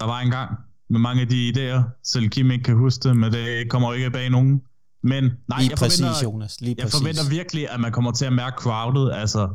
Der 0.00 0.06
var 0.06 0.20
engang 0.20 0.50
med 0.90 1.00
mange 1.00 1.22
af 1.22 1.28
de 1.28 1.52
idéer. 1.52 2.00
Selv 2.02 2.28
Kim 2.28 2.50
ikke 2.50 2.64
kan 2.64 2.76
huske 2.76 3.08
det, 3.08 3.16
men 3.16 3.32
det 3.32 3.70
kommer 3.70 3.92
ikke 3.92 4.10
bag 4.10 4.30
nogen. 4.30 4.62
Men 5.02 5.24
nej, 5.24 5.58
lige 5.58 5.70
jeg, 5.70 5.78
præcis, 5.78 6.00
forventer, 6.00 6.30
Jonas, 6.30 6.60
lige 6.60 6.74
jeg 6.78 6.84
præcis. 6.84 7.00
forventer 7.00 7.22
virkelig, 7.30 7.70
at 7.70 7.80
man 7.80 7.92
kommer 7.92 8.12
til 8.12 8.24
at 8.24 8.32
mærke 8.32 8.56
crowdet. 8.58 9.12
Altså, 9.12 9.48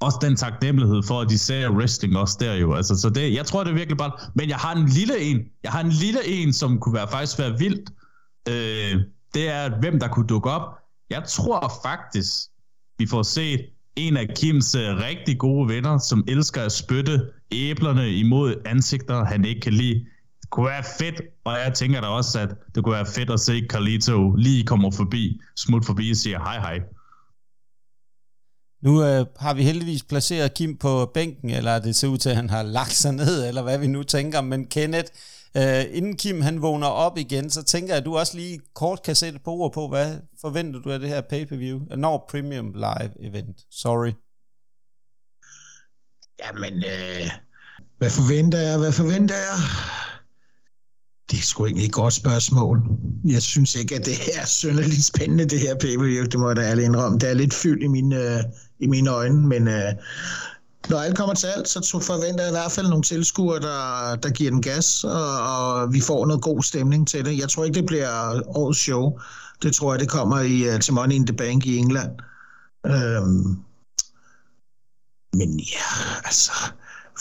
også 0.00 0.18
den 0.22 0.36
taknemmelighed 0.36 1.02
for, 1.02 1.20
at 1.20 1.28
de 1.28 1.38
ser 1.38 1.70
wrestling 1.70 2.16
også 2.16 2.36
der 2.40 2.54
jo. 2.54 2.74
Altså, 2.74 2.96
så 2.96 3.10
det, 3.10 3.34
jeg 3.34 3.46
tror, 3.46 3.64
det 3.64 3.70
er 3.70 3.74
virkelig 3.74 3.98
bare... 3.98 4.12
Men 4.34 4.48
jeg 4.48 4.56
har 4.56 4.74
en 4.74 4.88
lille 4.88 5.20
en. 5.20 5.40
Jeg 5.62 5.72
har 5.72 5.80
en 5.80 5.90
lille 5.90 6.26
en, 6.26 6.52
som 6.52 6.80
kunne 6.80 6.94
være, 6.94 7.08
faktisk 7.08 7.38
være 7.38 7.58
vildt. 7.58 7.90
Øh, 8.48 9.02
det 9.34 9.48
er, 9.48 9.80
hvem 9.80 10.00
der 10.00 10.08
kunne 10.08 10.26
dukke 10.26 10.50
op. 10.50 10.78
Jeg 11.10 11.24
tror 11.28 11.72
faktisk, 11.82 12.34
vi 12.98 13.06
får 13.06 13.22
set 13.22 13.60
en 13.98 14.16
af 14.16 14.28
Kims 14.36 14.74
øh, 14.74 14.96
rigtig 14.96 15.38
gode 15.38 15.68
venner, 15.68 15.98
som 15.98 16.24
elsker 16.28 16.62
at 16.62 16.72
spytte 16.72 17.20
æblerne 17.52 18.10
imod 18.10 18.54
ansigter, 18.64 19.24
han 19.24 19.44
ikke 19.44 19.60
kan 19.60 19.72
lide. 19.72 20.06
Det 20.42 20.50
kunne 20.50 20.66
være 20.66 20.84
fedt, 20.98 21.20
og 21.44 21.52
jeg 21.52 21.72
tænker 21.74 22.00
da 22.00 22.06
også, 22.06 22.40
at 22.40 22.48
det 22.74 22.84
kunne 22.84 22.94
være 22.94 23.06
fedt 23.06 23.30
at 23.30 23.40
se 23.40 23.66
Carlito 23.70 24.34
lige 24.34 24.64
komme 24.64 24.92
forbi, 24.92 25.40
smut 25.56 25.84
forbi 25.86 26.10
og 26.10 26.16
sige 26.16 26.38
hej 26.38 26.58
hej. 26.60 26.80
Nu 28.82 29.04
øh, 29.04 29.26
har 29.38 29.54
vi 29.54 29.62
heldigvis 29.62 30.02
placeret 30.02 30.54
Kim 30.54 30.76
på 30.76 31.10
bænken, 31.14 31.50
eller 31.50 31.78
det 31.78 31.96
ser 31.96 32.08
ud 32.08 32.18
til, 32.18 32.30
at 32.30 32.36
han 32.36 32.50
har 32.50 32.62
lagt 32.62 32.92
sig 32.92 33.12
ned, 33.12 33.48
eller 33.48 33.62
hvad 33.62 33.78
vi 33.78 33.86
nu 33.86 34.02
tænker. 34.02 34.40
Men 34.40 34.66
Kenneth, 34.66 35.10
øh, 35.58 35.96
inden 35.96 36.16
Kim 36.16 36.40
han 36.40 36.62
vågner 36.62 36.86
op 36.86 37.18
igen, 37.18 37.50
så 37.50 37.62
tænker 37.62 37.92
jeg, 37.92 37.98
at 37.98 38.04
du 38.04 38.16
også 38.16 38.36
lige 38.36 38.60
kort 38.74 39.02
kan 39.02 39.14
sætte 39.14 39.38
på 39.44 39.50
ord 39.50 39.72
på, 39.72 39.88
hvad 39.88 40.16
forventer 40.40 40.80
du 40.80 40.90
af 40.90 40.98
det 40.98 41.08
her 41.08 41.20
pay-per-view? 41.20 41.78
Uh, 41.90 41.98
Når 41.98 42.26
Premium 42.30 42.72
Live 42.74 43.12
Event, 43.20 43.60
sorry. 43.70 44.12
Jamen, 46.44 46.74
øh, 46.74 47.30
hvad 47.98 48.10
forventer 48.10 48.58
jeg? 48.58 48.78
Hvad 48.78 48.92
forventer 48.92 49.34
jeg? 49.34 49.58
Det 51.30 51.38
er 51.38 51.42
sgu 51.42 51.64
ikke 51.64 51.84
et 51.84 51.92
godt 51.92 52.14
spørgsmål. 52.14 52.82
Jeg 53.24 53.42
synes 53.42 53.74
ikke, 53.74 53.94
at 53.94 54.06
det 54.06 54.14
er 54.34 54.46
synderligt 54.46 55.04
spændende, 55.04 55.44
det 55.44 55.60
her 55.60 55.74
pay-per-view. 55.74 56.24
Det 56.24 56.40
må 56.40 56.48
jeg 56.48 56.56
da 56.56 56.62
ærligt 56.62 56.84
indrømme. 56.84 57.18
Det 57.18 57.30
er 57.30 57.34
lidt 57.34 57.54
fyldt 57.54 57.82
i 57.82 57.86
mine, 57.86 58.16
øh, 58.16 58.44
i 58.80 58.86
mine 58.86 59.10
øjne, 59.10 59.46
men 59.46 59.68
øh, 59.68 59.92
når 60.88 60.98
alt 60.98 61.16
kommer 61.16 61.34
til 61.34 61.46
alt, 61.46 61.68
så 61.68 62.00
forventer 62.02 62.44
jeg 62.44 62.50
i 62.50 62.56
hvert 62.56 62.72
fald 62.72 62.88
nogle 62.88 63.02
tilskuere, 63.02 63.60
der, 63.60 64.16
der 64.16 64.30
giver 64.30 64.50
den 64.50 64.62
gas, 64.62 65.04
og, 65.04 65.40
og 65.42 65.92
vi 65.92 66.00
får 66.00 66.26
noget 66.26 66.42
god 66.42 66.62
stemning 66.62 67.08
til 67.08 67.24
det. 67.24 67.38
Jeg 67.38 67.48
tror 67.48 67.64
ikke, 67.64 67.74
det 67.74 67.86
bliver 67.86 68.42
årets 68.56 68.78
show. 68.78 69.18
Det 69.62 69.74
tror 69.74 69.92
jeg, 69.92 70.00
det 70.00 70.08
kommer 70.08 70.40
i, 70.40 70.74
uh, 70.74 70.80
til 70.80 70.94
Money 70.94 71.14
in 71.14 71.26
the 71.26 71.36
Bank 71.36 71.66
i 71.66 71.76
England. 71.76 72.10
Øhm, 72.86 73.56
men 75.32 75.60
ja, 75.60 76.20
altså, 76.24 76.52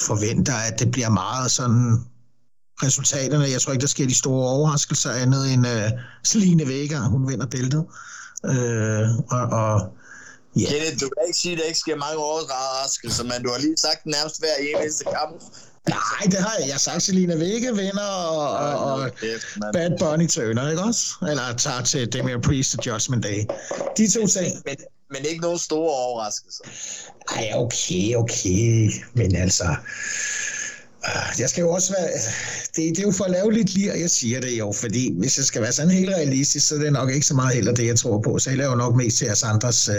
forventer, 0.07 0.55
at 0.55 0.79
det 0.79 0.91
bliver 0.91 1.09
meget 1.09 1.51
sådan 1.51 1.97
resultaterne. 2.83 3.49
Jeg 3.49 3.61
tror 3.61 3.73
ikke, 3.73 3.81
der 3.81 3.87
sker 3.87 4.07
de 4.07 4.15
store 4.15 4.49
overraskelser 4.49 5.11
andet 5.11 5.53
end 5.53 5.67
uh, 5.67 5.99
Celine 6.25 6.67
Vega, 6.67 6.99
hun 6.99 7.27
vinder 7.27 7.45
bæltet. 7.45 7.85
Øh, 8.45 9.09
og, 9.29 9.41
og 9.41 9.97
Ja. 10.59 10.69
Kenneth, 10.69 10.99
du 11.01 11.09
kan 11.09 11.23
ikke 11.27 11.39
sige, 11.39 11.53
at 11.53 11.59
der 11.59 11.65
ikke 11.65 11.79
sker 11.79 11.95
mange 11.95 12.17
overraskelser, 12.17 13.23
men 13.23 13.43
du 13.43 13.49
har 13.51 13.59
lige 13.59 13.77
sagt 13.77 14.05
nærmest 14.05 14.39
hver 14.39 14.55
eneste 14.59 15.03
kamp. 15.03 15.43
Nej, 15.89 16.23
det 16.25 16.39
har 16.39 16.55
jeg. 16.59 16.67
Jeg 16.67 16.73
har 16.73 16.79
sagt, 16.79 17.03
Selina 17.03 17.35
Vega 17.35 17.71
vinder, 17.71 18.03
og, 18.03 18.49
og, 18.49 18.93
og 18.93 19.11
Bad 19.73 19.91
Bunny 19.99 20.27
turner, 20.29 20.69
ikke 20.69 20.83
også? 20.83 21.05
Eller 21.21 21.53
tager 21.57 21.81
til 21.81 22.13
Damien 22.13 22.41
Priest 22.41 22.77
og 22.77 22.85
Judgment 22.87 23.23
Day. 23.23 23.45
De 23.97 24.11
to 24.11 24.27
ting. 24.27 24.61
Men, 24.65 24.75
men 25.09 25.25
ikke 25.25 25.41
nogen 25.41 25.59
store 25.59 25.91
overraskelser. 25.91 26.63
Ej, 27.35 27.51
okay, 27.55 28.15
okay. 28.15 28.91
Men 29.13 29.35
altså... 29.35 29.75
Øh, 31.07 31.39
jeg 31.39 31.49
skal 31.49 31.61
jo 31.61 31.69
også 31.69 31.93
være... 31.93 32.09
Det, 32.75 32.95
det 32.95 32.99
er 32.99 33.03
jo 33.03 33.11
for 33.11 33.25
at 33.25 33.31
lave 33.31 33.53
lidt 33.53 33.73
lir, 33.73 33.93
jeg 33.93 34.09
siger 34.09 34.41
det 34.41 34.59
jo, 34.59 34.71
fordi 34.71 35.13
hvis 35.19 35.37
jeg 35.37 35.45
skal 35.45 35.61
være 35.61 35.71
sådan 35.71 35.91
helt 35.91 36.09
realistisk, 36.09 36.67
så 36.67 36.75
er 36.75 36.79
det 36.79 36.93
nok 36.93 37.11
ikke 37.11 37.25
så 37.25 37.33
meget 37.33 37.55
heller 37.55 37.73
det, 37.73 37.87
jeg 37.87 37.99
tror 37.99 38.21
på. 38.21 38.39
Så 38.39 38.49
jeg 38.49 38.57
laver 38.57 38.75
nok 38.75 38.95
mest 38.95 39.17
til 39.17 39.31
os 39.31 39.43
andres 39.43 39.89
uh, 39.89 39.95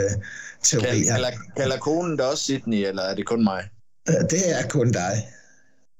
teorier. 0.62 1.12
Kalder, 1.14 1.30
kalder 1.56 1.78
konen 1.78 2.12
det 2.18 2.20
også 2.26 2.44
Sydney, 2.44 2.88
eller 2.88 3.02
er 3.02 3.14
det 3.14 3.26
kun 3.26 3.44
mig? 3.44 3.64
Det 4.06 4.58
er 4.60 4.68
kun 4.68 4.92
dig. 4.92 5.28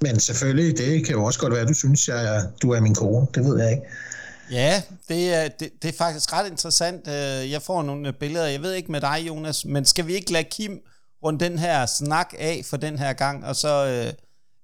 Men 0.00 0.20
selvfølgelig, 0.20 0.78
det 0.78 1.06
kan 1.06 1.14
jo 1.14 1.24
også 1.24 1.40
godt 1.40 1.52
være, 1.52 1.62
at 1.62 1.68
du 1.68 1.74
synes, 1.74 2.08
jeg, 2.08 2.42
du 2.62 2.70
er 2.70 2.80
min 2.80 2.94
kone. 2.94 3.26
Det 3.34 3.44
ved 3.44 3.58
jeg 3.60 3.70
ikke. 3.70 3.82
Ja, 4.50 4.82
det 5.08 5.34
er, 5.34 5.48
det, 5.48 5.70
det 5.82 5.88
er 5.88 5.98
faktisk 5.98 6.32
ret 6.32 6.50
interessant. 6.50 7.06
Jeg 7.50 7.62
får 7.62 7.82
nogle 7.82 8.12
billeder, 8.12 8.46
jeg 8.46 8.62
ved 8.62 8.72
ikke 8.72 8.92
med 8.92 9.00
dig, 9.00 9.24
Jonas, 9.28 9.64
men 9.64 9.84
skal 9.84 10.06
vi 10.06 10.14
ikke 10.14 10.32
lade 10.32 10.44
Kim 10.50 10.80
runde 11.24 11.44
den 11.44 11.58
her 11.58 11.86
snak 11.86 12.34
af 12.38 12.62
for 12.64 12.76
den 12.76 12.98
her 12.98 13.12
gang, 13.12 13.44
og 13.44 13.56
så, 13.56 13.86
øh, 13.86 14.12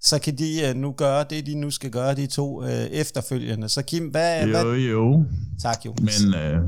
så 0.05 0.19
kan 0.19 0.39
de 0.39 0.69
øh, 0.69 0.75
nu 0.75 0.93
gøre 0.93 1.25
det, 1.31 1.47
de 1.47 1.55
nu 1.55 1.71
skal 1.71 1.91
gøre, 1.91 2.15
de 2.15 2.27
to 2.27 2.63
øh, 2.65 2.69
efterfølgende. 2.71 3.69
Så 3.69 3.83
Kim, 3.83 4.09
hvad... 4.09 4.47
Jo, 4.47 4.51
hvad? 4.51 4.77
jo. 4.79 5.25
Tak, 5.63 5.87
Jonas. 5.87 6.23
Men, 6.25 6.35
øh, 6.41 6.63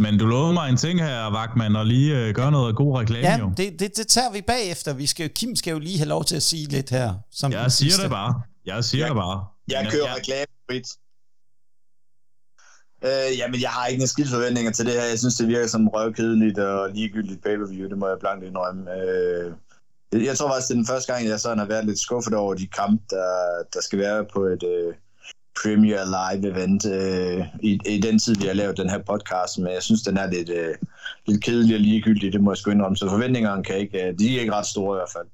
men 0.00 0.18
du 0.18 0.26
lovede 0.26 0.52
mig 0.52 0.70
en 0.70 0.76
ting 0.76 1.00
her, 1.02 1.30
Vagtmann, 1.30 1.76
og 1.76 1.86
lige 1.86 2.16
øh, 2.18 2.34
gøre 2.34 2.50
noget 2.50 2.76
god 2.76 2.98
reklame, 2.98 3.26
Ja, 3.28 3.38
jo. 3.38 3.52
det, 3.56 3.80
det, 3.80 3.96
det 3.96 4.06
tager 4.06 4.32
vi 4.32 4.40
bagefter. 4.40 4.92
Vi 4.94 5.06
skal, 5.06 5.30
Kim 5.30 5.56
skal 5.56 5.70
jo 5.70 5.78
lige 5.78 5.98
have 5.98 6.08
lov 6.08 6.24
til 6.24 6.36
at 6.36 6.42
sige 6.42 6.66
lidt 6.68 6.90
her. 6.90 7.14
Som 7.32 7.52
Jeg 7.52 7.72
siger 7.72 7.90
sidste. 7.90 8.02
det 8.02 8.10
bare. 8.10 8.42
Jeg 8.66 8.84
siger 8.84 9.04
Ja. 9.04 9.08
det 9.08 9.16
bare. 9.16 9.44
Jeg 9.68 9.82
Men, 9.82 9.90
kører 9.92 10.08
ja, 10.08 10.14
reklame 10.14 10.46
frit. 10.70 10.86
Øh, 13.04 13.38
jamen, 13.38 13.60
jeg 13.62 13.70
har 13.70 13.86
ikke 13.86 14.00
en 14.02 14.08
skidt 14.08 14.28
forventninger 14.28 14.72
til 14.72 14.86
det 14.86 14.92
her. 14.94 15.04
Jeg 15.04 15.18
synes, 15.18 15.34
det 15.34 15.48
virker 15.48 15.66
som 15.66 15.88
røvkedeligt 15.88 16.58
og 16.58 16.90
ligegyldigt 16.94 17.42
pay-per-view. 17.42 17.88
Det 17.88 17.98
må 17.98 18.08
jeg 18.08 18.16
blankt 18.20 18.44
indrømme. 18.44 18.82
Øh, 18.92 19.52
jeg 20.12 20.38
tror 20.38 20.48
faktisk, 20.48 20.68
det 20.68 20.74
er 20.74 20.78
den 20.78 20.86
første 20.86 21.12
gang, 21.12 21.28
jeg 21.28 21.40
sådan 21.40 21.58
har 21.58 21.66
været 21.66 21.86
lidt 21.86 21.98
skuffet 21.98 22.34
over 22.34 22.54
de 22.54 22.66
kampe, 22.66 23.04
der, 23.10 23.62
der 23.74 23.80
skal 23.80 23.98
være 23.98 24.24
på 24.34 24.40
et 24.44 24.62
øh, 24.62 24.94
Premier 25.62 26.04
Live 26.16 26.52
event 26.52 26.86
øh, 26.86 27.46
i, 27.62 27.78
i 27.86 28.00
den 28.00 28.18
tid, 28.18 28.34
vi 28.34 28.46
har 28.46 28.54
lavet 28.54 28.76
den 28.76 28.90
her 28.90 29.02
podcast. 29.02 29.58
Men 29.58 29.72
jeg 29.72 29.82
synes, 29.82 30.02
den 30.02 30.16
er 30.16 30.30
lidt, 30.30 30.48
øh, 30.48 30.74
lidt 31.26 31.44
kedelig 31.44 31.74
og 31.74 31.80
ligegyldig. 31.80 32.32
Det 32.32 32.40
må 32.40 32.50
jeg 32.50 32.56
sgu 32.56 32.70
indrømme. 32.70 32.96
Så 32.96 33.08
forventningerne 33.08 33.64
kan 33.64 33.76
ikke, 33.76 34.02
øh, 34.02 34.18
de 34.18 34.36
er 34.36 34.40
ikke 34.40 34.52
ret 34.52 34.66
store 34.66 34.96
i 34.96 34.98
hvert 34.98 35.12
fald. 35.12 35.26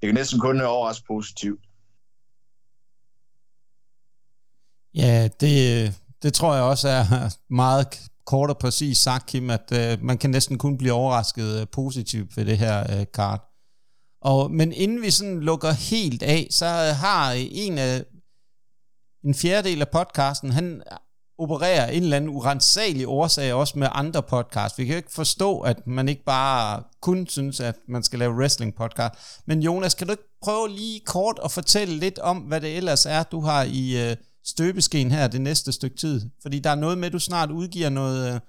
Det 0.00 0.06
kan 0.08 0.14
næsten 0.14 0.40
kun 0.40 0.60
overraske 0.60 1.06
positivt. 1.06 1.60
Ja, 4.94 5.28
det, 5.40 5.92
det 6.22 6.34
tror 6.34 6.54
jeg 6.54 6.62
også 6.62 6.88
er 6.88 7.04
meget 7.64 7.86
kort 8.26 8.50
og 8.50 8.58
præcis 8.58 8.98
sagt, 8.98 9.26
Kim, 9.26 9.50
at 9.50 9.72
øh, 9.72 10.02
man 10.02 10.18
kan 10.18 10.30
næsten 10.30 10.58
kun 10.58 10.78
blive 10.78 10.92
overrasket 10.92 11.60
øh, 11.60 11.66
positivt 11.72 12.36
ved 12.36 12.44
det 12.44 12.58
her 12.58 12.98
øh, 12.98 13.06
kart. 13.14 13.40
Og, 14.24 14.50
men 14.50 14.72
inden 14.72 15.02
vi 15.02 15.10
sådan 15.10 15.40
lukker 15.40 15.72
helt 15.72 16.22
af, 16.22 16.46
så 16.50 16.66
har 16.92 17.32
en 17.32 17.78
af 17.78 18.04
en 19.24 19.34
fjerdedel 19.34 19.80
af 19.80 19.88
podcasten, 19.88 20.50
han 20.50 20.82
opererer 21.38 21.86
en 21.86 22.02
eller 22.02 22.16
anden 22.16 22.30
urensagelig 22.30 23.08
årsag 23.08 23.54
også 23.54 23.78
med 23.78 23.88
andre 23.90 24.22
podcasts. 24.22 24.78
Vi 24.78 24.84
kan 24.84 24.92
jo 24.92 24.96
ikke 24.96 25.12
forstå, 25.12 25.60
at 25.60 25.86
man 25.86 26.08
ikke 26.08 26.24
bare 26.24 26.82
kun 27.02 27.26
synes, 27.26 27.60
at 27.60 27.76
man 27.88 28.02
skal 28.02 28.18
lave 28.18 28.34
wrestling 28.34 28.74
podcast. 28.74 29.14
Men 29.46 29.62
Jonas, 29.62 29.94
kan 29.94 30.06
du 30.06 30.10
ikke 30.10 30.38
prøve 30.42 30.68
lige 30.68 31.00
kort 31.00 31.40
at 31.44 31.50
fortælle 31.50 31.94
lidt 31.94 32.18
om, 32.18 32.38
hvad 32.38 32.60
det 32.60 32.76
ellers 32.76 33.06
er, 33.06 33.22
du 33.22 33.40
har 33.40 33.62
i 33.62 34.10
øh, 34.10 34.16
støbeskeen 34.46 35.10
her 35.10 35.26
det 35.26 35.40
næste 35.40 35.72
stykke 35.72 35.96
tid? 35.96 36.30
Fordi 36.42 36.58
der 36.58 36.70
er 36.70 36.74
noget 36.74 36.98
med, 36.98 37.06
at 37.06 37.12
du 37.12 37.18
snart 37.18 37.50
udgiver 37.50 37.88
noget, 37.88 38.34
øh, 38.34 38.40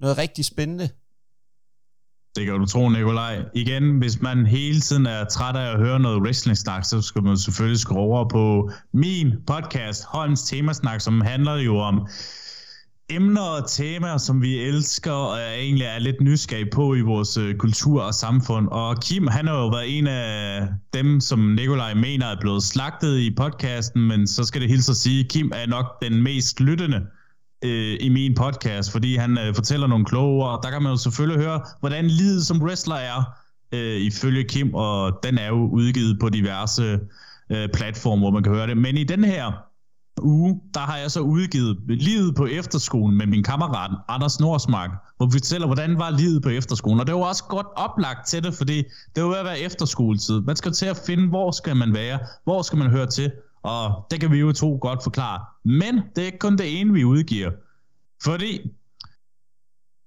noget 0.00 0.18
rigtig 0.18 0.44
spændende. 0.44 0.88
Det 2.36 2.46
kan 2.46 2.54
du 2.54 2.66
tro, 2.66 2.88
Nikolaj. 2.88 3.44
Igen, 3.54 3.98
hvis 3.98 4.22
man 4.22 4.46
hele 4.46 4.80
tiden 4.80 5.06
er 5.06 5.24
træt 5.24 5.56
af 5.56 5.72
at 5.72 5.78
høre 5.78 6.00
noget 6.00 6.22
wrestling-snak, 6.22 6.84
så 6.84 7.02
skal 7.02 7.22
man 7.22 7.38
selvfølgelig 7.38 7.80
skrue 7.80 7.98
over 7.98 8.28
på 8.28 8.70
min 8.92 9.32
podcast, 9.46 10.04
Holms 10.04 10.42
Temasnak, 10.42 11.00
som 11.00 11.20
handler 11.20 11.56
jo 11.56 11.76
om 11.76 12.06
emner 13.10 13.42
og 13.42 13.70
temaer, 13.70 14.18
som 14.18 14.42
vi 14.42 14.58
elsker 14.58 15.12
og 15.12 15.38
egentlig 15.38 15.86
er 15.86 15.98
lidt 15.98 16.20
nysgerrige 16.20 16.70
på 16.72 16.94
i 16.94 17.00
vores 17.00 17.36
øh, 17.36 17.56
kultur 17.56 18.02
og 18.02 18.14
samfund. 18.14 18.68
Og 18.68 19.02
Kim, 19.02 19.26
han 19.26 19.46
har 19.46 19.54
jo 19.54 19.68
været 19.68 19.98
en 19.98 20.06
af 20.06 20.68
dem, 20.94 21.20
som 21.20 21.38
Nikolaj 21.38 21.94
mener 21.94 22.26
er 22.26 22.40
blevet 22.40 22.62
slagtet 22.62 23.18
i 23.18 23.34
podcasten, 23.36 24.08
men 24.08 24.26
så 24.26 24.44
skal 24.44 24.60
det 24.60 24.68
hilse 24.68 24.90
at 24.90 24.96
sige, 24.96 25.24
Kim 25.24 25.52
er 25.54 25.66
nok 25.66 25.86
den 26.02 26.22
mest 26.22 26.60
lyttende 26.60 27.00
øh, 27.64 27.96
i 28.00 28.08
min 28.08 28.34
podcast, 28.34 28.92
fordi 28.92 29.16
han 29.16 29.38
øh, 29.38 29.54
fortæller 29.54 29.86
nogle 29.86 30.04
kloge 30.04 30.44
ord. 30.44 30.62
Der 30.62 30.70
kan 30.70 30.82
man 30.82 30.92
jo 30.92 30.96
selvfølgelig 30.96 31.44
høre, 31.44 31.60
hvordan 31.80 32.06
livet 32.06 32.46
som 32.46 32.62
wrestler 32.62 32.96
er, 32.96 33.22
øh, 33.72 34.00
ifølge 34.00 34.44
Kim, 34.44 34.74
og 34.74 35.18
den 35.22 35.38
er 35.38 35.48
jo 35.48 35.68
udgivet 35.68 36.18
på 36.20 36.28
diverse 36.28 37.00
øh, 37.50 37.68
platforme, 37.74 38.20
hvor 38.20 38.30
man 38.30 38.42
kan 38.42 38.52
høre 38.52 38.66
det. 38.66 38.76
Men 38.76 38.96
i 38.96 39.04
den 39.04 39.24
her 39.24 39.52
uge, 40.22 40.60
der 40.74 40.80
har 40.80 40.96
jeg 40.96 41.10
så 41.10 41.20
udgivet 41.20 41.78
livet 41.88 42.34
på 42.34 42.46
efterskolen 42.46 43.18
med 43.18 43.26
min 43.26 43.42
kammerat 43.42 43.90
Anders 44.08 44.40
Norsmark, 44.40 44.90
hvor 45.16 45.26
vi 45.26 45.32
fortæller, 45.32 45.66
hvordan 45.66 45.98
var 45.98 46.10
livet 46.10 46.42
på 46.42 46.48
efterskolen. 46.48 47.00
Og 47.00 47.06
det 47.06 47.14
var 47.14 47.20
også 47.20 47.44
godt 47.44 47.66
oplagt 47.76 48.26
til 48.26 48.44
det, 48.44 48.54
fordi 48.54 48.82
det 49.16 49.22
var 49.22 49.28
ved 49.28 49.38
at 49.38 49.44
være 49.44 49.60
efterskoletid. 49.60 50.40
Man 50.40 50.56
skal 50.56 50.72
til 50.72 50.86
at 50.86 50.96
finde, 51.06 51.28
hvor 51.28 51.50
skal 51.50 51.76
man 51.76 51.94
være, 51.94 52.18
hvor 52.44 52.62
skal 52.62 52.78
man 52.78 52.90
høre 52.90 53.06
til, 53.06 53.32
og 53.64 54.06
det 54.10 54.20
kan 54.20 54.30
vi 54.32 54.38
jo 54.38 54.52
to 54.52 54.78
godt 54.80 55.02
forklare. 55.02 55.44
Men 55.64 55.94
det 56.16 56.22
er 56.22 56.26
ikke 56.26 56.38
kun 56.38 56.58
det 56.58 56.80
ene, 56.80 56.92
vi 56.92 57.04
udgiver. 57.04 57.50
Fordi 58.24 58.70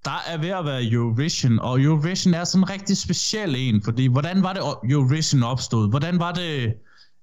der 0.05 0.19
er 0.27 0.37
ved 0.37 0.49
at 0.49 0.65
være 0.65 0.83
Eurovision, 0.91 1.59
og 1.59 1.81
Eurovision 1.81 2.33
er 2.33 2.43
sådan 2.43 2.63
en 2.63 2.69
rigtig 2.69 2.97
speciel 2.97 3.55
en, 3.57 3.83
fordi 3.83 4.07
hvordan 4.07 4.43
var 4.43 4.53
det 4.53 4.61
Eurovision 4.91 5.43
opstod? 5.43 5.89
Hvordan 5.89 6.19
var 6.19 6.31
det, 6.33 6.73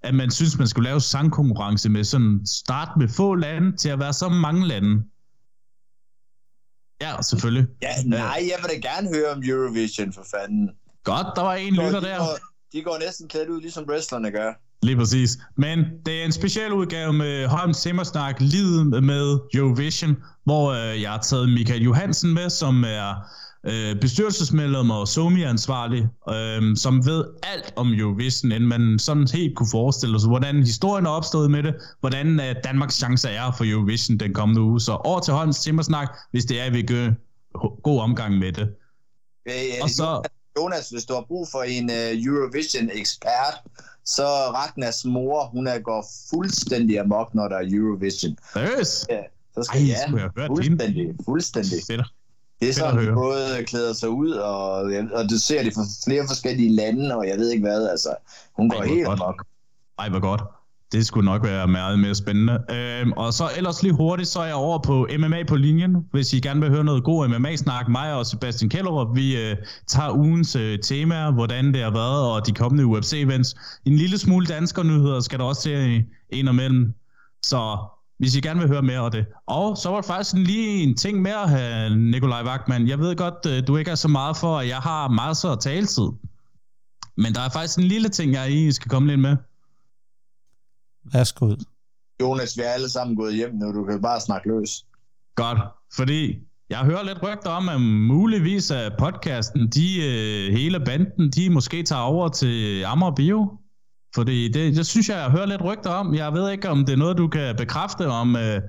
at 0.03 0.15
man 0.15 0.31
synes, 0.31 0.59
man 0.59 0.69
skulle 0.69 0.89
lave 0.89 1.01
sangkonkurrence 1.01 1.89
med 1.89 2.05
sådan 2.05 2.41
start 2.47 2.89
med 2.99 3.09
få 3.09 3.35
lande 3.35 3.77
til 3.77 3.89
at 3.89 3.99
være 3.99 4.13
så 4.13 4.29
mange 4.29 4.67
lande? 4.69 5.05
Ja, 7.01 7.23
selvfølgelig. 7.23 7.67
Ja, 7.83 8.03
nej, 8.07 8.43
jeg 8.51 8.59
vil 8.63 8.71
da 8.83 8.89
gerne 8.89 9.09
høre 9.17 9.31
om 9.33 9.43
Eurovision, 9.45 10.13
for 10.13 10.27
fanden. 10.31 10.71
Godt, 11.05 11.27
der 11.37 11.43
var 11.43 11.55
en 11.55 11.73
De 11.75 11.87
lytter 11.87 12.01
går- 12.01 12.09
der. 12.09 12.19
De 12.19 12.19
går, 12.19 12.39
de 12.73 12.83
går 12.83 12.99
næsten 12.99 13.29
klædt 13.29 13.49
ud, 13.49 13.61
ligesom 13.61 13.85
wrestlerne 13.89 14.31
gør. 14.31 14.53
Lige 14.85 14.97
præcis. 14.97 15.39
Men 15.57 15.79
det 16.07 16.21
er 16.21 16.25
en 16.25 16.33
speciel 16.33 16.73
udgave 16.73 17.13
med 17.13 17.47
Holms 17.47 17.77
Simmersnak, 17.77 18.37
livet 18.41 19.05
med 19.05 19.39
Eurovision, 19.55 20.17
hvor 20.45 20.73
øh, 20.73 21.03
jeg 21.03 21.11
har 21.11 21.19
taget 21.21 21.49
Michael 21.49 21.83
Johansen 21.83 22.35
med, 22.35 22.51
som 22.51 22.85
er 22.85 23.15
øh, 23.67 24.01
bestyrelsesmedlem 24.01 24.91
og 24.91 25.09
somi-ansvarlig, 25.09 26.09
øh, 26.29 26.77
som 26.77 27.07
ved 27.07 27.25
alt 27.43 27.73
om 27.77 27.95
Eurovision, 27.95 28.53
end 28.53 28.65
man 28.65 28.99
sådan 28.99 29.29
helt 29.35 29.57
kunne 29.57 29.71
forestille 29.71 30.21
sig, 30.21 30.29
hvordan 30.29 30.63
historien 30.63 31.07
er 31.07 31.11
opstået 31.11 31.51
med 31.51 31.63
det, 31.63 31.75
hvordan 32.01 32.41
øh, 32.41 32.55
Danmarks 32.65 32.95
chancer 32.95 33.29
er 33.29 33.53
for 33.53 33.65
Eurovision 33.73 34.17
den 34.19 34.35
kommende 34.35 34.63
uge. 34.63 34.81
Så 34.81 34.93
over 34.93 35.21
til 35.21 35.35
Holms 35.35 35.57
Simmersnak, 35.57 36.09
hvis 36.31 36.45
det 36.45 36.61
er, 36.61 36.65
at 36.65 36.73
vi 36.73 36.83
gør 36.83 37.11
god 37.83 38.01
omgang 38.01 38.39
med 38.39 38.53
det. 38.53 38.69
Øh, 39.49 39.55
Og 39.83 39.91
så... 39.91 40.29
Jonas, 40.59 40.89
hvis 40.89 41.05
du 41.05 41.15
har 41.15 41.25
brug 41.29 41.49
for 41.53 41.63
en 41.63 41.91
uh, 41.91 42.25
Eurovision-ekspert, 42.27 43.55
så 44.05 44.27
Ragnars 44.27 45.05
mor, 45.05 45.45
hun 45.45 45.67
er 45.67 45.79
går 45.79 46.07
fuldstændig 46.31 47.01
amok, 47.01 47.35
når 47.35 47.49
der 47.49 47.57
er 47.57 47.65
Eurovision. 47.73 48.37
Seriøst? 48.53 49.07
Ja, 49.11 49.21
så 49.55 49.63
skal 49.63 49.81
Ej, 49.81 49.87
ja, 49.87 49.99
jeg 49.99 50.11
hørt 50.11 50.33
hende? 50.37 50.47
fuldstændig, 50.47 51.15
fuldstændig. 51.25 51.79
Fedt. 51.87 52.03
Det 52.61 52.69
er 52.69 52.73
sådan, 52.73 53.07
de 53.07 53.13
både 53.13 53.65
klæder 53.67 53.93
sig 53.93 54.09
ud, 54.09 54.31
og, 54.31 54.73
og 55.13 55.31
du 55.31 55.39
ser 55.39 55.63
det 55.63 55.75
fra 55.75 55.85
flere 56.05 56.25
forskellige 56.29 56.73
lande, 56.77 57.17
og 57.17 57.29
jeg 57.29 57.39
ved 57.39 57.51
ikke 57.51 57.63
hvad, 57.63 57.89
altså. 57.89 58.15
Hun 58.53 58.71
går 58.71 58.81
Ej, 58.81 58.87
helt 58.87 59.07
amok. 59.07 59.45
Ej, 59.99 60.09
hvor 60.09 60.21
godt. 60.21 60.43
Det 60.95 61.07
skulle 61.07 61.25
nok 61.25 61.43
være 61.45 61.69
meget 61.69 61.99
mere 61.99 62.15
spændende. 62.15 62.59
Øhm, 62.71 63.13
og 63.13 63.33
så 63.33 63.51
ellers 63.57 63.83
lige 63.83 63.93
hurtigt, 63.93 64.29
så 64.29 64.41
er 64.41 64.45
jeg 64.45 64.55
over 64.55 64.79
på 64.79 65.09
MMA 65.19 65.43
på 65.49 65.57
linjen. 65.57 65.97
Hvis 66.11 66.33
I 66.33 66.41
gerne 66.41 66.61
vil 66.61 66.71
høre 66.71 66.85
noget 66.85 67.05
god 67.05 67.29
MMA-snak, 67.29 67.89
mig 67.89 68.15
og 68.15 68.27
Sebastian 68.27 68.71
Kellerup, 68.71 69.17
vi 69.17 69.37
øh, 69.37 69.57
tager 69.87 70.11
ugens 70.11 70.57
øh, 70.57 70.79
temaer, 70.79 71.31
hvordan 71.31 71.75
det 71.75 71.83
har 71.83 71.91
været, 71.91 72.33
og 72.33 72.47
de 72.47 72.53
kommende 72.53 72.85
UFC-events. 72.85 73.81
En 73.85 73.97
lille 73.97 74.19
smule 74.19 74.47
danskernyheder 74.47 75.21
skal 75.21 75.39
der 75.39 75.45
også 75.45 75.63
til 75.63 75.73
øh, 75.73 76.03
en 76.31 76.49
og 76.49 76.55
mellem. 76.55 76.93
Så 77.43 77.79
hvis 78.19 78.37
I 78.37 78.41
gerne 78.41 78.61
vil 78.61 78.69
høre 78.69 78.83
mere 78.83 79.01
af 79.01 79.11
det. 79.11 79.27
Og 79.47 79.77
så 79.77 79.89
var 79.89 80.01
der 80.01 80.07
faktisk 80.07 80.35
en, 80.35 80.43
lige 80.43 80.83
en 80.83 80.97
ting 80.97 81.23
mere, 81.23 81.97
Nikolaj 81.97 82.43
Wagman. 82.45 82.89
Jeg 82.89 82.99
ved 82.99 83.17
godt, 83.17 83.47
øh, 83.49 83.67
du 83.67 83.77
ikke 83.77 83.91
er 83.91 83.95
så 83.95 84.09
meget 84.09 84.37
for, 84.37 84.59
at 84.59 84.69
jeg 84.69 84.77
har 84.77 85.09
masser 85.09 85.49
af 85.49 85.59
taletid. 85.59 86.09
Men 87.17 87.35
der 87.35 87.41
er 87.41 87.49
faktisk 87.49 87.79
en 87.79 87.85
lille 87.85 88.09
ting, 88.09 88.33
jeg 88.33 88.53
I 88.53 88.73
skal 88.73 88.91
komme 88.91 89.09
lidt 89.09 89.21
med. 89.21 89.37
Værsgo. 91.13 91.57
Jonas, 92.21 92.57
vi 92.57 92.63
er 92.63 92.69
alle 92.69 92.89
sammen 92.89 93.17
gået 93.17 93.35
hjem 93.35 93.55
nu, 93.55 93.73
du 93.73 93.85
kan 93.85 94.03
bare 94.03 94.21
snakke 94.21 94.49
løs. 94.49 94.85
Godt, 95.35 95.59
fordi 95.97 96.39
jeg 96.71 96.79
hører 96.79 97.03
lidt 97.03 97.23
rygter 97.23 97.51
om, 97.51 97.69
at 97.69 97.81
muligvis 97.81 98.71
af 98.71 98.91
podcasten, 98.99 99.69
de 99.69 100.07
øh, 100.07 100.53
hele 100.53 100.81
banden, 100.81 101.31
de 101.31 101.51
måske 101.51 101.83
tager 101.83 102.03
over 102.03 102.29
til 102.29 102.85
Amager 102.85 103.15
Bio. 103.15 103.59
Fordi 104.15 104.49
det, 104.49 104.77
det 104.77 104.87
synes 104.87 105.09
jeg, 105.09 105.17
jeg 105.17 105.31
hører 105.31 105.47
lidt 105.47 105.65
rygter 105.65 105.91
om. 105.91 106.15
Jeg 106.15 106.33
ved 106.33 106.51
ikke, 106.51 106.69
om 106.69 106.85
det 106.85 106.93
er 106.93 106.97
noget, 106.97 107.19
du 107.19 107.29
kan 107.29 107.57
bekræfte 107.57 108.09
om 108.09 108.37
øh, 108.37 108.63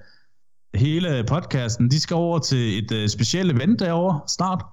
hele 0.76 1.24
podcasten. 1.28 1.91
De 1.91 1.99
skal 1.99 2.16
over 2.16 2.40
til 2.40 2.84
et 2.84 2.91
øh, 2.91 3.10
specielt 3.10 3.52
event 3.52 3.80
derovre 3.80 4.20
snart. 4.28 4.66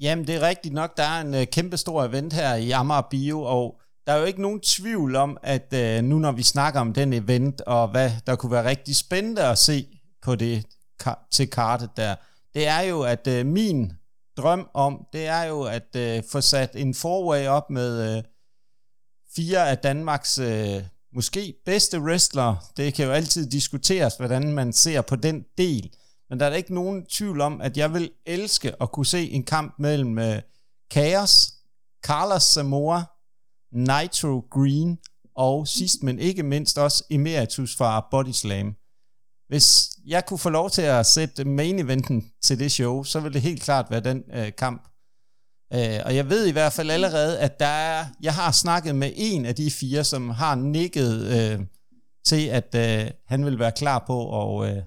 Jamen, 0.00 0.26
det 0.26 0.34
er 0.34 0.48
rigtigt 0.48 0.74
nok. 0.74 0.96
Der 0.96 1.02
er 1.02 1.20
en 1.20 1.34
øh, 1.34 1.46
kæmpe 1.52 1.76
stor 1.76 2.04
event 2.04 2.32
her 2.32 2.54
i 2.54 2.70
Amager 2.70 3.06
Bio, 3.10 3.40
og 3.42 3.80
der 4.06 4.12
er 4.12 4.18
jo 4.18 4.24
ikke 4.24 4.42
nogen 4.42 4.60
tvivl 4.60 5.16
om, 5.16 5.38
at 5.42 5.72
øh, 5.74 6.04
nu 6.04 6.18
når 6.18 6.32
vi 6.32 6.42
snakker 6.42 6.80
om 6.80 6.92
den 6.92 7.12
event, 7.12 7.60
og 7.60 7.88
hvad 7.88 8.10
der 8.26 8.36
kunne 8.36 8.52
være 8.52 8.68
rigtig 8.68 8.96
spændende 8.96 9.42
at 9.42 9.58
se 9.58 9.86
på 10.22 10.34
det 10.34 10.66
ka- 11.02 11.28
til 11.30 11.50
kartet 11.50 11.90
der, 11.96 12.14
det 12.54 12.66
er 12.66 12.80
jo, 12.80 13.02
at 13.02 13.26
øh, 13.26 13.46
min 13.46 13.92
drøm 14.36 14.68
om, 14.74 15.06
det 15.12 15.26
er 15.26 15.42
jo 15.42 15.62
at 15.62 15.96
øh, 15.96 16.22
få 16.32 16.40
sat 16.40 16.70
en 16.76 16.94
forway 16.94 17.46
op 17.46 17.70
med 17.70 18.16
øh, 18.16 18.22
fire 19.36 19.70
af 19.70 19.78
Danmarks 19.78 20.38
øh, 20.38 20.82
måske 21.14 21.54
bedste 21.64 22.00
wrestler. 22.00 22.72
Det 22.76 22.94
kan 22.94 23.06
jo 23.06 23.12
altid 23.12 23.50
diskuteres, 23.50 24.16
hvordan 24.16 24.52
man 24.52 24.72
ser 24.72 25.00
på 25.00 25.16
den 25.16 25.44
del. 25.58 25.90
Men 26.30 26.40
der 26.40 26.46
er 26.46 26.50
da 26.50 26.56
ikke 26.56 26.74
nogen 26.74 27.06
tvivl 27.06 27.40
om, 27.40 27.60
at 27.60 27.76
jeg 27.76 27.94
vil 27.94 28.10
elske 28.26 28.72
at 28.82 28.92
kunne 28.92 29.06
se 29.06 29.30
en 29.30 29.44
kamp 29.44 29.74
mellem 29.78 30.18
øh, 30.18 30.42
Chaos, 30.92 31.52
Carlos 32.04 32.42
Zamora 32.42 33.13
Nitro 33.74 34.46
Green, 34.50 34.98
og 35.36 35.68
sidst 35.68 36.02
men 36.02 36.18
ikke 36.18 36.42
mindst 36.42 36.78
også 36.78 37.04
Emeritus 37.10 37.76
fra 37.76 38.06
Body 38.10 38.32
Slam. 38.32 38.74
Hvis 39.48 39.90
jeg 40.06 40.26
kunne 40.26 40.38
få 40.38 40.50
lov 40.50 40.70
til 40.70 40.82
at 40.82 41.06
sætte 41.06 41.44
main 41.44 41.78
eventen 41.78 42.30
til 42.42 42.58
det 42.58 42.72
show, 42.72 43.02
så 43.02 43.20
ville 43.20 43.34
det 43.34 43.42
helt 43.42 43.62
klart 43.62 43.90
være 43.90 44.00
den 44.00 44.22
øh, 44.32 44.52
kamp. 44.58 44.88
Øh, 45.74 46.00
og 46.04 46.16
jeg 46.16 46.30
ved 46.30 46.46
i 46.46 46.50
hvert 46.50 46.72
fald 46.72 46.90
allerede, 46.90 47.38
at 47.38 47.60
der 47.60 47.66
er, 47.66 48.06
jeg 48.22 48.34
har 48.34 48.52
snakket 48.52 48.94
med 48.94 49.12
en 49.16 49.46
af 49.46 49.54
de 49.54 49.70
fire, 49.70 50.04
som 50.04 50.30
har 50.30 50.54
nikket 50.54 51.22
øh, 51.22 51.60
til, 52.26 52.46
at 52.46 52.74
øh, 52.74 53.10
han 53.26 53.44
vil 53.44 53.58
være 53.58 53.72
klar 53.72 54.04
på 54.06 54.42
at 54.60 54.70
øh, 54.70 54.82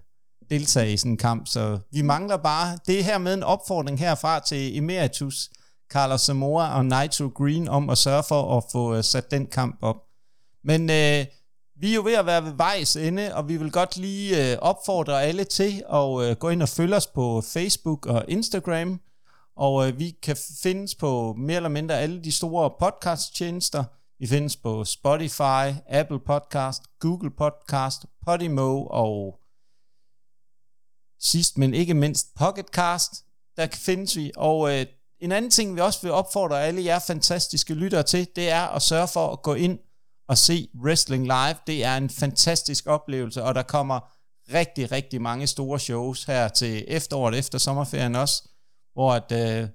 deltage 0.50 0.94
i 0.94 0.98
sådan 0.98 1.12
en 1.12 1.18
kamp. 1.18 1.48
Så 1.48 1.80
vi 1.92 2.02
mangler 2.02 2.38
bare, 2.38 2.80
det 2.88 3.04
her 3.04 3.18
med 3.18 3.34
en 3.34 3.44
opfordring 3.44 4.00
herfra 4.00 4.40
til 4.40 4.78
Emeritus, 4.78 5.50
Carlos 5.90 6.22
Zamora 6.22 6.78
og 6.78 6.86
Nigel 6.86 7.30
Green 7.30 7.68
om 7.68 7.90
at 7.90 7.98
sørge 7.98 8.24
for 8.24 8.58
at 8.58 8.64
få 8.72 8.96
øh, 8.96 9.04
sat 9.04 9.32
den 9.32 9.46
kamp 9.46 9.78
op. 9.82 9.96
Men 10.64 10.82
øh, 10.90 11.26
vi 11.80 11.92
er 11.92 11.96
jo 11.96 12.04
ved 12.04 12.14
at 12.14 12.26
være 12.26 12.44
ved 12.44 12.52
vejs 12.52 12.96
ende, 12.96 13.36
og 13.36 13.50
vi 13.50 13.58
vil 13.58 13.72
godt 13.72 13.98
lige 13.98 14.52
øh, 14.52 14.58
opfordre 14.62 15.24
alle 15.24 15.44
til 15.44 15.84
at 15.94 16.30
øh, 16.30 16.36
gå 16.36 16.50
ind 16.50 16.62
og 16.62 16.70
følge 16.70 16.96
os 16.96 17.08
på 17.08 17.42
Facebook 17.42 18.06
og 18.06 18.26
Instagram. 18.28 19.02
Og 19.56 19.88
øh, 19.88 20.00
vi 20.00 20.10
kan 20.24 20.38
findes 20.64 20.96
på 20.96 21.34
mere 21.38 21.56
eller 21.56 21.70
mindre 21.70 22.00
alle 22.00 22.24
de 22.24 22.32
store 22.32 22.72
podcast-tjenester. 22.80 23.84
Vi 24.20 24.28
findes 24.28 24.56
på 24.56 24.86
Spotify, 24.86 25.66
Apple 25.90 26.20
Podcast, 26.20 26.84
Google 27.00 27.32
Podcast, 27.38 28.06
Podimo 28.26 28.86
og 28.86 29.40
sidst 31.20 31.58
men 31.58 31.74
ikke 31.74 31.94
mindst 31.94 32.36
Pocketcast. 32.36 33.12
Der 33.58 33.68
findes 33.74 34.18
vi. 34.18 34.32
Og 34.36 34.80
øh, 34.80 34.86
en 35.20 35.32
anden 35.32 35.52
ting, 35.52 35.76
vi 35.76 35.82
også 35.82 36.02
vil 36.02 36.12
opfordre 36.12 36.64
alle 36.64 36.84
jer 36.84 37.00
fantastiske 37.00 37.74
lyttere 37.74 38.04
til, 38.04 38.28
det 38.36 38.50
er 38.50 38.62
at 38.62 38.82
sørge 38.82 39.08
for 39.08 39.32
at 39.32 39.42
gå 39.42 39.54
ind 39.54 39.80
og 40.28 40.38
se 40.38 40.70
wrestling 40.84 41.24
live. 41.24 41.56
Det 41.68 41.84
er 41.84 41.98
en 41.98 42.10
fantastisk 42.10 42.88
oplevelse, 42.88 43.44
og 43.44 43.56
der 43.56 43.64
kommer 43.64 44.00
rigtig, 44.54 44.92
rigtig 44.92 45.22
mange 45.22 45.48
store 45.48 45.80
shows 45.80 46.24
her 46.24 46.48
til 46.48 46.86
efteråret, 46.88 47.40
efter 47.40 47.58
sommerferien 47.58 48.16
også, 48.16 48.44
hvor 48.94 49.14
at 49.14 49.32
øh, 49.32 49.70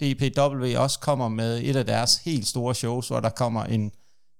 DPW 0.00 0.76
også 0.76 0.98
kommer 0.98 1.28
med 1.28 1.60
et 1.64 1.76
af 1.76 1.86
deres 1.86 2.16
helt 2.16 2.46
store 2.46 2.74
shows, 2.74 3.08
hvor 3.08 3.20
der 3.20 3.28
kommer 3.28 3.64
en 3.64 3.92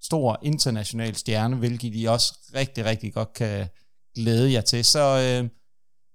stor 0.03 0.39
international 0.43 1.17
stjerne, 1.17 1.57
hvilket 1.57 1.93
I 1.95 2.05
også 2.05 2.35
rigtig, 2.55 2.85
rigtig 2.85 3.15
godt 3.15 3.33
kan 3.33 3.69
glæde 4.15 4.53
jer 4.53 4.61
til. 4.61 4.85
Så 4.85 5.41
øh, 5.43 5.51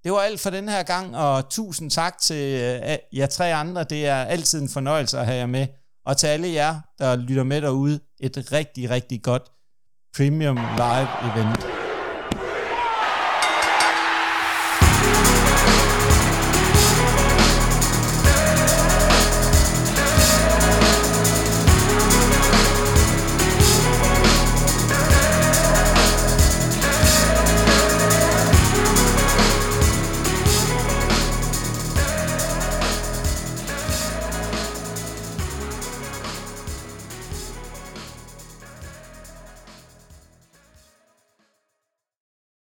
det 0.03 0.11
var 0.11 0.19
alt 0.19 0.39
for 0.39 0.49
den 0.49 0.69
her 0.69 0.83
gang, 0.83 1.17
og 1.17 1.49
tusind 1.49 1.91
tak 1.91 2.17
til 2.17 2.55
uh, 2.55 3.17
jer 3.17 3.25
tre 3.25 3.53
andre. 3.53 3.83
Det 3.83 4.07
er 4.07 4.15
altid 4.15 4.61
en 4.61 4.69
fornøjelse 4.69 5.19
at 5.19 5.25
have 5.25 5.37
jer 5.37 5.45
med. 5.45 5.67
Og 6.05 6.17
til 6.17 6.27
alle 6.27 6.53
jer, 6.53 6.79
der 6.99 7.15
lytter 7.15 7.43
med 7.43 7.61
derude, 7.61 7.99
et 8.19 8.51
rigtig, 8.51 8.89
rigtig 8.89 9.23
godt 9.23 9.43
Premium 10.15 10.55
Live 10.55 11.07
Event. 11.31 11.72